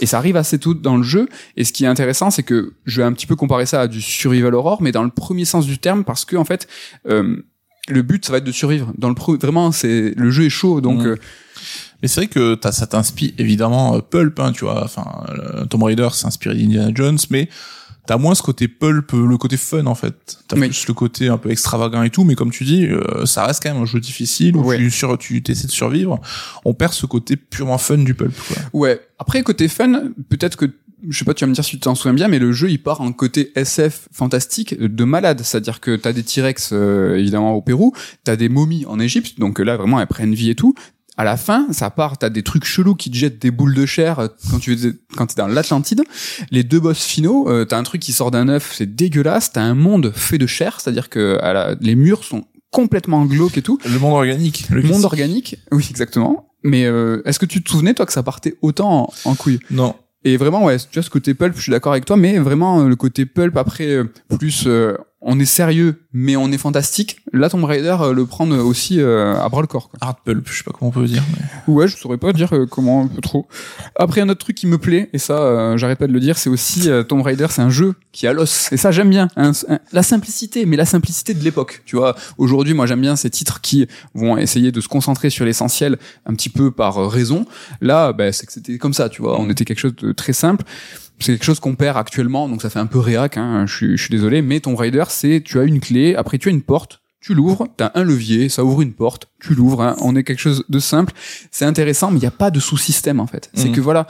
Et 0.00 0.06
ça 0.06 0.18
arrive 0.18 0.36
assez 0.36 0.58
tôt 0.58 0.74
dans 0.74 0.96
le 0.96 1.04
jeu. 1.04 1.28
Et 1.56 1.62
ce 1.64 1.72
qui 1.72 1.84
est 1.84 1.88
intéressant, 1.88 2.30
c'est 2.32 2.42
que 2.42 2.72
je 2.84 3.00
vais 3.00 3.06
un 3.06 3.12
petit 3.12 3.26
peu 3.28 3.36
comparer 3.36 3.64
ça 3.66 3.82
à 3.82 3.86
du 3.86 4.00
survival 4.00 4.54
horror, 4.56 4.82
mais 4.82 4.90
dans 4.90 5.04
le 5.04 5.10
premier 5.10 5.44
sens 5.44 5.66
du 5.66 5.78
terme, 5.78 6.02
parce 6.02 6.24
que 6.24 6.34
en 6.36 6.44
fait, 6.44 6.66
euh, 7.08 7.36
le 7.88 8.02
but, 8.02 8.24
ça 8.26 8.32
va 8.32 8.38
être 8.38 8.44
de 8.44 8.52
survivre. 8.52 8.92
Dans 8.98 9.08
le 9.08 9.14
pro- 9.14 9.36
vraiment, 9.38 9.70
c'est 9.72 10.14
le 10.16 10.30
jeu 10.30 10.44
est 10.46 10.50
chaud, 10.50 10.80
donc 10.80 11.02
Mm. 11.04 11.16
Euh, 11.98 12.02
Mais 12.02 12.08
c'est 12.08 12.20
vrai 12.20 12.28
que 12.28 12.54
t'as, 12.54 12.72
ça 12.72 12.86
t'inspire 12.86 13.32
évidemment 13.38 13.96
euh, 13.96 14.00
Pulp, 14.00 14.38
hein, 14.40 14.52
tu 14.52 14.64
vois. 14.64 14.84
Enfin, 14.84 15.06
euh, 15.30 15.64
Tomb 15.66 15.82
Raider 15.82 16.08
s'est 16.12 16.26
inspiré 16.26 16.54
d'Indiana 16.54 16.90
Jones, 16.94 17.18
mais 17.30 17.48
t'as 18.06 18.16
moins 18.16 18.34
ce 18.34 18.42
côté 18.42 18.68
pulp, 18.68 19.12
euh, 19.12 19.26
le 19.26 19.36
côté 19.36 19.56
fun 19.58 19.84
en 19.86 19.94
fait. 19.94 20.38
T'as 20.48 20.56
Oui. 20.56 20.68
plus 20.68 20.86
le 20.88 20.94
côté 20.94 21.28
un 21.28 21.36
peu 21.36 21.50
extravagant 21.50 22.02
et 22.02 22.10
tout, 22.10 22.24
mais 22.24 22.34
comme 22.36 22.50
tu 22.50 22.64
dis, 22.64 22.86
euh, 22.86 23.26
ça 23.26 23.44
reste 23.44 23.62
quand 23.62 23.72
même 23.72 23.82
un 23.82 23.86
jeu 23.86 24.00
difficile 24.00 24.56
où 24.56 24.62
Ouais. 24.64 24.78
tu, 24.78 24.90
sur, 24.90 25.18
tu 25.18 25.42
essaies 25.46 25.66
de 25.66 25.72
survivre. 25.72 26.18
On 26.64 26.72
perd 26.72 26.92
ce 26.94 27.04
côté 27.06 27.36
purement 27.36 27.76
fun 27.78 27.98
du 27.98 28.14
pulp. 28.14 28.34
Quoi. 28.48 28.56
Ouais. 28.72 29.00
Après, 29.18 29.42
côté 29.42 29.68
fun, 29.68 30.04
peut-être 30.30 30.56
que, 30.56 30.66
je 31.08 31.18
sais 31.18 31.24
pas, 31.26 31.34
tu 31.34 31.44
vas 31.44 31.48
me 31.48 31.54
dire 31.54 31.64
si 31.64 31.72
tu 31.72 31.80
t'en 31.80 31.94
souviens 31.94 32.14
bien, 32.14 32.28
mais 32.28 32.38
le 32.38 32.50
jeu, 32.52 32.70
il 32.70 32.82
part 32.82 33.02
en 33.02 33.12
côté 33.12 33.52
SF 33.56 34.08
fantastique 34.10 34.80
de 34.80 35.04
malade. 35.04 35.42
C'est-à-dire 35.44 35.78
que 35.80 35.94
t'as 35.94 36.12
des 36.14 36.22
T-Rex, 36.22 36.70
euh, 36.72 37.16
évidemment, 37.18 37.52
au 37.52 37.60
Pérou, 37.62 37.92
t'as 38.24 38.36
des 38.36 38.48
momies 38.48 38.86
en 38.86 38.98
Égypte, 38.98 39.38
donc 39.38 39.58
là, 39.58 39.76
vraiment, 39.76 40.00
elles 40.00 40.06
prennent 40.06 40.34
vie 40.34 40.48
et 40.50 40.54
tout. 40.54 40.74
À 41.18 41.24
la 41.24 41.36
fin, 41.36 41.66
ça 41.72 41.90
part, 41.90 42.16
t'as 42.16 42.30
des 42.30 42.42
trucs 42.44 42.64
chelous 42.64 42.94
qui 42.94 43.10
te 43.10 43.16
jettent 43.16 43.42
des 43.42 43.50
boules 43.50 43.74
de 43.74 43.84
chair 43.86 44.20
euh, 44.20 44.28
quand 44.50 44.60
tu 44.60 44.72
es, 44.74 44.92
quand 45.16 45.26
t'es 45.26 45.34
dans 45.36 45.48
l'Atlantide. 45.48 46.02
Les 46.52 46.62
deux 46.62 46.78
boss 46.78 47.02
finaux, 47.04 47.50
euh, 47.50 47.64
t'as 47.64 47.76
un 47.76 47.82
truc 47.82 48.00
qui 48.00 48.12
sort 48.12 48.30
d'un 48.30 48.48
œuf, 48.48 48.72
c'est 48.76 48.94
dégueulasse. 48.94 49.52
T'as 49.52 49.62
un 49.62 49.74
monde 49.74 50.12
fait 50.14 50.38
de 50.38 50.46
chair, 50.46 50.80
c'est-à-dire 50.80 51.08
que 51.10 51.36
à 51.42 51.52
la- 51.52 51.74
les 51.80 51.96
murs 51.96 52.22
sont 52.22 52.44
complètement 52.70 53.24
glauques 53.24 53.58
et 53.58 53.62
tout. 53.62 53.78
Le 53.84 53.98
monde 53.98 54.12
organique. 54.14 54.66
Le 54.70 54.82
monde 54.82 55.04
organique, 55.04 55.56
oui, 55.72 55.86
exactement. 55.90 56.50
Mais 56.62 56.84
euh, 56.86 57.20
est-ce 57.24 57.38
que 57.40 57.46
tu 57.46 57.62
te 57.64 57.70
souvenais, 57.70 57.94
toi, 57.94 58.06
que 58.06 58.12
ça 58.12 58.22
partait 58.22 58.56
autant 58.62 59.10
en, 59.24 59.30
en 59.30 59.34
couille? 59.34 59.58
Non. 59.72 59.96
Et 60.24 60.36
vraiment, 60.36 60.64
ouais, 60.64 60.76
tu 60.78 60.86
vois, 60.94 61.02
ce 61.02 61.10
côté 61.10 61.34
pulp, 61.34 61.56
je 61.56 61.62
suis 61.62 61.70
d'accord 61.72 61.92
avec 61.92 62.04
toi, 62.04 62.16
mais 62.16 62.38
vraiment, 62.38 62.80
euh, 62.82 62.88
le 62.88 62.96
côté 62.96 63.26
pulp, 63.26 63.56
après, 63.56 64.02
plus, 64.38 64.64
euh, 64.66 64.96
on 65.20 65.40
est 65.40 65.44
sérieux, 65.46 66.02
mais 66.12 66.36
on 66.36 66.52
est 66.52 66.58
fantastique. 66.58 67.18
Là, 67.32 67.50
Tomb 67.50 67.64
Raider 67.64 67.96
euh, 68.00 68.12
le 68.12 68.24
prend 68.24 68.48
euh, 68.50 68.62
aussi 68.62 69.00
euh, 69.00 69.34
à 69.34 69.48
bras 69.48 69.60
le 69.62 69.66
corps. 69.66 69.90
Quoi. 69.90 69.98
Hard 70.00 70.18
pulp, 70.24 70.48
je 70.48 70.58
sais 70.58 70.62
pas 70.64 70.70
comment 70.72 70.90
on 70.90 70.92
peut 70.92 71.06
dire. 71.06 71.22
Mais... 71.66 71.72
Ouais, 71.74 71.88
je 71.88 71.96
saurais 71.96 72.18
pas 72.18 72.32
dire 72.32 72.52
euh, 72.54 72.66
comment 72.66 73.02
un 73.02 73.08
peu 73.08 73.20
trop. 73.20 73.48
Après, 73.96 74.20
un 74.20 74.28
autre 74.28 74.40
truc 74.40 74.56
qui 74.56 74.66
me 74.68 74.78
plaît, 74.78 75.10
et 75.12 75.18
ça, 75.18 75.34
euh, 75.38 75.76
j'arrête 75.76 75.98
pas 75.98 76.06
de 76.06 76.12
le 76.12 76.20
dire, 76.20 76.38
c'est 76.38 76.48
aussi 76.50 76.88
Tomb 77.08 77.22
Raider, 77.22 77.46
c'est 77.50 77.62
un 77.62 77.70
jeu 77.70 77.94
qui 78.12 78.26
a 78.26 78.32
l'os. 78.32 78.70
Et 78.72 78.76
ça, 78.76 78.92
j'aime 78.92 79.10
bien. 79.10 79.28
Un- 79.36 79.50
un- 79.68 79.80
la 79.92 80.02
simplicité, 80.04 80.66
mais 80.66 80.76
la 80.76 80.86
simplicité 80.86 81.34
de 81.34 81.42
l'époque. 81.42 81.82
Tu 81.84 81.96
vois, 81.96 82.14
aujourd'hui, 82.38 82.74
moi, 82.74 82.86
j'aime 82.86 83.00
bien 83.00 83.16
ces 83.16 83.28
titres 83.30 83.60
qui 83.60 83.88
vont 84.14 84.36
essayer 84.38 84.70
de 84.72 84.80
se 84.80 84.88
concentrer 84.88 85.30
sur 85.30 85.44
l'essentiel 85.44 85.98
un 86.26 86.34
petit 86.34 86.48
peu 86.48 86.70
par 86.70 87.10
raison. 87.10 87.44
Là, 87.80 88.12
bah, 88.12 88.30
c'est 88.32 88.46
que 88.46 88.52
c'était 88.52 88.78
comme 88.78 88.94
ça, 88.94 89.08
tu 89.08 89.22
vois. 89.22 89.40
On 89.40 89.50
était 89.50 89.64
quelque 89.64 89.80
chose 89.80 89.96
de 89.96 90.12
très 90.12 90.32
simple. 90.32 90.64
C'est 91.20 91.32
quelque 91.32 91.44
chose 91.44 91.60
qu'on 91.60 91.74
perd 91.74 91.96
actuellement, 91.96 92.48
donc 92.48 92.62
ça 92.62 92.70
fait 92.70 92.78
un 92.78 92.86
peu 92.86 92.98
réac, 92.98 93.36
hein, 93.36 93.64
je, 93.66 93.74
suis, 93.74 93.96
je 93.96 94.02
suis 94.02 94.10
désolé, 94.12 94.40
mais 94.42 94.60
Tomb 94.60 94.76
Raider, 94.76 95.04
c'est 95.08 95.42
tu 95.44 95.58
as 95.58 95.64
une 95.64 95.80
clé, 95.80 96.14
après 96.14 96.38
tu 96.38 96.48
as 96.48 96.52
une 96.52 96.62
porte, 96.62 97.00
tu 97.20 97.34
l'ouvres, 97.34 97.66
t'as 97.76 97.90
un 97.94 98.04
levier, 98.04 98.48
ça 98.48 98.64
ouvre 98.64 98.82
une 98.82 98.92
porte, 98.92 99.28
tu 99.40 99.54
l'ouvres, 99.54 99.82
hein, 99.82 99.96
on 100.00 100.14
est 100.14 100.22
quelque 100.22 100.38
chose 100.40 100.64
de 100.68 100.78
simple, 100.78 101.12
c'est 101.50 101.64
intéressant, 101.64 102.10
mais 102.12 102.18
il 102.18 102.22
n'y 102.22 102.26
a 102.28 102.30
pas 102.30 102.50
de 102.52 102.60
sous-système 102.60 103.18
en 103.20 103.26
fait. 103.26 103.50
C'est 103.54 103.68
Mhm. 103.68 103.74
que 103.74 103.80
voilà, 103.80 104.06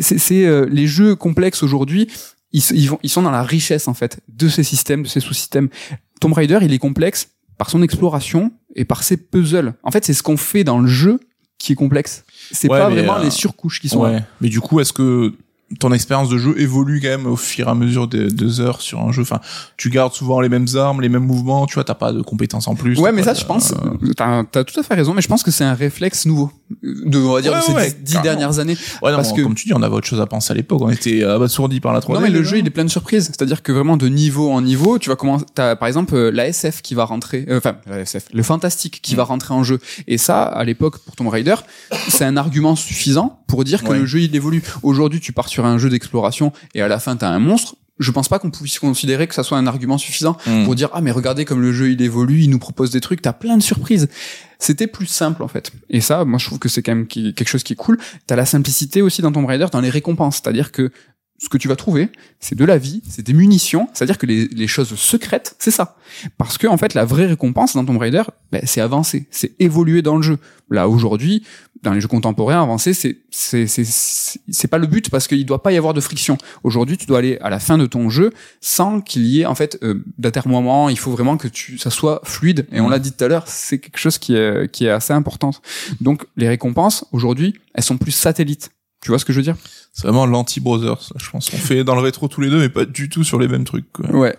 c'est 0.00 0.46
euh, 0.46 0.66
les 0.70 0.86
jeux 0.86 1.14
complexes 1.16 1.62
aujourd'hui, 1.62 2.08
ils, 2.52 2.62
ils, 2.72 2.88
vont, 2.88 2.98
ils 3.02 3.10
sont 3.10 3.20
dans 3.22 3.30
la 3.30 3.42
richesse 3.42 3.86
en 3.88 3.94
fait 3.94 4.20
de 4.28 4.48
ces 4.48 4.62
systèmes, 4.62 5.02
de 5.02 5.08
ces 5.08 5.20
sous-systèmes. 5.20 5.68
Tomb 6.20 6.32
Raider, 6.32 6.58
il 6.62 6.72
est 6.72 6.78
complexe 6.78 7.28
par 7.58 7.68
son 7.68 7.82
exploration 7.82 8.52
et 8.74 8.84
par 8.86 9.02
ses 9.02 9.18
puzzles. 9.18 9.74
En 9.82 9.90
fait, 9.90 10.04
c'est 10.06 10.14
ce 10.14 10.22
qu'on 10.22 10.36
fait 10.38 10.64
dans 10.64 10.78
le 10.78 10.86
jeu 10.88 11.20
qui 11.58 11.72
est 11.72 11.76
complexe. 11.76 12.24
C'est 12.52 12.70
Ouais, 12.70 12.78
pas 12.78 12.88
vraiment 12.88 13.18
euh, 13.18 13.24
les 13.24 13.30
surcouches 13.30 13.80
qui 13.80 13.88
sont 13.90 14.02
là. 14.04 14.10
Ouais. 14.12 14.22
Mais 14.40 14.48
du 14.48 14.60
coup, 14.60 14.80
est-ce 14.80 14.92
que 14.92 15.34
ton 15.80 15.92
expérience 15.92 16.30
de 16.30 16.38
jeu 16.38 16.54
évolue 16.58 16.98
quand 17.02 17.08
même 17.08 17.26
au 17.26 17.36
fur 17.36 17.68
et 17.68 17.70
à 17.70 17.74
mesure 17.74 18.08
des, 18.08 18.28
des 18.28 18.60
heures 18.60 18.80
sur 18.80 19.00
un 19.00 19.12
jeu 19.12 19.20
Enfin, 19.22 19.40
tu 19.76 19.90
gardes 19.90 20.14
souvent 20.14 20.40
les 20.40 20.48
mêmes 20.48 20.66
armes, 20.76 21.02
les 21.02 21.10
mêmes 21.10 21.24
mouvements, 21.26 21.66
tu 21.66 21.74
vois, 21.74 21.84
t'as 21.84 21.94
pas 21.94 22.10
de 22.12 22.22
compétences 22.22 22.68
en 22.68 22.74
plus. 22.74 22.98
Ouais, 22.98 23.12
mais 23.12 23.22
ça, 23.22 23.34
de- 23.34 23.38
je 23.38 23.44
pense, 23.44 23.72
euh, 23.72 24.12
t'as 24.16 24.38
as 24.54 24.64
tout 24.64 24.80
à 24.80 24.82
fait 24.82 24.94
raison, 24.94 25.12
mais 25.12 25.20
je 25.20 25.28
pense 25.28 25.42
que 25.42 25.50
c'est 25.50 25.64
un 25.64 25.74
réflexe 25.74 26.24
nouveau 26.24 26.50
de, 26.82 27.18
on 27.18 27.32
va 27.34 27.42
dire, 27.42 27.52
Ouais, 27.52 27.58
de 27.58 27.64
ces 27.64 27.72
ouais, 27.74 27.96
dix- 28.00 28.20
dernières 28.22 28.58
années. 28.58 28.76
Ouais, 29.02 29.10
non, 29.10 29.16
parce 29.18 29.30
bon, 29.30 29.36
que- 29.36 29.42
comme 29.42 29.54
tu 29.54 29.66
dis, 29.66 29.74
on 29.74 29.82
avait 29.82 29.94
autre 29.94 30.06
chose 30.06 30.20
à 30.22 30.26
penser 30.26 30.52
à 30.52 30.54
l'époque. 30.54 30.80
On 30.82 30.88
était 30.90 31.22
abasourdis 31.22 31.80
par 31.80 31.92
la 31.92 32.00
3D. 32.00 32.14
Non, 32.14 32.20
mais 32.20 32.30
le 32.30 32.42
jeu, 32.42 32.58
il 32.58 32.66
est 32.66 32.70
plein 32.70 32.84
de 32.84 32.90
surprises. 32.90 33.24
C'est-à-dire 33.26 33.62
que 33.62 33.70
vraiment, 33.72 33.96
de 33.98 34.08
niveau 34.08 34.50
en 34.50 34.62
niveau, 34.62 34.98
tu 34.98 35.10
vas 35.10 35.16
commencer, 35.16 35.44
t'as, 35.54 35.76
par 35.76 35.86
exemple, 35.88 36.14
euh, 36.14 36.30
la 36.30 36.46
SF 36.48 36.80
qui 36.80 36.94
va 36.94 37.04
rentrer, 37.04 37.44
euh, 37.50 37.58
enfin, 37.58 37.76
la 37.86 38.00
SF, 38.00 38.24
le 38.32 38.42
fantastique 38.42 39.00
qui 39.02 39.14
va 39.14 39.24
rentrer 39.24 39.52
en 39.54 39.64
jeu. 39.64 39.80
Et 40.06 40.16
ça, 40.18 40.44
à 40.44 40.64
l'époque, 40.64 40.98
pour 40.98 41.14
Tomb 41.14 41.28
Raider, 41.28 41.56
c'est 42.08 42.24
un 42.24 42.36
argument 42.38 42.74
suffisant 42.76 43.40
pour 43.46 43.64
dire 43.64 43.82
que 43.84 43.92
le 43.92 44.06
jeu, 44.06 44.20
il 44.20 44.34
évolue. 44.34 44.62
Aujourd'hui, 44.82 45.20
tu 45.20 45.32
pars 45.32 45.48
sur 45.58 45.66
un 45.66 45.76
jeu 45.76 45.90
d'exploration 45.90 46.52
et 46.76 46.82
à 46.82 46.86
la 46.86 47.00
fin, 47.00 47.16
t'as 47.16 47.28
un 47.30 47.40
monstre. 47.40 47.74
Je 47.98 48.12
pense 48.12 48.28
pas 48.28 48.38
qu'on 48.38 48.52
puisse 48.52 48.78
considérer 48.78 49.26
que 49.26 49.34
ça 49.34 49.42
soit 49.42 49.58
un 49.58 49.66
argument 49.66 49.98
suffisant 49.98 50.36
Mm. 50.46 50.64
pour 50.64 50.76
dire 50.76 50.88
ah 50.92 51.00
mais 51.00 51.10
regardez 51.10 51.44
comme 51.44 51.60
le 51.60 51.72
jeu 51.72 51.90
il 51.90 52.00
évolue, 52.00 52.42
il 52.42 52.50
nous 52.50 52.60
propose 52.60 52.92
des 52.92 53.00
trucs, 53.00 53.22
t'as 53.22 53.32
plein 53.32 53.56
de 53.56 53.62
surprises. 53.62 54.08
C'était 54.60 54.86
plus 54.86 55.06
simple 55.06 55.42
en 55.42 55.48
fait. 55.48 55.72
Et 55.90 56.00
ça, 56.00 56.24
moi 56.24 56.38
je 56.38 56.46
trouve 56.46 56.60
que 56.60 56.68
c'est 56.68 56.80
quand 56.80 56.94
même 56.94 57.08
quelque 57.08 57.48
chose 57.48 57.64
qui 57.64 57.72
est 57.72 57.76
cool. 57.76 57.98
T'as 58.28 58.36
la 58.36 58.46
simplicité 58.46 59.02
aussi 59.02 59.20
dans 59.20 59.32
Tomb 59.32 59.46
Raider 59.46 59.66
dans 59.72 59.80
les 59.80 59.90
récompenses, 59.90 60.36
c'est-à-dire 60.36 60.70
que 60.70 60.92
ce 61.40 61.48
que 61.48 61.56
tu 61.58 61.68
vas 61.68 61.76
trouver, 61.76 62.10
c'est 62.40 62.56
de 62.56 62.64
la 62.64 62.78
vie, 62.78 63.00
c'est 63.08 63.24
des 63.24 63.32
munitions, 63.32 63.88
c'est-à-dire 63.94 64.18
que 64.18 64.26
les, 64.26 64.48
les 64.48 64.66
choses 64.66 64.92
secrètes, 64.96 65.54
c'est 65.60 65.70
ça. 65.70 65.96
Parce 66.36 66.58
que 66.58 66.66
en 66.66 66.76
fait, 66.76 66.94
la 66.94 67.04
vraie 67.04 67.26
récompense 67.26 67.74
dans 67.74 67.84
Tomb 67.84 67.96
Raider, 67.96 68.22
ben, 68.50 68.60
c'est 68.64 68.80
avancer, 68.80 69.28
c'est 69.30 69.52
évoluer 69.60 70.02
dans 70.02 70.16
le 70.16 70.22
jeu. 70.22 70.38
Là 70.70 70.88
aujourd'hui, 70.88 71.44
dans 71.82 71.92
les 71.92 72.00
jeux 72.00 72.08
contemporains, 72.08 72.62
avancer, 72.62 72.92
c'est 72.92 73.18
c'est 73.30 73.66
c'est 73.66 74.68
pas 74.68 74.78
le 74.78 74.86
but 74.86 75.10
parce 75.10 75.28
qu'il 75.28 75.44
doit 75.46 75.62
pas 75.62 75.72
y 75.72 75.76
avoir 75.76 75.94
de 75.94 76.00
friction. 76.00 76.38
Aujourd'hui, 76.64 76.96
tu 76.96 77.06
dois 77.06 77.18
aller 77.18 77.38
à 77.40 77.50
la 77.50 77.58
fin 77.58 77.78
de 77.78 77.86
ton 77.86 78.10
jeu 78.10 78.32
sans 78.60 79.00
qu'il 79.00 79.26
y 79.26 79.40
ait 79.42 79.46
en 79.46 79.54
fait 79.54 79.78
euh, 79.82 80.02
d'atermoiement. 80.18 80.88
Il 80.88 80.98
faut 80.98 81.10
vraiment 81.10 81.36
que 81.36 81.48
tu 81.48 81.78
ça 81.78 81.90
soit 81.90 82.20
fluide. 82.24 82.66
Et 82.72 82.80
on 82.80 82.88
l'a 82.88 82.98
dit 82.98 83.12
tout 83.12 83.24
à 83.24 83.28
l'heure, 83.28 83.44
c'est 83.46 83.78
quelque 83.78 83.98
chose 83.98 84.18
qui 84.18 84.34
est 84.34 84.70
qui 84.70 84.86
est 84.86 84.90
assez 84.90 85.12
importante. 85.12 85.62
Donc 86.00 86.26
les 86.36 86.48
récompenses 86.48 87.04
aujourd'hui, 87.12 87.54
elles 87.74 87.84
sont 87.84 87.98
plus 87.98 88.12
satellites. 88.12 88.70
Tu 89.00 89.10
vois 89.10 89.18
ce 89.18 89.24
que 89.24 89.32
je 89.32 89.38
veux 89.38 89.44
dire? 89.44 89.56
C'est 89.98 90.06
vraiment 90.06 90.26
l'anti-Brothers, 90.26 91.10
je 91.16 91.28
pense. 91.28 91.50
On 91.52 91.56
fait 91.56 91.82
dans 91.82 91.96
le 91.96 92.00
rétro 92.00 92.28
tous 92.28 92.40
les 92.40 92.50
deux, 92.50 92.60
mais 92.60 92.68
pas 92.68 92.84
du 92.84 93.08
tout 93.08 93.24
sur 93.24 93.40
les 93.40 93.48
mêmes 93.48 93.64
trucs. 93.64 93.92
Quoi. 93.92 94.08
Ouais. 94.14 94.36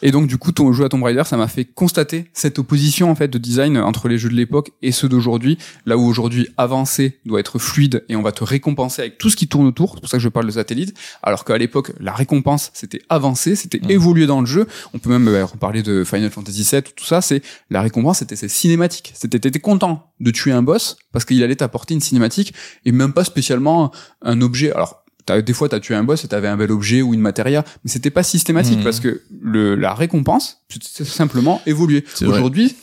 Et 0.00 0.12
donc 0.12 0.28
du 0.28 0.38
coup, 0.38 0.52
ton 0.52 0.72
jeu 0.72 0.84
à 0.84 0.88
Tomb 0.88 1.02
Raider, 1.02 1.24
ça 1.24 1.36
m'a 1.36 1.48
fait 1.48 1.64
constater 1.64 2.30
cette 2.32 2.60
opposition 2.60 3.10
en 3.10 3.16
fait 3.16 3.26
de 3.26 3.38
design 3.38 3.78
entre 3.78 4.06
les 4.06 4.16
jeux 4.16 4.28
de 4.28 4.34
l'époque 4.34 4.70
et 4.80 4.92
ceux 4.92 5.08
d'aujourd'hui. 5.08 5.58
Là 5.86 5.96
où 5.96 6.06
aujourd'hui 6.06 6.46
avancer 6.56 7.18
doit 7.24 7.40
être 7.40 7.58
fluide 7.58 8.04
et 8.08 8.14
on 8.14 8.22
va 8.22 8.30
te 8.30 8.44
récompenser 8.44 9.02
avec 9.02 9.18
tout 9.18 9.28
ce 9.28 9.34
qui 9.34 9.48
tourne 9.48 9.66
autour. 9.66 9.94
C'est 9.94 10.00
pour 10.00 10.08
ça 10.08 10.18
que 10.18 10.22
je 10.22 10.28
parle 10.28 10.46
de 10.46 10.52
satellite. 10.52 10.96
Alors 11.24 11.44
qu'à 11.44 11.58
l'époque, 11.58 11.90
la 11.98 12.12
récompense 12.12 12.70
c'était 12.72 13.02
avancer, 13.08 13.56
c'était 13.56 13.80
évoluer 13.88 14.26
dans 14.26 14.40
le 14.40 14.46
jeu. 14.46 14.68
On 14.94 15.00
peut 15.00 15.10
même 15.10 15.26
euh, 15.26 15.44
reparler 15.44 15.82
de 15.82 16.04
Final 16.04 16.30
Fantasy 16.30 16.62
VII 16.62 16.78
ou 16.78 16.92
tout 16.94 17.06
ça. 17.06 17.20
C'est 17.20 17.42
la 17.70 17.82
récompense, 17.82 18.18
c'était 18.18 18.36
c'est 18.36 18.48
cinématique. 18.48 19.12
C'était 19.14 19.40
t'étais 19.40 19.58
content 19.58 20.12
de 20.20 20.30
tuer 20.30 20.52
un 20.52 20.62
boss 20.62 20.96
parce 21.10 21.24
qu'il 21.24 21.42
allait 21.42 21.56
t'apporter 21.56 21.94
une 21.94 22.00
cinématique 22.00 22.54
et 22.84 22.92
même 22.92 23.12
pas 23.12 23.24
spécialement 23.24 23.90
un 24.22 24.40
objet. 24.40 24.72
Alors 24.72 24.91
T'as, 25.26 25.40
des 25.42 25.52
fois, 25.52 25.68
t'as 25.68 25.80
tué 25.80 25.94
un 25.94 26.04
boss 26.04 26.24
et 26.24 26.28
t'avais 26.28 26.48
un 26.48 26.56
bel 26.56 26.70
objet 26.72 27.00
ou 27.02 27.14
une 27.14 27.20
matéria, 27.20 27.64
mais 27.84 27.90
c'était 27.90 28.10
pas 28.10 28.22
systématique 28.22 28.78
Mhm. 28.78 28.84
parce 28.84 29.00
que 29.00 29.22
le, 29.40 29.74
la 29.76 29.94
récompense, 29.94 30.58
c'est 30.80 31.04
simplement 31.06 31.60
évoluer. 31.66 32.04
Aujourd'hui, 32.26 32.74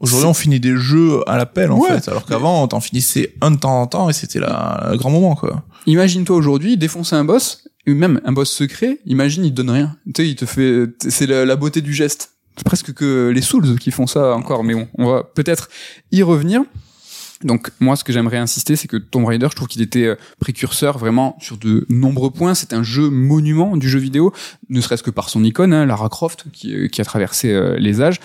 Aujourd'hui, 0.00 0.28
on 0.28 0.32
finit 0.34 0.60
des 0.60 0.76
jeux 0.78 1.20
à 1.28 1.36
l'appel, 1.36 1.70
en 1.70 1.78
Ouais. 1.78 2.00
fait. 2.00 2.08
Alors 2.08 2.24
qu'avant, 2.24 2.66
t'en 2.68 2.80
finissais 2.80 3.34
un 3.42 3.50
de 3.50 3.58
temps 3.58 3.82
en 3.82 3.86
temps 3.86 4.08
et 4.08 4.14
c'était 4.14 4.40
là, 4.40 4.88
le 4.90 4.96
grand 4.96 5.10
moment, 5.10 5.34
quoi. 5.34 5.62
imagine-toi 5.84 6.34
aujourd'hui 6.34 6.78
défoncer 6.78 7.16
un 7.16 7.24
boss, 7.24 7.64
ou 7.86 7.92
même 7.92 8.18
un 8.24 8.32
boss 8.32 8.50
secret, 8.50 8.98
imagine, 9.04 9.44
il 9.44 9.50
te 9.50 9.56
donne 9.56 9.68
rien. 9.68 9.94
Tu 10.06 10.22
sais, 10.22 10.28
il 10.30 10.36
te 10.36 10.46
fait, 10.46 10.86
c'est 11.10 11.26
la, 11.26 11.44
la 11.44 11.56
beauté 11.56 11.82
du 11.82 11.92
geste. 11.92 12.30
C'est 12.56 12.64
presque 12.64 12.94
que 12.94 13.28
les 13.34 13.42
Souls 13.42 13.78
qui 13.78 13.90
font 13.90 14.06
ça 14.06 14.32
encore, 14.34 14.64
mais 14.64 14.72
bon, 14.74 14.88
on 14.96 15.06
va 15.10 15.22
peut-être 15.22 15.68
y 16.12 16.22
revenir. 16.22 16.62
Donc 17.44 17.70
moi, 17.78 17.94
ce 17.94 18.02
que 18.02 18.12
j'aimerais 18.12 18.38
insister, 18.38 18.74
c'est 18.74 18.88
que 18.88 18.96
Tomb 18.96 19.26
Raider, 19.26 19.48
je 19.50 19.56
trouve 19.56 19.68
qu'il 19.68 19.82
était 19.82 20.06
euh, 20.06 20.16
précurseur 20.40 20.98
vraiment 20.98 21.36
sur 21.40 21.58
de 21.58 21.86
nombreux 21.88 22.30
points. 22.30 22.54
C'est 22.54 22.72
un 22.72 22.82
jeu 22.82 23.10
monument 23.10 23.76
du 23.76 23.88
jeu 23.88 23.98
vidéo, 23.98 24.32
ne 24.70 24.80
serait-ce 24.80 25.02
que 25.02 25.10
par 25.10 25.28
son 25.28 25.44
icône, 25.44 25.72
hein, 25.72 25.84
Lara 25.84 26.08
Croft, 26.08 26.46
qui, 26.52 26.74
euh, 26.74 26.88
qui 26.88 27.00
a 27.00 27.04
traversé 27.04 27.52
euh, 27.52 27.76
les 27.78 28.00
âges. 28.00 28.18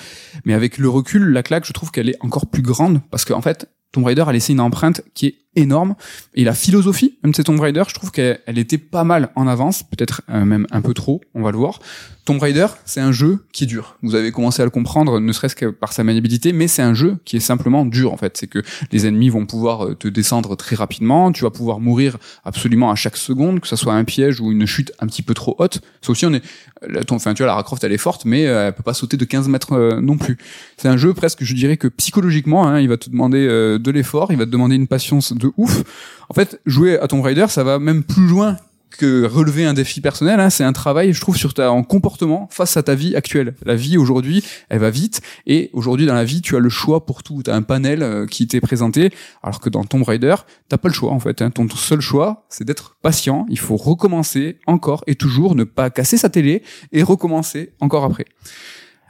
Mais 0.45 0.53
avec 0.53 0.77
le 0.77 0.89
recul, 0.89 1.31
la 1.31 1.43
claque, 1.43 1.65
je 1.65 1.73
trouve 1.73 1.91
qu'elle 1.91 2.09
est 2.09 2.17
encore 2.21 2.47
plus 2.47 2.61
grande 2.61 3.01
parce 3.11 3.25
qu'en 3.25 3.41
fait, 3.41 3.69
Tomb 3.91 4.05
Raider 4.05 4.23
a 4.25 4.31
laissé 4.31 4.53
une 4.53 4.61
empreinte 4.61 5.01
qui 5.13 5.25
est 5.27 5.35
énorme. 5.55 5.95
Et 6.35 6.43
la 6.43 6.53
philosophie 6.53 7.17
même 7.23 7.31
de 7.31 7.35
ces 7.35 7.43
Tomb 7.43 7.59
Raider 7.59 7.83
je 7.87 7.93
trouve 7.93 8.11
qu'elle 8.11 8.39
elle 8.45 8.57
était 8.57 8.77
pas 8.77 9.03
mal 9.03 9.29
en 9.35 9.47
avance 9.47 9.83
peut-être 9.83 10.21
euh, 10.29 10.45
même 10.45 10.67
un 10.71 10.81
peu 10.81 10.93
trop 10.93 11.21
on 11.33 11.41
va 11.41 11.51
le 11.51 11.57
voir. 11.57 11.79
Tomb 12.25 12.39
Raider 12.39 12.67
c'est 12.85 13.01
un 13.01 13.11
jeu 13.11 13.39
qui 13.51 13.63
est 13.63 13.67
dur. 13.67 13.97
Vous 14.03 14.13
avez 14.13 14.31
commencé 14.31 14.61
à 14.61 14.65
le 14.65 14.69
comprendre 14.71 15.19
ne 15.19 15.31
serait-ce 15.33 15.55
que 15.55 15.65
par 15.65 15.91
sa 15.93 16.03
maniabilité 16.03 16.53
mais 16.53 16.67
c'est 16.67 16.83
un 16.83 16.93
jeu 16.93 17.17
qui 17.25 17.37
est 17.37 17.41
simplement 17.41 17.85
dur 17.85 18.13
en 18.13 18.17
fait. 18.17 18.37
C'est 18.37 18.47
que 18.47 18.59
les 18.91 19.07
ennemis 19.07 19.29
vont 19.29 19.45
pouvoir 19.47 19.85
euh, 19.85 19.95
te 19.95 20.07
descendre 20.07 20.55
très 20.55 20.75
rapidement 20.75 21.31
tu 21.31 21.43
vas 21.43 21.49
pouvoir 21.51 21.79
mourir 21.79 22.17
absolument 22.45 22.91
à 22.91 22.95
chaque 22.95 23.17
seconde 23.17 23.59
que 23.59 23.67
ça 23.67 23.75
soit 23.75 23.93
un 23.93 24.03
piège 24.03 24.39
ou 24.41 24.51
une 24.51 24.65
chute 24.67 24.91
un 24.99 25.07
petit 25.07 25.23
peu 25.23 25.33
trop 25.33 25.55
haute. 25.57 25.81
Ça 26.01 26.11
aussi 26.11 26.25
on 26.27 26.33
est 26.33 26.43
la- 26.87 27.03
ton- 27.03 27.15
enfin 27.15 27.33
tu 27.33 27.39
vois 27.41 27.47
Lara 27.47 27.63
Croft 27.63 27.83
elle 27.83 27.91
est 27.91 27.97
forte 27.97 28.25
mais 28.25 28.45
euh, 28.45 28.67
elle 28.67 28.73
peut 28.73 28.83
pas 28.83 28.93
sauter 28.93 29.17
de 29.17 29.25
15 29.25 29.47
mètres 29.49 29.73
euh, 29.73 29.99
non 29.99 30.17
plus. 30.17 30.37
C'est 30.77 30.87
un 30.87 30.97
jeu 30.97 31.13
presque 31.15 31.43
je 31.43 31.53
dirais 31.55 31.77
que 31.77 31.87
psychologiquement 31.87 32.67
hein, 32.67 32.79
il 32.79 32.87
va 32.87 32.97
te 32.97 33.09
demander 33.09 33.45
euh, 33.49 33.79
de 33.79 33.89
l'effort 33.91 34.31
il 34.31 34.37
va 34.37 34.45
te 34.45 34.51
demander 34.51 34.75
une 34.75 34.87
patience 34.87 35.33
de 35.39 35.51
ouf 35.57 35.83
en 36.29 36.33
fait 36.33 36.61
jouer 36.65 36.99
à 36.99 37.07
Tomb 37.07 37.21
Raider 37.21 37.47
ça 37.49 37.63
va 37.63 37.79
même 37.79 38.03
plus 38.03 38.27
loin 38.27 38.57
que 38.97 39.25
relever 39.25 39.65
un 39.65 39.73
défi 39.73 40.01
personnel, 40.01 40.39
hein, 40.39 40.49
c'est 40.49 40.63
un 40.63 40.73
travail, 40.73 41.13
je 41.13 41.21
trouve, 41.21 41.37
sur 41.37 41.53
ta 41.53 41.71
en 41.71 41.83
comportement 41.83 42.47
face 42.51 42.75
à 42.77 42.83
ta 42.83 42.95
vie 42.95 43.15
actuelle. 43.15 43.55
La 43.65 43.75
vie 43.75 43.97
aujourd'hui, 43.97 44.43
elle 44.69 44.79
va 44.79 44.89
vite, 44.89 45.21
et 45.45 45.69
aujourd'hui 45.73 46.05
dans 46.05 46.13
la 46.13 46.23
vie, 46.23 46.41
tu 46.41 46.55
as 46.55 46.59
le 46.59 46.69
choix 46.69 47.05
pour 47.05 47.23
tout. 47.23 47.41
Tu 47.43 47.51
as 47.51 47.55
un 47.55 47.61
panel 47.61 48.03
euh, 48.03 48.25
qui 48.25 48.47
t'est 48.47 48.61
présenté, 48.61 49.11
alors 49.43 49.59
que 49.59 49.69
dans 49.69 49.83
Tomb 49.83 50.03
Raider, 50.03 50.35
t'as 50.67 50.77
pas 50.77 50.89
le 50.89 50.93
choix 50.93 51.11
en 51.11 51.19
fait. 51.19 51.41
Hein. 51.41 51.51
Ton 51.51 51.67
seul 51.69 52.01
choix, 52.01 52.45
c'est 52.49 52.65
d'être 52.65 52.97
patient. 53.01 53.45
Il 53.49 53.59
faut 53.59 53.77
recommencer 53.77 54.59
encore 54.65 55.03
et 55.07 55.15
toujours, 55.15 55.55
ne 55.55 55.63
pas 55.63 55.89
casser 55.89 56.17
sa 56.17 56.29
télé 56.29 56.63
et 56.91 57.03
recommencer 57.03 57.73
encore 57.79 58.03
après. 58.03 58.25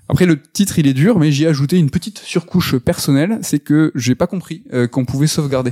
Après 0.10 0.26
le 0.26 0.42
titre 0.42 0.80
il 0.80 0.88
est 0.88 0.94
dur 0.94 1.20
mais 1.20 1.32
j'y 1.32 1.44
ai 1.44 1.48
ajouté 1.48 1.78
une 1.78 1.90
petite 1.90 2.20
surcouche 2.20 2.78
personnelle, 2.78 3.40
c'est 3.42 3.60
que 3.60 3.92
j'ai 3.96 4.16
pas 4.16 4.28
compris 4.28 4.64
euh, 4.74 4.88
qu'on 4.88 5.06
pouvait 5.06 5.28
sauvegarder. 5.28 5.72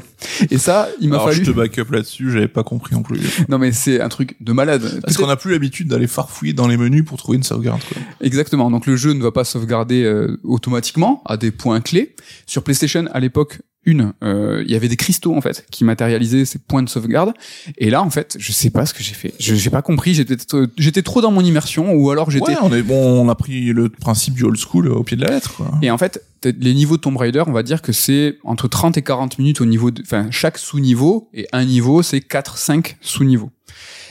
Et 0.52 0.58
ça, 0.58 0.90
il 1.02 1.10
m'a 1.10 1.20
fallu 1.20 1.44
je 1.44 1.52
te 1.52 1.56
back 1.56 1.78
up 1.80 1.92
là-dessus, 1.92 2.32
j'avais 2.32 2.48
pas 2.48 2.64
compris 2.64 2.96
non 2.96 3.04
plus. 3.04 3.20
Non 3.50 3.58
mais 3.58 3.72
c'est 3.72 4.02
un 4.02 4.10
truc 4.10 4.36
de 4.42 4.52
malade. 4.52 5.00
Parce 5.04 5.18
qu'on 5.18 5.30
a 5.30 5.36
plus 5.36 5.52
l'habitude 5.52 5.88
d'aller 5.88 6.08
farfouiller 6.08 6.54
dans 6.54 6.68
les 6.68 6.78
menus 6.78 7.06
pour 7.06 7.18
trouver 7.18 7.38
une 7.38 7.44
sauvegarde, 7.44 7.82
quoi. 7.88 8.02
Exactement. 8.22 8.70
Donc 8.70 8.86
le 8.86 8.96
jeu 8.96 9.14
ne 9.14 9.22
va 9.22 9.32
pas 9.32 9.44
sauvegarder 9.44 10.04
euh, 10.04 10.40
automatiquement 10.44 11.22
à 11.26 11.38
des 11.38 11.52
points 11.52 11.82
clés. 11.82 12.16
Sur 12.46 12.64
PlayStation 12.64 13.06
à 13.12 13.20
l'époque 13.20 13.60
une, 13.88 14.14
euh, 14.24 14.62
il 14.66 14.72
y 14.72 14.76
avait 14.76 14.90
des 14.90 14.98
cristaux 14.98 15.34
en 15.36 15.42
fait 15.42 15.66
qui 15.72 15.84
matérialisaient 15.84 16.46
ces 16.46 16.60
points 16.60 16.84
de 16.84 16.90
sauvegarde. 16.90 17.34
Et 17.78 17.90
là 17.90 18.04
en 18.04 18.10
fait, 18.12 18.36
je 18.38 18.52
sais 18.52 18.70
pas 18.70 18.86
ce 18.86 18.94
que 18.94 19.02
j'ai 19.02 19.16
fait. 19.16 19.34
Je 19.40 19.56
j'ai 19.56 19.70
pas 19.70 19.82
compris. 19.82 20.14
J'étais 20.14 20.36
j'étais 20.78 21.02
trop 21.02 21.22
dans 21.22 21.32
mon 21.32 21.42
immersion 21.42 21.94
ou 21.94 22.12
alors 22.12 22.30
j'étais 22.30 22.52
Ouais, 22.52 22.58
on 22.62 22.74
est 22.74 22.84
bon, 22.84 23.26
on 23.26 23.30
a 23.30 23.36
pris 23.36 23.74
le 23.74 23.90
principe 23.90 24.36
du 24.36 24.44
old 24.44 24.58
school 24.58 24.90
au 24.90 25.04
pied 25.04 25.18
de 25.18 25.24
la 25.24 25.32
lettre, 25.32 25.56
quoi. 25.56 25.72
Et 25.82 25.90
en 25.90 25.98
fait, 25.98 26.24
les 26.44 26.74
niveaux 26.74 26.98
de 26.98 27.02
Tomb 27.02 27.18
Raider, 27.18 27.44
on 27.48 27.52
va 27.52 27.64
dire 27.64 27.82
que 27.82 27.92
c'est 27.92 28.38
entre 28.44 28.68
30 28.68 28.98
et 28.98 29.02
40 29.02 29.40
minutes 29.40 29.62
au 29.62 29.66
niveau 29.66 29.92
de, 29.92 30.02
enfin, 30.02 30.28
chaque 30.32 30.58
sous-niveau, 30.58 31.30
et 31.34 31.48
un 31.52 31.66
niveau, 31.66 32.02
c'est 32.04 32.22
4, 32.22 32.58
5 32.58 32.98
sous-niveaux. 33.02 33.52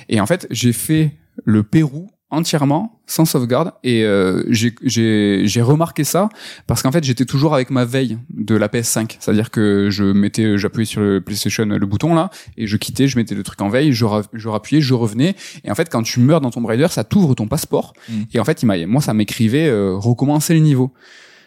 Et 0.09 0.20
en 0.20 0.27
fait, 0.27 0.47
j'ai 0.51 0.72
fait 0.72 1.16
le 1.45 1.62
Pérou 1.62 2.11
entièrement 2.31 3.01
sans 3.07 3.24
sauvegarde. 3.24 3.72
Et 3.85 4.03
euh, 4.05 4.43
j'ai- 4.49 4.74
j'ai 4.83 5.43
j'ai 5.45 5.62
remarqué 5.62 6.03
ça 6.03 6.29
parce 6.66 6.83
qu'en 6.83 6.91
fait 6.91 7.05
j'étais 7.05 7.24
toujours 7.24 7.55
avec 7.55 7.70
ma 7.70 7.85
veille 7.85 8.18
de 8.31 8.57
la 8.57 8.66
PS5 8.68 9.16
c'est 9.20 9.31
à 9.31 9.35
dire 9.35 9.51
que 9.53 9.89
je 9.91 10.03
mettais 10.03 10.59
j'appuyais 10.59 10.87
sur 10.87 11.01
le 11.01 11.20
PlayStation 11.20 11.64
le 11.66 11.87
bouton 11.87 12.14
là 12.14 12.31
et 12.57 12.66
je 12.66 12.77
quittais 12.77 13.07
je 13.07 13.16
mettais 13.16 13.37
le 13.37 13.45
truc 13.45 13.61
en 13.62 13.68
veille 13.68 13.93
je, 13.93 14.05
ra- 14.05 14.22
je 14.33 14.49
rappuyais 14.49 14.81
je 14.83 14.95
revenais. 14.95 15.37
Et 15.64 15.70
en 15.70 15.74
fait 15.77 15.89
quand 15.89 16.03
tu 16.03 16.18
meurs 16.20 16.41
dans 16.41 16.51
Tomb 16.51 16.66
Raider 16.66 16.89
ça 16.91 17.05
t'ouvre 17.05 17.35
ton 17.37 17.47
passeport. 17.47 17.93
Mm. 18.09 18.12
et 18.35 18.41
en 18.41 18.45
fait 18.45 18.61
il 18.62 18.66
m'a 18.66 18.85
moi 18.87 19.01
ça 19.01 19.14
m'écrivait 19.14 19.68
euh, 19.68 19.95
recommencer 19.97 20.53
les 20.55 20.61
niveaux 20.61 20.93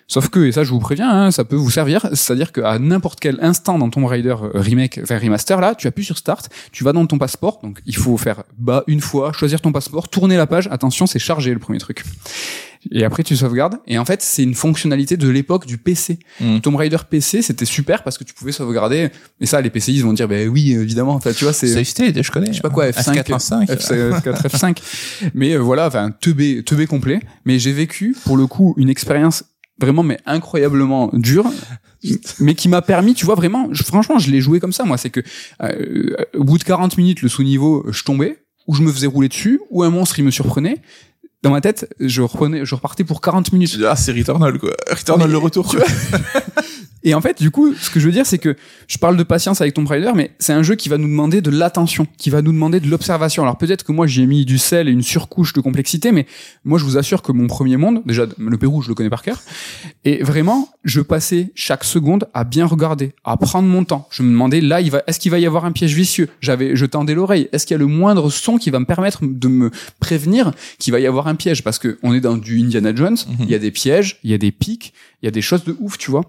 Sauf 0.10 0.30
que, 0.30 0.40
et 0.40 0.52
ça 0.52 0.64
je 0.64 0.72
vous 0.72 0.80
préviens, 0.80 1.10
hein, 1.10 1.32
ça 1.32 1.46
peut 1.46 1.56
vous 1.56 1.70
servir, 1.70 2.10
c'est-à-dire 2.14 2.52
qu'à 2.52 2.80
n'importe 2.80 3.20
quel 3.20 3.38
instant 3.42 3.78
dans 3.78 3.92
Tomb 3.92 4.06
Raider 4.06 4.36
euh, 4.42 4.50
remake, 4.56 5.00
enfin 5.04 5.20
remaster 5.20 5.62
là, 5.62 5.76
tu 5.76 5.86
appuies 5.86 6.04
sur 6.04 6.18
start, 6.18 6.50
tu 6.72 6.84
vas 6.84 6.94
dans 6.94 7.06
ton 7.06 7.20
passeport, 7.20 7.60
donc 7.62 7.80
il 7.86 7.96
faut 7.96 8.18
faire 8.18 8.42
bas 8.58 8.84
une 8.88 9.02
fois, 9.02 9.32
choisir 9.34 9.62
ton 9.62 9.72
passeport, 9.72 10.10
tourner 10.10 10.36
la 10.36 10.48
page, 10.48 10.68
attention 10.72 11.06
c'est 11.06 11.20
chargé 11.20 11.54
le 11.54 11.60
premier 11.60 11.78
truc. 11.78 12.04
Et 12.92 13.04
après 13.04 13.24
tu 13.24 13.38
sauvegardes, 13.38 13.76
et 13.86 14.00
en 14.00 14.06
fait 14.06 14.24
c'est 14.24 14.42
une 14.42 14.56
fonctionnalité 14.56 15.16
de 15.16 15.30
l'époque 15.30 15.68
du 15.68 15.78
PC. 15.78 16.18
Mm. 16.40 16.60
Tomb 16.62 16.76
Raider 16.76 16.98
PC 17.08 17.44
c'était 17.44 17.66
super 17.66 18.02
parce 18.02 18.18
que 18.18 18.24
tu 18.24 18.34
pouvais 18.34 18.52
sauvegarder, 18.52 19.10
et 19.40 19.46
ça 19.46 19.62
les 19.62 19.70
PCistes 19.70 20.04
vont 20.04 20.14
dire, 20.14 20.28
ben 20.28 20.50
oui 20.50 20.72
évidemment, 20.72 21.14
enfin 21.14 21.34
tu 21.34 21.44
vois 21.44 21.54
c'est... 21.54 21.68
Safe 21.68 21.88
state, 21.88 22.24
je 22.24 22.32
connais. 22.32 22.48
Je 22.48 22.54
sais 22.54 22.62
pas 22.62 22.72
quoi, 22.72 22.90
F5, 22.90 23.22
F4, 23.22 23.68
F4, 23.68 24.48
F5. 24.48 24.78
Mais 25.36 25.54
euh, 25.54 25.60
voilà, 25.60 25.86
enfin, 25.86 26.10
teubé, 26.10 26.64
teubé 26.64 26.88
complet. 26.88 27.20
Mais 27.46 27.60
j'ai 27.60 27.74
vécu, 27.74 28.16
pour 28.26 28.38
le 28.38 28.48
coup, 28.48 28.74
une 28.78 28.90
expérience 28.90 29.44
vraiment, 29.80 30.04
mais 30.04 30.20
incroyablement 30.26 31.10
dure, 31.14 31.46
mais 32.40 32.56
qui 32.56 32.70
m'a 32.70 32.82
permis, 32.82 33.14
tu 33.14 33.26
vois, 33.26 33.36
vraiment, 33.36 33.68
je- 33.72 33.84
franchement, 33.84 34.20
je 34.20 34.30
l'ai 34.32 34.42
joué 34.42 34.60
comme 34.60 34.74
ça, 34.74 34.84
moi. 34.84 34.98
C'est 34.98 35.10
que, 35.10 35.22
euh, 35.64 36.16
au 36.36 36.44
bout 36.44 36.58
de 36.58 36.64
40 36.64 36.98
minutes, 36.98 37.22
le 37.22 37.30
sous-niveau, 37.30 37.86
je 37.90 38.04
tombais, 38.04 38.44
ou 38.68 38.76
je 38.76 38.82
me 38.84 38.92
faisais 38.92 39.08
rouler 39.08 39.30
dessus, 39.30 39.60
ou 39.70 39.84
un 39.84 39.90
monstre, 39.90 40.20
il 40.20 40.26
me 40.26 40.32
surprenait. 40.32 40.78
Dans 41.42 41.52
ma 41.52 41.62
tête, 41.62 41.94
je 42.02 42.22
reprenais, 42.22 42.66
je 42.66 42.76
repartais 42.76 43.06
pour 43.06 43.22
40 43.22 43.54
minutes. 43.54 43.78
Ah, 43.88 43.96
c'est 43.96 44.12
Returnal, 44.12 44.60
quoi. 44.60 44.72
Returnal 44.92 45.28
Mais 45.28 45.32
le 45.32 45.38
retour, 45.38 45.70
tu 45.70 45.78
quoi. 45.78 45.86
Et 47.04 47.14
en 47.14 47.22
fait, 47.22 47.42
du 47.42 47.50
coup, 47.52 47.74
ce 47.76 47.90
que 47.90 48.00
je 48.00 48.06
veux 48.06 48.12
dire, 48.12 48.26
c'est 48.26 48.40
que 48.40 48.56
je 48.88 48.98
parle 48.98 49.16
de 49.16 49.24
patience 49.24 49.62
avec 49.62 49.74
Tomb 49.74 49.88
Raider, 49.88 50.12
mais 50.16 50.32
c'est 50.40 50.52
un 50.54 50.64
jeu 50.64 50.76
qui 50.76 50.90
va 50.90 50.98
nous 50.98 51.08
demander 51.08 51.40
de 51.42 51.50
l'attention, 51.50 52.06
qui 52.18 52.30
va 52.30 52.42
nous 52.42 52.52
demander 52.52 52.80
de 52.80 52.88
l'observation. 52.90 53.44
Alors 53.44 53.58
peut-être 53.58 53.84
que 53.84 53.92
moi 53.92 54.06
j'y 54.06 54.24
ai 54.24 54.26
mis 54.26 54.44
du 54.46 54.58
sel 54.58 54.90
et 54.90 54.92
une 54.92 55.02
surcouche 55.04 55.54
de 55.54 55.62
complexité, 55.62 56.12
mais 56.12 56.26
moi 56.66 56.78
je 56.78 56.84
vous 56.84 56.98
assure 56.98 57.22
que 57.22 57.32
mon 57.32 57.48
premier 57.48 57.78
monde, 57.78 58.02
déjà 58.06 58.26
le 58.38 58.58
Pérou, 58.58 58.82
je 58.82 58.90
le 58.90 58.96
connais 58.96 59.10
par 59.10 59.22
cœur, 59.24 59.42
et 60.06 60.22
vraiment, 60.24 60.70
je 60.84 61.00
passais 61.02 61.52
chaque 61.56 61.84
seconde 61.84 62.28
à 62.34 62.44
bien 62.44 62.66
regarder, 62.66 63.14
à 63.24 63.38
prendre 63.38 63.68
mon 63.68 63.84
temps. 63.86 64.08
Je 64.12 64.24
me 64.24 64.30
demandais 64.32 64.60
là, 64.62 64.82
il 64.82 64.92
va, 64.92 65.02
est-ce 65.08 65.20
qu'il 65.20 65.32
va 65.32 65.40
y 65.40 65.46
avoir 65.46 65.66
un 65.66 65.72
piège 65.72 65.94
vicieux? 65.96 66.28
J'avais, 66.42 66.76
je 66.76 66.86
tendais 66.86 67.14
l'oreille. 67.14 67.48
Est-ce 67.54 67.66
qu'il 67.66 67.76
y 67.76 67.80
a 67.80 67.80
le 67.80 67.88
moindre 67.88 68.30
son 68.30 68.58
qui 68.58 68.70
va 68.72 68.80
me 68.80 68.86
permettre 68.86 69.20
de 69.24 69.48
me 69.48 69.72
prévenir 70.00 70.52
qu'il 70.80 70.92
va 70.94 71.00
y 71.00 71.08
avoir 71.08 71.28
un 71.28 71.36
piège? 71.36 71.64
Parce 71.64 71.80
que 71.80 71.98
on 72.04 72.14
est 72.14 72.22
dans 72.22 72.38
du 72.38 72.60
Indiana 72.60 72.94
Jones, 72.96 73.18
Mhm. 73.28 73.36
il 73.42 73.50
y 73.50 73.56
a 73.56 73.60
des 73.60 73.72
pièges, 73.72 74.20
il 74.24 74.32
y 74.32 74.34
a 74.34 74.38
des 74.38 74.52
pics, 74.52 74.94
il 75.22 75.26
y 75.26 75.28
a 75.28 75.32
des 75.32 75.42
choses 75.42 75.64
de 75.64 75.76
ouf, 75.80 75.98
tu 75.98 76.12
vois. 76.12 76.26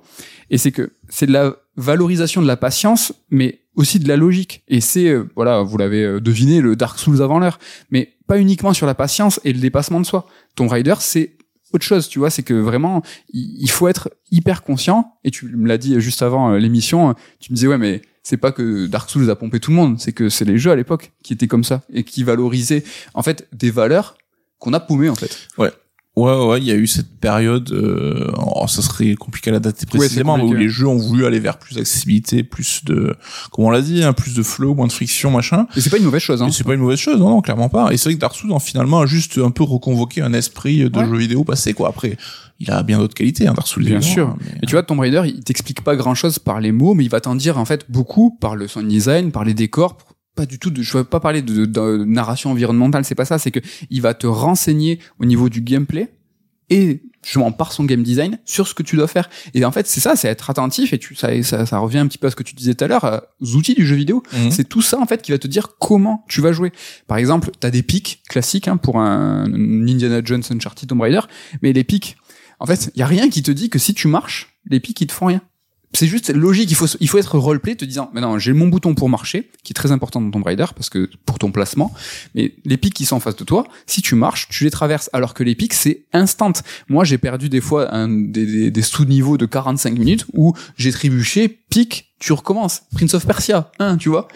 Et 0.50 0.58
c'est 0.58 0.72
que 0.72 0.92
c'est 1.08 1.26
de 1.26 1.32
la 1.32 1.56
valorisation 1.76 2.42
de 2.42 2.46
la 2.46 2.56
patience, 2.56 3.12
mais 3.30 3.60
aussi 3.76 3.98
de 3.98 4.08
la 4.08 4.16
logique. 4.16 4.62
Et 4.68 4.80
c'est, 4.80 5.08
euh, 5.08 5.28
voilà, 5.36 5.62
vous 5.62 5.78
l'avez 5.78 6.04
euh, 6.04 6.20
deviné, 6.20 6.60
le 6.60 6.76
Dark 6.76 6.98
Souls 6.98 7.22
avant 7.22 7.38
l'heure, 7.38 7.58
mais 7.90 8.14
pas 8.26 8.38
uniquement 8.38 8.72
sur 8.74 8.86
la 8.86 8.94
patience 8.94 9.40
et 9.44 9.52
le 9.52 9.60
dépassement 9.60 10.00
de 10.00 10.06
soi. 10.06 10.26
Ton 10.54 10.68
Rider, 10.68 10.94
c'est 10.98 11.36
autre 11.72 11.84
chose, 11.84 12.08
tu 12.08 12.18
vois, 12.18 12.30
c'est 12.30 12.42
que 12.42 12.54
vraiment, 12.54 13.02
il 13.32 13.70
faut 13.70 13.86
être 13.86 14.10
hyper 14.30 14.62
conscient. 14.62 15.14
Et 15.24 15.30
tu 15.30 15.46
me 15.46 15.68
l'as 15.68 15.78
dit 15.78 16.00
juste 16.00 16.22
avant 16.22 16.52
euh, 16.52 16.58
l'émission, 16.58 17.14
tu 17.38 17.52
me 17.52 17.54
disais, 17.54 17.68
ouais, 17.68 17.78
mais 17.78 18.02
c'est 18.22 18.36
pas 18.36 18.52
que 18.52 18.86
Dark 18.86 19.08
Souls 19.08 19.30
a 19.30 19.36
pompé 19.36 19.60
tout 19.60 19.70
le 19.70 19.76
monde, 19.76 19.98
c'est 20.00 20.12
que 20.12 20.28
c'est 20.28 20.44
les 20.44 20.58
jeux 20.58 20.72
à 20.72 20.76
l'époque 20.76 21.12
qui 21.22 21.32
étaient 21.32 21.46
comme 21.46 21.64
ça 21.64 21.82
et 21.92 22.04
qui 22.04 22.24
valorisaient, 22.24 22.84
en 23.14 23.22
fait, 23.22 23.48
des 23.52 23.70
valeurs 23.70 24.16
qu'on 24.58 24.72
a 24.72 24.80
paumées, 24.80 25.08
en 25.08 25.14
fait. 25.14 25.48
Ouais, 25.58 25.70
ouais, 26.20 26.58
il 26.58 26.64
y 26.64 26.70
a 26.70 26.74
eu 26.74 26.86
cette 26.86 27.10
période, 27.20 27.70
euh, 27.72 28.30
oh, 28.36 28.66
ça 28.66 28.82
serait 28.82 29.14
compliqué 29.14 29.50
à 29.50 29.52
la 29.52 29.60
dater 29.60 29.86
précisément, 29.86 30.36
mais 30.36 30.44
où 30.44 30.54
les 30.54 30.68
jeux 30.68 30.86
ont 30.86 30.98
voulu 30.98 31.26
aller 31.26 31.40
vers 31.40 31.58
plus 31.58 31.76
d'accessibilité, 31.76 32.42
plus 32.42 32.84
de, 32.84 33.14
comme 33.50 33.66
on 33.66 33.70
l'a 33.70 33.82
dit, 33.82 34.02
hein, 34.02 34.12
plus 34.12 34.34
de 34.34 34.42
flow, 34.42 34.74
moins 34.74 34.86
de 34.86 34.92
friction, 34.92 35.30
machin. 35.30 35.66
Et 35.76 35.80
c'est 35.80 35.90
pas 35.90 35.98
une 35.98 36.04
mauvaise 36.04 36.22
chose, 36.22 36.42
hein. 36.42 36.50
c'est 36.50 36.64
pas 36.64 36.74
une 36.74 36.80
mauvaise 36.80 36.98
chose, 36.98 37.18
non, 37.18 37.30
non 37.30 37.40
clairement 37.40 37.68
pas. 37.68 37.92
Et 37.92 37.96
c'est 37.96 38.08
vrai 38.08 38.14
que 38.14 38.20
Dark 38.20 38.34
Souls, 38.34 38.52
finalement, 38.60 39.00
a 39.00 39.06
juste 39.06 39.38
un 39.38 39.50
peu 39.50 39.62
reconvoqué 39.62 40.22
un 40.22 40.32
esprit 40.32 40.88
de 40.88 41.04
jeu 41.04 41.16
vidéo 41.16 41.44
passé, 41.44 41.72
quoi. 41.72 41.88
Après, 41.88 42.16
il 42.60 42.70
a 42.70 42.82
bien 42.82 42.98
d'autres 42.98 43.14
qualités, 43.14 43.46
hein, 43.46 43.54
Dark 43.54 43.66
Souls. 43.66 43.84
Bien 43.84 44.00
sûr. 44.00 44.36
Et 44.62 44.66
tu 44.66 44.72
vois, 44.72 44.82
Tomb 44.82 45.00
Raider, 45.00 45.22
il 45.26 45.42
t'explique 45.42 45.82
pas 45.82 45.96
grand 45.96 46.14
chose 46.14 46.38
par 46.38 46.60
les 46.60 46.72
mots, 46.72 46.94
mais 46.94 47.04
il 47.04 47.10
va 47.10 47.20
t'en 47.20 47.34
dire, 47.34 47.58
en 47.58 47.64
fait, 47.64 47.86
beaucoup 47.88 48.36
par 48.40 48.56
le 48.56 48.68
sound 48.68 48.88
design, 48.88 49.32
par 49.32 49.44
les 49.44 49.54
décors, 49.54 49.96
pas 50.34 50.46
du 50.46 50.58
tout 50.58 50.70
de, 50.70 50.82
je 50.82 50.98
veux 50.98 51.04
pas 51.04 51.20
parler 51.20 51.42
de, 51.42 51.64
de 51.64 52.04
narration 52.04 52.50
environnementale, 52.50 53.04
c'est 53.04 53.14
pas 53.14 53.24
ça, 53.24 53.38
c'est 53.38 53.50
que 53.50 53.60
il 53.90 54.00
va 54.00 54.14
te 54.14 54.26
renseigner 54.26 54.98
au 55.18 55.24
niveau 55.24 55.48
du 55.48 55.60
gameplay 55.60 56.12
et 56.70 57.02
justement 57.22 57.52
par 57.52 57.72
son 57.72 57.84
game 57.84 58.02
design 58.02 58.38
sur 58.44 58.66
ce 58.66 58.74
que 58.74 58.82
tu 58.82 58.96
dois 58.96 59.08
faire. 59.08 59.28
Et 59.52 59.64
en 59.64 59.72
fait, 59.72 59.86
c'est 59.86 60.00
ça, 60.00 60.16
c'est 60.16 60.28
être 60.28 60.48
attentif 60.48 60.92
et 60.92 60.98
tu 60.98 61.14
ça, 61.14 61.30
ça, 61.42 61.66
ça 61.66 61.78
revient 61.78 61.98
un 61.98 62.06
petit 62.06 62.16
peu 62.16 62.28
à 62.28 62.30
ce 62.30 62.36
que 62.36 62.42
tu 62.42 62.54
disais 62.54 62.74
tout 62.74 62.84
à 62.84 62.88
l'heure, 62.88 63.04
euh, 63.04 63.18
aux 63.40 63.56
outils 63.56 63.74
du 63.74 63.86
jeu 63.86 63.96
vidéo. 63.96 64.22
Mhm. 64.32 64.50
C'est 64.50 64.64
tout 64.64 64.82
ça 64.82 64.98
en 64.98 65.06
fait 65.06 65.20
qui 65.20 65.32
va 65.32 65.38
te 65.38 65.48
dire 65.48 65.76
comment 65.78 66.24
tu 66.28 66.40
vas 66.40 66.52
jouer. 66.52 66.72
Par 67.06 67.18
exemple, 67.18 67.50
tu 67.60 67.66
as 67.66 67.70
des 67.70 67.82
pics 67.82 68.22
classiques 68.28 68.68
hein, 68.68 68.76
pour 68.76 68.98
un, 68.98 69.44
un 69.44 69.88
Indiana 69.88 70.22
Jones 70.24 70.42
Uncharted 70.50 70.88
Tomb 70.88 71.00
Raider, 71.00 71.20
mais 71.62 71.72
les 71.72 71.84
pics 71.84 72.16
en 72.60 72.66
fait, 72.66 72.90
il 72.94 73.00
y 73.00 73.02
a 73.02 73.06
rien 73.06 73.30
qui 73.30 73.42
te 73.42 73.50
dit 73.50 73.70
que 73.70 73.78
si 73.78 73.94
tu 73.94 74.06
marches, 74.06 74.54
les 74.68 74.80
pics 74.80 75.00
ils 75.00 75.06
te 75.06 75.12
font 75.12 75.26
rien 75.26 75.40
c'est 75.92 76.06
juste 76.06 76.30
logique. 76.30 76.70
Il 76.70 76.76
faut, 76.76 76.86
il 77.00 77.08
faut 77.08 77.18
être 77.18 77.36
roleplay 77.38 77.74
te 77.74 77.84
disant, 77.84 78.10
mais 78.14 78.20
non, 78.20 78.38
j'ai 78.38 78.52
mon 78.52 78.68
bouton 78.68 78.94
pour 78.94 79.08
marcher, 79.08 79.50
qui 79.64 79.72
est 79.72 79.74
très 79.74 79.90
important 79.90 80.20
dans 80.20 80.30
ton 80.30 80.42
Raider 80.42 80.66
parce 80.74 80.88
que 80.88 81.10
pour 81.26 81.38
ton 81.38 81.50
placement. 81.50 81.92
Mais 82.34 82.54
les 82.64 82.76
pics 82.76 82.94
qui 82.94 83.04
sont 83.04 83.16
en 83.16 83.20
face 83.20 83.36
de 83.36 83.44
toi, 83.44 83.66
si 83.86 84.00
tu 84.02 84.14
marches, 84.14 84.48
tu 84.48 84.64
les 84.64 84.70
traverses. 84.70 85.10
Alors 85.12 85.34
que 85.34 85.42
les 85.42 85.54
pics, 85.54 85.74
c'est 85.74 86.04
instant. 86.12 86.52
Moi, 86.88 87.04
j'ai 87.04 87.18
perdu 87.18 87.48
des 87.48 87.60
fois 87.60 87.92
un, 87.94 88.08
des, 88.08 88.70
des, 88.70 88.82
sous-niveaux 88.82 89.36
de 89.36 89.46
45 89.46 89.98
minutes 89.98 90.26
où 90.32 90.54
j'ai 90.76 90.92
trébuché, 90.92 91.48
pic, 91.48 92.12
tu 92.18 92.32
recommences. 92.32 92.82
Prince 92.94 93.14
of 93.14 93.26
Persia, 93.26 93.70
hein, 93.78 93.96
tu 93.96 94.08
vois. 94.08 94.28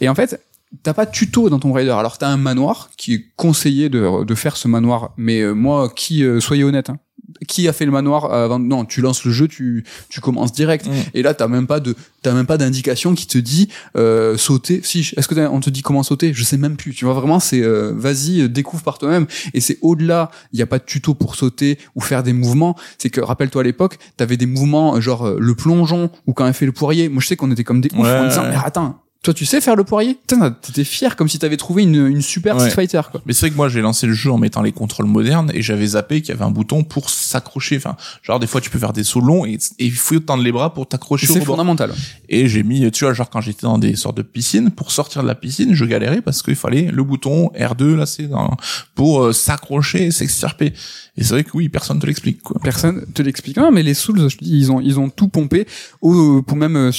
Et 0.00 0.08
en 0.08 0.14
fait, 0.14 0.40
t'as 0.82 0.94
pas 0.94 1.06
de 1.06 1.12
tuto 1.12 1.48
dans 1.48 1.58
ton 1.58 1.72
Raider. 1.72 1.90
Alors 1.90 2.18
t'as 2.18 2.28
un 2.28 2.36
manoir 2.36 2.90
qui 2.96 3.14
est 3.14 3.24
conseillé 3.36 3.88
de, 3.88 4.24
de 4.24 4.34
faire 4.34 4.56
ce 4.56 4.66
manoir. 4.68 5.12
Mais 5.16 5.40
euh, 5.40 5.52
moi, 5.52 5.88
qui, 5.94 6.24
euh, 6.24 6.40
soyez 6.40 6.64
honnête, 6.64 6.90
hein, 6.90 6.98
qui 7.46 7.68
a 7.68 7.72
fait 7.72 7.84
le 7.84 7.92
manoir 7.92 8.32
avant 8.32 8.58
non 8.58 8.84
tu 8.84 9.00
lances 9.00 9.24
le 9.24 9.32
jeu 9.32 9.48
tu 9.48 9.84
tu 10.08 10.20
commences 10.20 10.52
direct. 10.52 10.86
Mm. 10.86 10.90
et 11.14 11.22
là 11.22 11.34
t'as 11.34 11.48
même 11.48 11.66
pas 11.66 11.80
de 11.80 11.94
t'as 12.22 12.32
même 12.32 12.46
pas 12.46 12.58
d'indication 12.58 13.14
qui 13.14 13.26
te 13.26 13.38
dit 13.38 13.68
euh, 13.96 14.36
sauter. 14.36 14.80
Si 14.82 15.12
est-ce 15.16 15.28
que 15.28 15.34
on 15.48 15.60
te 15.60 15.70
dit 15.70 15.82
comment 15.82 16.02
sauter? 16.02 16.32
Je 16.34 16.42
sais 16.42 16.56
même 16.56 16.76
plus. 16.76 16.94
Tu 16.94 17.04
vois 17.04 17.14
vraiment 17.14 17.40
c'est 17.40 17.62
euh, 17.62 17.92
vas-y 17.94 18.40
euh, 18.40 18.48
découvre 18.48 18.82
par 18.82 18.98
toi-même. 18.98 19.26
Et 19.54 19.60
c'est 19.60 19.78
au-delà 19.82 20.30
il 20.52 20.58
y 20.58 20.62
a 20.62 20.66
pas 20.66 20.78
de 20.78 20.84
tuto 20.84 21.14
pour 21.14 21.36
sauter 21.36 21.78
ou 21.94 22.00
faire 22.00 22.22
des 22.22 22.32
mouvements. 22.32 22.76
C'est 22.98 23.10
que 23.10 23.20
rappelle-toi 23.20 23.62
à 23.62 23.64
l'époque 23.64 23.98
t'avais 24.16 24.36
des 24.36 24.46
mouvements 24.46 24.96
euh, 24.96 25.00
genre 25.00 25.26
euh, 25.26 25.36
le 25.38 25.54
plongeon 25.54 26.10
ou 26.26 26.32
quand 26.32 26.46
elle 26.46 26.54
fait 26.54 26.66
le 26.66 26.72
poirier. 26.72 27.08
Moi 27.08 27.22
je 27.22 27.28
sais 27.28 27.36
qu'on 27.36 27.50
était 27.50 27.64
comme 27.64 27.80
des 27.80 27.90
Ouais, 27.96 28.18
en 28.18 28.28
disant 28.28 28.44
mais 28.44 28.56
attends 28.62 29.00
toi 29.22 29.34
tu 29.34 29.44
sais 29.44 29.60
faire 29.60 29.76
le 29.76 29.84
poirier? 29.84 30.14
Putain, 30.14 30.50
t'étais 30.50 30.84
fier 30.84 31.16
comme 31.16 31.28
si 31.28 31.38
t'avais 31.38 31.56
trouvé 31.56 31.82
une, 31.82 32.06
une 32.06 32.22
super 32.22 32.56
Ouais. 32.56 32.70
Street 32.70 32.86
Fighter 32.86 33.00
quoi 33.10 33.20
Mais 33.26 33.32
c'est 33.32 33.46
vrai 33.46 33.50
que 33.50 33.56
moi 33.56 33.68
j'ai 33.68 33.80
lancé 33.80 34.06
le 34.06 34.12
jeu 34.12 34.30
en 34.30 34.38
mettant 34.38 34.62
les 34.62 34.72
contrôles 34.72 35.06
modernes 35.06 35.50
et 35.52 35.62
j'avais 35.62 35.86
zappé 35.86 36.20
qu'il 36.20 36.30
y 36.30 36.32
avait 36.32 36.44
un 36.44 36.50
bouton 36.50 36.84
pour 36.84 37.10
s'accrocher. 37.10 37.76
Enfin, 37.76 37.96
genre 38.22 38.38
des 38.38 38.46
fois 38.46 38.60
tu 38.60 38.70
peux 38.70 38.78
faire 38.78 38.92
des 38.92 39.04
sauts 39.04 39.20
longs 39.20 39.44
et, 39.44 39.58
il 39.78 39.92
faut 39.92 40.18
tendre 40.20 40.42
les 40.42 40.52
bras 40.52 40.72
pour 40.72 40.88
t'accrocher 40.88 41.28
au 41.28 41.34
c'est 41.34 41.40
fondamental 41.40 41.92
Et 42.28 42.48
j'ai 42.48 42.62
mis, 42.62 42.90
tu 42.90 43.04
vois, 43.04 43.14
genre 43.14 43.28
quand 43.30 43.40
j'étais 43.40 43.62
dans 43.62 43.78
des 43.78 43.96
sortes 43.96 44.16
de 44.16 44.22
piscines, 44.22 44.70
pour 44.70 44.90
sortir 44.90 45.22
de 45.22 45.28
la 45.28 45.34
piscine, 45.34 45.74
je 45.74 45.84
galérais 45.84 46.22
parce 46.22 46.42
qu'il 46.42 46.56
fallait 46.56 46.90
le 46.92 47.02
bouton 47.02 47.50
R2 47.58 47.96
là, 47.96 48.06
c'est 48.06 48.28
dans, 48.28 48.56
pour 48.94 49.22
euh, 49.22 49.32
s'accrocher 49.32 50.06
et 50.06 50.10
s'extirper. 50.10 50.72
Et 51.16 51.24
c'est 51.24 51.30
vrai 51.30 51.44
que 51.44 51.50
oui, 51.54 51.68
personne 51.68 51.98
te 51.98 52.06
l'explique 52.06 52.42
quoi. 52.42 52.60
Personne 52.62 53.04
te 53.12 53.22
l'explique. 53.22 53.56
Non, 53.56 53.70
mais 53.72 53.82
les 53.82 53.94
Souls, 53.94 54.28
je 54.28 54.36
dis, 54.36 54.56
ils 54.56 54.70
ont, 54.70 54.80
ils 54.80 54.98
ont 55.00 55.08
tout 55.08 55.28
pompé 55.28 55.66
au, 56.00 56.42
pour 56.42 56.56
même 56.56 56.76
euh, 56.76 56.92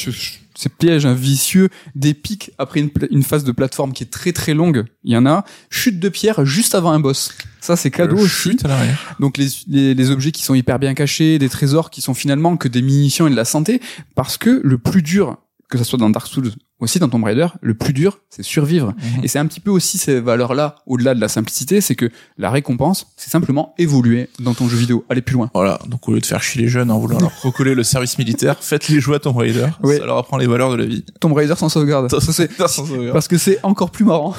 ces 0.57 0.69
pièges 0.69 1.05
hein, 1.05 1.13
vicieux, 1.13 1.69
des 1.93 2.15
pics 2.15 2.51
après 2.57 2.79
une, 2.79 3.23
phase 3.23 3.43
de 3.43 3.51
plateforme 3.51 3.93
qui 3.93 4.03
est 4.03 4.07
très 4.07 4.31
très 4.31 4.55
longue. 4.55 4.85
Il 5.03 5.11
y 5.11 5.17
en 5.17 5.25
a. 5.27 5.45
Chute 5.69 5.99
de 5.99 6.09
pierre 6.09 6.45
juste 6.45 6.73
avant 6.73 6.91
un 6.91 6.99
boss. 6.99 7.31
Ça, 7.61 7.75
c'est 7.75 7.91
cadeau 7.91 8.17
Euh, 8.17 8.27
chute 8.27 8.65
à 8.65 8.69
l'arrière. 8.69 9.15
Donc 9.19 9.37
les, 9.37 9.47
les, 9.67 9.93
les 9.93 10.11
objets 10.11 10.31
qui 10.31 10.43
sont 10.43 10.55
hyper 10.55 10.79
bien 10.79 10.95
cachés, 10.95 11.37
des 11.37 11.49
trésors 11.49 11.91
qui 11.91 12.01
sont 12.01 12.15
finalement 12.15 12.57
que 12.57 12.67
des 12.67 12.81
munitions 12.81 13.27
et 13.27 13.29
de 13.29 13.35
la 13.35 13.45
santé, 13.45 13.81
parce 14.15 14.37
que 14.37 14.61
le 14.63 14.77
plus 14.79 15.03
dur, 15.03 15.37
que 15.69 15.77
ce 15.77 15.83
soit 15.83 15.99
dans 15.99 16.09
Dark 16.09 16.27
Souls, 16.27 16.51
aussi 16.79 16.99
dans 16.99 17.09
Tomb 17.09 17.23
Raider, 17.23 17.47
le 17.61 17.73
plus 17.73 17.93
dur, 17.93 18.19
c'est 18.29 18.43
survivre. 18.43 18.93
Mhm. 18.97 19.23
Et 19.23 19.27
c'est 19.27 19.39
un 19.39 19.45
petit 19.47 19.59
peu 19.59 19.71
aussi 19.71 19.97
ces 19.97 20.19
valeurs-là, 20.19 20.75
au-delà 20.85 21.15
de 21.15 21.21
la 21.21 21.27
simplicité, 21.27 21.81
c'est 21.81 21.95
que 21.95 22.09
la 22.37 22.51
récompense, 22.51 23.07
c'est 23.17 23.29
simplement 23.29 23.73
évoluer 23.77 24.29
dans 24.39 24.53
ton 24.53 24.67
jeu 24.69 24.77
vidéo, 24.77 25.03
aller 25.09 25.21
plus 25.21 25.33
loin. 25.33 25.49
Voilà, 25.53 25.79
donc 25.87 26.07
au 26.07 26.13
lieu 26.13 26.19
de 26.19 26.25
faire 26.25 26.43
chier 26.43 26.61
les 26.61 26.67
jeunes 26.67 26.91
en 26.91 26.99
voulant 26.99 27.19
leur 27.19 27.41
recoller 27.41 27.73
le 27.73 27.83
service 27.83 28.17
militaire, 28.17 28.57
faites-les 28.61 28.99
jouer 28.99 29.15
à 29.15 29.19
Tomb 29.19 29.37
Raider. 29.37 29.67
Oui. 29.83 29.97
Ça 29.97 30.05
leur 30.05 30.17
apprend 30.17 30.37
les 30.37 30.47
valeurs 30.47 30.71
de 30.71 30.75
la 30.75 30.85
vie. 30.85 31.03
Tomb 31.19 31.33
Raider 31.33 31.55
sans 31.57 31.69
sauvegarde. 31.69 32.09
Ça, 32.11 32.19
c'est 32.31 32.55
parce 32.55 33.27
que 33.27 33.37
c'est 33.37 33.59
encore 33.63 33.91
plus 33.91 34.05
marrant. 34.05 34.35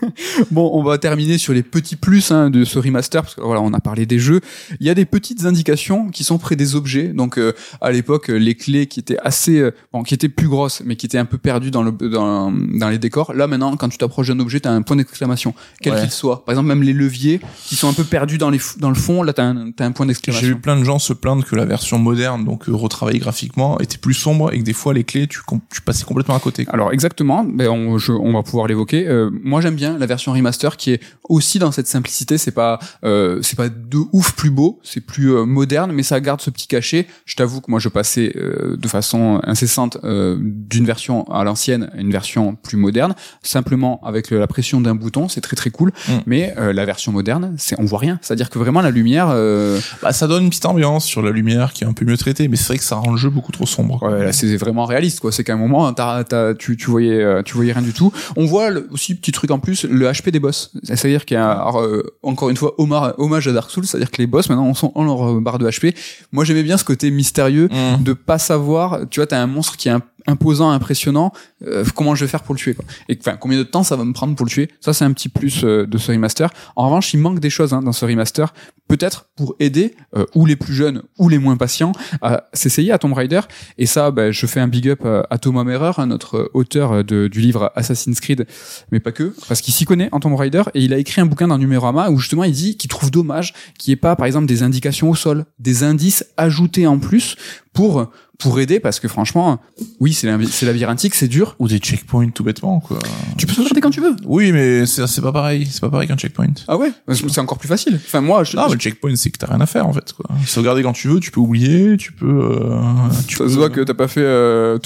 bon, 0.50 0.70
on 0.74 0.82
va 0.82 0.98
terminer 0.98 1.38
sur 1.38 1.52
les 1.52 1.62
petits 1.62 1.96
plus 1.96 2.30
hein, 2.30 2.50
de 2.50 2.64
ce 2.64 2.78
remaster 2.78 3.22
parce 3.22 3.34
que 3.34 3.40
voilà, 3.40 3.60
on 3.60 3.72
a 3.72 3.80
parlé 3.80 4.06
des 4.06 4.18
jeux. 4.18 4.40
Il 4.80 4.86
y 4.86 4.90
a 4.90 4.94
des 4.94 5.04
petites 5.04 5.44
indications 5.44 6.10
qui 6.10 6.24
sont 6.24 6.38
près 6.38 6.56
des 6.56 6.74
objets. 6.74 7.08
Donc 7.08 7.38
euh, 7.38 7.52
à 7.80 7.90
l'époque, 7.90 8.28
les 8.28 8.54
clés 8.54 8.86
qui 8.86 9.00
étaient 9.00 9.18
assez 9.18 9.58
euh, 9.58 9.74
bon, 9.92 10.02
qui 10.02 10.14
étaient 10.14 10.28
plus 10.28 10.48
grosses 10.48 10.82
mais 10.84 10.96
qui 10.96 11.06
étaient 11.06 11.18
un 11.18 11.24
peu 11.24 11.38
perdues 11.38 11.70
dans 11.70 11.77
le 11.82 11.92
dans, 11.92 12.50
dans 12.52 12.88
les 12.88 12.98
décors. 12.98 13.32
Là 13.34 13.46
maintenant, 13.46 13.76
quand 13.76 13.88
tu 13.88 13.98
t'approches 13.98 14.28
d'un 14.28 14.38
objet, 14.40 14.60
tu 14.60 14.68
as 14.68 14.72
un 14.72 14.82
point 14.82 14.96
d'exclamation, 14.96 15.54
quel 15.82 15.94
Ouais. 15.94 16.00
qu'il 16.02 16.10
soit. 16.10 16.44
Par 16.44 16.52
exemple, 16.52 16.68
même 16.68 16.82
les 16.82 16.92
leviers 16.92 17.40
qui 17.64 17.74
sont 17.76 17.88
un 17.88 17.92
peu 17.92 18.04
perdus 18.04 18.38
dans 18.38 18.50
les 18.50 18.60
dans 18.78 18.88
le 18.90 18.94
fond, 18.94 19.22
là 19.22 19.32
tu 19.32 19.40
as 19.40 19.44
un 19.44 19.70
t'as 19.72 19.84
un 19.86 19.92
point 19.92 20.06
J'ai 20.06 20.08
d'exclamation. 20.08 20.46
vu 20.48 20.56
plein 20.56 20.76
de 20.78 20.84
gens 20.84 20.98
se 20.98 21.12
plaindre 21.12 21.44
que 21.44 21.56
la 21.56 21.64
version 21.64 21.98
moderne, 21.98 22.44
donc 22.44 22.68
euh, 22.68 22.74
retravaillée 22.74 23.18
graphiquement, 23.18 23.78
était 23.80 23.98
plus 23.98 24.14
sombre 24.14 24.52
et 24.52 24.58
que 24.58 24.64
des 24.64 24.72
fois 24.72 24.94
les 24.94 25.04
clés, 25.04 25.26
tu, 25.26 25.40
tu 25.72 25.80
passais 25.82 26.04
complètement 26.04 26.34
à 26.36 26.40
côté. 26.40 26.66
Alors 26.70 26.92
exactement, 26.92 27.44
ben 27.44 27.68
on, 27.68 27.98
je- 27.98 28.12
on 28.12 28.32
va 28.32 28.42
pouvoir 28.42 28.66
l'évoquer. 28.66 29.06
Euh, 29.08 29.30
moi 29.44 29.60
j'aime 29.60 29.74
bien 29.76 29.96
la 29.98 30.06
version 30.06 30.32
remaster 30.32 30.76
qui 30.76 30.92
est 30.92 31.00
aussi 31.28 31.58
dans 31.58 31.72
cette 31.72 31.86
simplicité. 31.86 32.38
C'est 32.38 32.50
pas 32.52 32.78
euh, 33.04 33.40
c'est 33.42 33.56
pas 33.56 33.68
de 33.68 33.98
ouf 34.12 34.32
plus 34.32 34.50
beau, 34.50 34.80
c'est 34.82 35.00
plus 35.00 35.32
euh, 35.34 35.44
moderne, 35.44 35.92
mais 35.92 36.02
ça 36.02 36.20
garde 36.20 36.40
ce 36.40 36.50
petit 36.50 36.66
cachet. 36.66 37.06
Je 37.24 37.36
t'avoue 37.36 37.60
que 37.60 37.70
moi 37.70 37.80
je 37.80 37.88
passais 37.88 38.32
euh, 38.36 38.76
de 38.76 38.88
façon 38.88 39.40
incessante 39.44 39.98
euh, 40.04 40.36
d'une 40.40 40.84
version 40.86 41.24
à 41.30 41.44
l'ancienne 41.44 41.67
à 41.74 41.78
une 41.98 42.10
version 42.10 42.54
plus 42.56 42.76
moderne, 42.76 43.14
simplement 43.42 44.00
avec 44.04 44.30
la 44.30 44.46
pression 44.46 44.80
d'un 44.80 44.94
bouton, 44.94 45.28
c'est 45.28 45.40
très 45.40 45.56
très 45.56 45.70
cool. 45.70 45.92
Mm. 46.08 46.12
Mais 46.26 46.54
euh, 46.58 46.72
la 46.72 46.84
version 46.84 47.12
moderne, 47.12 47.54
c'est 47.58 47.78
on 47.78 47.84
voit 47.84 47.98
rien. 47.98 48.18
C'est-à-dire 48.22 48.50
que 48.50 48.58
vraiment 48.58 48.80
la 48.80 48.90
lumière. 48.90 49.28
euh, 49.30 49.78
Bah, 50.02 50.12
ça 50.12 50.26
donne 50.26 50.44
une 50.44 50.48
petite 50.50 50.66
ambiance 50.66 51.04
sur 51.04 51.22
la 51.22 51.30
lumière 51.30 51.72
qui 51.72 51.84
est 51.84 51.86
un 51.86 51.92
peu 51.92 52.04
mieux 52.04 52.16
traitée, 52.16 52.48
mais 52.48 52.56
c'est 52.56 52.66
vrai 52.68 52.78
que 52.78 52.84
ça 52.84 52.96
rend 52.96 53.10
le 53.12 53.16
jeu 53.16 53.30
beaucoup 53.30 53.52
trop 53.52 53.66
sombre. 53.66 54.02
Ouais, 54.02 54.24
là, 54.24 54.32
c'est 54.32 54.56
vraiment 54.56 54.84
réaliste, 54.84 55.20
quoi. 55.20 55.32
C'est 55.32 55.44
qu'à 55.44 55.54
un 55.54 55.56
moment, 55.58 55.92
t'as, 55.92 56.24
t'as, 56.24 56.54
tu, 56.54 56.76
tu 56.76 56.90
voyais, 56.90 57.22
euh, 57.22 57.42
tu 57.42 57.54
voyais 57.54 57.72
rien 57.72 57.82
du 57.82 57.92
tout. 57.92 58.12
On 58.36 58.46
voit 58.46 58.70
le- 58.70 58.88
aussi 58.90 59.14
petit 59.14 59.32
truc 59.32 59.50
en 59.50 59.58
plus, 59.58 59.84
le 59.84 60.06
HP 60.10 60.30
des 60.30 60.40
boss. 60.40 60.72
C'est-à-dire 60.82 61.24
qu'il 61.24 61.36
y 61.36 61.38
a, 61.40 61.50
alors, 61.50 61.80
euh, 61.80 62.02
encore 62.22 62.50
une 62.50 62.56
fois, 62.56 62.74
hommage, 62.78 63.48
à 63.48 63.52
Dark 63.52 63.70
Souls, 63.70 63.86
c'est-à-dire 63.86 64.10
que 64.10 64.18
les 64.18 64.26
boss 64.26 64.48
maintenant 64.48 64.72
sont 64.74 64.92
en 64.94 65.04
leur 65.04 65.30
euh, 65.30 65.40
barre 65.40 65.58
de 65.58 65.68
HP. 65.68 65.94
Moi, 66.32 66.44
j'aimais 66.44 66.62
bien 66.62 66.76
ce 66.76 66.84
côté 66.84 67.10
mystérieux 67.10 67.68
Mmh. 67.68 68.02
de 68.02 68.12
pas 68.12 68.38
savoir. 68.38 69.00
Tu 69.10 69.20
vois, 69.20 69.26
t'as 69.26 69.40
un 69.40 69.46
monstre 69.46 69.76
qui 69.76 69.88
est 69.88 69.92
im- 69.92 70.02
imposant, 70.28 70.70
impressionnant. 70.70 71.32
euh, 71.66 71.84
comment 71.94 72.14
je 72.14 72.24
vais 72.24 72.30
faire 72.30 72.42
pour 72.42 72.54
le 72.54 72.60
tuer, 72.60 72.74
quoi. 72.74 72.84
Et 73.08 73.18
enfin, 73.18 73.36
combien 73.36 73.58
de 73.58 73.64
temps 73.64 73.82
ça 73.82 73.96
va 73.96 74.04
me 74.04 74.12
prendre 74.12 74.36
pour 74.36 74.46
le 74.46 74.50
tuer 74.50 74.68
Ça, 74.80 74.92
c'est 74.92 75.04
un 75.04 75.12
petit 75.12 75.28
plus 75.28 75.64
euh, 75.64 75.86
de 75.86 75.98
ce 75.98 76.12
remaster. 76.12 76.50
En 76.76 76.86
revanche, 76.86 77.12
il 77.14 77.18
manque 77.18 77.40
des 77.40 77.50
choses 77.50 77.72
hein, 77.72 77.82
dans 77.82 77.92
ce 77.92 78.04
remaster, 78.04 78.52
peut-être 78.88 79.26
pour 79.36 79.54
aider 79.60 79.94
euh, 80.16 80.24
ou 80.34 80.46
les 80.46 80.56
plus 80.56 80.74
jeunes 80.74 81.02
ou 81.18 81.28
les 81.28 81.38
moins 81.38 81.56
patients 81.56 81.92
à 82.22 82.44
s'essayer 82.52 82.90
à 82.90 82.98
Tomb 82.98 83.12
Raider. 83.12 83.40
Et 83.76 83.86
ça, 83.86 84.10
ben, 84.10 84.32
je 84.32 84.46
fais 84.46 84.60
un 84.60 84.68
big 84.68 84.88
up 84.88 85.00
euh, 85.04 85.22
à 85.30 85.38
Thomas 85.38 85.64
Merer, 85.64 85.92
hein, 85.98 86.06
notre 86.06 86.50
auteur 86.54 86.92
euh, 86.92 87.02
de, 87.02 87.28
du 87.28 87.40
livre 87.40 87.72
Assassin's 87.76 88.20
Creed, 88.20 88.46
mais 88.90 89.00
pas 89.00 89.12
que, 89.12 89.34
parce 89.48 89.60
qu'il 89.60 89.74
s'y 89.74 89.84
connaît 89.84 90.08
en 90.12 90.20
Tomb 90.20 90.34
Raider 90.34 90.62
et 90.74 90.82
il 90.82 90.92
a 90.92 90.98
écrit 90.98 91.20
un 91.20 91.26
bouquin 91.26 91.48
dans 91.48 91.58
Numérama 91.58 92.10
où 92.10 92.18
justement 92.18 92.44
il 92.44 92.52
dit 92.52 92.76
qu'il 92.76 92.88
trouve 92.90 93.10
dommage 93.10 93.52
qu'il 93.78 93.90
n'y 93.90 93.94
ait 93.94 93.96
pas, 93.96 94.16
par 94.16 94.26
exemple, 94.26 94.46
des 94.46 94.62
indications 94.62 95.10
au 95.10 95.14
sol, 95.14 95.44
des 95.58 95.84
indices 95.84 96.24
ajoutés 96.36 96.86
en 96.86 96.98
plus 96.98 97.36
pour 97.72 98.10
pour 98.38 98.60
aider 98.60 98.78
parce 98.78 99.00
que 99.00 99.08
franchement, 99.08 99.60
oui, 99.98 100.12
c'est 100.12 100.28
c'est 100.46 100.64
labyrinthique, 100.64 101.16
c'est 101.16 101.26
dur. 101.26 101.56
Ou 101.58 101.66
des 101.66 101.78
checkpoints 101.78 102.28
tout 102.30 102.44
bêtement, 102.44 102.78
quoi. 102.78 102.98
Tu 103.36 103.46
peux 103.46 103.52
sauvegarder 103.52 103.80
quand 103.80 103.90
tu 103.90 104.00
veux. 104.00 104.14
Oui, 104.24 104.52
mais 104.52 104.86
c'est 104.86 105.04
c'est 105.08 105.20
pas 105.20 105.32
pareil. 105.32 105.66
C'est 105.68 105.80
pas 105.80 105.90
pareil 105.90 106.06
qu'un 106.06 106.16
checkpoint. 106.16 106.46
Ah 106.68 106.76
ouais, 106.76 106.92
c'est 107.12 107.38
encore 107.40 107.58
plus 107.58 107.68
facile. 107.68 107.96
Enfin 107.96 108.20
moi, 108.20 108.44
je, 108.44 108.56
Non, 108.56 108.66
mais 108.68 108.74
le 108.74 108.78
checkpoint, 108.78 109.16
c'est 109.16 109.30
que 109.30 109.38
t'as 109.38 109.48
rien 109.48 109.60
à 109.60 109.66
faire, 109.66 109.86
en 109.88 109.92
fait, 109.92 110.12
quoi. 110.12 110.26
Sauvegarder 110.46 110.84
quand 110.84 110.92
tu 110.92 111.08
veux, 111.08 111.18
tu 111.18 111.32
peux 111.32 111.40
oublier, 111.40 111.96
tu 111.96 112.12
peux, 112.12 112.26
euh, 112.28 112.80
tu 113.26 113.36
Ça 113.36 113.44
peux- 113.44 113.50
se 113.50 113.56
voit 113.56 113.70
que 113.70 113.80
t'as 113.80 113.94
pas 113.94 114.06
fait 114.08 114.20
euh, 114.22 114.78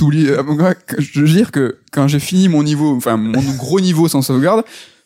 moi, 0.47 0.75
que- 0.75 1.01
Je 1.03 1.21
veux 1.21 1.29
dire 1.29 1.51
que 1.53 1.77
quand 1.93 2.09
j'ai 2.09 2.21
fini 2.21 2.49
mon 2.49 2.63
niveau, 2.63 2.97
enfin 2.97 3.19
mon 3.19 3.41
gros 3.57 3.81
niveau 3.81 4.09
sans 4.09 4.23
sauvegarde, 4.23 4.65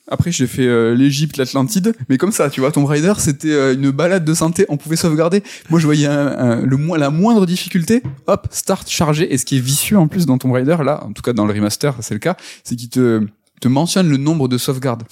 après 0.09 0.33
j'ai 0.33 0.47
fait 0.47 0.67
euh, 0.67 0.95
l'Égypte, 0.95 1.37
l'Atlantide, 1.37 1.95
mais 2.09 2.19
comme 2.19 2.33
ça, 2.33 2.51
tu 2.51 2.61
vois, 2.61 2.73
Tomb 2.73 2.85
Raider, 2.85 3.15
c'était 3.19 3.53
euh, 3.53 3.75
une 3.75 3.91
balade 3.91 4.25
de 4.25 4.35
santé, 4.35 4.67
on 4.69 4.77
pouvait 4.77 4.97
sauvegarder. 4.97 5.43
Moi, 5.71 5.81
je 5.81 5.87
voyais 5.87 6.09
le 6.09 6.97
la 6.97 7.11
moindre 7.11 7.47
difficulté, 7.47 8.03
hop, 8.27 8.47
start, 8.51 8.89
chargé. 8.89 9.33
Et 9.33 9.39
ce 9.39 9.45
qui 9.45 9.57
est 9.57 9.61
vicieux 9.61 9.99
en 9.99 10.07
plus 10.09 10.25
dans 10.25 10.39
Tomb 10.39 10.53
Raider, 10.53 10.77
là, 10.85 11.05
en 11.05 11.13
tout 11.13 11.23
cas 11.23 11.33
dans 11.33 11.47
le 11.47 11.53
remaster, 11.53 11.95
c'est 12.01 12.15
le 12.15 12.21
cas, 12.21 12.37
c'est 12.65 12.77
qu'il 12.77 12.89
te 12.89 13.27
te 13.61 13.69
mentionne 13.69 14.09
le 14.09 14.17
nombre 14.17 14.49
de 14.49 14.59
sauvegardes. 14.59 15.05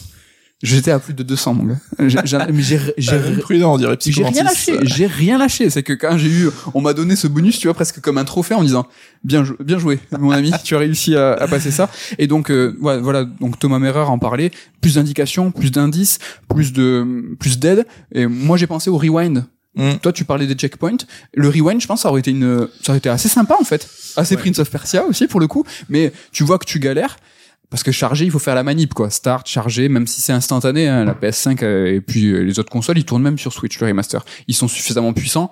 J'étais 0.62 0.92
à 0.92 0.98
plus 0.98 1.12
de 1.12 1.22
200, 1.22 1.54
mon 1.54 1.64
gars. 1.64 1.76
J'ai- 1.98 2.18
j'ai- 2.24 2.38
j'ai, 2.62 2.78
j'ai, 2.98 3.18
prudent, 3.40 3.74
on 3.74 3.76
dirait 3.76 3.98
j'ai 4.00 4.24
rien 4.24 4.44
lâché. 4.44 4.78
J'ai 4.82 5.06
rien 5.06 5.36
lâché. 5.36 5.68
C'est 5.68 5.82
que 5.82 5.92
quand 5.92 6.16
j'ai 6.16 6.30
eu, 6.30 6.48
on 6.72 6.80
m'a 6.80 6.94
donné 6.94 7.16
ce 7.16 7.26
bonus, 7.26 7.58
tu 7.58 7.66
vois, 7.66 7.74
presque 7.74 8.00
comme 8.00 8.16
un 8.16 8.24
trophée 8.24 8.54
en 8.54 8.60
me 8.60 8.66
disant, 8.66 8.86
bien, 9.24 9.44
bien 9.60 9.78
joué, 9.78 9.98
mon 10.18 10.30
ami, 10.30 10.52
tu 10.64 10.74
as 10.74 10.78
réussi 10.78 11.16
à, 11.16 11.32
à 11.34 11.48
passer 11.48 11.70
ça. 11.70 11.90
Et 12.18 12.26
donc, 12.26 12.50
euh, 12.50 12.76
ouais, 12.80 12.98
voilà, 12.98 13.24
donc 13.24 13.58
Thomas 13.58 13.78
Merer 13.78 14.00
en 14.08 14.18
parlait. 14.18 14.52
Plus 14.80 14.94
d'indications, 14.94 15.50
plus 15.50 15.70
d'indices, 15.70 16.18
plus 16.48 16.72
de, 16.72 17.36
plus 17.38 17.58
d'aide. 17.58 17.84
Et 18.12 18.26
moi, 18.26 18.56
j'ai 18.56 18.66
pensé 18.66 18.88
au 18.88 18.96
rewind. 18.96 19.44
Mm. 19.76 19.94
Toi, 20.00 20.12
tu 20.12 20.24
parlais 20.24 20.46
des 20.46 20.54
checkpoints. 20.54 20.96
Le 21.34 21.48
rewind, 21.48 21.80
je 21.80 21.86
pense, 21.88 22.02
ça 22.02 22.08
aurait 22.08 22.20
été 22.20 22.30
une, 22.30 22.68
ça 22.80 22.92
aurait 22.92 22.98
été 22.98 23.08
assez 23.10 23.28
sympa, 23.28 23.56
en 23.60 23.64
fait. 23.64 23.86
Assez 24.16 24.36
Ouais. 24.36 24.40
Prince 24.40 24.60
of 24.60 24.70
Persia 24.70 25.04
aussi, 25.04 25.26
pour 25.26 25.40
le 25.40 25.46
coup. 25.48 25.64
Mais 25.90 26.12
tu 26.32 26.44
vois 26.44 26.58
que 26.58 26.64
tu 26.64 26.78
galères. 26.78 27.16
Parce 27.74 27.82
que 27.82 27.90
charger, 27.90 28.24
il 28.24 28.30
faut 28.30 28.38
faire 28.38 28.54
la 28.54 28.62
manip, 28.62 28.94
quoi. 28.94 29.10
Start, 29.10 29.48
charger, 29.48 29.88
même 29.88 30.06
si 30.06 30.20
c'est 30.20 30.32
instantané, 30.32 30.86
hein, 30.86 31.04
la 31.04 31.12
PS5 31.12 31.64
euh, 31.64 31.92
et 31.92 32.00
puis 32.00 32.26
euh, 32.26 32.42
les 32.42 32.60
autres 32.60 32.70
consoles, 32.70 32.98
ils 32.98 33.04
tournent 33.04 33.24
même 33.24 33.36
sur 33.36 33.52
Switch, 33.52 33.80
le 33.80 33.88
remaster. 33.88 34.24
Ils 34.46 34.54
sont 34.54 34.68
suffisamment 34.68 35.12
puissants, 35.12 35.50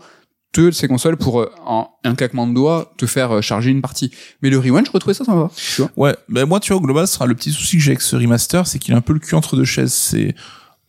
de 0.55 0.70
ces 0.70 0.87
consoles, 0.87 1.16
pour, 1.16 1.41
euh, 1.41 1.51
en 1.66 1.91
un 2.05 2.14
claquement 2.14 2.47
de 2.47 2.55
doigts, 2.55 2.93
te 2.97 3.07
faire 3.07 3.43
charger 3.43 3.73
une 3.73 3.83
partie. 3.83 4.12
Mais 4.41 4.51
le 4.51 4.59
rewind, 4.61 4.87
je 4.87 4.93
retrouvais 4.93 5.14
ça 5.14 5.25
sympa. 5.25 5.51
Tu 5.57 5.83
vois 5.83 5.91
Ouais, 5.97 6.16
ben 6.29 6.47
moi, 6.47 6.61
tu 6.61 6.73
vois, 6.73 6.81
au 6.81 6.85
global, 6.85 7.09
sera 7.09 7.27
le 7.27 7.35
petit 7.35 7.51
souci 7.51 7.77
que 7.77 7.83
j'ai 7.83 7.91
avec 7.91 8.03
ce 8.03 8.14
remaster, 8.14 8.68
c'est 8.68 8.79
qu'il 8.79 8.95
a 8.95 8.99
un 8.99 9.01
peu 9.01 9.14
le 9.14 9.18
cul 9.18 9.35
entre 9.35 9.57
deux 9.57 9.64
chaises. 9.64 9.93
C'est, 9.93 10.37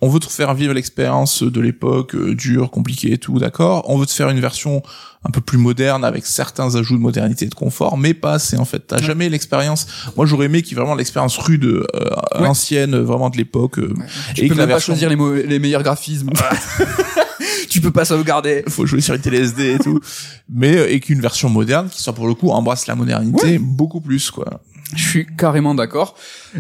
on 0.06 0.10
veut 0.10 0.20
te 0.20 0.28
faire 0.30 0.54
vivre 0.54 0.74
l'expérience 0.74 1.44
de 1.44 1.62
l'époque, 1.62 2.16
euh, 2.16 2.36
dure, 2.36 2.70
compliquée 2.72 3.14
et 3.14 3.18
tout, 3.18 3.40
d'accord. 3.40 3.86
On 3.90 3.98
veut 3.98 4.06
te 4.06 4.12
faire 4.12 4.30
une 4.30 4.40
version 4.42 4.82
un 5.26 5.30
peu 5.32 5.40
plus 5.40 5.58
moderne 5.58 6.04
avec 6.04 6.26
certains 6.26 6.76
ajouts 6.76 6.98
de 6.98 7.02
modernité 7.02 7.46
et 7.46 7.48
de 7.48 7.56
confort, 7.56 7.98
mais 7.98 8.14
pas 8.14 8.34
assez, 8.34 8.58
en 8.58 8.66
fait. 8.66 8.80
T'as 8.86 8.98
Ouais. 8.98 9.04
jamais 9.04 9.30
l'expérience. 9.30 9.88
Moi, 10.18 10.26
j'aurais 10.26 10.48
aimé 10.48 10.62
qu'il 10.62 10.72
y 10.74 10.76
ait 10.76 10.82
vraiment 10.82 10.96
l'expérience 10.96 11.38
rude, 11.38 11.64
euh, 11.64 11.86
Ouais. 12.40 12.48
ancienne, 12.48 12.98
vraiment 12.98 13.30
de 13.30 13.38
l'époque. 13.38 13.80
euh, 13.80 13.94
Tu 14.36 14.42
et 14.46 14.48
peux 14.50 14.56
même 14.56 14.66
pas 14.68 14.74
version- 14.74 14.94
choisir 14.94 15.10
les, 15.10 15.16
mau- 15.16 15.34
les 15.34 15.60
meilleurs 15.60 15.84
graphismes. 15.84 16.30
tu 17.70 17.80
peux 17.82 17.92
pas 17.92 18.06
sauvegarder. 18.06 18.64
faut 18.68 18.86
jouer 18.86 19.00
sur 19.02 19.14
une 19.16 19.22
télé 19.22 19.38
SD 19.40 19.76
et 19.76 19.80
tout, 19.80 20.00
mais 20.50 20.76
euh, 20.78 20.92
et 20.92 21.00
qu'une 21.00 21.22
version 21.22 21.50
moderne 21.50 21.88
qui 21.90 22.02
soit 22.02 22.14
pour 22.14 22.28
le 22.28 22.34
coup 22.34 22.50
embrasse 22.50 22.88
la 22.88 22.96
modernité 22.96 23.58
beaucoup 23.60 24.02
plus 24.02 24.30
quoi. 24.32 24.62
Je 24.96 25.08
suis 25.08 25.26
carrément 25.38 25.76
d'accord. 25.76 26.16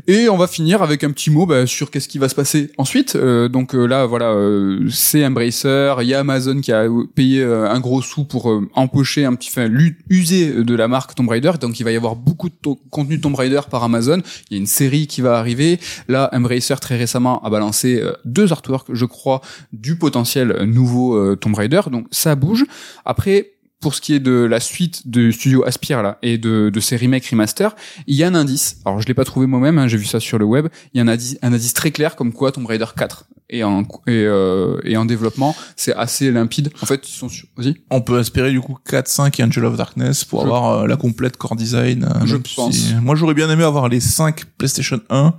Et 0.07 0.29
on 0.29 0.37
va 0.37 0.47
finir 0.47 0.81
avec 0.81 1.03
un 1.03 1.11
petit 1.11 1.29
mot 1.29 1.45
bah, 1.45 1.65
sur 1.67 1.91
qu'est-ce 1.91 2.07
qui 2.07 2.17
va 2.17 2.29
se 2.29 2.35
passer 2.35 2.71
ensuite. 2.77 3.15
Euh, 3.15 3.47
donc 3.47 3.75
euh, 3.75 3.85
là, 3.85 4.05
voilà, 4.05 4.31
euh, 4.31 4.89
c'est 4.89 5.25
Embracer. 5.25 5.95
Il 6.01 6.07
y 6.07 6.13
a 6.13 6.19
Amazon 6.19 6.61
qui 6.61 6.71
a 6.71 6.85
payé 7.15 7.41
euh, 7.41 7.69
un 7.69 7.79
gros 7.79 8.01
sou 8.01 8.23
pour 8.23 8.51
euh, 8.51 8.67
empocher 8.73 9.25
un 9.25 9.35
petit, 9.35 9.49
enfin, 9.51 9.69
user 10.09 10.63
de 10.63 10.75
la 10.75 10.87
marque 10.87 11.15
Tomb 11.15 11.29
Raider. 11.29 11.51
Donc 11.59 11.79
il 11.79 11.83
va 11.83 11.91
y 11.91 11.95
avoir 11.95 12.15
beaucoup 12.15 12.49
de 12.49 12.55
contenu 12.89 13.19
Tomb 13.21 13.35
Raider 13.35 13.61
par 13.69 13.83
Amazon. 13.83 14.21
Il 14.49 14.53
y 14.53 14.57
a 14.57 14.59
une 14.59 14.67
série 14.67 15.07
qui 15.07 15.21
va 15.21 15.37
arriver. 15.37 15.79
Là, 16.07 16.29
Embracer 16.33 16.75
très 16.81 16.97
récemment 16.97 17.43
a 17.43 17.49
balancé 17.49 18.01
euh, 18.01 18.13
deux 18.25 18.51
artworks, 18.51 18.93
je 18.93 19.05
crois, 19.05 19.41
du 19.71 19.95
potentiel 19.95 20.63
nouveau 20.63 21.15
euh, 21.15 21.35
Tomb 21.35 21.55
Raider. 21.55 21.81
Donc 21.91 22.07
ça 22.11 22.35
bouge. 22.35 22.65
Après. 23.05 23.52
Pour 23.83 23.93
ce 23.93 23.99
qui 23.99 24.13
est 24.13 24.21
de 24.21 24.45
la 24.45 24.61
suite 24.61 25.09
du 25.09 25.33
studio 25.33 25.65
Aspire 25.65 26.15
et 26.21 26.37
de, 26.37 26.69
de 26.69 26.79
ces 26.79 26.95
remakes 26.95 27.25
remaster, 27.25 27.75
il 28.07 28.15
y 28.15 28.23
a 28.23 28.27
un 28.27 28.33
indice. 28.33 28.77
Alors 28.85 29.01
je 29.01 29.07
l'ai 29.09 29.13
pas 29.13 29.25
trouvé 29.25 29.45
moi-même, 29.45 29.77
hein, 29.77 29.89
j'ai 29.89 29.97
vu 29.97 30.05
ça 30.05 30.21
sur 30.21 30.37
le 30.37 30.45
web. 30.45 30.69
Il 30.93 30.99
y 30.99 31.01
a 31.01 31.03
un 31.03 31.09
indice, 31.09 31.37
un 31.41 31.51
indice 31.51 31.73
très 31.73 31.91
clair 31.91 32.15
comme 32.15 32.31
quoi 32.31 32.53
Tomb 32.53 32.65
Raider 32.65 32.85
4 32.95 33.25
est 33.49 33.63
en 33.63 33.81
et, 33.81 33.85
euh, 34.25 34.77
et 34.83 34.97
en 34.97 35.05
développement. 35.05 35.55
C'est 35.75 35.93
assez 35.95 36.31
limpide. 36.31 36.71
En 36.81 36.85
fait, 36.85 37.07
ils 37.07 37.11
sont 37.13 37.29
sur. 37.29 37.47
Vas-y. 37.57 37.75
On 37.91 38.01
peut 38.01 38.19
espérer 38.19 38.51
du 38.51 38.61
coup 38.61 38.77
4, 38.89 39.07
5 39.07 39.39
et 39.39 39.43
Angel 39.43 39.65
of 39.65 39.77
Darkness 39.77 40.25
pour 40.25 40.41
Je- 40.41 40.45
avoir 40.45 40.79
euh, 40.83 40.87
la 40.87 40.95
complète 40.95 41.37
core 41.37 41.55
design. 41.55 42.03
euh, 42.05 42.25
Je 42.25 42.37
pense. 42.37 42.73
si- 42.75 42.95
Moi 42.95 43.15
j'aurais 43.15 43.33
bien 43.35 43.49
aimé 43.49 43.63
avoir 43.63 43.89
les 43.89 43.99
5 43.99 44.45
PlayStation 44.57 44.99
1 45.09 45.33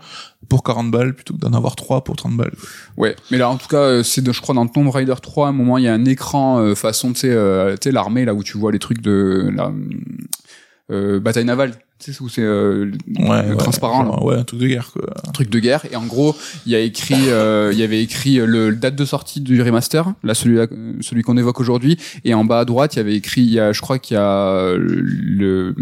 pour 0.49 0.63
40 0.63 0.91
balles 0.91 1.15
plutôt 1.15 1.35
que 1.35 1.39
d'en 1.41 1.53
avoir 1.55 1.75
3 1.77 2.05
pour 2.05 2.17
30 2.17 2.37
balles. 2.37 2.53
Ouais. 2.97 3.17
Mais 3.31 3.39
là, 3.39 3.49
en 3.49 3.57
tout 3.57 3.67
cas, 3.69 3.79
euh, 3.79 4.03
c'est 4.03 4.21
de- 4.23 4.33
je 4.33 4.41
crois 4.43 4.55
dans 4.55 4.67
Tomb 4.67 4.89
Raider 4.91 5.15
3, 5.23 5.47
à 5.47 5.51
un 5.51 5.53
moment, 5.53 5.79
il 5.79 5.85
y 5.85 5.89
a 5.89 5.95
un 5.95 6.05
écran 6.05 6.59
euh, 6.61 6.75
façon, 6.75 7.13
tu 7.15 7.21
sais, 7.21 7.31
euh, 7.31 7.73
tu 7.81 7.89
sais, 7.89 7.93
l'armée 7.93 8.25
là 8.25 8.35
où 8.35 8.43
tu 8.43 8.59
vois 8.59 8.71
les 8.71 8.79
trucs 8.79 9.01
de 9.01 9.51
la 9.55 9.73
euh, 10.91 11.19
bataille 11.21 11.45
navale. 11.47 11.73
Tu 11.99 12.13
sais 12.13 12.23
où 12.23 12.29
c'est 12.29 12.43
euh, 12.43 12.91
Ouais, 13.19 13.29
ouais, 13.29 13.57
transparent 13.57 14.05
genre, 14.05 14.25
ouais, 14.25 14.37
un 14.37 14.45
truc 14.45 14.61
de 14.61 14.67
guerre 14.67 14.91
quoi. 14.93 15.03
un 15.27 15.33
truc 15.33 15.49
de 15.49 15.59
guerre. 15.59 15.87
Et 15.91 15.97
en 15.97 16.05
gros 16.05 16.37
il 16.67 16.73
y 16.73 16.75
a 16.75 16.81
écrit 16.81 17.29
euh, 17.29 17.71
il 17.73 17.79
y 17.79 17.83
avait 17.83 18.03
écrit 18.03 18.37
le, 18.37 18.71
le 18.71 18.77
date 18.77 18.97
de 18.97 19.05
sortie 19.05 19.41
du 19.41 19.63
remaster 19.63 20.13
là 20.23 20.35
celui 20.35 20.57
là 20.57 20.67
celui 21.01 21.23
qu'on 21.23 21.37
évoque 21.37 21.61
aujourd'hui. 21.61 21.97
Et 22.25 22.35
en 22.35 22.45
bas 22.45 22.61
à 22.61 22.65
droite 22.65 22.95
il 22.95 22.99
y 22.99 23.01
avait 23.01 23.15
écrit 23.15 23.43
il 23.43 23.53
y 23.53 23.61
a 23.61 23.73
je 23.73 23.81
crois 23.81 23.99
qu'il 23.99 24.17
y 24.17 24.21
a 24.21 24.75
le, 24.77 25.75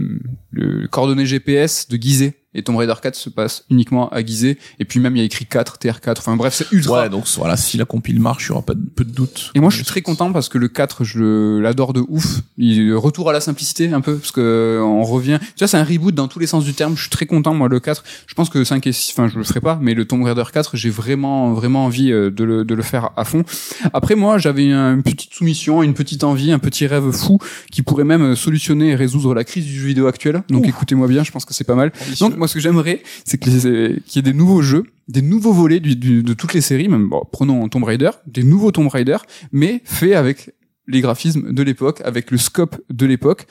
le 0.53 0.87
coordonnées 0.87 1.27
GPS 1.27 1.89
de 1.89 1.97
Gizeh 1.97 2.35
et 2.55 2.63
Tomb 2.63 2.77
Raider 2.77 2.95
4 3.01 3.15
se 3.15 3.31
passe 3.31 3.65
uniquement 3.71 4.09
à 4.11 4.25
Gizeh 4.25 4.59
et 4.79 4.85
puis 4.85 5.01
même 5.01 5.17
il 5.17 5.21
y 5.21 5.23
a 5.23 5.25
écrit 5.25 5.47
4 5.47 5.79
TR4 5.79 6.19
enfin 6.19 6.37
bref 6.37 6.55
c'est 6.55 6.71
ultra 6.73 7.03
Ouais, 7.03 7.09
donc 7.09 7.27
voilà, 7.37 7.57
si 7.57 7.79
la 7.79 7.87
compile 7.87 8.21
marche, 8.21 8.47
il 8.47 8.49
y 8.49 8.53
aura 8.53 8.63
pas 8.63 8.75
de, 8.75 8.83
peu 8.85 9.05
de 9.05 9.13
doute. 9.13 9.51
et 9.55 9.61
moi, 9.61 9.71
je 9.71 9.77
suis 9.77 9.85
très 9.85 10.03
content 10.03 10.31
parce 10.31 10.51
que 10.51 10.59
le 10.59 10.69
4, 10.69 11.05
je 11.05 11.59
l'adore 11.59 11.95
de 11.95 12.03
ouf. 12.07 12.41
Il 12.59 12.95
retour 12.95 13.31
à 13.31 13.33
la 13.33 13.41
simplicité 13.41 13.93
un 13.93 14.03
peu 14.03 14.17
parce 14.17 14.31
que 14.31 14.79
on 14.83 15.03
revient. 15.05 15.39
Tu 15.41 15.61
vois, 15.61 15.69
c'est 15.69 15.79
un 15.79 15.85
reboot 15.85 16.15
dans 16.15 16.29
tous 16.29 16.39
les 16.39 16.47
sens 16.47 16.65
du 16.65 16.75
terme. 16.75 16.97
Je 16.97 17.03
suis 17.03 17.11
très 17.11 17.25
content 17.25 17.55
moi 17.55 17.69
le 17.69 17.81
4. 17.81 18.05
Je 18.27 18.35
pense 18.35 18.51
que 18.51 18.63
5 18.63 18.87
et 18.87 18.93
6 18.93 19.13
enfin 19.13 19.29
je 19.29 19.39
le 19.39 19.45
ferai 19.45 19.61
pas, 19.61 19.79
mais 19.81 19.95
le 19.95 20.05
Tomb 20.05 20.23
Raider 20.23 20.45
4, 20.53 20.77
j'ai 20.77 20.91
vraiment 20.91 21.55
vraiment 21.55 21.87
envie 21.87 22.13
euh, 22.13 22.31
de 22.31 22.45
le 22.45 22.65
de 22.65 22.75
le 22.75 22.83
faire 22.83 23.11
à 23.17 23.25
fond. 23.25 23.45
Après 23.95 24.15
moi, 24.15 24.37
j'avais 24.37 24.71
une 24.71 25.03
petite 25.03 25.33
soumission, 25.33 25.83
une 25.83 25.95
petite 25.95 26.25
envie, 26.25 26.53
un 26.53 26.59
petit 26.59 26.87
rêve 26.87 27.11
fou 27.11 27.39
qui 27.71 27.83
pourrait 27.83 28.05
même 28.05 28.37
solutionner 28.37 28.91
et 28.91 28.95
résoudre 28.95 29.35
la 29.35 29.45
crise 29.45 29.65
du 29.65 29.81
jeu 29.81 29.87
vidéo 29.87 30.07
actuel. 30.07 30.42
Donc 30.49 30.65
écoutez-moi 30.69 31.09
bien, 31.09 31.25
je 31.25 31.31
pense 31.31 31.45
que 31.45 31.55
c'est 31.55 31.65
pas 31.65 31.75
mal. 31.75 31.93
Donc 32.21 32.37
moi 32.37 32.49
ce 32.49 32.55
que 32.55 32.61
j'aimerais, 32.61 33.03
c'est 33.25 33.39
qu'il 33.39 33.53
y 33.55 34.19
ait 34.19 34.23
des 34.23 34.33
nouveaux 34.33 34.63
jeux, 34.63 34.85
des 35.09 35.23
nouveaux 35.23 35.53
volets 35.53 35.81
du, 35.81 35.97
du- 35.97 36.23
de 36.23 36.33
toutes 36.35 36.55
les 36.55 36.61
séries, 36.61 36.89
même 36.89 37.09
bon, 37.09 37.23
prenons 37.31 37.69
Tomb 37.69 37.85
Raider, 37.85 38.11
des 38.27 38.43
nouveaux 38.43 38.71
Tomb 38.73 38.89
Raider, 38.89 39.19
mais 39.53 39.81
faits 39.85 40.15
avec 40.15 40.51
les 40.89 41.01
graphismes 41.01 41.53
de 41.53 41.63
l'époque, 41.63 42.01
avec 42.05 42.31
le 42.31 42.39
scope 42.39 42.81
de 42.91 43.07
l'époque. 43.07 43.47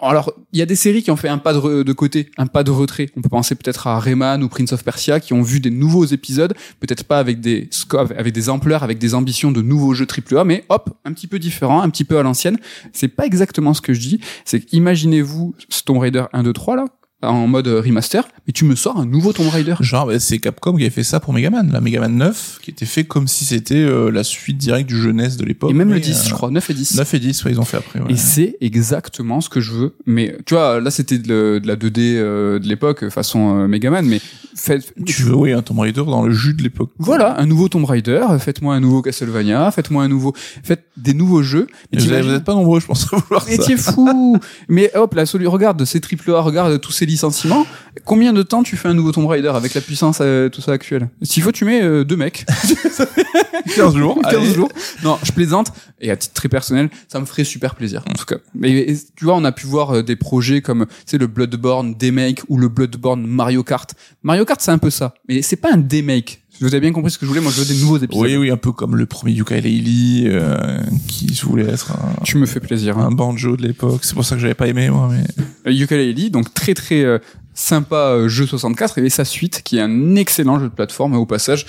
Alors, 0.00 0.32
il 0.52 0.58
y 0.58 0.62
a 0.62 0.66
des 0.66 0.74
séries 0.74 1.02
qui 1.02 1.10
ont 1.10 1.16
fait 1.16 1.28
un 1.28 1.38
pas 1.38 1.52
de, 1.52 1.92
côté, 1.92 2.30
un 2.36 2.46
pas 2.46 2.64
de 2.64 2.70
retrait. 2.70 3.10
On 3.16 3.22
peut 3.22 3.28
penser 3.28 3.54
peut-être 3.54 3.86
à 3.86 4.00
Rayman 4.00 4.42
ou 4.42 4.48
Prince 4.48 4.72
of 4.72 4.82
Persia, 4.82 5.20
qui 5.20 5.34
ont 5.34 5.42
vu 5.42 5.60
des 5.60 5.70
nouveaux 5.70 6.04
épisodes, 6.04 6.54
peut-être 6.80 7.04
pas 7.04 7.18
avec 7.18 7.40
des 7.40 7.70
avec 8.16 8.32
des 8.32 8.48
ampleurs, 8.48 8.82
avec 8.82 8.98
des 8.98 9.14
ambitions 9.14 9.52
de 9.52 9.62
nouveaux 9.62 9.94
jeux 9.94 10.06
AAA, 10.06 10.44
mais 10.44 10.64
hop, 10.68 10.90
un 11.04 11.12
petit 11.12 11.28
peu 11.28 11.38
différent, 11.38 11.80
un 11.80 11.90
petit 11.90 12.04
peu 12.04 12.18
à 12.18 12.22
l'ancienne. 12.22 12.58
C'est 12.92 13.08
pas 13.08 13.24
exactement 13.24 13.72
ce 13.72 13.80
que 13.80 13.94
je 13.94 14.00
dis. 14.00 14.20
C'est 14.44 14.60
qu'imaginez-vous 14.60 15.54
ce 15.68 15.82
Tomb 15.84 15.98
Raider 15.98 16.24
1, 16.32 16.42
2, 16.42 16.52
3 16.52 16.76
là, 16.76 16.84
en 17.22 17.48
mode 17.48 17.66
remaster, 17.66 18.28
mais 18.46 18.52
tu 18.52 18.64
me 18.64 18.76
sors 18.76 18.96
un 18.98 19.04
nouveau 19.04 19.32
Tomb 19.32 19.48
Raider. 19.48 19.74
Genre, 19.80 20.06
bah, 20.06 20.20
c'est 20.20 20.38
Capcom 20.38 20.76
qui 20.76 20.82
avait 20.82 20.90
fait 20.90 21.02
ça 21.02 21.18
pour 21.18 21.32
Megaman, 21.32 21.68
la 21.72 21.80
Megaman 21.80 22.14
9, 22.16 22.60
qui 22.62 22.70
était 22.70 22.86
fait 22.86 23.04
comme 23.04 23.26
si 23.26 23.44
c'était 23.44 23.74
euh, 23.74 24.10
la 24.10 24.22
suite 24.22 24.56
directe 24.56 24.88
du 24.88 25.00
jeunesse 25.00 25.36
de 25.36 25.44
l'époque. 25.44 25.70
Et 25.70 25.74
même 25.74 25.88
le 25.88 25.94
mais, 25.96 26.00
10, 26.00 26.10
euh, 26.20 26.28
je 26.28 26.34
crois, 26.34 26.50
9 26.52 26.70
et 26.70 26.74
10. 26.74 26.94
9 26.96 27.14
et 27.14 27.18
10, 27.18 27.44
ouais, 27.44 27.50
ils 27.50 27.60
ont 27.60 27.64
fait 27.64 27.78
après. 27.78 27.98
ouais. 28.00 28.12
Et 28.12 28.16
c'est 28.16 28.56
exactement 28.60 29.40
ce 29.40 29.48
que 29.48 29.60
je 29.60 29.72
veux. 29.72 29.96
Mais 30.06 30.36
tu 30.46 30.54
vois, 30.54 30.80
là 30.80 30.90
c'était 30.92 31.18
de, 31.18 31.60
la 31.64 31.74
2D 31.74 31.98
euh, 31.98 32.58
de 32.60 32.68
l'époque, 32.68 33.08
façon 33.08 33.58
euh, 33.62 33.66
Megaman, 33.66 34.06
mais 34.06 34.20
faites, 34.54 34.94
Tu 35.04 35.22
veux, 35.24 35.34
oui, 35.34 35.52
un 35.52 35.62
Tomb 35.62 35.80
Raider 35.80 36.04
dans 36.04 36.22
le 36.24 36.32
jus 36.32 36.54
de 36.54 36.62
l'époque. 36.62 36.90
voilà, 36.98 37.38
un 37.40 37.46
nouveau 37.46 37.68
Tomb 37.68 37.84
Raider, 37.84 38.24
faites-moi 38.38 38.74
un 38.76 38.80
nouveau 38.80 39.02
Castlevania, 39.02 39.70
faites-moi 39.72 40.04
un 40.04 40.08
nouveau, 40.08 40.34
faites 40.62 40.84
des 40.96 41.14
nouveaux 41.14 41.42
jeux. 41.42 41.66
Mais 41.92 41.98
Vous, 41.98 42.04
t'imagines- 42.06 42.30
vous 42.30 42.36
êtes 42.36 42.44
pas 42.44 42.54
nombreux, 42.54 42.78
je 42.80 42.86
pense, 42.86 43.12
à 43.12 43.16
vouloir 43.16 43.44
Mais 43.48 43.56
ça. 43.56 43.64
t'es 43.64 43.76
fou 43.76 44.38
Mais 44.68 44.90
hop, 44.94 45.14
la 45.14 45.26
solu, 45.26 45.46
regarde 45.48 45.84
ces 45.84 46.00
triple 46.00 46.30
A, 46.32 46.40
regarde 46.40 46.80
tous 46.80 46.92
ces 46.92 47.06
licenciements. 47.08 47.66
Combien 48.04 48.32
de 48.32 48.42
temps 48.42 48.62
tu 48.62 48.76
fais 48.76 48.88
un 48.88 48.94
nouveau 48.94 49.12
Tomb 49.12 49.26
Raider 49.26 49.48
avec 49.48 49.74
la 49.74 49.80
puissance, 49.80 50.18
euh, 50.20 50.48
tout 50.48 50.60
ça 50.60 50.72
actuelle? 50.72 51.08
S'il 51.22 51.42
faut, 51.42 51.52
tu 51.52 51.64
mets 51.64 51.82
euh, 51.82 52.04
deux 52.04 52.16
mecs. 52.16 52.46
15 53.76 53.96
jours. 53.96 54.20
15 54.22 54.34
allez. 54.34 54.54
jours. 54.54 54.70
Non, 55.02 55.18
je 55.22 55.32
plaisante. 55.32 55.72
Et 56.00 56.10
à 56.10 56.16
titre 56.16 56.34
très 56.34 56.48
personnel, 56.48 56.90
ça 57.08 57.20
me 57.20 57.26
ferait 57.26 57.44
super 57.44 57.74
plaisir, 57.74 58.04
en 58.08 58.12
tout 58.14 58.24
cas. 58.24 58.36
Mais 58.54 58.94
tu 59.16 59.24
vois, 59.24 59.36
on 59.36 59.44
a 59.44 59.52
pu 59.52 59.66
voir 59.66 59.90
euh, 59.96 60.02
des 60.02 60.16
projets 60.16 60.60
comme, 60.62 60.86
sais, 61.06 61.18
le 61.18 61.26
Bloodborne 61.26 61.94
Demake 61.94 62.42
ou 62.48 62.58
le 62.58 62.68
Bloodborne 62.68 63.26
Mario 63.26 63.62
Kart. 63.62 63.94
Mario 64.22 64.44
Kart, 64.44 64.60
c'est 64.60 64.70
un 64.70 64.78
peu 64.78 64.90
ça. 64.90 65.14
Mais 65.28 65.42
c'est 65.42 65.56
pas 65.56 65.72
un 65.72 65.78
Demake. 65.78 66.42
Vous 66.60 66.68
avez 66.68 66.80
bien 66.80 66.92
compris 66.92 67.10
ce 67.10 67.18
que 67.18 67.24
je 67.24 67.28
voulais. 67.28 67.40
Moi, 67.40 67.52
je 67.54 67.60
veux 67.60 67.74
des 67.74 67.80
nouveaux 67.80 67.98
épisodes. 67.98 68.24
Oui, 68.24 68.36
oui, 68.36 68.50
un 68.50 68.56
peu 68.56 68.72
comme 68.72 68.96
le 68.96 69.06
premier 69.06 69.32
Yuka 69.32 69.54
euh, 69.56 70.80
qui 71.06 71.26
voulait 71.42 71.68
être 71.68 71.92
un, 71.92 72.22
Tu 72.24 72.36
me 72.38 72.46
fais 72.46 72.60
plaisir. 72.60 72.98
hein. 72.98 73.06
un 73.06 73.10
banjo 73.10 73.56
de 73.56 73.62
l'époque. 73.62 74.00
C'est 74.02 74.14
pour 74.14 74.24
ça 74.24 74.34
que 74.34 74.40
j'avais 74.40 74.54
pas 74.54 74.66
aimé, 74.66 74.90
moi, 74.90 75.10
mais. 75.10 75.24
Euh, 75.66 75.72
Yooka-Laylee, 75.72 76.30
donc 76.30 76.52
très 76.54 76.74
très 76.74 77.02
euh, 77.04 77.18
sympa 77.54 77.96
euh, 77.96 78.28
jeu 78.28 78.46
64 78.46 78.98
et 78.98 79.10
sa 79.10 79.24
suite 79.24 79.62
qui 79.62 79.78
est 79.78 79.82
un 79.82 80.14
excellent 80.14 80.58
jeu 80.60 80.68
de 80.68 80.74
plateforme 80.74 81.14
au 81.14 81.26
passage 81.26 81.66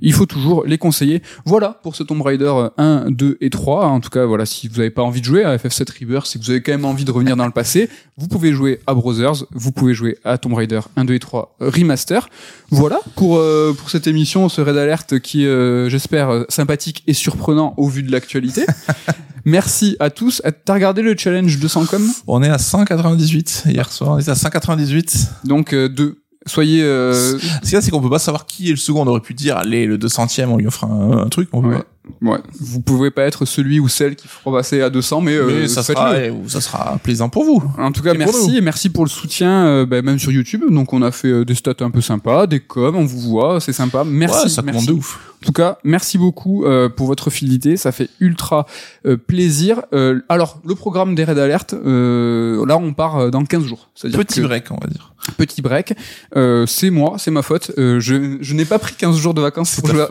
il 0.00 0.12
faut 0.12 0.26
toujours 0.26 0.64
les 0.64 0.78
conseiller. 0.78 1.22
Voilà 1.44 1.78
pour 1.82 1.96
ce 1.96 2.02
Tomb 2.02 2.22
Raider 2.22 2.52
euh, 2.54 2.68
1, 2.78 3.10
2 3.10 3.38
et 3.40 3.50
3. 3.50 3.86
En 3.86 4.00
tout 4.00 4.10
cas, 4.10 4.24
voilà, 4.24 4.46
si 4.46 4.68
vous 4.68 4.76
n'avez 4.76 4.90
pas 4.90 5.02
envie 5.02 5.20
de 5.20 5.26
jouer 5.26 5.44
à 5.44 5.56
FF7 5.56 6.00
Rebirth, 6.00 6.26
si 6.26 6.38
vous 6.38 6.50
avez 6.50 6.62
quand 6.62 6.72
même 6.72 6.84
envie 6.84 7.04
de 7.04 7.10
revenir 7.10 7.36
dans 7.36 7.46
le 7.46 7.52
passé, 7.52 7.88
vous 8.16 8.28
pouvez 8.28 8.52
jouer 8.52 8.80
à 8.86 8.94
Brothers, 8.94 9.44
vous 9.52 9.72
pouvez 9.72 9.94
jouer 9.94 10.18
à 10.24 10.38
Tomb 10.38 10.54
Raider 10.54 10.80
1, 10.96 11.04
2 11.04 11.14
et 11.14 11.18
3 11.18 11.56
Remaster. 11.60 12.28
Voilà 12.70 13.00
pour 13.16 13.36
euh, 13.38 13.74
pour 13.76 13.90
cette 13.90 14.06
émission, 14.06 14.48
ce 14.48 14.60
raid 14.60 14.76
alerte 14.76 15.18
qui 15.20 15.46
euh, 15.46 15.88
j'espère, 15.88 16.30
euh, 16.30 16.44
sympathique 16.48 17.02
et 17.06 17.14
surprenant 17.14 17.74
au 17.76 17.88
vu 17.88 18.02
de 18.02 18.12
l'actualité. 18.12 18.66
Merci 19.44 19.96
à 19.98 20.10
tous. 20.10 20.42
Euh, 20.44 20.50
T'as 20.64 20.74
regardé 20.74 21.00
le 21.02 21.16
challenge 21.16 21.58
200 21.58 21.86
com 21.86 22.06
On 22.26 22.42
est 22.42 22.48
à 22.48 22.58
198 22.58 23.64
hier 23.66 23.90
soir. 23.90 24.10
On 24.10 24.18
est 24.18 24.28
à 24.28 24.34
198. 24.34 25.28
Donc 25.44 25.72
euh, 25.72 25.88
de 25.88 26.18
soyez. 26.48 26.82
Euh... 26.82 27.12
Ce 27.38 27.60
qu'il 27.60 27.72
y 27.72 27.76
a, 27.76 27.80
c'est 27.80 27.90
qu'on 27.90 28.00
peut 28.00 28.10
pas 28.10 28.18
savoir 28.18 28.46
qui 28.46 28.68
est 28.68 28.70
le 28.72 28.76
second. 28.76 29.02
On 29.02 29.06
aurait 29.06 29.20
pu 29.20 29.34
dire, 29.34 29.56
allez, 29.56 29.86
le 29.86 29.96
200ème, 29.98 30.46
on 30.48 30.56
lui 30.56 30.66
offre 30.66 30.84
un, 30.84 31.18
un 31.18 31.28
truc. 31.28 31.48
On 31.52 31.62
peut 31.62 31.68
Ouais. 31.68 31.78
pas. 31.78 31.84
Ouais. 32.22 32.38
Vous 32.60 32.80
pouvez 32.80 33.10
pas 33.10 33.22
être 33.22 33.44
celui 33.44 33.80
ou 33.80 33.88
celle 33.88 34.16
qui 34.16 34.28
fera 34.28 34.50
passer 34.56 34.80
à 34.82 34.90
200, 34.90 35.20
mais, 35.20 35.34
euh, 35.34 35.46
Mais 35.62 35.68
ça 35.68 35.82
faites-le. 35.82 36.02
sera, 36.02 36.48
ça 36.48 36.60
sera 36.60 36.98
plaisant 37.02 37.28
pour 37.28 37.44
vous. 37.44 37.62
En 37.78 37.92
tout 37.92 38.02
cas, 38.02 38.14
Et 38.14 38.18
merci 38.18 38.56
et 38.56 38.60
merci 38.60 38.88
pour 38.90 39.04
le 39.04 39.10
soutien, 39.10 39.66
euh, 39.66 39.86
bah, 39.86 40.02
même 40.02 40.18
sur 40.18 40.30
YouTube. 40.32 40.62
Donc, 40.70 40.92
on 40.92 41.02
a 41.02 41.10
fait 41.12 41.28
euh, 41.28 41.44
des 41.44 41.54
stats 41.54 41.74
un 41.80 41.90
peu 41.90 42.00
sympas, 42.00 42.46
des 42.46 42.60
coms, 42.60 42.96
on 42.96 43.04
vous 43.04 43.20
voit, 43.20 43.60
c'est 43.60 43.72
sympa. 43.72 44.04
Merci. 44.04 44.44
Ouais, 44.44 44.48
ça 44.48 44.62
merci. 44.62 44.86
de 44.86 44.92
ouf. 44.92 45.18
En 45.42 45.46
tout 45.46 45.52
cas, 45.52 45.78
merci 45.84 46.18
beaucoup 46.18 46.64
euh, 46.64 46.88
pour 46.88 47.06
votre 47.06 47.30
fidélité, 47.30 47.76
ça 47.76 47.92
fait 47.92 48.08
ultra 48.18 48.66
euh, 49.06 49.16
plaisir. 49.16 49.82
Euh, 49.92 50.20
alors, 50.28 50.60
le 50.66 50.74
programme 50.74 51.14
des 51.14 51.22
Red 51.24 51.38
Alert, 51.38 51.74
euh, 51.74 52.66
là, 52.66 52.76
on 52.76 52.92
part 52.92 53.30
dans 53.30 53.44
15 53.44 53.64
jours. 53.64 53.88
C'est-à-dire 53.94 54.18
Petit 54.18 54.40
que- 54.40 54.46
break, 54.46 54.64
on 54.72 54.78
va 54.82 54.88
dire. 54.88 55.14
petit 55.36 55.62
break. 55.62 55.94
Euh, 56.36 56.66
c'est 56.66 56.90
moi, 56.90 57.14
c'est 57.18 57.30
ma 57.30 57.42
faute. 57.42 57.70
Euh, 57.78 58.00
je 58.00 58.38
je 58.40 58.54
n'ai 58.54 58.64
pas 58.64 58.78
pris 58.80 58.94
15 58.94 59.16
jours 59.18 59.34
de 59.34 59.40
vacances 59.40 59.76
pour 59.76 59.88
jouer. 59.88 60.02
à-. 60.02 60.08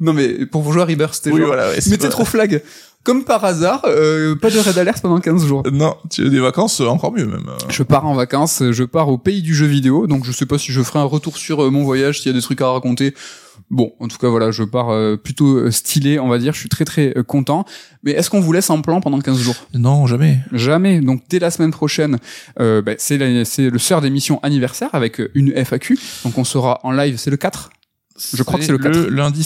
Non 0.00 0.12
mais 0.14 0.46
pour 0.46 0.72
jouer 0.72 0.82
à 0.82 0.86
Oui, 0.86 0.96
genre- 1.40 1.46
voilà, 1.48 1.70
ouais, 1.70 2.08
trop 2.08 2.24
flag. 2.24 2.62
Comme 3.02 3.24
par 3.24 3.42
hasard, 3.46 3.80
euh, 3.86 4.36
pas 4.36 4.50
de 4.50 4.58
Red 4.58 4.76
Alert 4.76 5.00
pendant 5.00 5.20
15 5.20 5.46
jours. 5.46 5.62
Non, 5.72 5.96
tu 6.10 6.26
as 6.26 6.28
des 6.28 6.38
vacances, 6.38 6.82
euh, 6.82 6.86
encore 6.86 7.12
mieux 7.12 7.24
même. 7.24 7.46
Euh, 7.48 7.56
Je 7.70 7.82
pars 7.82 8.04
en 8.06 8.12
vacances, 8.12 8.62
je 8.72 8.84
pars 8.84 9.08
au 9.08 9.16
pays 9.16 9.40
du 9.40 9.54
jeu 9.54 9.64
vidéo, 9.64 10.06
donc 10.06 10.26
je 10.26 10.32
sais 10.32 10.44
pas 10.44 10.58
si 10.58 10.70
je 10.70 10.82
ferai 10.82 10.98
un 10.98 11.04
retour 11.04 11.38
sur 11.38 11.64
euh, 11.64 11.70
mon 11.70 11.82
voyage, 11.82 12.20
s'il 12.20 12.30
y 12.30 12.34
a 12.34 12.36
des 12.38 12.42
trucs 12.42 12.60
à 12.60 12.68
raconter. 12.70 13.14
Bon, 13.70 13.92
en 14.00 14.08
tout 14.08 14.18
cas 14.18 14.28
voilà, 14.28 14.50
je 14.50 14.64
pars 14.64 14.90
euh, 14.90 15.16
plutôt 15.16 15.56
euh, 15.56 15.70
stylé, 15.70 16.18
on 16.18 16.28
va 16.28 16.36
dire, 16.38 16.52
je 16.52 16.58
suis 16.58 16.68
très 16.68 16.84
très 16.84 17.14
euh, 17.16 17.22
content. 17.22 17.64
Mais 18.02 18.10
est-ce 18.10 18.28
qu'on 18.28 18.40
vous 18.40 18.52
laisse 18.52 18.68
en 18.68 18.82
plan 18.82 19.00
pendant 19.00 19.18
15 19.20 19.38
jours? 19.38 19.54
Non, 19.72 20.06
jamais. 20.06 20.40
Jamais. 20.52 21.00
Donc 21.00 21.22
dès 21.30 21.38
la 21.38 21.50
semaine 21.50 21.70
prochaine, 21.70 22.18
euh, 22.58 22.82
bah, 22.82 22.92
c'est 22.98 23.16
la- 23.16 23.46
c'est 23.46 23.70
le 23.70 23.78
sœur 23.78 24.02
d'émission 24.02 24.40
anniversaire 24.42 24.90
avec 24.92 25.20
euh, 25.20 25.30
une 25.34 25.52
FAQ. 25.56 25.98
Donc 26.24 26.36
on 26.36 26.44
sera 26.44 26.80
en 26.82 26.90
live, 26.92 27.16
c'est 27.16 27.30
le 27.30 27.36
4 27.38 27.70
Je 28.34 28.42
crois 28.42 28.58
que 28.58 28.64
c'est 28.66 28.72
le 28.72 28.78
4. 28.78 29.06
lundi 29.08 29.44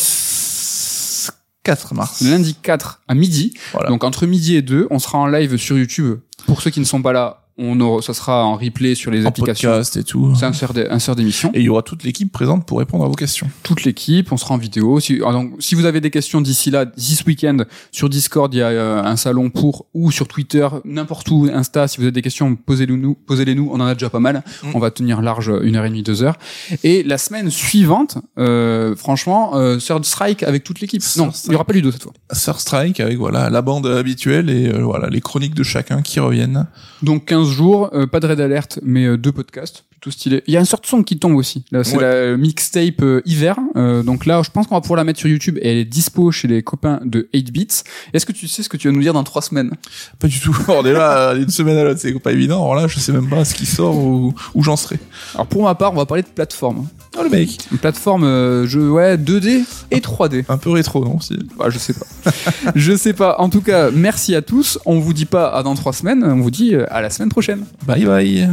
4 1.64 1.94
mars. 1.94 2.20
lundi 2.20 2.54
4 2.54 3.00
à 3.08 3.14
midi. 3.14 3.54
Voilà. 3.72 3.88
Donc 3.88 4.04
entre 4.04 4.26
midi 4.26 4.56
et 4.56 4.62
2, 4.62 4.86
on 4.90 4.98
sera 4.98 5.18
en 5.18 5.26
live 5.26 5.56
sur 5.56 5.76
YouTube. 5.76 6.18
Pour 6.46 6.62
ceux 6.62 6.70
qui 6.70 6.80
ne 6.80 6.84
sont 6.84 7.02
pas 7.02 7.12
là, 7.12 7.43
on 7.56 7.78
aura, 7.80 8.02
ça 8.02 8.14
sera 8.14 8.44
en 8.44 8.56
replay 8.56 8.94
sur 8.94 9.10
les 9.10 9.24
en 9.24 9.28
applications. 9.28 9.70
podcast 9.70 9.96
et 9.96 10.04
tout. 10.04 10.34
C'est 10.36 10.46
un 10.46 10.52
sœur 10.98 11.16
d'émission. 11.16 11.50
Et 11.54 11.60
il 11.60 11.64
y 11.64 11.68
aura 11.68 11.82
toute 11.82 12.02
l'équipe 12.04 12.32
présente 12.32 12.66
pour 12.66 12.78
répondre 12.78 13.04
à 13.04 13.08
vos 13.08 13.14
questions. 13.14 13.48
Toute 13.62 13.84
l'équipe, 13.84 14.32
on 14.32 14.36
sera 14.36 14.54
en 14.54 14.58
vidéo. 14.58 15.00
Si, 15.00 15.20
ah, 15.24 15.32
donc, 15.32 15.52
si 15.60 15.74
vous 15.74 15.84
avez 15.84 16.00
des 16.00 16.10
questions 16.10 16.40
d'ici 16.40 16.70
là, 16.70 16.86
ce 16.96 17.24
week-end, 17.24 17.58
sur 17.92 18.08
Discord, 18.08 18.52
il 18.52 18.58
y 18.58 18.62
a 18.62 18.68
euh, 18.68 19.02
un 19.02 19.16
salon 19.16 19.50
pour, 19.50 19.86
ou 19.94 20.10
sur 20.10 20.26
Twitter, 20.28 20.66
n'importe 20.84 21.30
où, 21.30 21.48
Insta, 21.52 21.88
si 21.88 21.98
vous 21.98 22.04
avez 22.04 22.12
des 22.12 22.22
questions, 22.22 22.56
posez-les 22.56 22.96
nous, 22.96 23.14
posez-les 23.14 23.54
nous. 23.54 23.68
On 23.72 23.80
en 23.80 23.86
a 23.86 23.94
déjà 23.94 24.10
pas 24.10 24.20
mal. 24.20 24.42
Mm. 24.62 24.68
On 24.74 24.78
va 24.78 24.90
tenir 24.90 25.22
large 25.22 25.48
euh, 25.48 25.62
une 25.62 25.76
heure 25.76 25.84
et 25.84 25.88
demie, 25.90 26.02
deux 26.02 26.22
heures. 26.22 26.36
Et 26.82 27.02
la 27.02 27.18
semaine 27.18 27.50
suivante, 27.50 28.18
euh, 28.38 28.96
franchement, 28.96 29.52
euh, 29.54 29.78
Third 29.78 30.04
Strike 30.04 30.42
avec 30.42 30.64
toute 30.64 30.80
l'équipe. 30.80 31.02
Third 31.02 31.26
Non, 31.26 31.32
il 31.46 31.52
y 31.52 31.54
aura 31.54 31.64
pas 31.64 31.72
Ludo 31.72 31.90
cette 31.90 32.02
fois. 32.02 32.12
Sir 32.32 32.60
Strike 32.60 33.00
avec 33.00 33.18
voilà 33.18 33.50
la 33.50 33.62
bande 33.62 33.86
habituelle 33.86 34.50
et 34.50 34.68
euh, 34.68 34.82
voilà 34.82 35.08
les 35.08 35.20
chroniques 35.20 35.54
de 35.54 35.62
chacun 35.62 36.02
qui 36.02 36.20
reviennent. 36.20 36.66
Donc 37.02 37.26
15 37.26 37.43
jours, 37.44 37.90
euh, 37.92 38.06
pas 38.06 38.20
de 38.20 38.26
Red 38.26 38.40
Alert, 38.40 38.80
mais 38.82 39.04
euh, 39.06 39.16
deux 39.16 39.32
podcasts, 39.32 39.84
stylé. 40.10 40.42
Il 40.46 40.54
y 40.54 40.56
a 40.56 40.60
une 40.60 40.66
sorte 40.66 40.84
de 40.84 40.88
son 40.88 41.02
qui 41.02 41.18
tombe 41.18 41.36
aussi. 41.36 41.64
Là, 41.72 41.84
c'est 41.84 41.96
Ouais. 41.96 42.30
la 42.30 42.36
mixtape 42.36 43.02
euh, 43.02 43.22
hiver. 43.24 43.56
Euh, 43.76 44.02
donc 44.02 44.26
là, 44.26 44.42
je 44.44 44.50
pense 44.50 44.66
qu'on 44.66 44.74
va 44.74 44.80
pouvoir 44.80 44.96
la 44.98 45.04
mettre 45.04 45.18
sur 45.18 45.28
YouTube 45.28 45.58
et 45.62 45.70
elle 45.72 45.78
est 45.78 45.84
dispo 45.84 46.30
chez 46.30 46.48
les 46.48 46.62
copains 46.62 47.00
de 47.04 47.28
8 47.34 47.52
Bits. 47.52 47.66
Est-ce 48.12 48.26
que 48.26 48.32
tu 48.32 48.48
sais 48.48 48.62
ce 48.62 48.68
que 48.68 48.76
tu 48.76 48.88
vas 48.88 48.94
nous 48.94 49.00
dire 49.02 49.12
dans 49.12 49.24
trois 49.24 49.42
semaines? 49.42 49.70
Pas 50.18 50.28
du 50.28 50.40
tout. 50.40 50.56
Alors 50.68 50.82
déjà 50.82 51.28
euh, 51.30 51.38
d'une 51.38 51.48
semaine 51.50 51.76
à 51.78 51.84
l'autre 51.84 52.00
c'est 52.00 52.12
pas 52.18 52.32
évident. 52.32 52.56
Alors 52.62 52.74
là 52.74 52.86
je 52.86 52.98
sais 52.98 53.12
même 53.12 53.28
pas 53.28 53.44
ce 53.44 53.54
qui 53.54 53.66
sort 53.66 53.96
ou 53.96 54.34
où 54.54 54.62
j'en 54.62 54.76
serai. 54.76 54.98
Alors 55.34 55.46
pour 55.46 55.62
ma 55.62 55.74
part, 55.74 55.92
on 55.92 55.96
va 55.96 56.06
parler 56.06 56.22
de 56.22 56.28
plateforme. 56.28 56.86
Oh 57.18 57.22
le 57.22 57.30
mec, 57.30 57.58
Une 57.70 57.78
plateforme 57.78 58.24
euh, 58.24 58.66
jeu 58.66 58.90
ouais 58.90 59.16
2D 59.16 59.62
et 59.90 60.00
3D. 60.00 60.44
un 60.48 60.58
peu 60.58 60.70
rétro 60.70 61.04
non. 61.04 61.18
Bah, 61.58 61.66
je 61.70 61.78
sais 61.78 61.92
pas. 61.94 62.30
je 62.74 62.96
sais 62.96 63.12
pas. 63.12 63.36
En 63.38 63.48
tout 63.48 63.60
cas, 63.60 63.90
merci 63.90 64.34
à 64.34 64.42
tous. 64.42 64.78
On 64.86 64.98
vous 64.98 65.12
dit 65.12 65.24
pas 65.26 65.48
à 65.50 65.62
dans 65.62 65.74
trois 65.74 65.92
semaines. 65.92 66.24
On 66.24 66.40
vous 66.40 66.50
dit 66.50 66.74
euh, 66.74 66.84
à 66.90 67.00
la 67.00 67.10
semaine 67.10 67.28
prochaine. 67.30 67.64
Bye 67.86 68.04
bye. 68.04 68.48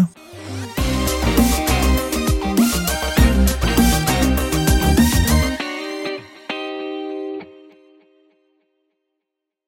Thank 1.38 1.56
you. 1.56 1.61